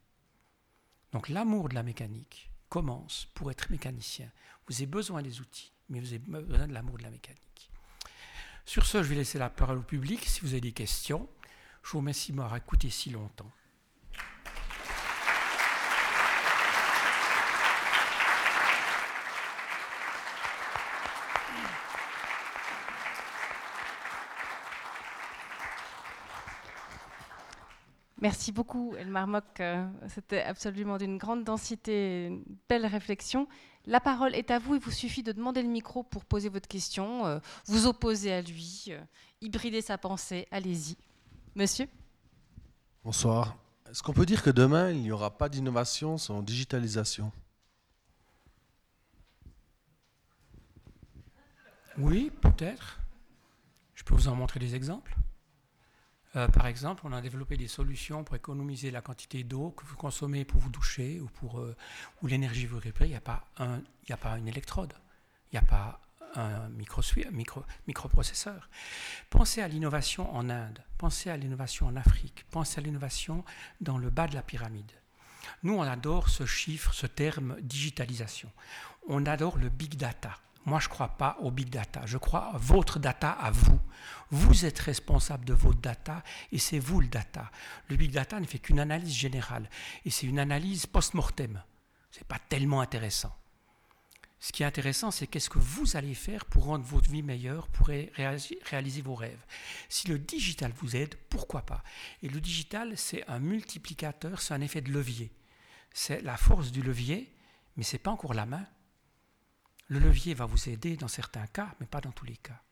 Donc 1.12 1.28
l'amour 1.28 1.68
de 1.68 1.74
la 1.74 1.82
mécanique 1.82 2.50
commence 2.68 3.28
pour 3.34 3.50
être 3.50 3.70
mécanicien. 3.70 4.30
Vous 4.66 4.76
avez 4.76 4.86
besoin 4.86 5.22
des 5.22 5.40
outils, 5.40 5.72
mais 5.88 6.00
vous 6.00 6.08
avez 6.08 6.18
besoin 6.18 6.68
de 6.68 6.72
l'amour 6.72 6.96
de 6.98 7.02
la 7.02 7.10
mécanique. 7.10 7.70
Sur 8.64 8.86
ce, 8.86 9.02
je 9.02 9.08
vais 9.08 9.16
laisser 9.16 9.38
la 9.38 9.50
parole 9.50 9.78
au 9.78 9.82
public. 9.82 10.24
Si 10.24 10.40
vous 10.40 10.52
avez 10.52 10.60
des 10.60 10.72
questions, 10.72 11.28
je 11.82 11.90
vous 11.90 11.98
remercie 11.98 12.32
de 12.32 12.36
m'avoir 12.36 12.56
écouté 12.56 12.88
si 12.88 13.10
longtemps. 13.10 13.50
Merci 28.20 28.52
beaucoup, 28.52 28.94
Elmar 28.96 29.26
Mock. 29.26 29.60
Euh, 29.60 29.86
c'était 30.08 30.42
absolument 30.42 30.98
d'une 30.98 31.16
grande 31.16 31.42
densité, 31.42 32.26
une 32.26 32.44
belle 32.68 32.84
réflexion. 32.84 33.48
La 33.86 33.98
parole 33.98 34.34
est 34.34 34.50
à 34.50 34.58
vous. 34.58 34.74
Il 34.74 34.80
vous 34.80 34.90
suffit 34.90 35.22
de 35.22 35.32
demander 35.32 35.62
le 35.62 35.68
micro 35.68 36.02
pour 36.02 36.26
poser 36.26 36.50
votre 36.50 36.68
question, 36.68 37.24
euh, 37.24 37.38
vous 37.64 37.86
opposer 37.86 38.32
à 38.32 38.42
lui, 38.42 38.86
euh, 38.90 39.00
hybrider 39.40 39.80
sa 39.80 39.96
pensée. 39.96 40.46
Allez-y. 40.50 40.98
Monsieur 41.54 41.88
Bonsoir. 43.04 43.56
Est-ce 43.90 44.02
qu'on 44.02 44.12
peut 44.12 44.26
dire 44.26 44.42
que 44.42 44.50
demain, 44.50 44.90
il 44.90 45.00
n'y 45.00 45.12
aura 45.12 45.36
pas 45.36 45.48
d'innovation 45.48 46.18
sans 46.18 46.42
digitalisation? 46.42 47.32
Oui, 51.96 52.30
peut-être. 52.42 53.00
Je 53.94 54.04
peux 54.04 54.14
vous 54.14 54.28
en 54.28 54.36
montrer 54.36 54.60
des 54.60 54.74
exemples? 54.74 55.16
Euh, 56.36 56.46
par 56.48 56.66
exemple, 56.66 57.02
on 57.04 57.12
a 57.12 57.20
développé 57.20 57.56
des 57.56 57.66
solutions 57.66 58.22
pour 58.22 58.36
économiser 58.36 58.90
la 58.90 59.00
quantité 59.00 59.42
d'eau 59.42 59.70
que 59.70 59.84
vous 59.84 59.96
consommez 59.96 60.44
pour 60.44 60.60
vous 60.60 60.70
doucher 60.70 61.20
ou 61.20 61.26
pour 61.26 61.58
euh, 61.58 61.76
l'énergie 62.22 62.66
vous 62.66 62.78
réparer. 62.78 63.06
Il 63.06 63.10
n'y 63.10 63.16
a 63.16 63.20
pas 63.20 63.46
un, 63.58 63.80
a 64.08 64.16
pas 64.16 64.38
une 64.38 64.46
électrode, 64.46 64.92
il 65.52 65.58
n'y 65.58 65.58
a 65.58 65.66
pas 65.66 66.00
un 66.36 66.68
micro, 66.68 67.02
micro, 67.32 67.64
microprocesseur. 67.88 68.68
Pensez 69.28 69.60
à 69.60 69.66
l'innovation 69.66 70.32
en 70.34 70.48
Inde, 70.48 70.78
pensez 70.98 71.30
à 71.30 71.36
l'innovation 71.36 71.86
en 71.86 71.96
Afrique, 71.96 72.44
pensez 72.52 72.78
à 72.78 72.82
l'innovation 72.82 73.44
dans 73.80 73.98
le 73.98 74.10
bas 74.10 74.28
de 74.28 74.34
la 74.34 74.42
pyramide. 74.42 74.92
Nous, 75.64 75.74
on 75.74 75.82
adore 75.82 76.28
ce 76.28 76.46
chiffre, 76.46 76.94
ce 76.94 77.06
terme 77.06 77.60
digitalisation. 77.60 78.50
On 79.08 79.26
adore 79.26 79.58
le 79.58 79.68
big 79.68 79.96
data. 79.96 80.38
Moi, 80.66 80.78
je 80.78 80.88
ne 80.88 80.90
crois 80.90 81.08
pas 81.08 81.36
au 81.40 81.50
big 81.50 81.70
data. 81.70 82.02
Je 82.04 82.18
crois 82.18 82.52
à 82.54 82.58
votre 82.58 82.98
data 82.98 83.30
à 83.30 83.50
vous. 83.50 83.80
Vous 84.30 84.64
êtes 84.64 84.78
responsable 84.78 85.44
de 85.44 85.54
votre 85.54 85.80
data 85.80 86.22
et 86.52 86.58
c'est 86.58 86.78
vous 86.78 87.00
le 87.00 87.08
data. 87.08 87.50
Le 87.88 87.96
big 87.96 88.12
data 88.12 88.38
ne 88.38 88.46
fait 88.46 88.58
qu'une 88.58 88.78
analyse 88.78 89.14
générale 89.14 89.68
et 90.04 90.10
c'est 90.10 90.26
une 90.26 90.38
analyse 90.38 90.86
post-mortem. 90.86 91.62
Ce 92.10 92.18
n'est 92.18 92.24
pas 92.24 92.38
tellement 92.38 92.80
intéressant. 92.80 93.34
Ce 94.42 94.52
qui 94.52 94.62
est 94.62 94.66
intéressant, 94.66 95.10
c'est 95.10 95.26
qu'est-ce 95.26 95.50
que 95.50 95.58
vous 95.58 95.96
allez 95.96 96.14
faire 96.14 96.46
pour 96.46 96.64
rendre 96.64 96.84
votre 96.84 97.10
vie 97.10 97.22
meilleure, 97.22 97.68
pour 97.68 97.88
réaliser 97.88 99.02
vos 99.02 99.14
rêves. 99.14 99.44
Si 99.90 100.08
le 100.08 100.18
digital 100.18 100.72
vous 100.76 100.96
aide, 100.96 101.14
pourquoi 101.28 101.60
pas? 101.62 101.84
Et 102.22 102.28
le 102.28 102.40
digital, 102.40 102.96
c'est 102.96 103.28
un 103.28 103.38
multiplicateur, 103.38 104.40
c'est 104.40 104.54
un 104.54 104.62
effet 104.62 104.80
de 104.80 104.90
levier. 104.92 105.30
C'est 105.92 106.22
la 106.22 106.38
force 106.38 106.70
du 106.72 106.80
levier, 106.80 107.34
mais 107.76 107.82
ce 107.82 107.96
n'est 107.96 108.00
pas 108.00 108.12
encore 108.12 108.32
la 108.32 108.46
main. 108.46 108.66
Le 109.90 109.98
levier 109.98 110.34
va 110.34 110.46
vous 110.46 110.68
aider 110.68 110.96
dans 110.96 111.08
certains 111.08 111.48
cas, 111.48 111.74
mais 111.80 111.86
pas 111.86 112.00
dans 112.00 112.12
tous 112.12 112.24
les 112.24 112.36
cas. 112.36 112.62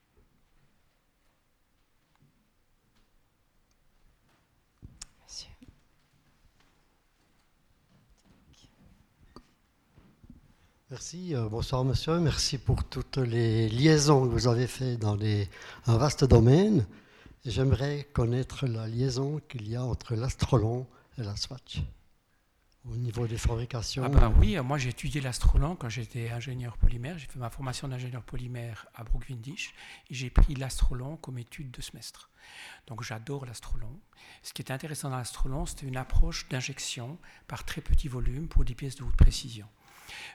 Merci, 10.90 11.34
euh, 11.34 11.48
bonsoir 11.50 11.84
monsieur, 11.84 12.18
merci 12.18 12.56
pour 12.56 12.82
toutes 12.84 13.18
les 13.18 13.68
liaisons 13.68 14.26
que 14.26 14.32
vous 14.32 14.46
avez 14.46 14.66
faites 14.66 15.00
dans 15.00 15.18
un 15.86 15.98
vaste 15.98 16.24
domaine. 16.24 16.86
J'aimerais 17.44 18.08
connaître 18.14 18.66
la 18.66 18.86
liaison 18.86 19.38
qu'il 19.48 19.68
y 19.68 19.76
a 19.76 19.84
entre 19.84 20.14
l'astrolon 20.14 20.86
et 21.18 21.24
la 21.24 21.36
swatch 21.36 21.82
au 22.90 22.96
niveau 22.96 23.26
des 23.26 23.38
fabrications 23.38 24.04
ah 24.04 24.08
ben 24.08 24.32
Oui, 24.38 24.56
moi 24.60 24.78
j'ai 24.78 24.90
étudié 24.90 25.20
l'astrolon 25.20 25.76
quand 25.76 25.88
j'étais 25.88 26.30
ingénieur 26.30 26.76
polymère. 26.76 27.18
J'ai 27.18 27.26
fait 27.26 27.38
ma 27.38 27.50
formation 27.50 27.88
d'ingénieur 27.88 28.22
polymère 28.22 28.86
à 28.94 29.04
Brookvindich 29.04 29.74
et 30.10 30.14
j'ai 30.14 30.30
pris 30.30 30.54
l'astrolon 30.54 31.16
comme 31.16 31.38
étude 31.38 31.70
de 31.70 31.80
semestre. 31.82 32.30
Donc 32.86 33.02
j'adore 33.02 33.44
l'astrolon. 33.46 34.00
Ce 34.42 34.52
qui 34.52 34.62
est 34.62 34.70
intéressant 34.70 35.10
dans 35.10 35.18
l'astrolon, 35.18 35.66
c'était 35.66 35.86
une 35.86 35.96
approche 35.96 36.48
d'injection 36.48 37.18
par 37.46 37.64
très 37.64 37.80
petit 37.80 38.08
volume 38.08 38.48
pour 38.48 38.64
des 38.64 38.74
pièces 38.74 38.96
de 38.96 39.04
haute 39.04 39.16
précision. 39.16 39.66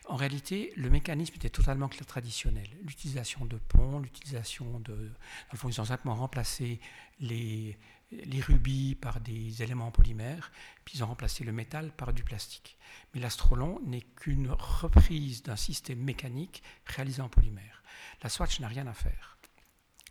En 0.07 0.15
réalité, 0.15 0.71
le 0.75 0.89
mécanisme 0.91 1.33
était 1.35 1.49
totalement 1.49 1.89
traditionnel. 1.89 2.67
L'utilisation 2.83 3.45
de 3.45 3.57
ponts, 3.57 3.99
l'utilisation 3.99 4.79
de... 4.81 4.93
Dans 4.93 5.53
le 5.53 5.57
fond, 5.57 5.69
ils 5.69 5.81
ont 5.81 5.85
simplement 5.85 6.13
remplacé 6.15 6.79
les, 7.19 7.77
les 8.25 8.41
rubis 8.41 8.95
par 8.95 9.19
des 9.19 9.63
éléments 9.63 9.91
polymères, 9.91 10.51
puis 10.85 10.97
ils 10.97 11.03
ont 11.03 11.07
remplacé 11.07 11.43
le 11.43 11.51
métal 11.51 11.91
par 11.91 12.13
du 12.13 12.23
plastique. 12.23 12.77
Mais 13.13 13.21
l'astrolon 13.21 13.79
n'est 13.85 14.01
qu'une 14.01 14.49
reprise 14.51 15.43
d'un 15.43 15.55
système 15.55 15.99
mécanique 15.99 16.63
réalisé 16.85 17.21
en 17.21 17.29
polymère. 17.29 17.83
La 18.21 18.29
swatch 18.29 18.59
n'a 18.59 18.67
rien 18.67 18.87
à 18.87 18.93
faire. 18.93 19.37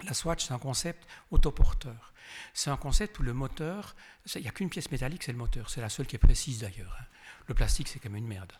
La 0.04 0.14
swatch, 0.14 0.46
c'est 0.46 0.54
un 0.54 0.58
concept 0.58 1.06
autoporteur. 1.30 2.12
C'est 2.54 2.70
un 2.70 2.76
concept 2.76 3.18
où 3.18 3.22
le 3.22 3.32
moteur, 3.32 3.94
il 4.34 4.42
n'y 4.42 4.48
a 4.48 4.52
qu'une 4.52 4.70
pièce 4.70 4.90
métallique, 4.90 5.22
c'est 5.22 5.32
le 5.32 5.38
moteur. 5.38 5.70
C'est 5.70 5.80
la 5.80 5.88
seule 5.88 6.06
qui 6.06 6.16
est 6.16 6.18
précise 6.18 6.60
d'ailleurs. 6.60 6.96
Hein. 7.00 7.04
Le 7.46 7.54
plastique, 7.54 7.88
c'est 7.88 8.02
même 8.04 8.16
une 8.16 8.26
merde. 8.26 8.52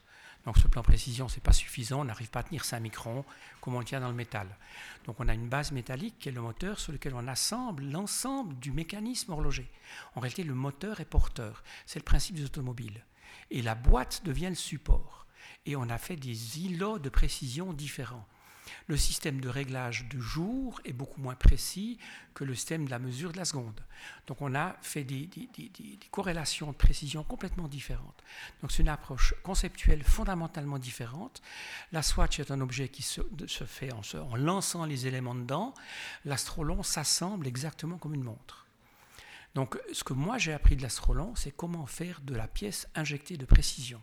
Donc 0.45 0.59
ce 0.59 0.66
plan 0.66 0.82
précision, 0.82 1.28
ce 1.28 1.36
n'est 1.36 1.43
pas 1.43 1.53
suffisant, 1.53 2.01
on 2.01 2.05
n'arrive 2.05 2.30
pas 2.30 2.40
à 2.40 2.43
tenir 2.43 2.64
5 2.64 2.80
microns 2.80 3.24
comme 3.61 3.74
on 3.74 3.78
le 3.78 3.84
tient 3.84 4.01
dans 4.01 4.09
le 4.09 4.14
métal. 4.14 4.49
Donc 5.07 5.20
on 5.20 5.28
a 5.28 5.34
une 5.34 5.49
base 5.49 5.70
métallique 5.72 6.18
qui 6.18 6.28
est 6.28 6.32
le 6.32 6.40
moteur 6.40 6.80
sur 6.80 6.93
lequel 6.93 7.14
on 7.14 7.28
assemble 7.28 7.84
l'ensemble 7.84 8.59
du 8.59 8.72
mécanisme 8.72 9.32
horloger. 9.32 9.70
En 10.14 10.20
réalité, 10.20 10.43
le 10.43 10.55
moteur 10.55 11.01
est 11.01 11.05
porteur, 11.05 11.62
c'est 11.86 12.01
le 12.01 12.05
principe 12.05 12.36
des 12.36 12.45
automobiles. 12.45 13.05
Et 13.51 13.62
la 13.62 13.74
boîte 13.74 14.22
devient 14.24 14.49
le 14.49 14.55
support. 14.55 15.26
Et 15.64 15.76
on 15.76 15.88
a 15.88 15.99
fait 15.99 16.16
des 16.16 16.61
îlots 16.61 16.99
de 16.99 17.09
précision 17.09 17.72
différents. 17.72 18.26
Le 18.86 18.96
système 18.96 19.40
de 19.40 19.48
réglage 19.48 20.06
du 20.08 20.20
jour 20.20 20.80
est 20.84 20.92
beaucoup 20.92 21.20
moins 21.20 21.34
précis 21.34 21.98
que 22.34 22.44
le 22.44 22.54
système 22.54 22.86
de 22.86 22.90
la 22.90 22.98
mesure 22.98 23.32
de 23.32 23.36
la 23.36 23.44
seconde. 23.44 23.80
Donc 24.26 24.40
on 24.40 24.54
a 24.54 24.76
fait 24.82 25.04
des, 25.04 25.28
corrélations 26.10 26.72
de 26.72 26.76
précision 26.76 27.24
complètement 27.24 27.68
différentes. 27.68 28.22
Donc 28.60 28.72
c'est 28.72 28.82
une 28.82 28.88
approche 28.88 29.34
conceptuelle 29.42 30.02
fondamentalement 30.02 30.78
différente. 30.78 31.42
La 31.92 32.02
swatch 32.02 32.40
est 32.40 32.50
un 32.50 32.60
objet 32.60 32.88
qui 32.88 33.02
se, 33.02 33.20
fait 33.66 33.92
en, 33.92 34.02
en 34.18 34.36
lançant 34.36 34.84
les 34.84 35.06
éléments 35.06 35.34
dedans. 35.34 35.74
L'astrolon 36.24 36.82
s'assemble 36.82 37.46
exactement 37.46 37.98
comme 37.98 38.14
une 38.14 38.24
montre. 38.24 38.66
Donc 39.54 39.78
ce 39.92 40.02
que 40.02 40.14
moi 40.14 40.38
j'ai 40.38 40.52
appris 40.52 40.76
de 40.76 40.82
l'astrolon, 40.82 41.34
c'est 41.36 41.54
comment 41.54 41.86
faire 41.86 42.20
de 42.22 42.34
la 42.34 42.48
pièce 42.48 42.88
injectée 42.94 43.36
de 43.36 43.44
précision. 43.44 44.00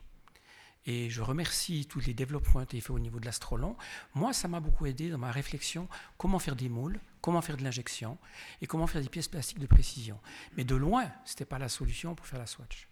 Et 0.85 1.09
je 1.09 1.21
remercie 1.21 1.85
tous 1.85 1.99
les 1.99 2.13
développements 2.13 2.51
qui 2.51 2.57
ont 2.57 2.61
été 2.61 2.81
faits 2.81 2.91
au 2.91 2.99
niveau 2.99 3.19
de 3.19 3.25
l'astrolon. 3.25 3.75
Moi, 4.15 4.33
ça 4.33 4.47
m'a 4.47 4.59
beaucoup 4.59 4.85
aidé 4.85 5.09
dans 5.09 5.17
ma 5.17 5.31
réflexion 5.31 5.87
comment 6.17 6.39
faire 6.39 6.55
des 6.55 6.69
moules, 6.69 6.99
comment 7.21 7.41
faire 7.41 7.57
de 7.57 7.63
l'injection 7.63 8.17
et 8.61 8.67
comment 8.67 8.87
faire 8.87 9.01
des 9.01 9.09
pièces 9.09 9.27
plastiques 9.27 9.59
de 9.59 9.67
précision. 9.67 10.19
Mais 10.55 10.63
de 10.63 10.75
loin, 10.75 11.11
ce 11.25 11.33
n'était 11.33 11.45
pas 11.45 11.59
la 11.59 11.69
solution 11.69 12.15
pour 12.15 12.25
faire 12.25 12.39
la 12.39 12.47
swatch. 12.47 12.87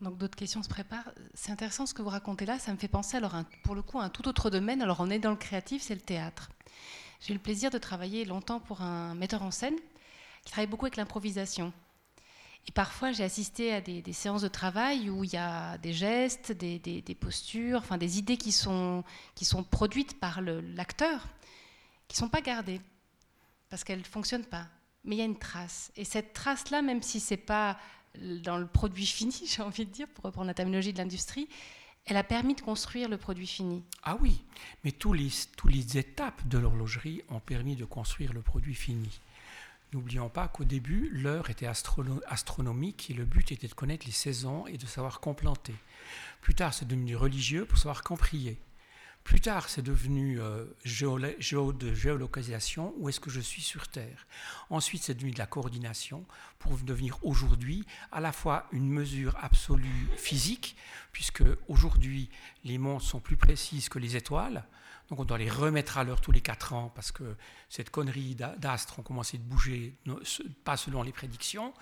Donc 0.00 0.16
d'autres 0.16 0.36
questions 0.36 0.62
se 0.62 0.68
préparent. 0.68 1.10
C'est 1.34 1.50
intéressant 1.50 1.84
ce 1.84 1.92
que 1.92 2.02
vous 2.02 2.08
racontez 2.08 2.46
là. 2.46 2.58
Ça 2.58 2.72
me 2.72 2.78
fait 2.78 2.88
penser 2.88 3.16
alors 3.16 3.34
pour 3.64 3.74
le 3.74 3.82
coup 3.82 3.98
à 3.98 4.04
un 4.04 4.10
tout 4.10 4.28
autre 4.28 4.48
domaine. 4.48 4.80
Alors 4.80 5.00
on 5.00 5.10
est 5.10 5.18
dans 5.18 5.30
le 5.30 5.36
créatif, 5.36 5.82
c'est 5.82 5.94
le 5.94 6.00
théâtre. 6.00 6.50
J'ai 7.20 7.32
eu 7.32 7.36
le 7.36 7.42
plaisir 7.42 7.70
de 7.70 7.78
travailler 7.78 8.24
longtemps 8.24 8.60
pour 8.60 8.80
un 8.80 9.16
metteur 9.16 9.42
en 9.42 9.50
scène 9.50 9.76
qui 10.44 10.52
travaille 10.52 10.68
beaucoup 10.68 10.86
avec 10.86 10.96
l'improvisation. 10.96 11.72
Et 12.66 12.72
parfois, 12.72 13.12
j'ai 13.12 13.24
assisté 13.24 13.72
à 13.72 13.80
des, 13.80 14.12
séances 14.12 14.42
de 14.42 14.48
travail 14.48 15.08
où 15.08 15.24
il 15.24 15.32
y 15.32 15.38
a 15.38 15.78
des 15.78 15.94
gestes, 15.94 16.52
des, 16.52 17.16
postures, 17.18 17.78
enfin 17.78 17.96
des 17.96 18.18
idées 18.18 18.36
qui 18.36 18.52
sont, 18.52 19.04
qui 19.34 19.44
sont 19.44 19.62
produites 19.62 20.20
par 20.20 20.42
l'acteur, 20.42 21.26
qui 22.08 22.16
ne 22.16 22.18
sont 22.18 22.28
pas 22.28 22.42
gardées, 22.42 22.80
parce 23.70 23.84
qu'elles 23.84 24.00
ne 24.00 24.04
fonctionnent 24.04 24.44
pas. 24.44 24.66
Mais 25.04 25.16
il 25.16 25.18
y 25.18 25.22
a 25.22 25.24
une 25.24 25.38
trace. 25.38 25.92
Et 25.96 26.04
cette 26.04 26.34
trace-là, 26.34 26.82
même 26.82 27.02
si 27.02 27.20
ce 27.20 27.34
n'est 27.34 27.38
pas 27.38 27.78
dans 28.42 28.58
le 28.58 28.66
produit 28.66 29.06
fini, 29.06 29.34
j'ai 29.46 29.62
envie 29.62 29.86
de 29.86 29.90
dire, 29.90 30.08
pour 30.08 30.24
reprendre 30.24 30.48
la 30.48 30.54
terminologie 30.54 30.92
de 30.92 30.98
l'industrie, 30.98 31.48
elle 32.04 32.16
a 32.16 32.24
permis 32.24 32.54
de 32.54 32.62
construire 32.62 33.08
le 33.08 33.18
produit 33.18 33.46
fini. 33.46 33.82
Ah 34.02 34.16
oui, 34.20 34.42
mais 34.82 34.92
tous 34.92 35.12
les, 35.12 35.28
tous 35.56 35.68
les 35.68 35.98
étapes 35.98 36.46
de 36.48 36.58
l'horlogerie 36.58 37.22
ont 37.28 37.40
permis 37.40 37.76
de 37.76 37.84
construire 37.84 38.32
le 38.32 38.40
produit 38.40 38.74
fini. 38.74 39.20
N'oublions 39.92 40.28
pas 40.28 40.48
qu'au 40.48 40.64
début, 40.64 41.08
l'heure 41.12 41.48
était 41.48 41.66
astronomique 41.66 43.10
et 43.10 43.14
le 43.14 43.24
but 43.24 43.52
était 43.52 43.68
de 43.68 43.74
connaître 43.74 44.04
les 44.04 44.12
saisons 44.12 44.66
et 44.66 44.76
de 44.76 44.86
savoir 44.86 45.20
quand 45.20 45.32
planter. 45.32 45.74
Plus 46.42 46.54
tard, 46.54 46.74
c'est 46.74 46.86
devenu 46.86 47.16
religieux 47.16 47.64
pour 47.64 47.78
savoir 47.78 48.02
quand 48.02 48.16
prier. 48.16 48.60
Plus 49.24 49.40
tard, 49.40 49.68
c'est 49.68 49.82
devenu 49.82 50.40
euh, 50.40 50.64
de 50.84 51.94
géolocalisation, 51.94 52.94
où 52.96 53.08
est-ce 53.08 53.20
que 53.20 53.30
je 53.30 53.40
suis 53.40 53.60
sur 53.60 53.88
Terre. 53.88 54.26
Ensuite, 54.70 55.02
c'est 55.02 55.14
devenu 55.14 55.32
de 55.32 55.38
la 55.38 55.46
coordination 55.46 56.24
pour 56.58 56.78
devenir 56.78 57.18
aujourd'hui 57.22 57.84
à 58.10 58.20
la 58.20 58.32
fois 58.32 58.66
une 58.72 58.88
mesure 58.88 59.36
absolue 59.40 60.08
physique, 60.16 60.76
puisque 61.12 61.44
aujourd'hui, 61.68 62.30
les 62.64 62.78
montres 62.78 63.04
sont 63.04 63.20
plus 63.20 63.36
précises 63.36 63.88
que 63.88 63.98
les 63.98 64.16
étoiles. 64.16 64.64
Donc 65.08 65.20
on 65.20 65.24
doit 65.24 65.38
les 65.38 65.48
remettre 65.48 65.96
à 65.96 66.04
l'heure 66.04 66.20
tous 66.20 66.32
les 66.32 66.42
quatre 66.42 66.74
ans 66.74 66.92
parce 66.94 67.12
que 67.12 67.36
cette 67.70 67.90
connerie 67.90 68.34
d'astres 68.34 68.98
ont 68.98 69.02
commencé 69.02 69.38
de 69.38 69.42
bouger, 69.42 69.96
pas 70.64 70.76
selon 70.76 71.02
les 71.02 71.12
prédictions. 71.12 71.72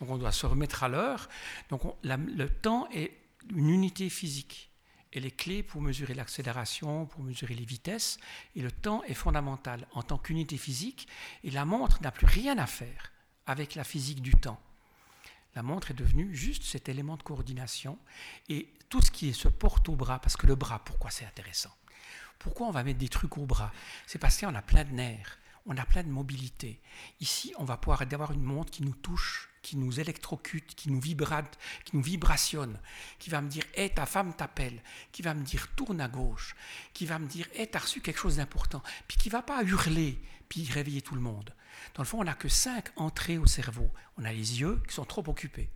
Donc 0.00 0.10
on 0.10 0.18
doit 0.18 0.32
se 0.32 0.44
remettre 0.44 0.82
à 0.82 0.88
l'heure. 0.88 1.28
Donc 1.70 1.82
le 2.02 2.46
temps 2.46 2.88
est 2.90 3.12
une 3.54 3.70
unité 3.70 4.10
physique. 4.10 4.70
Et 5.16 5.20
les 5.20 5.30
clés 5.30 5.62
pour 5.62 5.80
mesurer 5.80 6.12
l'accélération, 6.12 7.06
pour 7.06 7.22
mesurer 7.22 7.54
les 7.54 7.64
vitesses. 7.64 8.18
Et 8.56 8.60
le 8.60 8.72
temps 8.72 9.02
est 9.04 9.14
fondamental 9.14 9.86
en 9.92 10.02
tant 10.02 10.18
qu'unité 10.18 10.58
physique. 10.58 11.06
Et 11.44 11.50
la 11.52 11.64
montre 11.64 12.02
n'a 12.02 12.10
plus 12.10 12.26
rien 12.26 12.58
à 12.58 12.66
faire 12.66 13.12
avec 13.46 13.76
la 13.76 13.84
physique 13.84 14.20
du 14.20 14.34
temps. 14.34 14.60
La 15.54 15.62
montre 15.62 15.92
est 15.92 15.94
devenue 15.94 16.34
juste 16.34 16.64
cet 16.64 16.88
élément 16.88 17.16
de 17.16 17.22
coordination. 17.22 17.96
Et 18.48 18.74
tout 18.88 19.00
ce 19.00 19.12
qui 19.12 19.32
se 19.32 19.46
porte 19.46 19.88
au 19.88 19.94
bras, 19.94 20.18
parce 20.18 20.36
que 20.36 20.48
le 20.48 20.56
bras, 20.56 20.80
pourquoi 20.84 21.12
c'est 21.12 21.24
intéressant? 21.24 21.70
Pourquoi 22.44 22.66
on 22.66 22.72
va 22.72 22.84
mettre 22.84 22.98
des 22.98 23.08
trucs 23.08 23.38
au 23.38 23.46
bras? 23.46 23.72
C'est 24.06 24.18
parce 24.18 24.38
qu'on 24.38 24.54
a 24.54 24.60
plein 24.60 24.84
de 24.84 24.92
nerfs, 24.92 25.38
on 25.64 25.78
a 25.78 25.86
plein 25.86 26.02
de 26.02 26.10
mobilité. 26.10 26.78
Ici, 27.20 27.54
on 27.56 27.64
va 27.64 27.78
pouvoir 27.78 28.02
avoir 28.02 28.32
une 28.32 28.42
montre 28.42 28.70
qui 28.70 28.82
nous 28.82 28.92
touche, 28.92 29.48
qui 29.62 29.78
nous 29.78 29.98
électrocute, 29.98 30.74
qui 30.74 30.90
nous 30.90 31.00
vibrate, 31.00 31.58
qui 31.86 31.96
nous 31.96 32.02
vibrationne, 32.02 32.78
qui 33.18 33.30
va 33.30 33.40
me 33.40 33.48
dire 33.48 33.64
Hé, 33.74 33.88
ta 33.88 34.04
femme 34.04 34.34
t'appelle, 34.34 34.82
qui 35.10 35.22
va 35.22 35.32
me 35.32 35.42
dire 35.42 35.68
Tourne 35.74 36.02
à 36.02 36.08
gauche, 36.08 36.54
qui 36.92 37.06
va 37.06 37.18
me 37.18 37.26
dire 37.26 37.48
Hé, 37.54 37.66
t'as 37.66 37.78
reçu 37.78 38.02
quelque 38.02 38.20
chose 38.20 38.36
d'important, 38.36 38.82
puis 39.08 39.16
qui 39.16 39.30
va 39.30 39.40
pas 39.40 39.62
hurler, 39.62 40.20
puis 40.50 40.70
réveiller 40.70 41.00
tout 41.00 41.14
le 41.14 41.22
monde. 41.22 41.54
Dans 41.94 42.02
le 42.02 42.06
fond, 42.06 42.20
on 42.20 42.24
n'a 42.24 42.34
que 42.34 42.50
cinq 42.50 42.90
entrées 42.96 43.38
au 43.38 43.46
cerveau. 43.46 43.90
On 44.18 44.24
a 44.26 44.32
les 44.34 44.60
yeux 44.60 44.82
qui 44.86 44.94
sont 44.94 45.06
trop 45.06 45.26
occupés. 45.26 45.70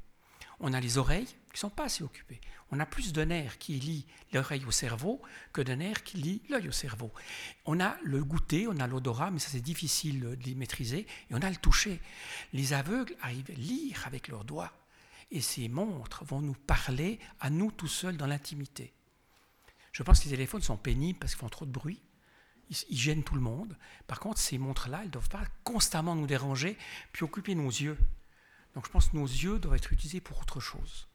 On 0.61 0.73
a 0.73 0.81
les 0.81 0.99
oreilles 0.99 1.27
qui 1.27 1.55
ne 1.55 1.59
sont 1.59 1.71
pas 1.71 1.85
assez 1.85 2.03
occupées 2.03 2.41
on 2.71 2.81
a 2.81 2.87
plus 2.87 3.13
de 3.13 3.23
nerfs 3.23 3.59
qui 3.59 3.75
lient 3.75 4.07
l'oreille 4.33 4.65
au 4.67 4.71
cerveau 4.71 5.23
que 5.53 5.63
de 5.63 5.73
nerfs 5.73 6.05
qui 6.05 6.19
lient 6.19 6.43
l'œil 6.49 6.69
au 6.69 6.73
cerveau. 6.73 7.13
On 7.65 7.81
a 7.81 7.97
le 8.03 8.23
goûter, 8.23 8.67
on 8.69 8.79
a 8.79 8.87
l'odorat, 8.87 9.31
mais 9.31 9.39
ça 9.39 9.49
c'est 9.51 9.61
difficile 9.61 10.21
de 10.21 10.45
les 10.45 10.55
maîtriser, 10.55 11.07
et 11.31 11.35
on 11.35 11.41
a 11.41 11.51
le 11.51 11.57
toucher. 11.57 12.01
Les 12.53 12.73
aveugles 12.73 13.17
arrivent 13.23 13.51
à 13.51 13.55
lire 13.55 14.03
avec 14.07 14.29
leurs 14.29 14.45
doigts, 14.45 14.73
et 15.31 15.41
ces 15.41 15.69
montres 15.69 16.25
vont 16.25 16.41
nous 16.41 16.55
parler 16.55 17.19
à 17.41 17.51
nous 17.51 17.71
tout 17.71 17.89
seuls 17.89 18.17
dans 18.17 18.27
l'intimité. 18.27 18.93
Je 19.93 20.03
pense 20.03 20.21
que 20.21 20.25
les 20.25 20.33
téléphones 20.33 20.63
sont 20.63 20.77
pénibles 20.77 21.19
parce 21.19 21.33
qu'ils 21.33 21.41
font 21.41 21.49
trop 21.49 21.67
de 21.67 21.73
bruit. 21.73 22.03
Ils, 22.71 22.99
gênent 22.99 23.25
tout 23.25 23.35
le 23.35 23.41
monde. 23.41 23.77
Par 24.07 24.21
contre, 24.21 24.39
ces 24.39 24.59
montres-là, 24.59 24.99
elles 25.01 25.07
ne 25.07 25.13
doivent 25.13 25.31
pas 25.31 25.45
constamment 25.65 26.15
nous 26.15 26.27
déranger 26.27 26.77
puis 27.13 27.25
occuper 27.25 27.55
nos 27.55 27.69
yeux. 27.69 27.99
Donc 28.79 28.87
je 28.87 28.93
pense 28.93 29.09
que 29.09 29.17
nos 29.17 29.27
yeux 29.27 29.59
doivent 29.59 29.75
être 29.75 29.93
utilisés 29.93 30.21
pour 30.21 30.39
autre 30.39 30.61
chose. 30.61 31.09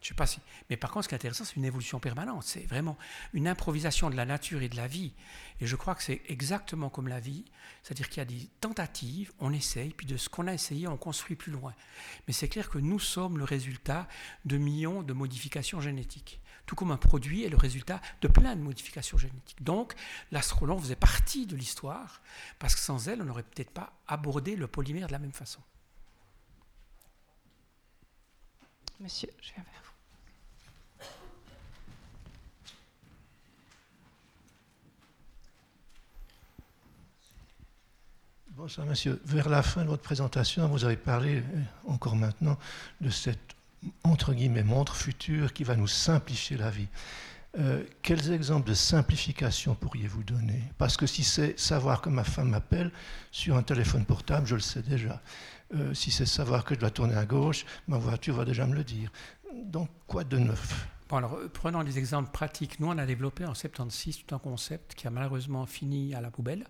Je 0.00 0.08
sais 0.08 0.14
pas 0.14 0.26
si. 0.26 0.40
Mais 0.70 0.78
par 0.78 0.90
contre, 0.90 1.04
ce 1.04 1.08
qui 1.10 1.14
est 1.14 1.16
intéressant, 1.16 1.44
c'est 1.44 1.56
une 1.56 1.66
évolution 1.66 2.00
permanente. 2.00 2.44
C'est 2.44 2.64
vraiment 2.64 2.96
une 3.34 3.46
improvisation 3.46 4.08
de 4.08 4.16
la 4.16 4.24
nature 4.24 4.62
et 4.62 4.70
de 4.70 4.76
la 4.76 4.86
vie. 4.86 5.12
Et 5.60 5.66
je 5.66 5.76
crois 5.76 5.94
que 5.94 6.02
c'est 6.02 6.22
exactement 6.28 6.88
comme 6.88 7.08
la 7.08 7.20
vie. 7.20 7.44
C'est-à-dire 7.82 8.08
qu'il 8.08 8.20
y 8.20 8.20
a 8.22 8.24
des 8.24 8.48
tentatives, 8.62 9.32
on 9.38 9.52
essaye, 9.52 9.90
puis 9.90 10.06
de 10.06 10.16
ce 10.16 10.30
qu'on 10.30 10.46
a 10.46 10.54
essayé, 10.54 10.88
on 10.88 10.96
construit 10.96 11.36
plus 11.36 11.52
loin. 11.52 11.74
Mais 12.26 12.32
c'est 12.32 12.48
clair 12.48 12.70
que 12.70 12.78
nous 12.78 12.98
sommes 12.98 13.36
le 13.36 13.44
résultat 13.44 14.08
de 14.46 14.56
millions 14.56 15.02
de 15.02 15.12
modifications 15.12 15.82
génétiques. 15.82 16.40
Tout 16.70 16.76
comme 16.76 16.92
un 16.92 16.96
produit 16.96 17.42
est 17.42 17.48
le 17.48 17.56
résultat 17.56 18.00
de 18.20 18.28
plein 18.28 18.54
de 18.54 18.60
modifications 18.60 19.18
génétiques. 19.18 19.60
Donc, 19.60 19.92
l'astrolon 20.30 20.78
faisait 20.78 20.94
partie 20.94 21.44
de 21.44 21.56
l'histoire, 21.56 22.22
parce 22.60 22.76
que 22.76 22.80
sans 22.80 23.08
elle, 23.08 23.20
on 23.20 23.24
n'aurait 23.24 23.42
peut-être 23.42 23.72
pas 23.72 23.92
abordé 24.06 24.54
le 24.54 24.68
polymère 24.68 25.08
de 25.08 25.12
la 25.12 25.18
même 25.18 25.32
façon. 25.32 25.58
Monsieur, 29.00 29.28
je 29.42 29.52
viens 29.52 29.64
vers 29.64 29.82
vous. 29.82 31.06
Bonsoir, 38.50 38.86
monsieur. 38.86 39.20
Vers 39.24 39.48
la 39.48 39.64
fin 39.64 39.82
de 39.82 39.88
votre 39.88 40.04
présentation, 40.04 40.68
vous 40.68 40.84
avez 40.84 40.96
parlé, 40.96 41.38
euh, 41.38 41.62
encore 41.88 42.14
maintenant, 42.14 42.56
de 43.00 43.10
cette, 43.10 43.56
entre 44.04 44.34
guillemets, 44.34 44.62
montre 44.62 44.96
future 44.96 45.52
qui 45.52 45.64
va 45.64 45.76
nous 45.76 45.86
simplifier 45.86 46.56
la 46.56 46.70
vie. 46.70 46.88
Euh, 47.58 47.82
quels 48.02 48.30
exemples 48.32 48.68
de 48.68 48.74
simplification 48.74 49.74
pourriez-vous 49.74 50.22
donner? 50.22 50.62
Parce 50.78 50.96
que 50.96 51.06
si 51.06 51.24
c'est 51.24 51.58
savoir 51.58 52.00
que 52.00 52.08
ma 52.08 52.22
femme 52.22 52.50
m'appelle 52.50 52.92
sur 53.32 53.56
un 53.56 53.62
téléphone 53.62 54.04
portable, 54.04 54.46
je 54.46 54.54
le 54.54 54.60
sais 54.60 54.82
déjà. 54.82 55.20
Euh, 55.74 55.92
si 55.94 56.10
c'est 56.10 56.26
savoir 56.26 56.64
que 56.64 56.74
je 56.74 56.80
dois 56.80 56.90
tourner 56.90 57.16
à 57.16 57.26
gauche, 57.26 57.64
ma 57.88 57.98
voiture 57.98 58.36
va 58.36 58.44
déjà 58.44 58.66
me 58.66 58.74
le 58.74 58.84
dire. 58.84 59.10
Donc, 59.64 59.88
quoi 60.06 60.22
de 60.22 60.38
neuf? 60.38 60.86
Bon, 61.08 61.16
alors, 61.16 61.38
prenons 61.52 61.82
des 61.82 61.98
exemples 61.98 62.30
pratiques. 62.30 62.78
Nous, 62.78 62.86
on 62.86 62.98
a 62.98 63.06
développé 63.06 63.44
en 63.44 63.54
76 63.54 64.24
tout 64.24 64.34
un 64.34 64.38
concept 64.38 64.94
qui 64.94 65.08
a 65.08 65.10
malheureusement 65.10 65.66
fini 65.66 66.14
à 66.14 66.20
la 66.20 66.30
poubelle 66.30 66.66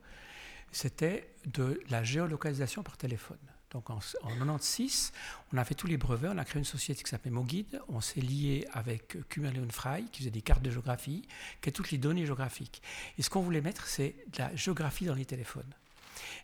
c'était 0.72 1.28
de 1.46 1.80
la 1.90 2.02
géolocalisation 2.02 2.82
par 2.82 2.96
téléphone. 2.96 3.38
Donc 3.70 3.88
en, 3.88 4.00
1996, 4.24 5.12
on 5.52 5.56
a 5.56 5.64
fait 5.64 5.74
tous 5.74 5.86
les 5.86 5.96
brevets, 5.96 6.30
on 6.32 6.38
a 6.38 6.44
créé 6.44 6.58
une 6.58 6.64
société 6.64 7.02
qui 7.04 7.10
s'appelait 7.10 7.30
MoGuide, 7.30 7.80
on 7.88 8.00
s'est 8.00 8.20
lié 8.20 8.66
avec 8.72 9.16
Kummerleon 9.28 9.68
Frey, 9.70 10.04
qui 10.10 10.20
faisait 10.20 10.30
des 10.30 10.42
cartes 10.42 10.62
de 10.62 10.70
géographie, 10.70 11.22
qui 11.60 11.68
a 11.68 11.72
toutes 11.72 11.92
les 11.92 11.98
données 11.98 12.26
géographiques. 12.26 12.82
Et 13.16 13.22
ce 13.22 13.30
qu'on 13.30 13.42
voulait 13.42 13.60
mettre, 13.60 13.86
c'est 13.86 14.16
de 14.32 14.38
la 14.38 14.54
géographie 14.56 15.04
dans 15.04 15.14
les 15.14 15.24
téléphones. 15.24 15.72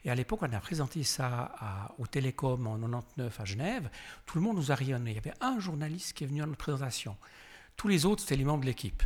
Et 0.04 0.10
à 0.10 0.14
l'époque, 0.14 0.40
on 0.42 0.52
a 0.52 0.60
présenté 0.60 1.02
ça 1.02 1.94
au 1.98 2.06
Télécom 2.06 2.66
en 2.66 2.78
99 2.78 3.40
à 3.40 3.44
Genève. 3.44 3.90
Tout 4.24 4.38
le 4.38 4.44
monde 4.44 4.56
nous 4.56 4.70
a 4.70 4.76
rayonné. 4.76 5.10
Il 5.10 5.14
y 5.14 5.18
avait 5.18 5.34
un 5.40 5.58
journaliste 5.58 6.12
qui 6.12 6.24
est 6.24 6.26
venu 6.28 6.42
à 6.42 6.46
notre 6.46 6.58
présentation. 6.58 7.16
Tous 7.76 7.88
les 7.88 8.06
autres, 8.06 8.22
c'était 8.22 8.36
les 8.36 8.44
membres 8.44 8.62
de 8.62 8.66
l'équipe. 8.66 9.02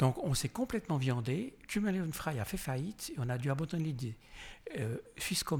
Donc, 0.00 0.18
on 0.24 0.34
s'est 0.34 0.48
complètement 0.48 0.96
viandé. 0.96 1.54
Kummerleon 1.68 2.10
Frey 2.12 2.40
a 2.40 2.44
fait 2.44 2.56
faillite 2.56 3.12
et 3.14 3.20
on 3.20 3.28
a 3.28 3.38
dû 3.38 3.50
abandonner 3.50 3.84
l'idée. 3.84 4.16
Euh, 4.78 4.96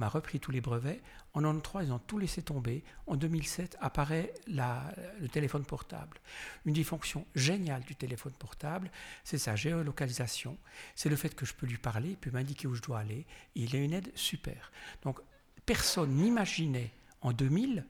a 0.01 0.09
repris 0.09 0.41
tous 0.41 0.51
les 0.51 0.61
brevets. 0.61 1.01
En 1.39 1.41
1993, 1.41 1.87
ils 1.87 1.93
ont 1.93 2.01
tout 2.01 2.19
laissé 2.19 2.43
tomber. 2.43 2.83
En 3.07 3.15
2007, 3.15 3.77
apparaît 3.81 4.35
le 4.49 5.29
téléphone 5.29 5.65
portable. 5.65 6.19
Une 6.67 6.75
des 6.75 6.83
fonctions 6.83 7.25
géniales 7.37 7.85
du 7.85 7.95
téléphone 7.95 8.33
portable, 8.33 8.91
c'est 9.23 9.39
sa 9.39 9.55
géolocalisation. 9.55 10.59
C'est 10.97 11.09
le 11.09 11.15
fait 11.15 11.37
que 11.37 11.47
je 11.47 11.55
peux 11.55 11.67
lui 11.67 11.79
parler, 11.79 12.11
il 12.11 12.17
peut 12.17 12.33
m'indiquer 12.33 12.67
où 12.67 12.75
je 12.75 12.83
dois 12.83 12.99
aller. 12.99 13.25
Il 13.55 13.77
a 13.77 13.79
une 13.79 13.93
aide 13.93 14.11
super. 14.17 14.73
Donc, 15.03 15.21
personne 15.65 16.11
n'imaginait 16.11 16.91
en 17.21 17.33
2000 17.33 17.87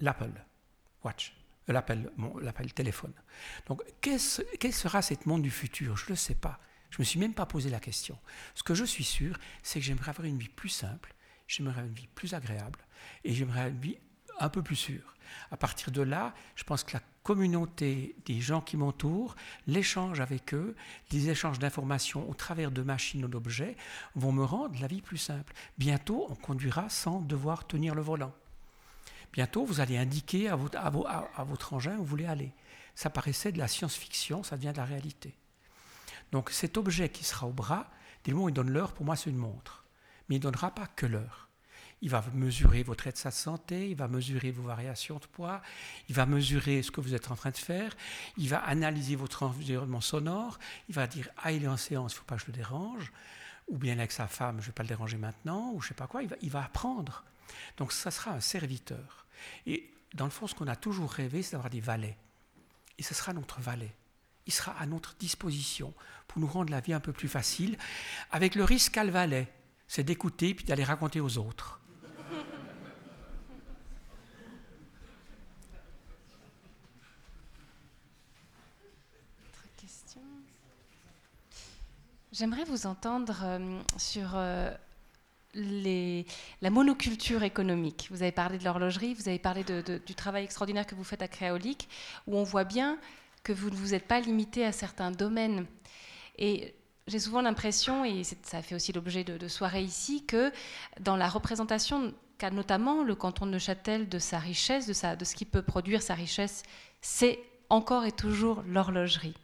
l'Apple 0.00 0.32
Watch. 1.04 1.34
Euh, 1.68 1.74
l'appel 1.74 2.72
téléphone. 2.72 3.12
Donc, 3.66 3.82
quel 4.00 4.18
sera 4.72 5.02
cette 5.02 5.26
monde 5.26 5.42
du 5.42 5.50
futur? 5.50 5.98
Je 5.98 6.06
ne 6.06 6.10
le 6.10 6.16
sais 6.16 6.34
pas. 6.34 6.60
Je 6.88 6.96
ne 6.96 7.00
me 7.00 7.04
suis 7.04 7.20
même 7.20 7.34
pas 7.34 7.44
posé 7.44 7.68
la 7.68 7.78
question. 7.78 8.18
Ce 8.54 8.62
que 8.62 8.72
je 8.72 8.86
suis 8.86 9.04
sûr, 9.04 9.38
c'est 9.62 9.80
que 9.80 9.84
j'aimerais 9.84 10.08
avoir 10.08 10.26
une 10.26 10.38
vie 10.38 10.48
plus 10.48 10.70
simple, 10.70 11.14
j'aimerais 11.48 11.80
une 11.80 11.94
vie 11.94 12.08
plus 12.14 12.34
agréable 12.34 12.78
et 13.24 13.32
j'aimerais 13.32 13.70
une 13.70 13.80
vie 13.80 13.98
un 14.38 14.48
peu 14.48 14.62
plus 14.62 14.76
sûre. 14.76 15.14
À 15.50 15.56
partir 15.56 15.90
de 15.90 16.02
là, 16.02 16.34
je 16.54 16.64
pense 16.64 16.84
que 16.84 16.94
la 16.94 17.02
communauté 17.22 18.16
des 18.24 18.40
gens 18.40 18.60
qui 18.60 18.76
m'entourent, 18.76 19.34
l'échange 19.66 20.20
avec 20.20 20.54
eux, 20.54 20.74
les 21.10 21.28
échanges 21.28 21.58
d'informations 21.58 22.28
au 22.30 22.34
travers 22.34 22.70
de 22.70 22.82
machines 22.82 23.24
ou 23.24 23.28
d'objets 23.28 23.76
vont 24.14 24.32
me 24.32 24.44
rendre 24.44 24.80
la 24.80 24.86
vie 24.86 25.02
plus 25.02 25.18
simple. 25.18 25.52
Bientôt, 25.76 26.26
on 26.30 26.34
conduira 26.34 26.88
sans 26.88 27.20
devoir 27.20 27.66
tenir 27.66 27.94
le 27.94 28.02
volant. 28.02 28.34
Bientôt, 29.32 29.64
vous 29.64 29.80
allez 29.80 29.98
indiquer 29.98 30.48
à 30.48 30.56
votre, 30.56 31.72
engin 31.74 31.96
où 31.96 31.98
vous 31.98 32.04
voulez 32.04 32.26
aller. 32.26 32.52
Ça 32.94 33.10
paraissait 33.10 33.52
de 33.52 33.58
la 33.58 33.68
science-fiction, 33.68 34.42
ça 34.42 34.56
devient 34.56 34.72
de 34.72 34.78
la 34.78 34.84
réalité. 34.84 35.34
Donc 36.32 36.50
cet 36.50 36.76
objet 36.76 37.08
qui 37.08 37.24
sera 37.24 37.46
au 37.46 37.52
bras, 37.52 37.90
dès 38.24 38.30
le 38.30 38.36
moment 38.36 38.46
où 38.46 38.48
il 38.48 38.54
donne 38.54 38.70
l'heure, 38.70 38.92
pour 38.92 39.04
moi 39.04 39.16
c'est 39.16 39.30
une 39.30 39.36
montre. 39.36 39.84
Mais 40.28 40.36
il 40.36 40.38
ne 40.38 40.42
donnera 40.42 40.74
pas 40.74 40.86
que 40.86 41.06
l'heure. 41.06 41.48
Il 42.00 42.10
va 42.10 42.24
mesurer 42.32 42.84
votre 42.84 43.08
état 43.08 43.30
de 43.30 43.34
santé, 43.34 43.90
il 43.90 43.96
va 43.96 44.06
mesurer 44.06 44.52
vos 44.52 44.62
variations 44.62 45.16
de 45.16 45.26
poids, 45.26 45.60
il 46.08 46.14
va 46.14 46.26
mesurer 46.26 46.82
ce 46.82 46.92
que 46.92 47.00
vous 47.00 47.14
êtes 47.14 47.30
en 47.30 47.34
train 47.34 47.50
de 47.50 47.56
faire, 47.56 47.96
il 48.36 48.48
va 48.48 48.58
analyser 48.58 49.16
votre 49.16 49.42
environnement 49.42 50.00
sonore, 50.00 50.60
il 50.88 50.94
va 50.94 51.08
dire 51.08 51.28
Ah, 51.38 51.50
il 51.50 51.64
est 51.64 51.68
en 51.68 51.76
séance, 51.76 52.12
il 52.12 52.16
ne 52.16 52.18
faut 52.20 52.24
pas 52.24 52.36
que 52.36 52.42
je 52.42 52.46
le 52.46 52.52
dérange, 52.52 53.12
ou 53.66 53.78
bien 53.78 53.98
avec 53.98 54.12
sa 54.12 54.28
femme, 54.28 54.56
je 54.58 54.62
ne 54.62 54.66
vais 54.66 54.72
pas 54.72 54.84
le 54.84 54.88
déranger 54.88 55.16
maintenant, 55.16 55.72
ou 55.72 55.80
je 55.80 55.86
ne 55.86 55.88
sais 55.88 55.94
pas 55.94 56.06
quoi, 56.06 56.22
il 56.22 56.50
va, 56.50 56.62
apprendre. 56.62 57.24
Donc 57.78 57.92
ça 57.92 58.12
sera 58.12 58.30
un 58.30 58.40
serviteur. 58.40 59.26
Et 59.66 59.90
dans 60.14 60.24
le 60.24 60.30
fond, 60.30 60.46
ce 60.46 60.54
qu'on 60.54 60.68
a 60.68 60.76
toujours 60.76 61.10
rêvé, 61.10 61.42
c'est 61.42 61.52
d'avoir 61.52 61.70
des 61.70 61.80
valets. 61.80 62.16
Et 62.98 63.02
ce 63.02 63.12
sera 63.12 63.32
notre 63.32 63.60
valet 63.60 63.92
il 64.48 64.52
sera 64.52 64.72
à 64.72 64.86
notre 64.86 65.14
disposition 65.16 65.92
pour 66.26 66.40
nous 66.40 66.46
rendre 66.46 66.70
la 66.72 66.80
vie 66.80 66.94
un 66.94 67.00
peu 67.00 67.12
plus 67.12 67.28
facile, 67.28 67.76
avec 68.32 68.54
le 68.54 68.64
risque 68.64 68.92
qu'elle 68.92 69.10
valait, 69.10 69.46
c'est 69.88 70.04
d'écouter 70.04 70.54
puis 70.54 70.64
d'aller 70.64 70.84
raconter 70.84 71.20
aux 71.20 71.38
autres. 71.38 71.80
J'aimerais 82.30 82.64
vous 82.64 82.86
entendre 82.86 83.40
euh, 83.42 83.80
sur 83.96 84.30
euh, 84.36 84.70
la 85.54 86.70
monoculture 86.70 87.42
économique. 87.42 88.06
Vous 88.12 88.22
avez 88.22 88.30
parlé 88.30 88.58
de 88.58 88.64
l'horlogerie, 88.64 89.14
vous 89.14 89.28
avez 89.28 89.40
parlé 89.40 89.64
du 89.64 90.14
travail 90.14 90.44
extraordinaire 90.44 90.86
que 90.86 90.94
vous 90.94 91.02
faites 91.02 91.22
à 91.22 91.26
Créolique, 91.26 91.88
où 92.28 92.36
on 92.36 92.44
voit 92.44 92.62
bien 92.62 92.96
que 93.42 93.52
vous 93.52 93.70
ne 93.70 93.74
vous 93.74 93.92
êtes 93.92 94.06
pas 94.06 94.20
limité 94.20 94.64
à 94.64 94.70
certains 94.70 95.10
domaines. 95.10 95.66
Et 96.36 96.74
j'ai 97.08 97.18
souvent 97.18 97.42
l'impression, 97.42 98.04
et 98.04 98.22
ça 98.24 98.62
fait 98.62 98.74
aussi 98.74 98.92
l'objet 98.92 99.24
de, 99.24 99.48
soirées 99.48 99.82
ici, 99.82 100.24
que 100.24 100.52
dans 101.00 101.16
la 101.16 101.28
représentation 101.28 102.14
qu'a 102.38 102.50
notamment 102.50 103.02
le 103.02 103.14
canton 103.14 103.46
de 103.46 103.52
Neuchâtel 103.52 104.08
de 104.08 104.18
sa 104.18 104.38
richesse, 104.38 104.86
de, 104.86 104.92
sa, 104.92 105.16
de 105.16 105.24
ce 105.24 105.34
qui 105.34 105.44
peut 105.44 105.62
produire 105.62 106.02
sa 106.02 106.14
richesse, 106.14 106.62
c'est 107.00 107.40
encore 107.70 108.04
et 108.04 108.12
toujours 108.12 108.62
l'horlogerie. 108.66 109.34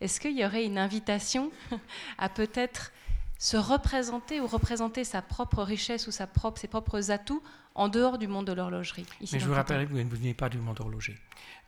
Est-ce 0.00 0.18
qu'il 0.18 0.36
y 0.38 0.44
aurait 0.44 0.64
une 0.64 0.78
invitation 0.78 1.52
à 2.18 2.28
peut-être 2.28 2.92
se 3.38 3.56
représenter 3.56 4.40
ou 4.40 4.46
représenter 4.46 5.04
sa 5.04 5.20
propre 5.20 5.62
richesse 5.62 6.06
ou 6.06 6.12
sa 6.12 6.26
propre, 6.26 6.60
ses 6.60 6.68
propres 6.68 7.10
atouts 7.10 7.42
en 7.74 7.88
dehors 7.88 8.18
du 8.18 8.28
monde 8.28 8.46
de 8.46 8.52
l'horlogerie 8.52 9.06
Mais 9.20 9.38
je 9.38 9.46
vous 9.46 9.54
rappelle 9.54 9.86
que 9.86 9.92
vous 9.92 9.98
ne 9.98 10.08
venez 10.08 10.34
pas 10.34 10.48
du 10.48 10.58
monde 10.58 10.80
horloger. 10.80 11.18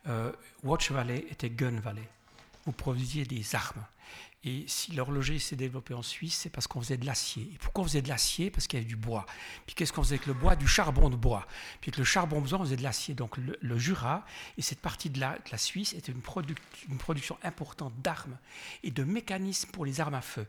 Euh, 0.07 0.31
Watch 0.63 0.91
Valley 0.91 1.25
était 1.29 1.49
Gun 1.49 1.79
Valley. 1.79 2.07
Vous 2.65 2.71
produisiez 2.71 3.25
des 3.25 3.55
armes. 3.55 3.83
Et 4.45 4.63
si 4.67 4.91
l'horloger 4.91 5.39
s'est 5.39 5.55
développé 5.55 5.95
en 5.95 6.03
Suisse, 6.03 6.37
c'est 6.43 6.51
parce 6.51 6.67
qu'on 6.67 6.79
faisait 6.79 6.97
de 6.97 7.05
l'acier. 7.05 7.49
Et 7.53 7.57
pourquoi 7.57 7.83
on 7.83 7.87
faisait 7.87 8.03
de 8.03 8.09
l'acier? 8.09 8.51
Parce 8.51 8.67
qu'il 8.67 8.77
y 8.77 8.81
avait 8.81 8.87
du 8.87 8.95
bois. 8.95 9.25
Puis 9.65 9.73
qu'est-ce 9.73 9.91
qu'on 9.91 10.03
faisait 10.03 10.15
avec 10.15 10.27
le 10.27 10.33
bois? 10.33 10.55
Du 10.55 10.67
charbon 10.67 11.09
de 11.09 11.15
bois. 11.15 11.47
Puis 11.81 11.89
avec 11.89 11.97
le 11.97 12.03
charbon 12.03 12.41
de 12.41 12.47
bois, 12.47 12.59
on 12.59 12.63
faisait 12.63 12.75
de 12.75 12.83
l'acier. 12.83 13.15
Donc 13.15 13.37
le, 13.37 13.77
Jura 13.79 14.23
et 14.57 14.61
cette 14.61 14.81
partie 14.81 15.09
de 15.09 15.19
la, 15.19 15.39
Suisse 15.57 15.93
était 15.93 16.11
une, 16.11 16.21
une 16.89 16.97
production 16.97 17.37
importante 17.41 17.93
d'armes 18.01 18.37
et 18.83 18.91
de 18.91 19.03
mécanismes 19.03 19.71
pour 19.71 19.83
les 19.83 19.99
armes 19.99 20.13
à 20.13 20.21
feu. 20.21 20.45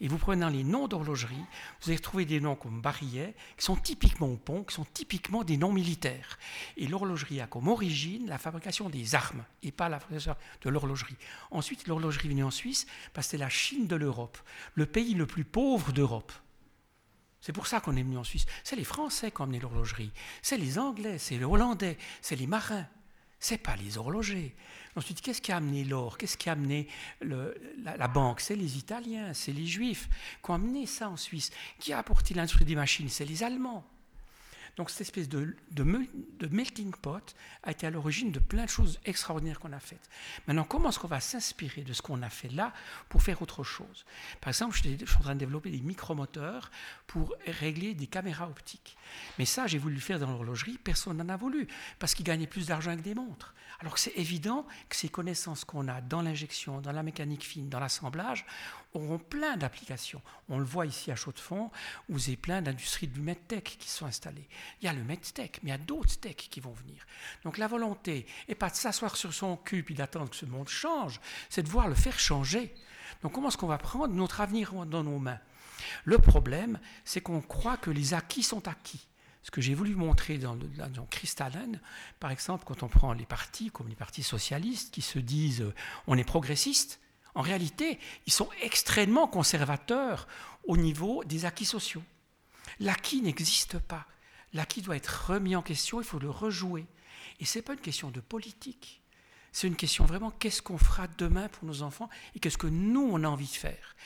Et 0.00 0.06
vous 0.06 0.16
prenez 0.16 0.48
les 0.50 0.62
noms 0.62 0.86
d'horlogerie, 0.86 1.44
vous 1.82 1.90
allez 1.90 1.98
trouver 1.98 2.24
des 2.24 2.40
noms 2.40 2.54
comme 2.54 2.80
Barillet, 2.80 3.34
qui 3.56 3.64
sont 3.64 3.76
typiquement 3.76 4.28
au 4.28 4.36
pont, 4.36 4.62
qui 4.62 4.74
sont 4.74 4.86
typiquement 4.94 5.42
des 5.42 5.56
noms 5.56 5.72
militaires. 5.72 6.38
Et 6.76 6.86
l'horlogerie 6.86 7.40
a 7.40 7.48
comme 7.48 7.66
origine 7.66 8.28
la 8.28 8.38
fabrication 8.38 8.88
des 8.88 9.16
armes 9.16 9.44
et 9.64 9.72
pas 9.72 9.88
la 9.88 9.98
fabrication 9.98 10.36
de 10.62 10.70
l'horlogerie. 10.70 11.16
Ensuite, 11.50 11.88
l'horlogerie 11.88 12.28
venue 12.28 12.44
en 12.44 12.50
Suisse 12.50 12.86
parce 13.12 13.26
que 13.26 13.39
la 13.40 13.48
Chine 13.48 13.88
de 13.88 13.96
l'Europe, 13.96 14.38
le 14.74 14.86
pays 14.86 15.14
le 15.14 15.26
plus 15.26 15.44
pauvre 15.44 15.92
d'Europe. 15.92 16.32
C'est 17.40 17.52
pour 17.52 17.66
ça 17.66 17.80
qu'on 17.80 17.96
est 17.96 18.02
venu 18.02 18.18
en 18.18 18.24
Suisse. 18.24 18.46
C'est 18.62 18.76
les 18.76 18.84
Français 18.84 19.30
qui 19.30 19.40
ont 19.40 19.44
amené 19.44 19.58
l'horlogerie. 19.58 20.12
C'est 20.42 20.58
les 20.58 20.78
Anglais, 20.78 21.18
c'est 21.18 21.38
les 21.38 21.44
Hollandais, 21.44 21.96
c'est 22.20 22.36
les 22.36 22.46
marins. 22.46 22.86
c'est 23.40 23.58
pas 23.58 23.74
les 23.76 23.96
horlogers. 23.96 24.54
Ensuite, 24.96 25.22
qu'est-ce 25.22 25.40
qui 25.40 25.50
a 25.50 25.56
amené 25.56 25.84
l'or? 25.84 26.18
Qu'est-ce 26.18 26.36
qui 26.36 26.50
a 26.50 26.52
amené 26.52 26.86
la, 27.22 28.08
banque? 28.08 28.40
C'est 28.40 28.56
les 28.56 28.76
Italiens, 28.76 29.32
c'est 29.32 29.52
les 29.52 29.66
Juifs 29.66 30.08
qui 30.44 30.50
ont 30.50 30.54
amené 30.54 30.84
ça 30.84 31.08
en 31.08 31.16
Suisse. 31.16 31.50
Qui 31.78 31.94
a 31.94 31.98
apporté 31.98 32.34
l'industrie 32.34 32.66
des 32.66 32.74
machines? 32.74 33.08
C'est 33.08 33.24
les 33.24 33.42
Allemands. 33.42 33.86
Donc 34.76 34.90
cette 34.90 35.02
espèce 35.02 35.28
de, 35.28 35.56
melting 36.50 36.92
pot 36.92 37.34
a 37.62 37.70
été 37.70 37.86
à 37.86 37.90
l'origine 37.90 38.32
de 38.32 38.38
plein 38.38 38.64
de 38.64 38.70
choses 38.70 38.98
extraordinaires 39.04 39.60
qu'on 39.60 39.72
a 39.72 39.80
faites. 39.80 40.08
Maintenant, 40.46 40.64
comment 40.64 40.88
est-ce 40.88 40.98
qu'on 40.98 41.08
va 41.08 41.20
s'inspirer 41.20 41.82
de 41.82 41.92
ce 41.92 42.02
qu'on 42.02 42.22
a 42.22 42.30
fait 42.30 42.48
là 42.48 42.72
pour 43.08 43.22
faire 43.22 43.42
autre 43.42 43.64
chose? 43.64 44.04
Par 44.40 44.48
exemple, 44.48 44.76
je, 44.76 44.82
suis 44.82 45.16
en 45.18 45.20
train 45.20 45.34
de 45.34 45.40
développer 45.40 45.70
des 45.70 45.80
micromoteurs 45.80 46.70
pour 47.06 47.34
régler 47.46 47.94
des 47.94 48.06
caméras 48.06 48.48
optiques. 48.48 48.96
Mais 49.38 49.44
ça, 49.44 49.66
j'ai 49.66 49.78
voulu 49.78 49.96
le 49.96 50.00
faire 50.00 50.18
dans 50.18 50.30
l'horlogerie, 50.30 50.78
personne 50.78 51.16
n'en 51.16 51.28
a 51.28 51.36
voulu, 51.36 51.66
parce 51.98 52.14
qu'ils 52.14 52.26
gagnaient 52.26 52.46
plus 52.46 52.66
d'argent 52.66 52.90
avec 52.90 53.02
des 53.02 53.14
montres. 53.14 53.54
Alors 53.80 53.94
que 53.94 54.00
c'est 54.00 54.16
évident 54.16 54.66
que 54.88 54.96
ces 54.96 55.08
connaissances 55.08 55.64
qu'on 55.64 55.88
a 55.88 56.00
dans 56.00 56.22
l'injection, 56.22 56.80
dans 56.80 56.92
la 56.92 57.02
mécanique 57.02 57.44
fine, 57.44 57.68
dans 57.68 57.80
l'assemblage, 57.80 58.44
auront 58.94 59.18
plein 59.18 59.56
d'applications. 59.56 60.22
On 60.48 60.58
le 60.58 60.64
voit 60.64 60.86
ici 60.86 61.10
à 61.10 61.16
Chaux-de-Fonds, 61.16 61.70
où 62.08 62.18
il 62.18 62.30
y 62.30 62.34
a 62.34 62.36
plein 62.36 62.62
d'industries 62.62 63.08
du 63.08 63.20
medtech 63.20 63.76
qui 63.78 63.88
sont 63.88 64.06
installées. 64.06 64.48
Il 64.80 64.86
y 64.86 64.88
a 64.88 64.92
le 64.92 65.04
medtech, 65.04 65.60
mais 65.62 65.70
il 65.70 65.72
y 65.72 65.76
a 65.76 65.78
d'autres 65.78 66.18
tech 66.18 66.36
qui 66.36 66.60
vont 66.60 66.72
venir. 66.72 67.06
Donc 67.44 67.58
la 67.58 67.68
volonté 67.68 68.26
n'est 68.48 68.54
pas 68.54 68.70
de 68.70 68.74
s'asseoir 68.74 69.16
sur 69.16 69.32
son 69.32 69.56
cul 69.56 69.84
et 69.88 69.94
d'attendre 69.94 70.30
que 70.30 70.36
ce 70.36 70.46
monde 70.46 70.68
change, 70.68 71.20
c'est 71.48 71.62
de 71.62 71.68
voir 71.68 71.88
le 71.88 71.94
faire 71.94 72.18
changer. 72.18 72.74
Donc 73.22 73.32
comment 73.32 73.48
est-ce 73.48 73.56
qu'on 73.56 73.66
va 73.66 73.78
prendre 73.78 74.14
notre 74.14 74.40
avenir 74.40 74.72
dans 74.86 75.04
nos 75.04 75.18
mains? 75.18 75.40
Le 76.04 76.18
problème, 76.18 76.78
c'est 77.04 77.20
qu'on 77.20 77.40
croit 77.40 77.76
que 77.76 77.90
les 77.90 78.14
acquis 78.14 78.42
sont 78.42 78.68
acquis. 78.68 79.06
Ce 79.42 79.50
que 79.50 79.62
j'ai 79.62 79.74
voulu 79.74 79.94
montrer 79.94 80.36
dans, 80.36 80.54
le, 80.54 80.66
dans 80.68 81.06
par 82.18 82.30
exemple, 82.30 82.64
quand 82.66 82.82
on 82.82 82.88
prend 82.88 83.14
les 83.14 83.24
partis, 83.24 83.70
comme 83.70 83.88
les 83.88 83.96
partis 83.96 84.22
socialistes, 84.22 84.92
qui 84.92 85.00
se 85.00 85.18
disent 85.18 85.62
euh, 85.62 85.74
on 86.06 86.18
est 86.18 86.24
progressiste, 86.24 87.00
en 87.34 87.42
réalité, 87.42 87.98
ils 88.26 88.32
sont 88.32 88.48
extrêmement 88.62 89.28
conservateurs 89.28 90.26
au 90.64 90.76
niveau 90.76 91.24
des 91.24 91.44
acquis 91.44 91.64
sociaux. 91.64 92.02
L'acquis 92.80 93.22
n'existe 93.22 93.78
pas. 93.78 94.06
L'acquis 94.52 94.82
doit 94.82 94.96
être 94.96 95.30
remis 95.30 95.54
en 95.56 95.62
question, 95.62 96.00
il 96.00 96.04
faut 96.04 96.18
le 96.18 96.30
rejouer. 96.30 96.86
Et 97.38 97.44
ce 97.44 97.58
n'est 97.58 97.62
pas 97.62 97.74
une 97.74 97.80
question 97.80 98.10
de 98.10 98.20
politique. 98.20 99.00
C'est 99.52 99.66
une 99.66 99.76
question 99.76 100.04
vraiment 100.04 100.30
qu'est-ce 100.30 100.62
qu'on 100.62 100.78
fera 100.78 101.08
demain 101.18 101.48
pour 101.48 101.64
nos 101.64 101.82
enfants 101.82 102.08
et 102.34 102.40
qu'est-ce 102.40 102.58
que 102.58 102.68
nous, 102.68 103.08
on 103.12 103.24
a 103.24 103.28
envie 103.28 103.46
de 103.46 103.50
faire? 103.50 103.96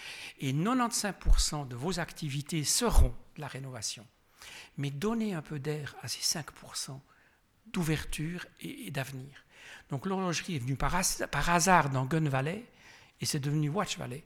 Et 0.41 0.53
95% 0.53 1.69
de 1.69 1.77
vos 1.77 2.01
activités 2.01 2.65
seront 2.65 3.15
la 3.37 3.47
rénovation. 3.47 4.07
Mais 4.79 4.91
donnez 4.91 5.35
un 5.35 5.43
peu 5.43 5.59
d'air 5.59 5.95
à 6.03 6.09
ces 6.09 6.21
5% 6.21 6.99
d'ouverture 7.67 8.47
et, 8.61 8.91
d'avenir. 8.91 9.45
Donc 9.91 10.07
l'horlogerie 10.07 10.57
est 10.57 10.61
venue 10.61 10.77
par, 10.77 10.95
hasard 11.49 11.91
dans 11.91 12.07
Gun 12.07 12.27
et 13.25 13.27
c'est 13.27 13.41
devenu 13.41 13.71
Watch 13.71 13.97
Valley. 13.97 14.23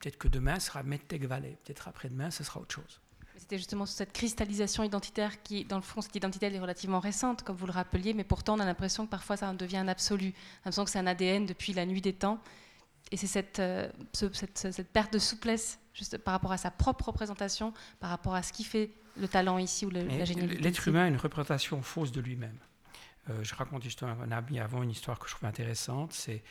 Peut-être 0.00 0.18
que 0.18 0.26
demain, 0.26 0.58
ce 0.58 0.66
sera 0.66 0.82
MedTech 0.82 1.22
Valley. 1.26 1.56
Peut-être 1.62 1.86
après-demain, 1.86 2.32
ce 2.32 2.42
sera 2.42 2.58
autre 2.58 2.74
chose. 2.74 3.00
C'était 3.36 3.56
justement 3.56 3.86
cette 3.86 4.12
cristallisation 4.12 4.82
identitaire 4.82 5.44
qui, 5.44 5.64
dans 5.64 5.76
le 5.76 5.82
fond, 5.82 6.00
cette 6.00 6.16
identité 6.16 6.46
elle 6.46 6.56
est 6.56 6.60
relativement 6.60 6.98
récente, 6.98 7.44
comme 7.44 7.54
vous 7.54 7.66
le 7.66 7.72
rappeliez, 7.72 8.14
mais 8.14 8.24
pourtant 8.24 8.56
on 8.56 8.58
a 8.58 8.64
l'impression 8.64 9.06
que 9.06 9.10
parfois 9.12 9.36
ça 9.36 9.52
devient 9.52 9.76
un 9.76 9.86
absolu. 9.86 10.32
On 10.34 10.34
a 10.34 10.58
l'impression 10.64 10.84
que 10.84 10.90
c'est 10.90 10.98
un 10.98 11.06
ADN 11.06 11.46
depuis 11.46 11.72
la 11.72 11.86
nuit 11.86 12.00
des 12.00 12.14
temps. 12.14 12.40
Et 13.12 13.16
c'est 13.16 13.28
cette, 13.28 13.60
euh, 13.60 13.88
cette, 14.12 14.58
cette, 14.58 14.92
perte 14.92 15.12
de 15.12 15.20
souplesse 15.20 15.78
juste 15.94 16.18
par 16.18 16.32
rapport 16.32 16.50
à 16.50 16.58
sa 16.58 16.72
propre 16.72 17.06
représentation, 17.10 17.72
par 18.00 18.10
rapport 18.10 18.34
à 18.34 18.42
ce 18.42 18.52
qui 18.52 18.64
fait 18.64 18.90
le 19.20 19.28
talent 19.28 19.58
ici 19.58 19.86
ou 19.86 19.90
le, 19.90 20.02
la 20.02 20.24
génialité. 20.24 20.60
L'être 20.60 20.88
humain 20.88 21.04
a 21.04 21.06
une 21.06 21.16
représentation 21.16 21.80
fausse 21.80 22.10
de 22.10 22.20
lui-même. 22.20 22.58
Euh, 23.30 23.44
je 23.44 23.54
raconte 23.54 23.84
justement 23.84 24.20
un 24.20 24.32
ami 24.32 24.58
avant 24.58 24.82
une 24.82 24.90
histoire 24.90 25.20
que 25.20 25.28
je 25.28 25.34
trouve 25.36 25.48
intéressante, 25.48 26.12
c'est 26.12 26.42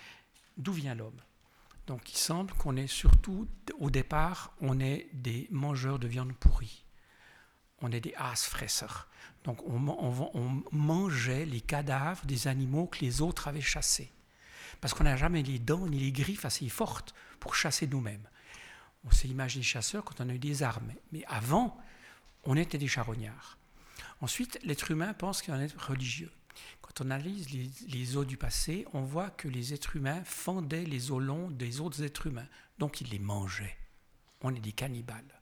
d'où 0.57 0.71
vient 0.71 0.95
l'homme? 0.95 1.19
Donc 1.87 2.11
il 2.11 2.17
semble 2.17 2.53
qu'on 2.53 2.75
est 2.75 2.87
surtout, 2.87 3.47
au 3.79 3.89
départ, 3.89 4.53
on 4.61 4.79
est 4.79 5.09
des 5.13 5.47
mangeurs 5.51 5.99
de 5.99 6.07
viande 6.07 6.33
pourrie. 6.33 6.85
On 7.79 7.91
est 7.91 8.01
des 8.01 8.13
aasfressers. 8.15 9.07
Donc 9.43 9.63
on, 9.65 9.87
on, 10.33 10.63
mangeait 10.71 11.45
les 11.45 11.61
cadavres 11.61 12.25
des 12.25 12.47
animaux 12.47 12.85
que 12.85 12.99
les 12.99 13.21
autres 13.21 13.47
avaient 13.47 13.59
chassés. 13.59 14.11
Parce 14.79 14.93
qu'on 14.93 15.03
n'a 15.03 15.17
jamais 15.17 15.41
les 15.41 15.59
dents 15.59 15.87
ni 15.87 15.99
les 15.99 16.11
griffes 16.11 16.45
assez 16.45 16.69
fortes 16.69 17.13
pour 17.39 17.55
chasser 17.55 17.87
nous-mêmes. 17.87 18.27
On 19.03 19.11
s'est 19.11 19.27
imaginé 19.27 19.63
chasseurs 19.63 20.03
quand 20.03 20.21
on 20.21 20.29
a 20.29 20.33
eu 20.33 20.39
des 20.39 20.61
armes. 20.61 20.93
Mais 21.11 21.23
avant, 21.27 21.77
on 22.43 22.55
était 22.55 22.77
des 22.77 22.87
charognards. 22.87 23.57
Ensuite, 24.21 24.59
l'être 24.63 24.91
humain 24.91 25.13
pense 25.13 25.41
qu'il 25.41 25.53
en 25.53 25.59
est 25.59 25.75
religieux. 25.75 26.31
Quand 26.93 27.05
on 27.05 27.11
analyse 27.11 27.47
les, 27.87 28.17
os 28.17 28.27
du 28.27 28.35
passé, 28.35 28.85
on 28.91 29.01
voit 29.01 29.29
que 29.29 29.47
les 29.47 29.73
êtres 29.73 29.95
humains 29.95 30.21
fendaient 30.25 30.83
les 30.83 31.09
os 31.11 31.21
longs 31.21 31.49
des 31.49 31.79
autres 31.79 32.03
êtres 32.03 32.27
humains, 32.27 32.47
donc 32.79 32.99
ils 32.99 33.07
les 33.07 33.19
mangeaient. 33.19 33.77
On 34.41 34.53
est 34.53 34.59
des 34.59 34.73
cannibales. 34.73 35.39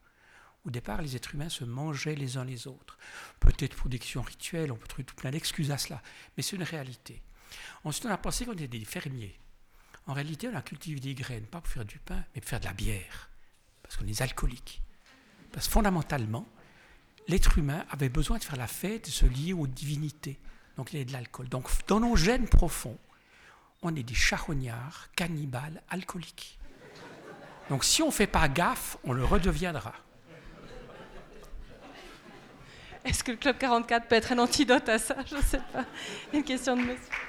Au 0.63 0.69
départ, 0.69 1.01
les 1.01 1.15
êtres 1.15 1.33
humains 1.33 1.49
se 1.49 1.63
mangeaient 1.63 2.13
les 2.13 2.37
uns 2.37 2.45
les 2.45 2.67
autres. 2.67 2.99
Peut-être 3.39 3.75
pour 3.75 3.89
des 3.89 3.99
rituelles, 4.15 4.71
on 4.71 4.75
peut 4.75 4.85
trouver 4.85 5.05
tout 5.05 5.15
plein 5.15 5.31
d'excuses 5.31 5.71
à 5.71 5.79
cela, 5.79 6.03
mais 6.37 6.43
c'est 6.43 6.55
une 6.55 6.61
réalité. 6.61 7.19
Ensuite, 7.83 8.05
on 8.05 8.11
a 8.11 8.17
pensé 8.19 8.45
qu'on 8.45 8.53
était 8.53 8.67
des 8.67 8.85
fermiers. 8.85 9.39
En 10.05 10.13
réalité, 10.13 10.49
on 10.49 10.55
a 10.55 10.61
cultivé 10.61 10.99
des 10.99 11.15
graines, 11.15 11.47
pas 11.47 11.61
pour 11.61 11.73
faire 11.73 11.85
du 11.85 11.97
pain, 11.97 12.23
mais 12.35 12.41
pour 12.41 12.49
faire 12.51 12.59
de 12.59 12.65
la 12.65 12.73
bière, 12.73 13.31
parce 13.81 13.97
qu'on 13.97 14.05
est 14.05 14.21
alcooliques. 14.21 14.83
Parce 15.51 15.65
que 15.65 15.73
fondamentalement, 15.73 16.47
l'être 17.27 17.57
humain 17.57 17.87
avait 17.89 18.09
besoin 18.09 18.37
de 18.37 18.43
faire 18.43 18.55
la 18.55 18.67
fête, 18.67 19.05
de 19.05 19.09
se 19.09 19.25
lier 19.25 19.53
aux 19.53 19.65
divinités 19.65 20.39
donc 20.79 20.93
il 20.93 20.99
y 20.99 21.01
a 21.01 21.05
de 21.05 21.11
l'alcool. 21.11 21.49
Donc 21.49 21.67
dans 21.87 21.99
nos 21.99 22.15
gènes 22.15 22.47
profonds, 22.47 22.97
on 23.81 23.93
est 23.97 24.03
des 24.03 24.13
charognards, 24.13 25.09
cannibales, 25.13 25.83
alcooliques. 25.89 26.57
Donc 27.69 27.83
si 27.83 28.01
on 28.01 28.05
ne 28.05 28.11
fait 28.11 28.27
pas 28.27 28.47
gaffe, 28.47 28.95
on 29.03 29.11
le 29.11 29.25
redeviendra. 29.25 29.93
Est-ce 33.03 33.25
que 33.25 33.31
le 33.31 33.37
Club 33.37 33.57
44 33.57 34.07
peut 34.07 34.15
être 34.15 34.31
un 34.31 34.39
antidote 34.39 34.87
à 34.87 34.97
ça? 34.99 35.17
Je 35.29 35.35
ne 35.35 35.41
sais 35.41 35.59
pas. 35.73 35.83
Une 36.31 36.45
question 36.45 36.77
de 36.77 36.83
monsieur. 36.83 37.28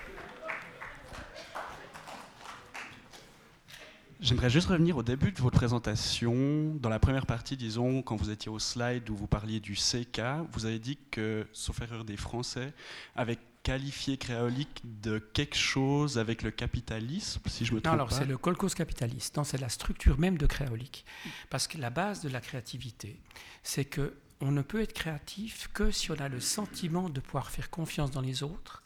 J'aimerais 4.21 4.51
juste 4.51 4.69
revenir 4.69 4.99
au 4.99 5.03
début 5.03 5.33
de 5.33 5.41
votre 5.41 5.57
présentation. 5.57 6.75
Dans 6.75 6.91
la 6.91 6.99
première 6.99 7.25
partie, 7.25 7.57
disons, 7.57 8.03
quand 8.03 8.17
vous 8.17 8.29
étiez 8.29 8.51
au 8.51 8.59
slide 8.59 9.09
où 9.09 9.17
vous 9.17 9.27
parliez 9.27 9.61
du 9.61 9.73
CK, 9.73 10.21
vous 10.53 10.67
avez 10.67 10.79
dit 10.79 10.99
que, 11.11 11.47
sauf 11.55 11.81
erreur 11.81 12.05
des 12.05 12.19
Français, 12.19 12.75
avaient 13.17 13.39
qualifié 13.63 14.19
créolique 14.19 14.83
de 14.85 15.19
quelque 15.19 15.57
chose 15.57 16.19
avec 16.19 16.43
le 16.43 16.51
capitalisme, 16.51 17.41
si 17.47 17.65
je 17.65 17.73
me 17.73 17.81
trompe 17.81 17.97
non, 17.97 18.05
alors 18.05 18.13
c'est 18.13 18.27
le 18.27 18.37
colcos 18.37 18.75
capitaliste. 18.75 19.39
Non, 19.39 19.45
c'est 19.45 19.59
la 19.59 19.71
structure 19.71 20.19
même 20.19 20.37
de 20.37 20.47
créolique. 20.47 21.07
Parce 21.49 21.67
que 21.67 21.79
la 21.79 21.89
base 21.89 22.21
de 22.21 22.29
la 22.29 22.43
créativité, 22.43 23.19
c'est 23.63 23.87
que 23.87 24.15
on 24.43 24.51
ne 24.51 24.63
peut 24.63 24.83
être 24.83 24.93
créatif 24.93 25.71
que 25.73 25.91
si 25.91 26.11
on 26.11 26.17
a 26.17 26.29
le 26.29 26.41
sentiment 26.41 27.09
de 27.09 27.21
pouvoir 27.21 27.51
faire 27.51 27.71
confiance 27.71 28.11
dans 28.11 28.23
les 28.23 28.43
autres 28.43 28.83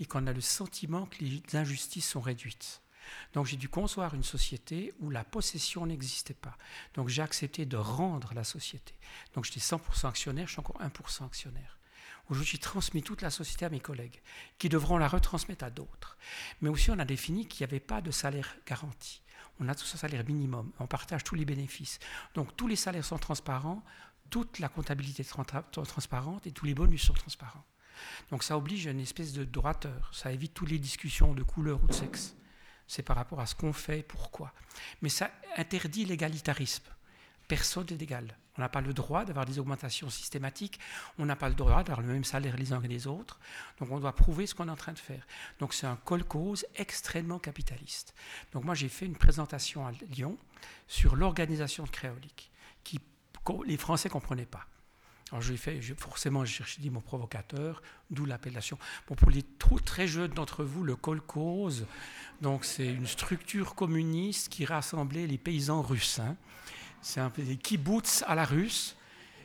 et 0.00 0.06
qu'on 0.06 0.26
a 0.26 0.32
le 0.32 0.40
sentiment 0.40 1.06
que 1.06 1.24
les 1.24 1.42
injustices 1.54 2.08
sont 2.08 2.20
réduites. 2.20 2.80
Donc 3.32 3.46
j'ai 3.46 3.56
dû 3.56 3.68
concevoir 3.68 4.14
une 4.14 4.22
société 4.22 4.94
où 5.00 5.10
la 5.10 5.24
possession 5.24 5.86
n'existait 5.86 6.34
pas. 6.34 6.56
Donc 6.94 7.08
j'ai 7.08 7.22
accepté 7.22 7.66
de 7.66 7.76
rendre 7.76 8.32
la 8.34 8.44
société. 8.44 8.94
Donc 9.34 9.44
j'étais 9.44 9.60
100% 9.60 10.08
actionnaire, 10.08 10.46
je 10.46 10.52
suis 10.52 10.60
encore 10.60 10.80
1% 10.80 11.26
actionnaire. 11.26 11.78
Aujourd'hui, 12.30 12.52
j'ai 12.52 12.58
transmis 12.58 13.02
toute 13.02 13.22
la 13.22 13.30
société 13.30 13.64
à 13.64 13.70
mes 13.70 13.80
collègues, 13.80 14.20
qui 14.58 14.68
devront 14.68 14.98
la 14.98 15.08
retransmettre 15.08 15.64
à 15.64 15.70
d'autres. 15.70 16.18
Mais 16.60 16.68
aussi, 16.68 16.90
on 16.90 16.98
a 16.98 17.06
défini 17.06 17.46
qu'il 17.46 17.64
n'y 17.64 17.70
avait 17.70 17.80
pas 17.80 18.02
de 18.02 18.10
salaire 18.10 18.54
garanti. 18.66 19.22
On 19.60 19.68
a 19.68 19.74
tous 19.74 19.94
un 19.94 19.98
salaire 19.98 20.24
minimum, 20.26 20.70
on 20.78 20.86
partage 20.86 21.24
tous 21.24 21.34
les 21.34 21.44
bénéfices. 21.44 21.98
Donc 22.34 22.56
tous 22.56 22.68
les 22.68 22.76
salaires 22.76 23.04
sont 23.04 23.18
transparents, 23.18 23.82
toute 24.30 24.58
la 24.58 24.68
comptabilité 24.68 25.22
est 25.22 25.84
transparente 25.84 26.46
et 26.46 26.52
tous 26.52 26.66
les 26.66 26.74
bonus 26.74 27.02
sont 27.02 27.14
transparents. 27.14 27.64
Donc 28.30 28.44
ça 28.44 28.56
oblige 28.56 28.86
à 28.86 28.90
une 28.90 29.00
espèce 29.00 29.32
de 29.32 29.44
droiteur, 29.44 30.10
ça 30.12 30.30
évite 30.30 30.54
toutes 30.54 30.70
les 30.70 30.78
discussions 30.78 31.34
de 31.34 31.42
couleur 31.42 31.82
ou 31.82 31.86
de 31.86 31.92
sexe 31.92 32.36
c'est 32.88 33.02
par 33.02 33.16
rapport 33.16 33.38
à 33.38 33.46
ce 33.46 33.54
qu'on 33.54 33.72
fait 33.72 34.00
et 34.00 34.02
pourquoi. 34.02 34.52
Mais 35.02 35.10
ça 35.10 35.30
interdit 35.56 36.04
l'égalitarisme. 36.04 36.84
Personne 37.46 37.86
n'est 37.90 38.02
égal. 38.02 38.36
On 38.56 38.60
n'a 38.60 38.68
pas 38.68 38.80
le 38.80 38.92
droit 38.92 39.24
d'avoir 39.24 39.46
des 39.46 39.60
augmentations 39.60 40.10
systématiques, 40.10 40.80
on 41.16 41.24
n'a 41.24 41.36
pas 41.36 41.48
le 41.48 41.54
droit 41.54 41.84
d'avoir 41.84 42.00
le 42.00 42.12
même 42.12 42.24
salaire 42.24 42.56
les 42.56 42.72
uns 42.72 42.80
que 42.80 42.88
les 42.88 43.06
autres, 43.06 43.38
donc 43.78 43.92
on 43.92 44.00
doit 44.00 44.14
prouver 44.14 44.48
ce 44.48 44.54
qu'on 44.54 44.66
est 44.66 44.72
en 44.72 44.76
train 44.76 44.92
de 44.92 44.98
faire. 44.98 45.24
Donc 45.60 45.72
c'est 45.72 45.86
un 45.86 45.94
col-cause 45.94 46.66
extrêmement 46.74 47.38
capitaliste. 47.38 48.14
Donc 48.52 48.64
moi 48.64 48.74
j'ai 48.74 48.88
fait 48.88 49.06
une 49.06 49.16
présentation 49.16 49.86
à 49.86 49.92
Lyon 50.10 50.36
sur 50.88 51.14
l'organisation 51.14 51.84
de 51.84 51.90
Créolique, 51.90 52.50
qui 52.82 53.00
les 53.64 53.76
Français 53.76 54.08
ne 54.08 54.12
comprenaient 54.12 54.44
pas. 54.44 54.66
Alors 55.30 55.42
je 55.42 55.54
fait, 55.54 55.80
forcément, 55.98 56.44
j'ai 56.44 56.54
cherché 56.54 56.80
des 56.80 56.90
mots 56.90 57.00
provocateurs, 57.00 57.82
d'où 58.10 58.24
l'appellation. 58.24 58.78
Bon, 59.08 59.14
pour 59.14 59.30
les 59.30 59.44
très 59.84 60.06
jeunes 60.06 60.32
d'entre 60.32 60.64
vous, 60.64 60.84
le 60.84 60.96
kolkhoz, 60.96 61.86
donc 62.40 62.64
c'est 62.64 62.86
une 62.86 63.06
structure 63.06 63.74
communiste 63.74 64.48
qui 64.48 64.64
rassemblait 64.64 65.26
les 65.26 65.38
paysans 65.38 65.82
russes. 65.82 66.18
Hein. 66.18 66.36
C'est 67.02 67.20
un 67.20 67.30
peu 67.30 67.42
des 67.42 67.56
kibbutz 67.56 68.24
à 68.26 68.34
la 68.34 68.44
russe. 68.44 68.96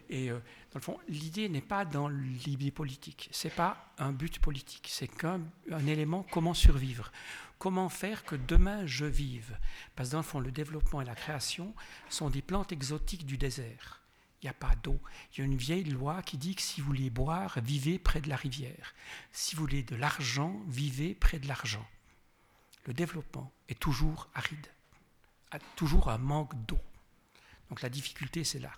Et 0.09 0.29
euh, 0.29 0.39
dans 0.71 0.79
le 0.79 0.81
fond, 0.81 0.99
l'idée 1.07 1.49
n'est 1.49 1.61
pas 1.61 1.85
dans 1.85 2.07
l'idée 2.07 2.71
politique. 2.71 3.29
C'est 3.31 3.53
pas 3.53 3.93
un 3.97 4.11
but 4.11 4.39
politique. 4.39 4.87
C'est 4.89 5.07
qu'un 5.07 5.41
un 5.71 5.87
élément 5.87 6.25
comment 6.31 6.53
survivre. 6.53 7.11
Comment 7.57 7.89
faire 7.89 8.25
que 8.25 8.35
demain 8.35 8.85
je 8.85 9.05
vive 9.05 9.57
Parce 9.95 10.09
que 10.09 10.13
dans 10.13 10.19
le 10.19 10.23
fond, 10.23 10.39
le 10.39 10.51
développement 10.51 11.01
et 11.01 11.05
la 11.05 11.15
création 11.15 11.73
sont 12.09 12.29
des 12.29 12.41
plantes 12.41 12.71
exotiques 12.71 13.25
du 13.25 13.37
désert. 13.37 14.02
Il 14.43 14.47
n'y 14.47 14.49
a 14.49 14.53
pas 14.53 14.75
d'eau. 14.83 14.99
Il 15.31 15.39
y 15.39 15.41
a 15.41 15.45
une 15.45 15.55
vieille 15.55 15.85
loi 15.85 16.21
qui 16.21 16.37
dit 16.37 16.53
que 16.53 16.61
si 16.61 16.81
vous 16.81 16.87
voulez 16.87 17.09
boire, 17.09 17.57
vivez 17.61 17.97
près 17.97 18.19
de 18.19 18.27
la 18.27 18.35
rivière. 18.35 18.93
Si 19.31 19.55
vous 19.55 19.61
voulez 19.61 19.83
de 19.83 19.95
l'argent, 19.95 20.61
vivez 20.67 21.15
près 21.15 21.39
de 21.39 21.47
l'argent. 21.47 21.87
Le 22.85 22.93
développement 22.93 23.53
est 23.69 23.79
toujours 23.79 24.27
aride, 24.35 24.67
a 25.51 25.59
toujours 25.77 26.09
un 26.09 26.17
manque 26.17 26.53
d'eau. 26.65 26.79
Donc 27.69 27.81
la 27.81 27.89
difficulté, 27.89 28.43
c'est 28.43 28.59
là. 28.59 28.73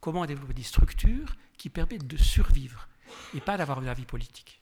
Comment 0.00 0.26
développer 0.26 0.52
des 0.52 0.62
structures 0.62 1.34
qui 1.56 1.70
permettent 1.70 2.06
de 2.06 2.18
survivre 2.18 2.86
et 3.32 3.40
pas 3.40 3.56
d'avoir 3.56 3.82
une 3.82 3.90
vie 3.94 4.04
politique? 4.04 4.60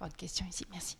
Une 0.00 0.12
question 0.14 0.44
ici, 0.46 0.66
merci. 0.72 0.98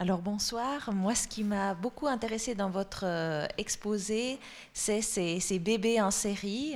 Alors 0.00 0.18
bonsoir. 0.18 0.92
Moi, 0.92 1.14
ce 1.14 1.28
qui 1.28 1.44
m'a 1.44 1.74
beaucoup 1.74 2.08
intéressé 2.08 2.56
dans 2.56 2.68
votre 2.68 3.04
euh, 3.04 3.46
exposé, 3.58 4.40
c'est 4.72 5.00
ces, 5.00 5.58
bébés 5.60 6.00
en 6.00 6.10
série. 6.10 6.74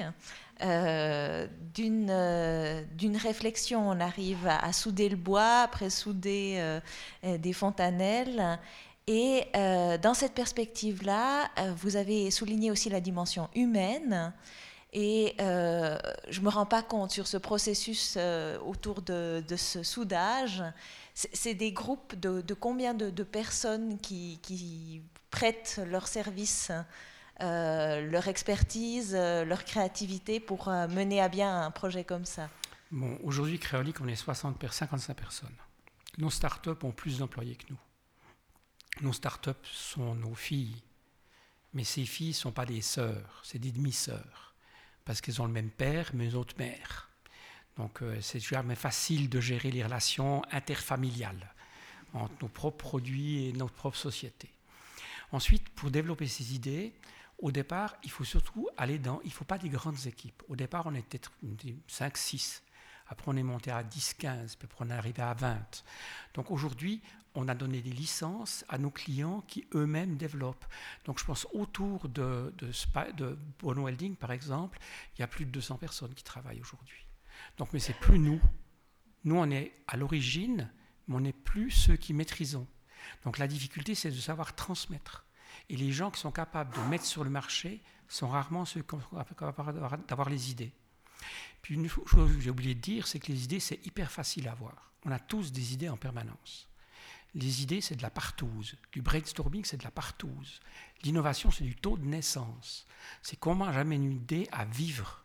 Euh, 0.63 1.49
D'une 1.75 2.11
euh, 2.11 2.85
réflexion, 3.21 3.91
on 3.91 3.99
arrive 3.99 4.47
à, 4.47 4.73
souder 4.73 5.09
le 5.09 5.17
bois, 5.17 5.63
après 5.63 5.91
souder 5.91 6.79
des 7.25 7.53
fontanelles. 7.53 8.61
Et 9.09 9.47
dans 9.53 10.15
cette 10.15 10.35
perspective-là, 10.35 11.49
vous 11.77 11.97
avez 11.97 12.31
souligné 12.31 12.71
aussi 12.71 12.89
la 12.89 13.01
dimension 13.01 13.49
humaine. 13.57 14.33
Et 14.93 15.35
je 15.39 16.41
ne 16.41 16.45
me 16.45 16.51
rends 16.51 16.67
pas 16.67 16.83
compte 16.83 17.11
sur 17.11 17.27
ce 17.27 17.37
processus 17.37 18.17
autour 18.65 19.03
de, 19.03 19.43
ce 19.57 19.83
soudage. 19.83 20.63
C'est 21.33 21.55
des 21.55 21.73
groupes 21.73 22.15
de, 22.15 22.55
combien 22.55 22.95
de, 22.95 23.23
personnes 23.25 23.99
qui, 23.99 25.03
prêtent 25.31 25.81
leurs 25.87 26.07
services, 26.07 26.71
euh, 27.41 28.01
leur 28.09 28.29
expertise, 28.29 29.15
euh, 29.15 29.45
leur 29.45 29.65
créativité 29.65 30.41
pour 30.41 30.69
mener 30.69 31.21
à 31.21 31.29
bien 31.29 31.63
un 31.63 31.71
projet 31.71 32.05
comme 32.05 32.25
ça? 32.25 32.49
Bon, 32.91 33.19
Aujourd'hui, 33.25 33.59
Créolique, 33.59 34.01
on 34.01 34.09
est 34.09 34.17
60, 34.17 34.65
55 34.71 35.15
personnes. 35.15 35.57
Nos 36.19 36.31
startups 36.31 36.83
ont 36.83 36.93
plus 36.93 37.19
d'employés 37.19 37.57
que 37.57 37.67
nous. 37.71 37.79
Nos 39.01 39.13
startups 39.13 39.51
sont 39.65 40.15
nos 40.15 40.35
filles. 40.35 40.83
Mais 41.75 41.85
ces 41.85 42.07
filles 42.07 42.29
ne 42.29 42.35
sont 42.35 42.53
pas 42.53 42.65
des 42.65 42.81
sœurs, 42.81 43.43
c'est 43.45 43.59
des 43.59 43.73
demi-sœurs 43.73 44.49
parce 45.09 45.23
qu'elles 45.23 45.41
ont 45.41 45.47
le 45.47 45.53
même 45.53 45.71
père, 45.71 46.11
mais 46.13 46.27
une 46.27 46.35
autre 46.35 46.55
mère. 46.59 47.08
Donc 47.79 48.03
euh, 48.03 48.19
c'est 48.21 48.41
jamais 48.41 48.75
facile 48.75 49.31
de 49.31 49.41
gérer 49.41 49.71
les 49.71 49.83
relations 49.83 50.43
interfamiliales 50.51 51.55
entre 52.13 52.35
nos 52.43 52.49
propres 52.49 52.77
produits 52.79 53.47
et 53.47 53.53
notre 53.53 53.75
propre 53.75 53.97
société. 53.97 54.51
Ensuite, 55.31 55.69
pour 55.71 55.91
développer 55.91 56.27
ces 56.27 56.55
idées, 56.55 56.93
au 57.39 57.53
départ, 57.53 57.97
il 58.03 58.11
faut 58.11 58.25
surtout 58.25 58.69
aller 58.77 58.99
dans... 58.99 59.21
Il 59.23 59.29
ne 59.29 59.33
faut 59.33 59.45
pas 59.45 59.59
des 59.59 59.69
grandes 59.69 60.07
équipes. 60.07 60.43
Au 60.49 60.57
départ, 60.57 60.87
on 60.87 60.95
était 60.95 61.21
5-6. 61.89 62.63
Après, 63.09 63.31
on 63.31 63.37
est 63.37 63.43
monté 63.43 63.71
à 63.71 63.83
10-15, 63.83 64.57
puis 64.57 64.69
après, 64.69 64.85
on 64.85 64.91
est 64.91 64.95
arrivé 64.95 65.23
à 65.23 65.35
20. 65.35 65.85
Donc 66.35 66.51
aujourd'hui, 66.51 67.01
on 67.35 67.47
a 67.49 67.55
donné 67.55 67.81
des 67.81 67.93
licences 67.93 68.65
à 68.69 68.79
nos 68.79 68.91
clients 68.91 69.43
qui 69.47 69.67
eux-mêmes 69.75 70.17
développent. 70.17 70.65
Donc 71.05 71.19
je 71.19 71.25
pense 71.25 71.47
autour 71.53 72.09
de, 72.09 72.53
de, 72.59 73.13
de 73.13 73.39
Bono 73.61 73.85
Welding, 73.85 74.17
par 74.17 74.33
exemple, 74.33 74.79
il 75.17 75.21
y 75.21 75.23
a 75.23 75.27
plus 75.27 75.45
de 75.45 75.51
200 75.51 75.77
personnes 75.77 76.15
qui 76.15 76.25
travaillent 76.25 76.61
aujourd'hui. 76.61 77.08
Donc, 77.57 77.73
mais 77.73 77.81
c'est 77.81 77.99
plus 77.99 78.19
nous. 78.19 78.41
Nous, 79.25 79.37
on 79.37 79.51
est 79.51 79.73
à 79.87 79.97
l'origine, 79.97 80.71
mais 81.07 81.17
on 81.17 81.21
n'est 81.21 81.33
plus 81.33 81.71
ceux 81.71 81.97
qui 81.97 82.15
maîtrisons. 82.15 82.67
Donc 83.25 83.39
la 83.39 83.49
difficulté, 83.49 83.95
c'est 83.95 84.11
de 84.11 84.17
savoir 84.17 84.55
transmettre. 84.55 85.25
Et 85.69 85.77
les 85.77 85.93
gens 85.93 86.11
qui 86.11 86.21
sont 86.21 86.31
capables 86.31 86.75
de 86.75 86.81
mettre 86.89 87.05
sur 87.05 87.25
le 87.25 87.31
marché 87.31 87.83
sont 88.09 88.29
rarement 88.29 88.65
ceux 88.65 88.83
qui 88.83 88.97
sont 88.97 89.35
capables 89.35 90.07
d'avoir 90.07 90.31
les 90.31 90.51
idées. 90.51 90.73
Puis 91.63 91.75
une 91.75 91.89
chose 91.89 92.35
que 92.35 92.41
j'ai 92.41 92.51
oublié 92.51 92.75
de 92.75 92.81
dire, 92.81 93.07
c'est 93.07 93.19
que 93.19 93.33
les 93.33 93.45
idées, 93.45 93.61
c'est 93.61 93.85
hyper 93.87 94.11
facile 94.11 94.49
à 94.49 94.53
avoir. 94.53 94.93
On 95.05 95.11
a 95.11 95.19
tous 95.19 95.53
des 95.53 95.73
idées 95.75 95.89
en 95.89 95.97
permanence. 95.97 96.69
Les 97.35 97.63
idées, 97.63 97.81
c'est 97.81 97.97
de 97.97 98.03
la 98.03 98.11
partouze. 98.11 98.77
Du 98.93 99.03
brainstorming, 99.03 99.65
c'est 99.65 99.77
de 99.77 99.85
la 99.85 99.91
partouze. 99.91 100.61
L'innovation, 101.03 101.51
c'est 101.51 101.65
du 101.65 101.77
taux 101.77 101.99
de 101.99 102.05
naissance. 102.05 102.87
C'est 103.23 103.39
comment 103.39 103.71
j'amène 103.73 104.05
une 104.05 104.17
idée 104.17 104.49
à 104.51 104.65
vivre. 104.65 105.25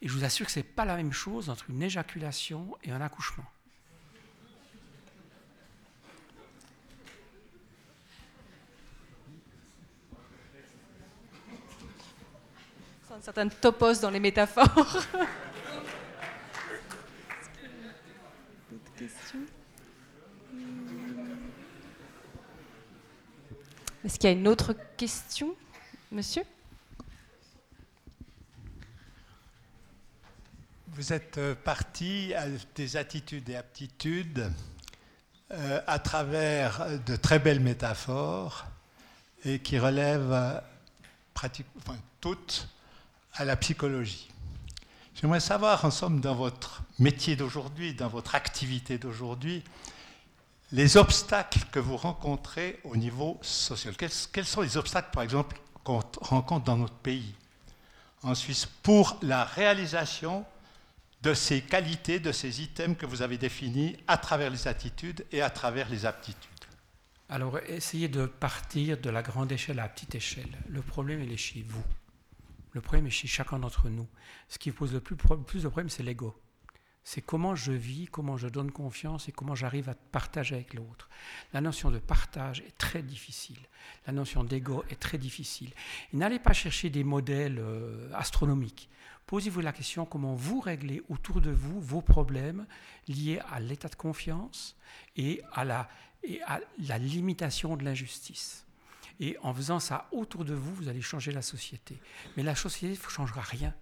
Et 0.00 0.08
je 0.08 0.12
vous 0.12 0.24
assure 0.24 0.46
que 0.46 0.52
ce 0.52 0.60
n'est 0.60 0.64
pas 0.64 0.84
la 0.84 0.96
même 0.96 1.12
chose 1.12 1.50
entre 1.50 1.70
une 1.70 1.82
éjaculation 1.82 2.76
et 2.84 2.92
un 2.92 3.00
accouchement. 3.00 3.44
une 13.18 13.24
certaine 13.24 13.50
topos 13.50 14.00
dans 14.00 14.10
les 14.10 14.20
métaphores. 14.20 14.68
D'autres 18.70 18.94
questions 18.96 19.40
Est-ce 24.04 24.20
qu'il 24.20 24.30
y 24.30 24.32
a 24.32 24.36
une 24.36 24.46
autre 24.46 24.72
question, 24.96 25.56
monsieur? 26.12 26.44
Vous 30.98 31.12
êtes 31.12 31.38
parti 31.62 32.34
à 32.34 32.46
des 32.74 32.96
attitudes 32.96 33.48
et 33.50 33.54
aptitudes 33.54 34.50
euh, 35.52 35.80
à 35.86 36.00
travers 36.00 36.86
de 37.06 37.14
très 37.14 37.38
belles 37.38 37.60
métaphores 37.60 38.66
et 39.44 39.60
qui 39.60 39.78
relèvent 39.78 40.60
pratiquement 41.34 41.94
toutes 42.20 42.66
à 43.34 43.44
la 43.44 43.54
psychologie. 43.54 44.28
J'aimerais 45.14 45.38
savoir, 45.38 45.84
en 45.84 45.92
somme, 45.92 46.20
dans 46.20 46.34
votre 46.34 46.82
métier 46.98 47.36
d'aujourd'hui, 47.36 47.94
dans 47.94 48.08
votre 48.08 48.34
activité 48.34 48.98
d'aujourd'hui, 48.98 49.62
les 50.72 50.96
obstacles 50.96 51.60
que 51.70 51.78
vous 51.78 51.96
rencontrez 51.96 52.80
au 52.82 52.96
niveau 52.96 53.38
social. 53.40 53.96
Quels, 53.96 54.10
quels 54.32 54.46
sont 54.46 54.62
les 54.62 54.76
obstacles, 54.76 55.12
par 55.12 55.22
exemple, 55.22 55.60
qu'on 55.84 56.02
rencontre 56.22 56.64
dans 56.64 56.76
notre 56.76 56.96
pays, 56.96 57.36
en 58.24 58.34
Suisse, 58.34 58.66
pour 58.82 59.16
la 59.22 59.44
réalisation 59.44 60.44
de 61.28 61.34
ces 61.34 61.60
qualités, 61.60 62.20
de 62.20 62.32
ces 62.32 62.62
items 62.62 62.96
que 62.96 63.04
vous 63.04 63.20
avez 63.20 63.36
définis 63.36 63.98
à 64.06 64.16
travers 64.16 64.48
les 64.48 64.66
attitudes 64.66 65.26
et 65.30 65.42
à 65.42 65.50
travers 65.50 65.90
les 65.90 66.06
aptitudes 66.06 66.64
Alors, 67.28 67.58
essayez 67.66 68.08
de 68.08 68.24
partir 68.24 68.96
de 68.98 69.10
la 69.10 69.20
grande 69.20 69.52
échelle 69.52 69.78
à 69.78 69.82
la 69.82 69.88
petite 69.90 70.14
échelle. 70.14 70.56
Le 70.70 70.80
problème, 70.80 71.22
il 71.22 71.30
est 71.30 71.36
chez 71.36 71.62
vous. 71.68 71.84
Le 72.72 72.80
problème 72.80 73.08
est 73.08 73.10
chez 73.10 73.28
chacun 73.28 73.58
d'entre 73.58 73.90
nous. 73.90 74.08
Ce 74.48 74.58
qui 74.58 74.70
pose 74.70 74.94
le 74.94 75.00
plus, 75.00 75.16
plus 75.16 75.64
de 75.64 75.68
problème, 75.68 75.90
c'est 75.90 76.02
l'ego. 76.02 76.34
C'est 77.04 77.20
comment 77.20 77.54
je 77.54 77.72
vis, 77.72 78.06
comment 78.06 78.38
je 78.38 78.48
donne 78.48 78.70
confiance 78.70 79.28
et 79.28 79.32
comment 79.32 79.54
j'arrive 79.54 79.90
à 79.90 79.94
partager 79.94 80.54
avec 80.54 80.72
l'autre. 80.72 81.10
La 81.52 81.60
notion 81.60 81.90
de 81.90 81.98
partage 81.98 82.60
est 82.60 82.78
très 82.78 83.02
difficile. 83.02 83.60
La 84.06 84.14
notion 84.14 84.44
d'ego 84.44 84.82
est 84.88 85.00
très 85.00 85.18
difficile. 85.18 85.72
N'allez 86.14 86.38
pas 86.38 86.54
chercher 86.54 86.88
des 86.88 87.04
modèles 87.04 87.58
euh, 87.58 88.10
astronomiques. 88.14 88.88
Posez-vous 89.28 89.60
la 89.60 89.74
question 89.74 90.06
comment 90.06 90.34
vous 90.34 90.58
réglez 90.58 91.02
autour 91.10 91.42
de 91.42 91.50
vous 91.50 91.82
vos 91.82 92.00
problèmes 92.00 92.66
liés 93.08 93.40
à 93.52 93.60
l'état 93.60 93.88
de 93.88 93.94
confiance 93.94 94.74
et 95.16 95.42
à 95.52 95.66
la, 95.66 95.86
et 96.22 96.40
à 96.44 96.60
la 96.78 96.96
limitation 96.96 97.76
de 97.76 97.84
l'injustice. 97.84 98.64
Et 99.20 99.36
en 99.42 99.52
faisant 99.52 99.80
ça 99.80 100.08
autour 100.12 100.46
de 100.46 100.54
vous, 100.54 100.74
vous 100.74 100.88
allez 100.88 101.02
changer 101.02 101.30
la 101.30 101.42
société. 101.42 102.00
Mais 102.38 102.42
la 102.42 102.54
société 102.54 102.98
ne 102.98 103.10
changera 103.10 103.42
rien. 103.42 103.74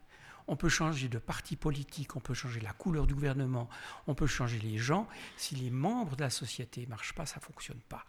On 0.48 0.56
peut 0.56 0.68
changer 0.68 1.08
de 1.08 1.18
parti 1.18 1.54
politique, 1.54 2.16
on 2.16 2.20
peut 2.20 2.34
changer 2.34 2.58
la 2.58 2.72
couleur 2.72 3.06
du 3.06 3.14
gouvernement, 3.14 3.68
on 4.08 4.16
peut 4.16 4.26
changer 4.26 4.58
les 4.58 4.78
gens. 4.78 5.06
Si 5.36 5.54
les 5.54 5.70
membres 5.70 6.16
de 6.16 6.24
la 6.24 6.30
société 6.30 6.82
ne 6.86 6.90
marchent 6.90 7.14
pas, 7.14 7.24
ça 7.24 7.38
ne 7.38 7.44
fonctionne 7.44 7.80
pas. 7.88 8.04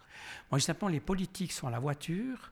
Moi, 0.49 0.59
simplement, 0.59 0.89
les 0.89 0.99
politiques 0.99 1.51
sont 1.51 1.67
à 1.67 1.71
la 1.71 1.79
voiture. 1.79 2.51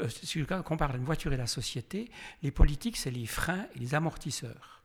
Euh, 0.00 0.08
si 0.08 0.44
on 0.50 0.62
compare 0.62 0.94
une 0.94 1.04
voiture 1.04 1.32
et 1.32 1.36
la 1.36 1.46
société, 1.46 2.10
les 2.42 2.50
politiques, 2.50 2.96
c'est 2.96 3.10
les 3.10 3.26
freins 3.26 3.66
et 3.74 3.78
les 3.78 3.94
amortisseurs. 3.94 4.82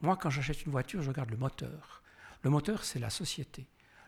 Moi, 0.00 0.16
quand 0.16 0.30
j'achète 0.30 0.64
une 0.64 0.72
voiture, 0.72 1.02
je 1.02 1.08
regarde 1.08 1.30
le 1.30 1.36
moteur. 1.36 2.02
Le 2.42 2.50
moteur, 2.50 2.84
c'est 2.84 2.98
la 2.98 3.10
société. 3.10 3.66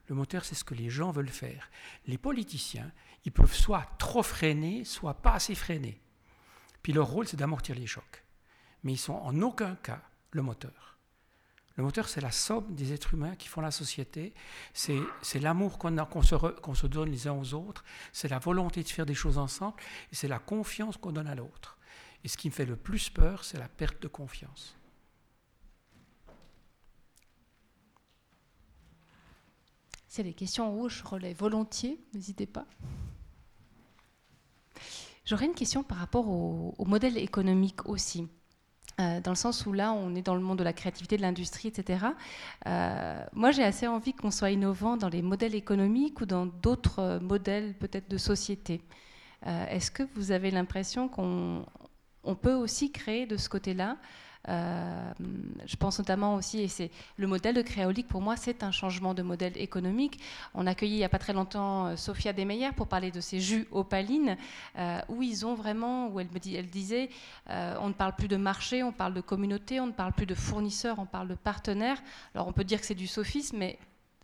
Le 0.08 0.14
moteur, 0.14 0.44
c'est 0.44 0.54
ce 0.54 0.64
que 0.64 0.74
les 0.74 0.90
gens 0.90 1.10
veulent 1.10 1.28
faire. 1.28 1.70
Les 2.06 2.18
politiciens, 2.18 2.90
ils 3.24 3.32
peuvent 3.32 3.54
soit 3.54 3.86
trop 3.98 4.22
freiner, 4.22 4.84
soit 4.84 5.14
pas 5.14 5.34
assez 5.34 5.54
freiner. 5.54 6.00
Puis 6.82 6.92
leur 6.92 7.06
rôle, 7.06 7.28
c'est 7.28 7.36
d'amortir 7.36 7.74
les 7.74 7.86
chocs. 7.86 8.24
Mais 8.84 8.92
ils 8.92 8.98
sont 8.98 9.14
en 9.14 9.40
aucun 9.42 9.76
cas 9.76 10.02
le 10.30 10.42
moteur. 10.42 10.97
Le 11.78 11.84
moteur, 11.84 12.08
c'est 12.08 12.20
la 12.20 12.32
somme 12.32 12.74
des 12.74 12.92
êtres 12.92 13.14
humains 13.14 13.36
qui 13.36 13.46
font 13.46 13.60
la 13.60 13.70
société. 13.70 14.34
C'est 14.72 15.40
l'amour 15.40 15.78
qu'on 15.78 16.22
se, 16.22 16.86
donne 16.88 17.08
les 17.08 17.28
uns 17.28 17.34
aux 17.34 17.54
autres. 17.54 17.84
C'est 18.12 18.26
la 18.26 18.40
volonté 18.40 18.82
de 18.82 18.88
faire 18.88 19.06
des 19.06 19.14
choses 19.14 19.38
ensemble. 19.38 19.76
Et 20.10 20.16
c'est 20.16 20.26
la 20.26 20.40
confiance 20.40 20.96
qu'on 20.96 21.12
donne 21.12 21.28
à 21.28 21.36
l'autre. 21.36 21.78
Et 22.24 22.28
ce 22.28 22.36
qui 22.36 22.48
me 22.48 22.52
fait 22.52 22.66
le 22.66 22.74
plus 22.74 23.10
peur, 23.10 23.44
c'est 23.44 23.58
la 23.58 23.68
perte 23.68 24.02
de 24.02 24.08
confiance. 24.08 24.74
A 30.18 30.22
des 30.24 30.34
questions 30.34 30.68
en 30.68 30.72
haut, 30.72 30.88
je 30.88 31.00
volontiers, 31.34 32.00
n'hésitez 32.12 32.46
pas. 32.46 32.66
J'aurais 35.24 35.46
une 35.46 35.54
question 35.54 35.84
par 35.84 35.98
rapport 35.98 36.26
au, 36.26 36.84
modèle 36.86 37.16
économique 37.18 37.86
aussi. 37.88 38.26
Euh, 39.00 39.20
dans 39.20 39.30
le 39.30 39.36
sens 39.36 39.64
où 39.64 39.72
là, 39.72 39.92
on 39.92 40.14
est 40.16 40.22
dans 40.22 40.34
le 40.34 40.40
monde 40.40 40.58
de 40.58 40.64
la 40.64 40.72
créativité, 40.72 41.16
de 41.16 41.22
l'industrie, 41.22 41.68
etc. 41.68 42.06
Euh, 42.66 43.24
moi, 43.32 43.52
j'ai 43.52 43.62
assez 43.62 43.86
envie 43.86 44.12
qu'on 44.12 44.32
soit 44.32 44.50
innovant 44.50 44.96
dans 44.96 45.08
les 45.08 45.22
modèles 45.22 45.54
économiques 45.54 46.20
ou 46.20 46.26
dans 46.26 46.46
d'autres 46.46 47.20
modèles 47.22 47.74
peut-être 47.74 48.10
de 48.10 48.18
société. 48.18 48.80
Euh, 49.46 49.66
est-ce 49.66 49.92
que 49.92 50.02
vous 50.14 50.32
avez 50.32 50.50
l'impression 50.50 51.08
qu'on 51.08 51.64
peut 52.42 52.54
aussi 52.54 52.90
créer 52.90 53.26
de 53.26 53.36
ce 53.36 53.48
côté-là? 53.48 53.96
Euh, 54.48 55.12
je 55.66 55.76
pense 55.76 55.98
notamment 55.98 56.34
aussi, 56.34 56.60
et 56.60 56.68
c'est 56.68 56.90
le 57.16 57.26
modèle 57.26 57.54
de 57.54 57.62
Créolique, 57.62 58.08
pour 58.08 58.20
moi, 58.20 58.36
c'est 58.36 58.62
un 58.62 58.70
changement 58.70 59.14
de 59.14 59.22
modèle 59.22 59.56
économique. 59.56 60.20
On 60.54 60.66
a 60.66 60.70
accueilli 60.70 60.94
il 60.94 60.98
n'y 60.98 61.04
a 61.04 61.08
pas 61.08 61.18
très 61.18 61.32
longtemps 61.32 61.86
euh, 61.86 61.96
Sophia 61.96 62.32
Demeyer 62.32 62.70
pour 62.72 62.86
parler 62.86 63.10
de 63.10 63.20
ces 63.20 63.40
jus 63.40 63.66
opalines, 63.70 64.36
euh, 64.78 65.00
où 65.08 65.22
ils 65.22 65.44
ont 65.44 65.54
vraiment, 65.54 66.08
où 66.08 66.20
elle, 66.20 66.30
me 66.32 66.38
dit, 66.38 66.56
elle 66.56 66.70
disait, 66.70 67.10
on 67.48 67.88
ne 67.88 67.92
parle 67.92 68.14
plus 68.14 68.28
de 68.28 68.36
marché, 68.36 68.82
on 68.82 68.92
parle 68.92 69.14
de 69.14 69.20
communauté, 69.20 69.80
on 69.80 69.86
ne 69.86 69.92
parle 69.92 70.12
plus 70.12 70.26
de 70.26 70.34
fournisseurs, 70.34 70.98
on 70.98 71.06
parle 71.06 71.28
de 71.28 71.34
partenaires. 71.34 72.00
Alors 72.34 72.48
on 72.48 72.52
peut 72.52 72.64
dire 72.64 72.80
que 72.80 72.86
c'est 72.86 72.94
du 72.94 73.06
sophisme, 73.06 73.58
mais 73.58 73.78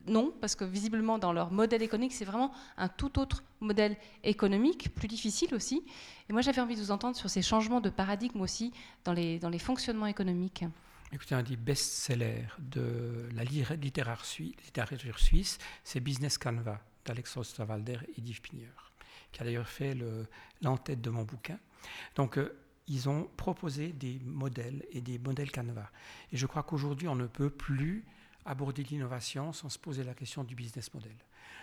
non, 0.07 0.33
parce 0.41 0.55
que 0.55 0.65
visiblement 0.65 1.19
dans 1.19 1.33
leur 1.33 1.51
modèle 1.51 1.83
économique, 1.83 2.13
c'est 2.13 2.25
vraiment 2.25 2.53
un 2.77 2.89
tout 2.89 3.19
autre 3.19 3.43
modèle 3.61 3.97
économique, 4.23 4.95
plus 4.95 5.09
difficile 5.09 5.55
aussi. 5.55 5.85
Et 6.29 6.33
moi 6.33 6.43
j'avais 6.43 6.61
envie 6.61 6.77
de 6.77 6.81
vous 6.81 6.91
entendre 6.91 7.17
sur 7.17 7.31
ces 7.31 7.43
changements 7.43 7.81
de 7.81 7.91
paradigme 7.91 8.41
aussi 8.41 8.73
dans 9.05 9.13
les, 9.13 9.39
dans 9.39 9.49
les 9.49 9.59
fonctionnements 9.59 10.07
économiques. 10.07 10.65
Écoutez, 11.13 11.35
un 11.35 11.43
des 11.43 11.57
best-sellers 11.57 12.47
de 12.59 13.29
la 13.35 13.45
littérature 13.45 15.19
suisse, 15.19 15.59
c'est 15.85 16.01
Business 16.01 16.39
Canva 16.39 16.81
d'Alexandre 17.05 17.47
Stavalder 17.47 17.99
et 18.17 18.21
Yves 18.21 18.41
Pigneur, 18.41 18.93
qui 19.31 19.41
a 19.41 19.45
d'ailleurs 19.45 19.69
fait 19.69 19.97
l'entête 20.61 21.01
de 21.01 21.11
mon 21.11 21.23
bouquin. 21.23 21.59
Donc, 22.17 22.39
euh, 22.39 22.57
ils 22.89 23.09
ont 23.09 23.29
proposé 23.37 23.93
des 23.93 24.21
modèles 24.25 24.85
et 24.91 25.01
des 25.01 25.19
modèles 25.19 25.53
Canva. 25.53 25.91
Et 26.33 26.37
je 26.37 26.47
crois 26.47 26.63
qu'aujourd'hui, 26.63 27.09
on 27.09 27.15
ne 27.15 27.27
peut 27.27 27.51
plus 27.51 28.05
aborder 28.45 28.83
l'innovation 28.85 29.53
sans 29.53 29.69
se 29.69 29.79
poser 29.79 30.05
la 30.05 30.15
question 30.15 30.45
du 30.45 30.55
business 30.55 30.93
model. 30.95 31.17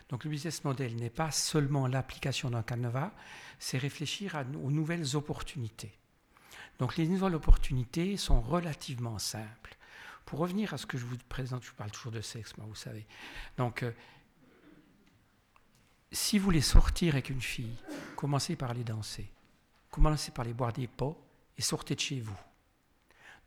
Donc 0.10 0.24
le 0.24 0.30
business 0.30 0.64
model 0.64 0.96
n'est 0.96 1.10
pas 1.10 1.32
seulement 1.32 1.88
l'application 1.88 2.50
d'un 2.50 2.64
canevas, 2.64 3.12
c'est 3.60 3.78
réfléchir 3.78 4.44
aux 4.64 4.72
nouvelles 4.72 5.16
opportunités. 5.16 5.94
Donc 6.80 6.98
les 6.98 7.08
nouvelles 7.08 7.36
opportunités 7.36 8.18
sont 8.18 8.42
relativement 8.42 9.20
simples. 9.20 9.78
Pour 10.26 10.40
revenir 10.40 10.74
à 10.74 10.78
ce 10.78 10.86
que 10.86 10.98
je 10.98 11.06
vous 11.06 11.18
présente, 11.30 11.64
je 11.64 11.72
parle 11.72 11.92
toujours 11.92 12.12
de 12.12 12.22
sexe, 12.22 12.56
moi, 12.58 12.66
vous 12.68 12.76
savez. 12.76 13.06
Donc, 13.58 13.84
euh, 13.84 13.92
si 16.12 16.38
vous 16.38 16.46
voulez 16.46 16.62
sortir 16.62 17.16
avec 17.16 17.30
une 17.30 17.42
fille, 17.42 17.76
commencez 18.16 18.56
par 18.56 18.74
les 18.74 18.84
danser, 18.84 19.32
commencez 19.90 20.32
par 20.32 20.46
les 20.46 20.54
boire 20.54 20.74
des 20.74 20.88
pots 20.88 21.18
et 21.58 21.62
sortez 21.62 21.96
de 21.96 22.00
chez 22.00 22.22
vous. 22.22 22.38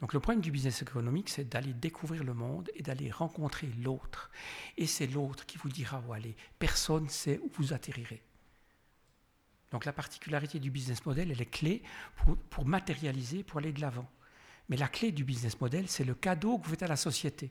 Donc 0.01 0.13
le 0.13 0.21
problème 0.21 0.43
du 0.43 0.51
business 0.51 0.83
économique, 0.83 1.29
c'est 1.31 1.49
d'aller 1.49 1.73
découvrir 1.73 2.25
le 2.25 2.35
monde 2.35 2.71
et 2.75 2.83
d'aller 2.83 3.11
rencontrer 3.11 3.69
l'autre. 3.83 4.31
Et 4.77 4.87
c'est 4.87 5.07
l'autre 5.07 5.47
qui 5.47 5.57
vous 5.57 5.69
dira 5.69 6.03
où 6.07 6.13
aller. 6.13 6.37
Personne 6.59 7.05
ne 7.05 7.09
sait 7.09 7.39
où 7.39 7.51
vous 7.55 7.73
atterrirez. 7.73 8.23
Donc 9.71 9.85
la 9.85 9.93
particularité 9.93 10.61
du 10.61 10.71
business 10.71 11.05
model, 11.07 11.31
elle 11.31 11.41
est 11.41 11.47
clé 11.47 11.83
pour, 12.17 12.37
pour 12.37 12.67
matérialiser, 12.67 13.43
pour 13.43 13.59
aller 13.59 13.73
de 13.73 13.81
l'avant. 13.81 14.09
Mais 14.69 14.77
la 14.77 14.89
clé 14.89 15.13
du 15.13 15.25
business 15.25 15.61
model, 15.61 15.89
c'est 15.89 16.05
le 16.05 16.15
cadeau 16.15 16.59
que 16.59 16.65
vous 16.65 16.71
faites 16.71 16.83
à 16.83 16.89
la 16.89 16.97
société. 16.97 17.51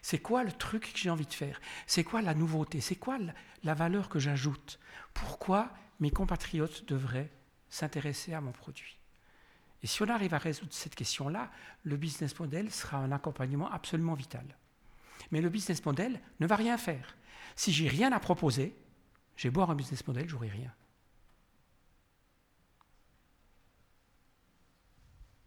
C'est 0.00 0.18
quoi 0.18 0.44
le 0.44 0.52
truc 0.52 0.92
que 0.92 0.98
j'ai 0.98 1.10
envie 1.10 1.26
de 1.26 1.32
faire? 1.32 1.60
C'est 1.86 2.04
quoi 2.04 2.22
la 2.22 2.34
nouveauté? 2.34 2.80
C'est 2.80 2.96
quoi 2.96 3.18
la 3.64 3.74
valeur 3.74 4.08
que 4.08 4.18
j'ajoute? 4.18 4.78
Pourquoi 5.14 5.72
mes 6.00 6.10
compatriotes 6.10 6.84
devraient 6.86 7.30
s'intéresser 7.68 8.34
à 8.34 8.40
mon 8.40 8.52
produit? 8.52 9.01
Et 9.82 9.86
si 9.86 10.02
on 10.02 10.08
arrive 10.08 10.32
à 10.34 10.38
résoudre 10.38 10.72
cette 10.72 10.94
question-là, 10.94 11.50
le 11.82 11.96
business 11.96 12.38
model 12.38 12.70
sera 12.70 12.98
un 12.98 13.10
accompagnement 13.10 13.70
absolument 13.70 14.14
vital. 14.14 14.44
Mais 15.32 15.40
le 15.40 15.48
business 15.48 15.84
model 15.84 16.20
ne 16.38 16.46
va 16.46 16.56
rien 16.56 16.78
faire. 16.78 17.16
Si 17.56 17.72
j'ai 17.72 17.88
rien 17.88 18.12
à 18.12 18.20
proposer, 18.20 18.76
j'ai 19.36 19.50
beau 19.50 19.62
un 19.62 19.74
business 19.74 20.06
model, 20.06 20.28
j'aurai 20.28 20.48
rien. 20.48 20.72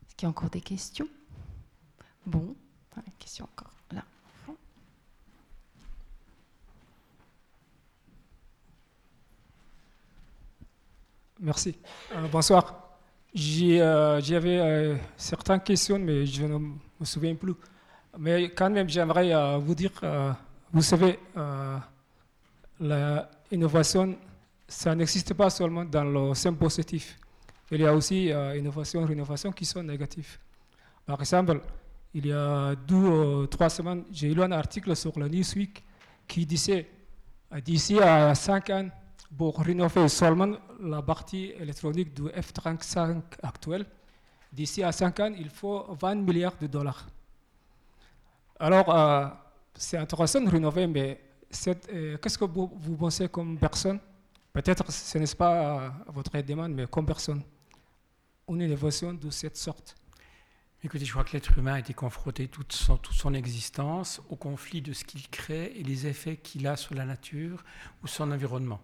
Est-ce 0.05 0.15
qu'il 0.15 0.25
y 0.25 0.27
a 0.27 0.29
encore 0.29 0.49
des 0.49 0.61
questions? 0.61 1.07
Bon, 2.25 2.55
une 2.97 3.13
question 3.13 3.45
encore 3.45 3.71
là. 3.91 4.03
Merci. 11.39 11.77
Euh, 12.13 12.27
bonsoir. 12.27 12.84
Euh, 13.37 14.21
j'avais 14.21 14.59
euh, 14.59 14.95
certaines 15.17 15.59
questions, 15.59 15.99
mais 15.99 16.25
je 16.25 16.45
ne 16.45 16.57
me 16.57 17.05
souviens 17.05 17.35
plus. 17.35 17.53
Mais 18.17 18.49
quand 18.49 18.69
même, 18.69 18.87
j'aimerais 18.87 19.33
euh, 19.33 19.57
vous 19.57 19.75
dire, 19.75 19.91
vous 20.71 20.81
savez, 20.81 21.19
l'innovation, 22.79 24.17
ça 24.67 24.95
n'existe 24.95 25.33
pas 25.33 25.49
seulement 25.49 25.83
dans 25.83 26.05
le 26.05 26.33
sens 26.33 26.55
positif. 26.57 27.17
Il 27.71 27.81
y 27.81 27.85
a 27.85 27.93
aussi 27.93 28.31
innovation, 28.55 29.05
rénovation 29.05 29.51
qui 29.51 29.65
sont 29.65 29.83
négatives. 29.83 30.37
Par 31.05 31.19
exemple, 31.19 31.59
il 32.13 32.27
y 32.27 32.31
a 32.31 32.73
deux 32.75 32.95
ou 32.95 33.47
trois 33.47 33.69
semaines, 33.69 34.05
j'ai 34.11 34.33
lu 34.33 34.41
un 34.41 34.51
article 34.53 34.95
sur 34.95 35.17
le 35.19 35.27
Newsweek 35.27 35.83
qui 36.25 36.45
disait, 36.45 36.87
d'ici 37.63 37.99
à 37.99 38.33
cinq 38.33 38.69
ans, 38.69 38.87
pour 39.37 39.59
rénover 39.59 40.07
seulement 40.07 40.57
la 40.79 41.01
partie 41.01 41.51
électronique 41.59 42.13
du 42.13 42.23
F-35 42.29 43.21
actuel, 43.43 43.85
d'ici 44.51 44.83
à 44.83 44.91
5 44.91 45.19
ans, 45.19 45.33
il 45.37 45.49
faut 45.49 45.85
20 45.99 46.15
milliards 46.15 46.57
de 46.59 46.67
dollars. 46.67 47.05
Alors, 48.59 48.89
euh, 48.95 49.27
c'est 49.73 49.97
intéressant 49.97 50.41
de 50.41 50.49
rénover, 50.49 50.87
mais 50.87 51.19
euh, 51.67 52.17
qu'est-ce 52.17 52.37
que 52.37 52.45
vous, 52.45 52.95
pensez 52.97 53.27
comme 53.27 53.57
personne? 53.57 53.99
Peut-être 54.53 54.89
ce 54.91 55.17
n'est 55.17 55.35
pas 55.37 55.83
euh, 55.83 55.89
votre 56.07 56.39
demande, 56.41 56.73
mais 56.73 56.87
comme 56.87 57.05
personne. 57.05 57.43
Une 58.47 58.61
innovation 58.61 59.13
de 59.13 59.29
cette 59.29 59.57
sorte. 59.57 59.95
Écoutez, 60.83 61.03
je 61.03 61.11
crois 61.11 61.23
que 61.23 61.33
l'être 61.33 61.57
humain 61.57 61.73
a 61.73 61.79
été 61.79 61.93
confronté 61.93 62.47
toute 62.47 62.71
son 62.73 63.33
existence 63.33 64.21
au 64.29 64.35
conflit 64.35 64.81
de 64.81 64.93
ce 64.93 65.03
qu'il 65.03 65.27
crée 65.29 65.73
et 65.75 65.83
les 65.83 66.05
effets 66.05 66.37
qu'il 66.37 66.67
a 66.67 66.77
sur 66.77 66.93
la 66.93 67.05
nature 67.05 67.63
ou 68.03 68.07
son 68.07 68.31
environnement 68.31 68.79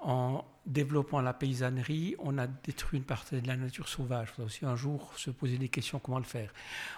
en 0.00 0.44
développant 0.66 1.20
la 1.20 1.32
paysannerie, 1.32 2.14
on 2.18 2.38
a 2.38 2.46
détruit 2.46 2.98
une 2.98 3.04
partie 3.04 3.40
de 3.40 3.46
la 3.46 3.56
nature 3.56 3.88
sauvage. 3.88 4.28
Il 4.30 4.34
faut 4.34 4.42
aussi 4.44 4.64
un 4.64 4.76
jour 4.76 5.12
se 5.16 5.30
poser 5.30 5.58
des 5.58 5.68
questions 5.68 5.98
comment 5.98 6.18
le 6.18 6.24
faire. 6.24 6.52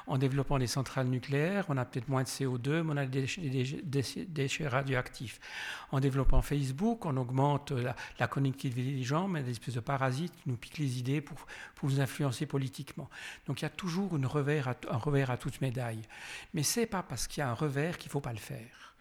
En 0.07 0.19
développant 0.19 0.59
des 0.59 0.67
centrales 0.67 1.07
nucléaires, 1.07 1.65
on 1.69 1.77
a 1.77 1.85
peut-être 1.85 2.09
moins 2.09 2.23
de 2.23 2.29
CO2, 2.29 2.83
mais 2.83 2.93
on 2.93 2.97
a 2.97 3.07
des 3.07 3.27
déchets, 3.85 4.69
radioactifs. 4.69 5.41
En 5.91 6.01
développant 6.01 6.43
Facebook, 6.43 7.07
on 7.07 7.17
augmente 7.17 7.73
la, 7.73 8.29
connectivité 8.29 8.93
des 8.93 9.03
gens, 9.03 9.29
mais 9.29 9.43
des 9.43 9.53
espèces 9.53 9.75
de 9.75 9.81
parasites 9.81 10.35
qui 10.37 10.49
nous 10.49 10.57
piquent 10.57 10.79
les 10.79 10.99
idées 10.99 11.21
pour, 11.21 11.39
pour 11.75 11.89
nous 11.89 12.01
influencer 12.01 12.47
politiquement. 12.47 13.09
Donc 13.47 13.63
il 13.63 13.65
y 13.65 13.67
a 13.67 13.71
toujours 13.71 14.15
un 14.15 14.27
revers 14.27 15.31
à 15.31 15.37
toute 15.37 15.61
médaille. 15.61 16.03
Mais 16.55 16.63
ce 16.63 16.81
n'est 16.81 16.87
pas 16.87 17.03
parce 17.03 17.27
qu'il 17.27 17.41
y 17.41 17.45
a 17.45 17.51
un 17.51 17.55
revers 17.55 17.99
qu'il 17.99 18.09
ne 18.09 18.13
faut 18.13 18.21
pas 18.21 18.33
le 18.33 18.39
faire. 18.39 18.92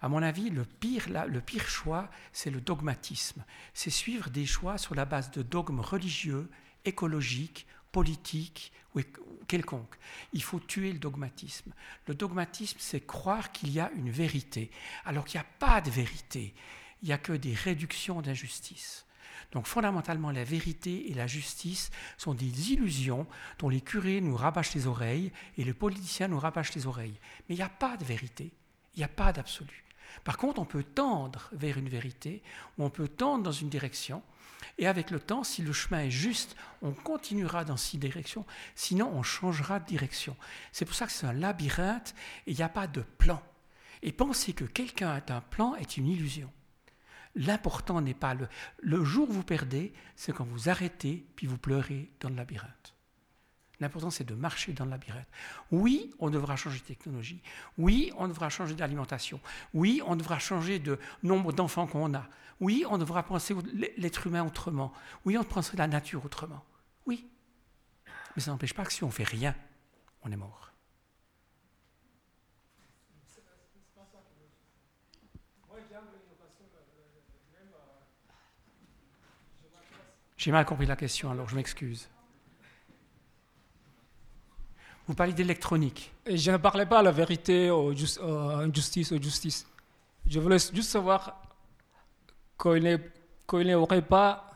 À 0.00 0.08
mon 0.08 0.22
avis, 0.22 0.50
le 0.50 0.64
pire, 0.64 1.08
le 1.08 1.40
pire 1.40 1.68
choix, 1.68 2.10
c'est 2.32 2.50
le 2.50 2.60
dogmatisme. 2.60 3.44
C'est 3.74 3.90
suivre 3.90 4.30
des 4.30 4.46
choix 4.46 4.78
sur 4.78 4.94
la 4.94 5.04
base 5.04 5.30
de 5.30 5.42
dogmes 5.42 5.80
religieux, 5.80 6.50
écologiques, 6.84 7.66
politiques 7.92 8.72
ou 8.94 9.00
quelconques. 9.48 9.96
Il 10.32 10.42
faut 10.42 10.60
tuer 10.60 10.92
le 10.92 10.98
dogmatisme. 10.98 11.72
Le 12.06 12.14
dogmatisme, 12.14 12.78
c'est 12.80 13.06
croire 13.06 13.52
qu'il 13.52 13.70
y 13.70 13.80
a 13.80 13.90
une 13.92 14.10
vérité, 14.10 14.70
alors 15.04 15.24
qu'il 15.24 15.38
n'y 15.38 15.46
a 15.46 15.50
pas 15.58 15.80
de 15.80 15.90
vérité. 15.90 16.54
Il 17.02 17.06
n'y 17.06 17.14
a 17.14 17.18
que 17.18 17.32
des 17.32 17.54
réductions 17.54 18.20
d'injustice. 18.22 19.06
Donc 19.52 19.66
fondamentalement, 19.66 20.30
la 20.30 20.44
vérité 20.44 21.10
et 21.10 21.14
la 21.14 21.26
justice 21.26 21.90
sont 22.16 22.34
des 22.34 22.72
illusions 22.72 23.26
dont 23.58 23.68
les 23.68 23.80
curés 23.80 24.20
nous 24.20 24.36
rabâchent 24.36 24.74
les 24.74 24.86
oreilles 24.86 25.32
et 25.56 25.64
les 25.64 25.74
politiciens 25.74 26.28
nous 26.28 26.38
rabâchent 26.38 26.74
les 26.74 26.86
oreilles. 26.86 27.18
Mais 27.48 27.54
il 27.54 27.58
n'y 27.58 27.64
a 27.64 27.68
pas 27.68 27.96
de 27.96 28.04
vérité, 28.04 28.52
il 28.96 29.00
n'y 29.00 29.04
a 29.04 29.08
pas 29.08 29.32
d'absolu. 29.32 29.84
Par 30.24 30.38
contre, 30.38 30.60
on 30.60 30.64
peut 30.64 30.82
tendre 30.82 31.48
vers 31.52 31.78
une 31.78 31.88
vérité, 31.88 32.42
ou 32.78 32.84
on 32.84 32.90
peut 32.90 33.08
tendre 33.08 33.44
dans 33.44 33.52
une 33.52 33.68
direction, 33.68 34.22
et 34.78 34.86
avec 34.86 35.10
le 35.10 35.20
temps, 35.20 35.44
si 35.44 35.62
le 35.62 35.72
chemin 35.72 36.00
est 36.00 36.10
juste, 36.10 36.56
on 36.82 36.92
continuera 36.92 37.64
dans 37.64 37.76
cette 37.76 38.00
direction, 38.00 38.44
sinon 38.74 39.10
on 39.14 39.22
changera 39.22 39.80
de 39.80 39.86
direction. 39.86 40.36
C'est 40.72 40.84
pour 40.84 40.94
ça 40.94 41.06
que 41.06 41.12
c'est 41.12 41.26
un 41.26 41.32
labyrinthe, 41.32 42.14
et 42.46 42.52
il 42.52 42.56
n'y 42.56 42.62
a 42.62 42.68
pas 42.68 42.86
de 42.86 43.02
plan. 43.02 43.42
Et 44.02 44.12
penser 44.12 44.52
que 44.52 44.64
quelqu'un 44.64 45.10
a 45.10 45.34
un 45.34 45.40
plan 45.40 45.74
est 45.76 45.96
une 45.96 46.08
illusion. 46.08 46.50
L'important 47.34 48.00
n'est 48.00 48.14
pas 48.14 48.34
le, 48.34 48.48
le 48.80 49.04
jour 49.04 49.28
où 49.28 49.32
vous 49.32 49.42
perdez, 49.42 49.92
c'est 50.14 50.32
quand 50.32 50.44
vous 50.44 50.68
arrêtez, 50.68 51.26
puis 51.36 51.46
vous 51.46 51.58
pleurez 51.58 52.10
dans 52.20 52.30
le 52.30 52.36
labyrinthe. 52.36 52.95
L'important, 53.78 54.10
c'est 54.10 54.24
de 54.24 54.34
marcher 54.34 54.72
dans 54.72 54.86
le 54.86 54.90
labyrinthe. 54.90 55.28
Oui, 55.70 56.10
on 56.18 56.30
devra 56.30 56.56
changer 56.56 56.78
de 56.78 56.84
technologie. 56.84 57.42
Oui, 57.76 58.10
on 58.16 58.26
devra 58.26 58.48
changer 58.48 58.74
d'alimentation. 58.74 59.38
Oui, 59.74 60.00
on 60.06 60.16
devra 60.16 60.38
changer 60.38 60.78
de 60.78 60.98
nombre 61.22 61.52
d'enfants 61.52 61.86
qu'on 61.86 62.14
a. 62.14 62.26
Oui, 62.60 62.84
on 62.88 62.96
devra 62.96 63.22
penser 63.22 63.54
l'être 63.98 64.26
humain 64.26 64.44
autrement. 64.44 64.92
Oui, 65.26 65.36
on 65.36 65.44
penser 65.44 65.76
la 65.76 65.88
nature 65.88 66.24
autrement. 66.24 66.64
Oui. 67.04 67.28
Mais 68.34 68.42
ça 68.42 68.50
n'empêche 68.50 68.72
pas 68.72 68.84
que 68.84 68.92
si 68.92 69.04
on 69.04 69.08
ne 69.08 69.12
fait 69.12 69.24
rien, 69.24 69.54
on 70.22 70.32
est 70.32 70.36
mort. 70.36 70.72
J'ai 80.38 80.52
mal 80.52 80.64
compris 80.64 80.86
la 80.86 80.96
question, 80.96 81.30
alors 81.30 81.48
je 81.48 81.56
m'excuse. 81.56 82.08
Vous 85.06 85.14
parlez 85.14 85.32
d'électronique. 85.32 86.12
Je 86.26 86.50
ne 86.50 86.56
parlais 86.56 86.86
pas 86.86 87.02
la 87.02 87.12
vérité, 87.12 87.70
aux 87.70 87.92
injustice, 88.20 89.12
aux 89.12 89.22
justice. 89.22 89.66
Je 90.26 90.40
voulais 90.40 90.58
juste 90.58 90.90
savoir 90.90 91.40
qu'il 92.60 92.98
n'y 93.52 93.74
aurait 93.74 94.02
pas 94.02 94.50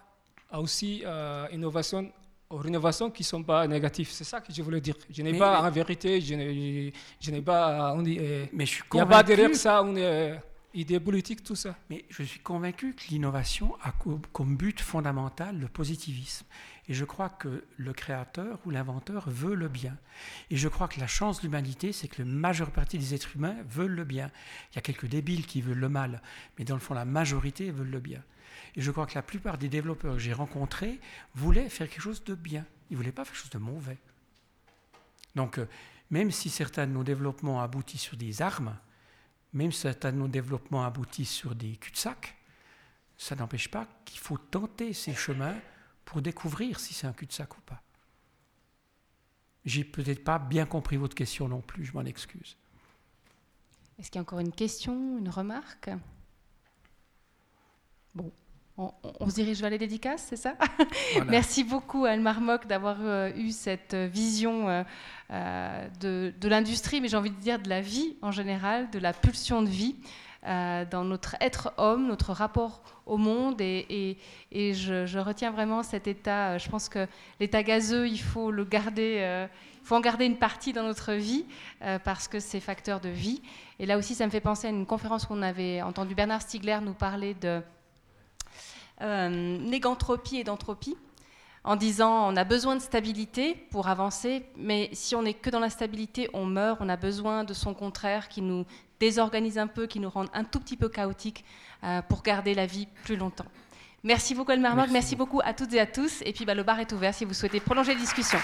aussi 0.52 1.02
euh, 1.06 1.46
innovation 1.52 2.10
rénovations 2.58 3.10
qui 3.10 3.22
ne 3.22 3.26
sont 3.26 3.42
pas 3.42 3.66
négatives. 3.66 4.08
C'est 4.10 4.24
ça 4.24 4.40
que 4.40 4.52
je 4.52 4.62
voulais 4.62 4.80
dire. 4.80 4.94
Je 5.10 5.22
n'ai 5.22 5.36
pas, 5.38 5.62
en 5.62 5.70
vérité, 5.70 6.20
je 6.20 7.30
n'ai 7.30 7.42
pas. 7.42 7.94
On 7.94 8.04
euh, 8.04 8.46
mais 8.52 8.66
je 8.66 8.70
suis 8.70 8.82
Il 8.92 8.96
n'y 8.96 9.00
a 9.00 9.06
pas 9.06 9.22
derrière 9.22 9.54
ça 9.54 9.78
une 9.78 9.98
euh, 9.98 10.36
idée 10.74 10.98
politique, 10.98 11.44
tout 11.44 11.54
ça. 11.54 11.76
Mais 11.88 12.04
je 12.08 12.22
suis 12.22 12.40
convaincu 12.40 12.94
que 12.94 13.08
l'innovation 13.10 13.76
a 13.82 13.92
comme 14.32 14.56
but 14.56 14.80
fondamental 14.80 15.58
le 15.58 15.68
positivisme. 15.68 16.46
Et 16.90 16.94
je 16.94 17.04
crois 17.04 17.28
que 17.28 17.64
le 17.76 17.92
créateur 17.92 18.58
ou 18.66 18.70
l'inventeur 18.70 19.30
veut 19.30 19.54
le 19.54 19.68
bien. 19.68 19.96
Et 20.50 20.56
je 20.56 20.66
crois 20.66 20.88
que 20.88 20.98
la 20.98 21.06
chance 21.06 21.38
de 21.38 21.42
l'humanité, 21.44 21.92
c'est 21.92 22.08
que 22.08 22.20
la 22.20 22.28
majeure 22.28 22.72
partie 22.72 22.98
des 22.98 23.14
êtres 23.14 23.36
humains 23.36 23.54
veulent 23.68 23.94
le 23.94 24.02
bien. 24.02 24.28
Il 24.72 24.74
y 24.74 24.78
a 24.78 24.82
quelques 24.82 25.06
débiles 25.06 25.46
qui 25.46 25.62
veulent 25.62 25.78
le 25.78 25.88
mal, 25.88 26.20
mais 26.58 26.64
dans 26.64 26.74
le 26.74 26.80
fond, 26.80 26.94
la 26.94 27.04
majorité 27.04 27.70
veulent 27.70 27.92
le 27.92 28.00
bien. 28.00 28.20
Et 28.74 28.80
je 28.80 28.90
crois 28.90 29.06
que 29.06 29.14
la 29.14 29.22
plupart 29.22 29.56
des 29.56 29.68
développeurs 29.68 30.14
que 30.14 30.18
j'ai 30.18 30.32
rencontrés 30.32 30.98
voulaient 31.36 31.68
faire 31.68 31.88
quelque 31.88 32.02
chose 32.02 32.24
de 32.24 32.34
bien. 32.34 32.66
Ils 32.90 32.94
ne 32.94 32.96
voulaient 32.96 33.12
pas 33.12 33.24
faire 33.24 33.34
quelque 33.34 33.42
chose 33.42 33.50
de 33.50 33.58
mauvais. 33.58 33.98
Donc, 35.36 35.58
euh, 35.58 35.68
même 36.10 36.32
si 36.32 36.50
certains 36.50 36.88
de 36.88 36.92
nos 36.92 37.04
développements 37.04 37.62
aboutissent 37.62 38.00
sur 38.00 38.16
des 38.16 38.42
armes, 38.42 38.76
même 39.52 39.70
si 39.70 39.82
certains 39.82 40.10
de 40.10 40.18
nos 40.18 40.26
développements 40.26 40.84
aboutissent 40.84 41.30
sur 41.30 41.54
des 41.54 41.76
cul-de-sac, 41.76 42.36
ça 43.16 43.36
n'empêche 43.36 43.70
pas 43.70 43.86
qu'il 44.04 44.18
faut 44.18 44.38
tenter 44.38 44.92
ces 44.92 45.14
chemins 45.14 45.54
pour 46.10 46.22
découvrir 46.22 46.80
si 46.80 46.92
c'est 46.92 47.06
un 47.06 47.12
cul-de-sac 47.12 47.56
ou 47.56 47.60
pas. 47.60 47.80
J'ai 49.64 49.84
peut-être 49.84 50.24
pas 50.24 50.40
bien 50.40 50.66
compris 50.66 50.96
votre 50.96 51.14
question 51.14 51.46
non 51.46 51.60
plus, 51.60 51.84
je 51.84 51.92
m'en 51.92 52.04
excuse. 52.04 52.56
Est-ce 53.96 54.10
qu'il 54.10 54.16
y 54.16 54.18
a 54.18 54.22
encore 54.22 54.40
une 54.40 54.50
question, 54.50 55.18
une 55.18 55.28
remarque? 55.28 55.88
Bon, 58.16 58.32
on, 58.76 59.28
se 59.28 59.36
dirige 59.36 59.60
vers 59.60 59.70
les 59.70 59.78
dédicaces, 59.78 60.26
c'est 60.28 60.36
ça? 60.36 60.56
Merci 61.28 61.62
beaucoup 61.62 62.04
à 62.04 62.14
Elmar 62.14 62.40
Mock 62.40 62.66
d'avoir 62.66 62.96
euh, 63.02 63.30
eu 63.36 63.52
cette 63.52 63.94
vision 63.94 64.68
euh, 64.68 64.82
euh, 65.30 65.88
de, 66.00 66.34
de 66.40 66.48
l'industrie, 66.48 67.00
mais 67.00 67.06
j'ai 67.06 67.16
envie 67.16 67.30
de 67.30 67.40
dire 67.40 67.62
de 67.62 67.68
la 67.68 67.82
vie 67.82 68.16
en 68.20 68.32
général, 68.32 68.90
de 68.90 68.98
la 68.98 69.12
pulsion 69.12 69.62
de 69.62 69.68
vie. 69.68 69.94
Euh, 70.46 70.86
dans 70.90 71.04
notre 71.04 71.36
être 71.42 71.74
homme, 71.76 72.06
notre 72.06 72.32
rapport 72.32 72.82
au 73.04 73.18
monde. 73.18 73.60
Et, 73.60 74.16
je, 74.50 75.18
retiens 75.18 75.50
vraiment 75.50 75.82
cet 75.82 76.06
état. 76.06 76.52
Euh, 76.52 76.58
je 76.58 76.70
pense 76.70 76.88
que 76.88 77.06
l'état 77.40 77.62
gazeux, 77.62 78.08
il 78.08 78.20
faut 78.20 78.50
le 78.50 78.64
garder. 78.64 79.18
Euh, 79.20 79.46
il 79.82 79.86
faut 79.86 79.96
en 79.96 80.00
garder 80.00 80.24
une 80.24 80.38
partie 80.38 80.72
dans 80.72 80.82
notre 80.82 81.14
vie 81.14 81.46
parce 82.04 82.28
que 82.28 82.38
c'est 82.38 82.60
facteur 82.60 83.00
de 83.00 83.08
vie. 83.08 83.40
Et 83.78 83.86
là 83.86 83.96
aussi, 83.96 84.14
ça 84.14 84.26
me 84.26 84.30
fait 84.30 84.40
penser 84.40 84.66
à 84.66 84.70
une 84.70 84.84
conférence 84.84 85.24
qu'on 85.24 85.40
avait 85.40 85.80
entendu 85.80 86.14
Bernard 86.14 86.42
Stiegler 86.42 86.78
nous 86.82 86.92
parler 86.92 87.34
de 87.34 87.62
négantropie 89.00 90.36
et 90.36 90.44
d'entropie 90.44 90.98
en 91.64 91.76
disant 91.76 92.30
on 92.30 92.36
a 92.36 92.44
besoin 92.44 92.76
de 92.76 92.82
stabilité 92.82 93.54
pour 93.70 93.88
avancer, 93.88 94.44
mais 94.54 94.90
si 94.92 95.16
on 95.16 95.22
n'est 95.22 95.34
que 95.34 95.48
dans 95.48 95.60
la 95.60 95.70
stabilité, 95.70 96.28
on 96.34 96.44
meurt, 96.44 96.78
on 96.82 96.88
a 96.90 96.96
besoin 96.96 97.44
de 97.44 97.54
son 97.54 97.72
contraire 97.72 98.28
qui 98.28 98.42
nous 98.42 98.66
désorganise 99.00 99.58
un 99.58 99.66
peu, 99.66 99.86
qui 99.86 99.98
nous 99.98 100.10
rend 100.10 100.26
un 100.32 100.44
tout 100.44 100.60
petit 100.60 100.76
peu 100.76 100.88
chaotiques 100.88 101.44
euh, 101.82 102.02
pour 102.02 102.22
garder 102.22 102.54
la 102.54 102.66
vie 102.66 102.86
plus 103.04 103.16
longtemps. 103.16 103.46
Merci 104.02 104.34
beaucoup 104.34 104.52
Elmar 104.52 104.76
Merci, 104.76 104.92
Merci 104.92 105.16
beaucoup 105.16 105.40
à 105.42 105.52
toutes 105.52 105.74
et 105.74 105.80
à 105.80 105.86
tous. 105.86 106.22
Et 106.24 106.32
puis 106.32 106.44
bah, 106.44 106.54
le 106.54 106.62
bar 106.62 106.78
est 106.80 106.92
ouvert 106.92 107.14
si 107.14 107.24
vous 107.24 107.34
souhaitez 107.34 107.60
prolonger 107.60 107.94
la 107.94 108.00
discussion. 108.00 108.38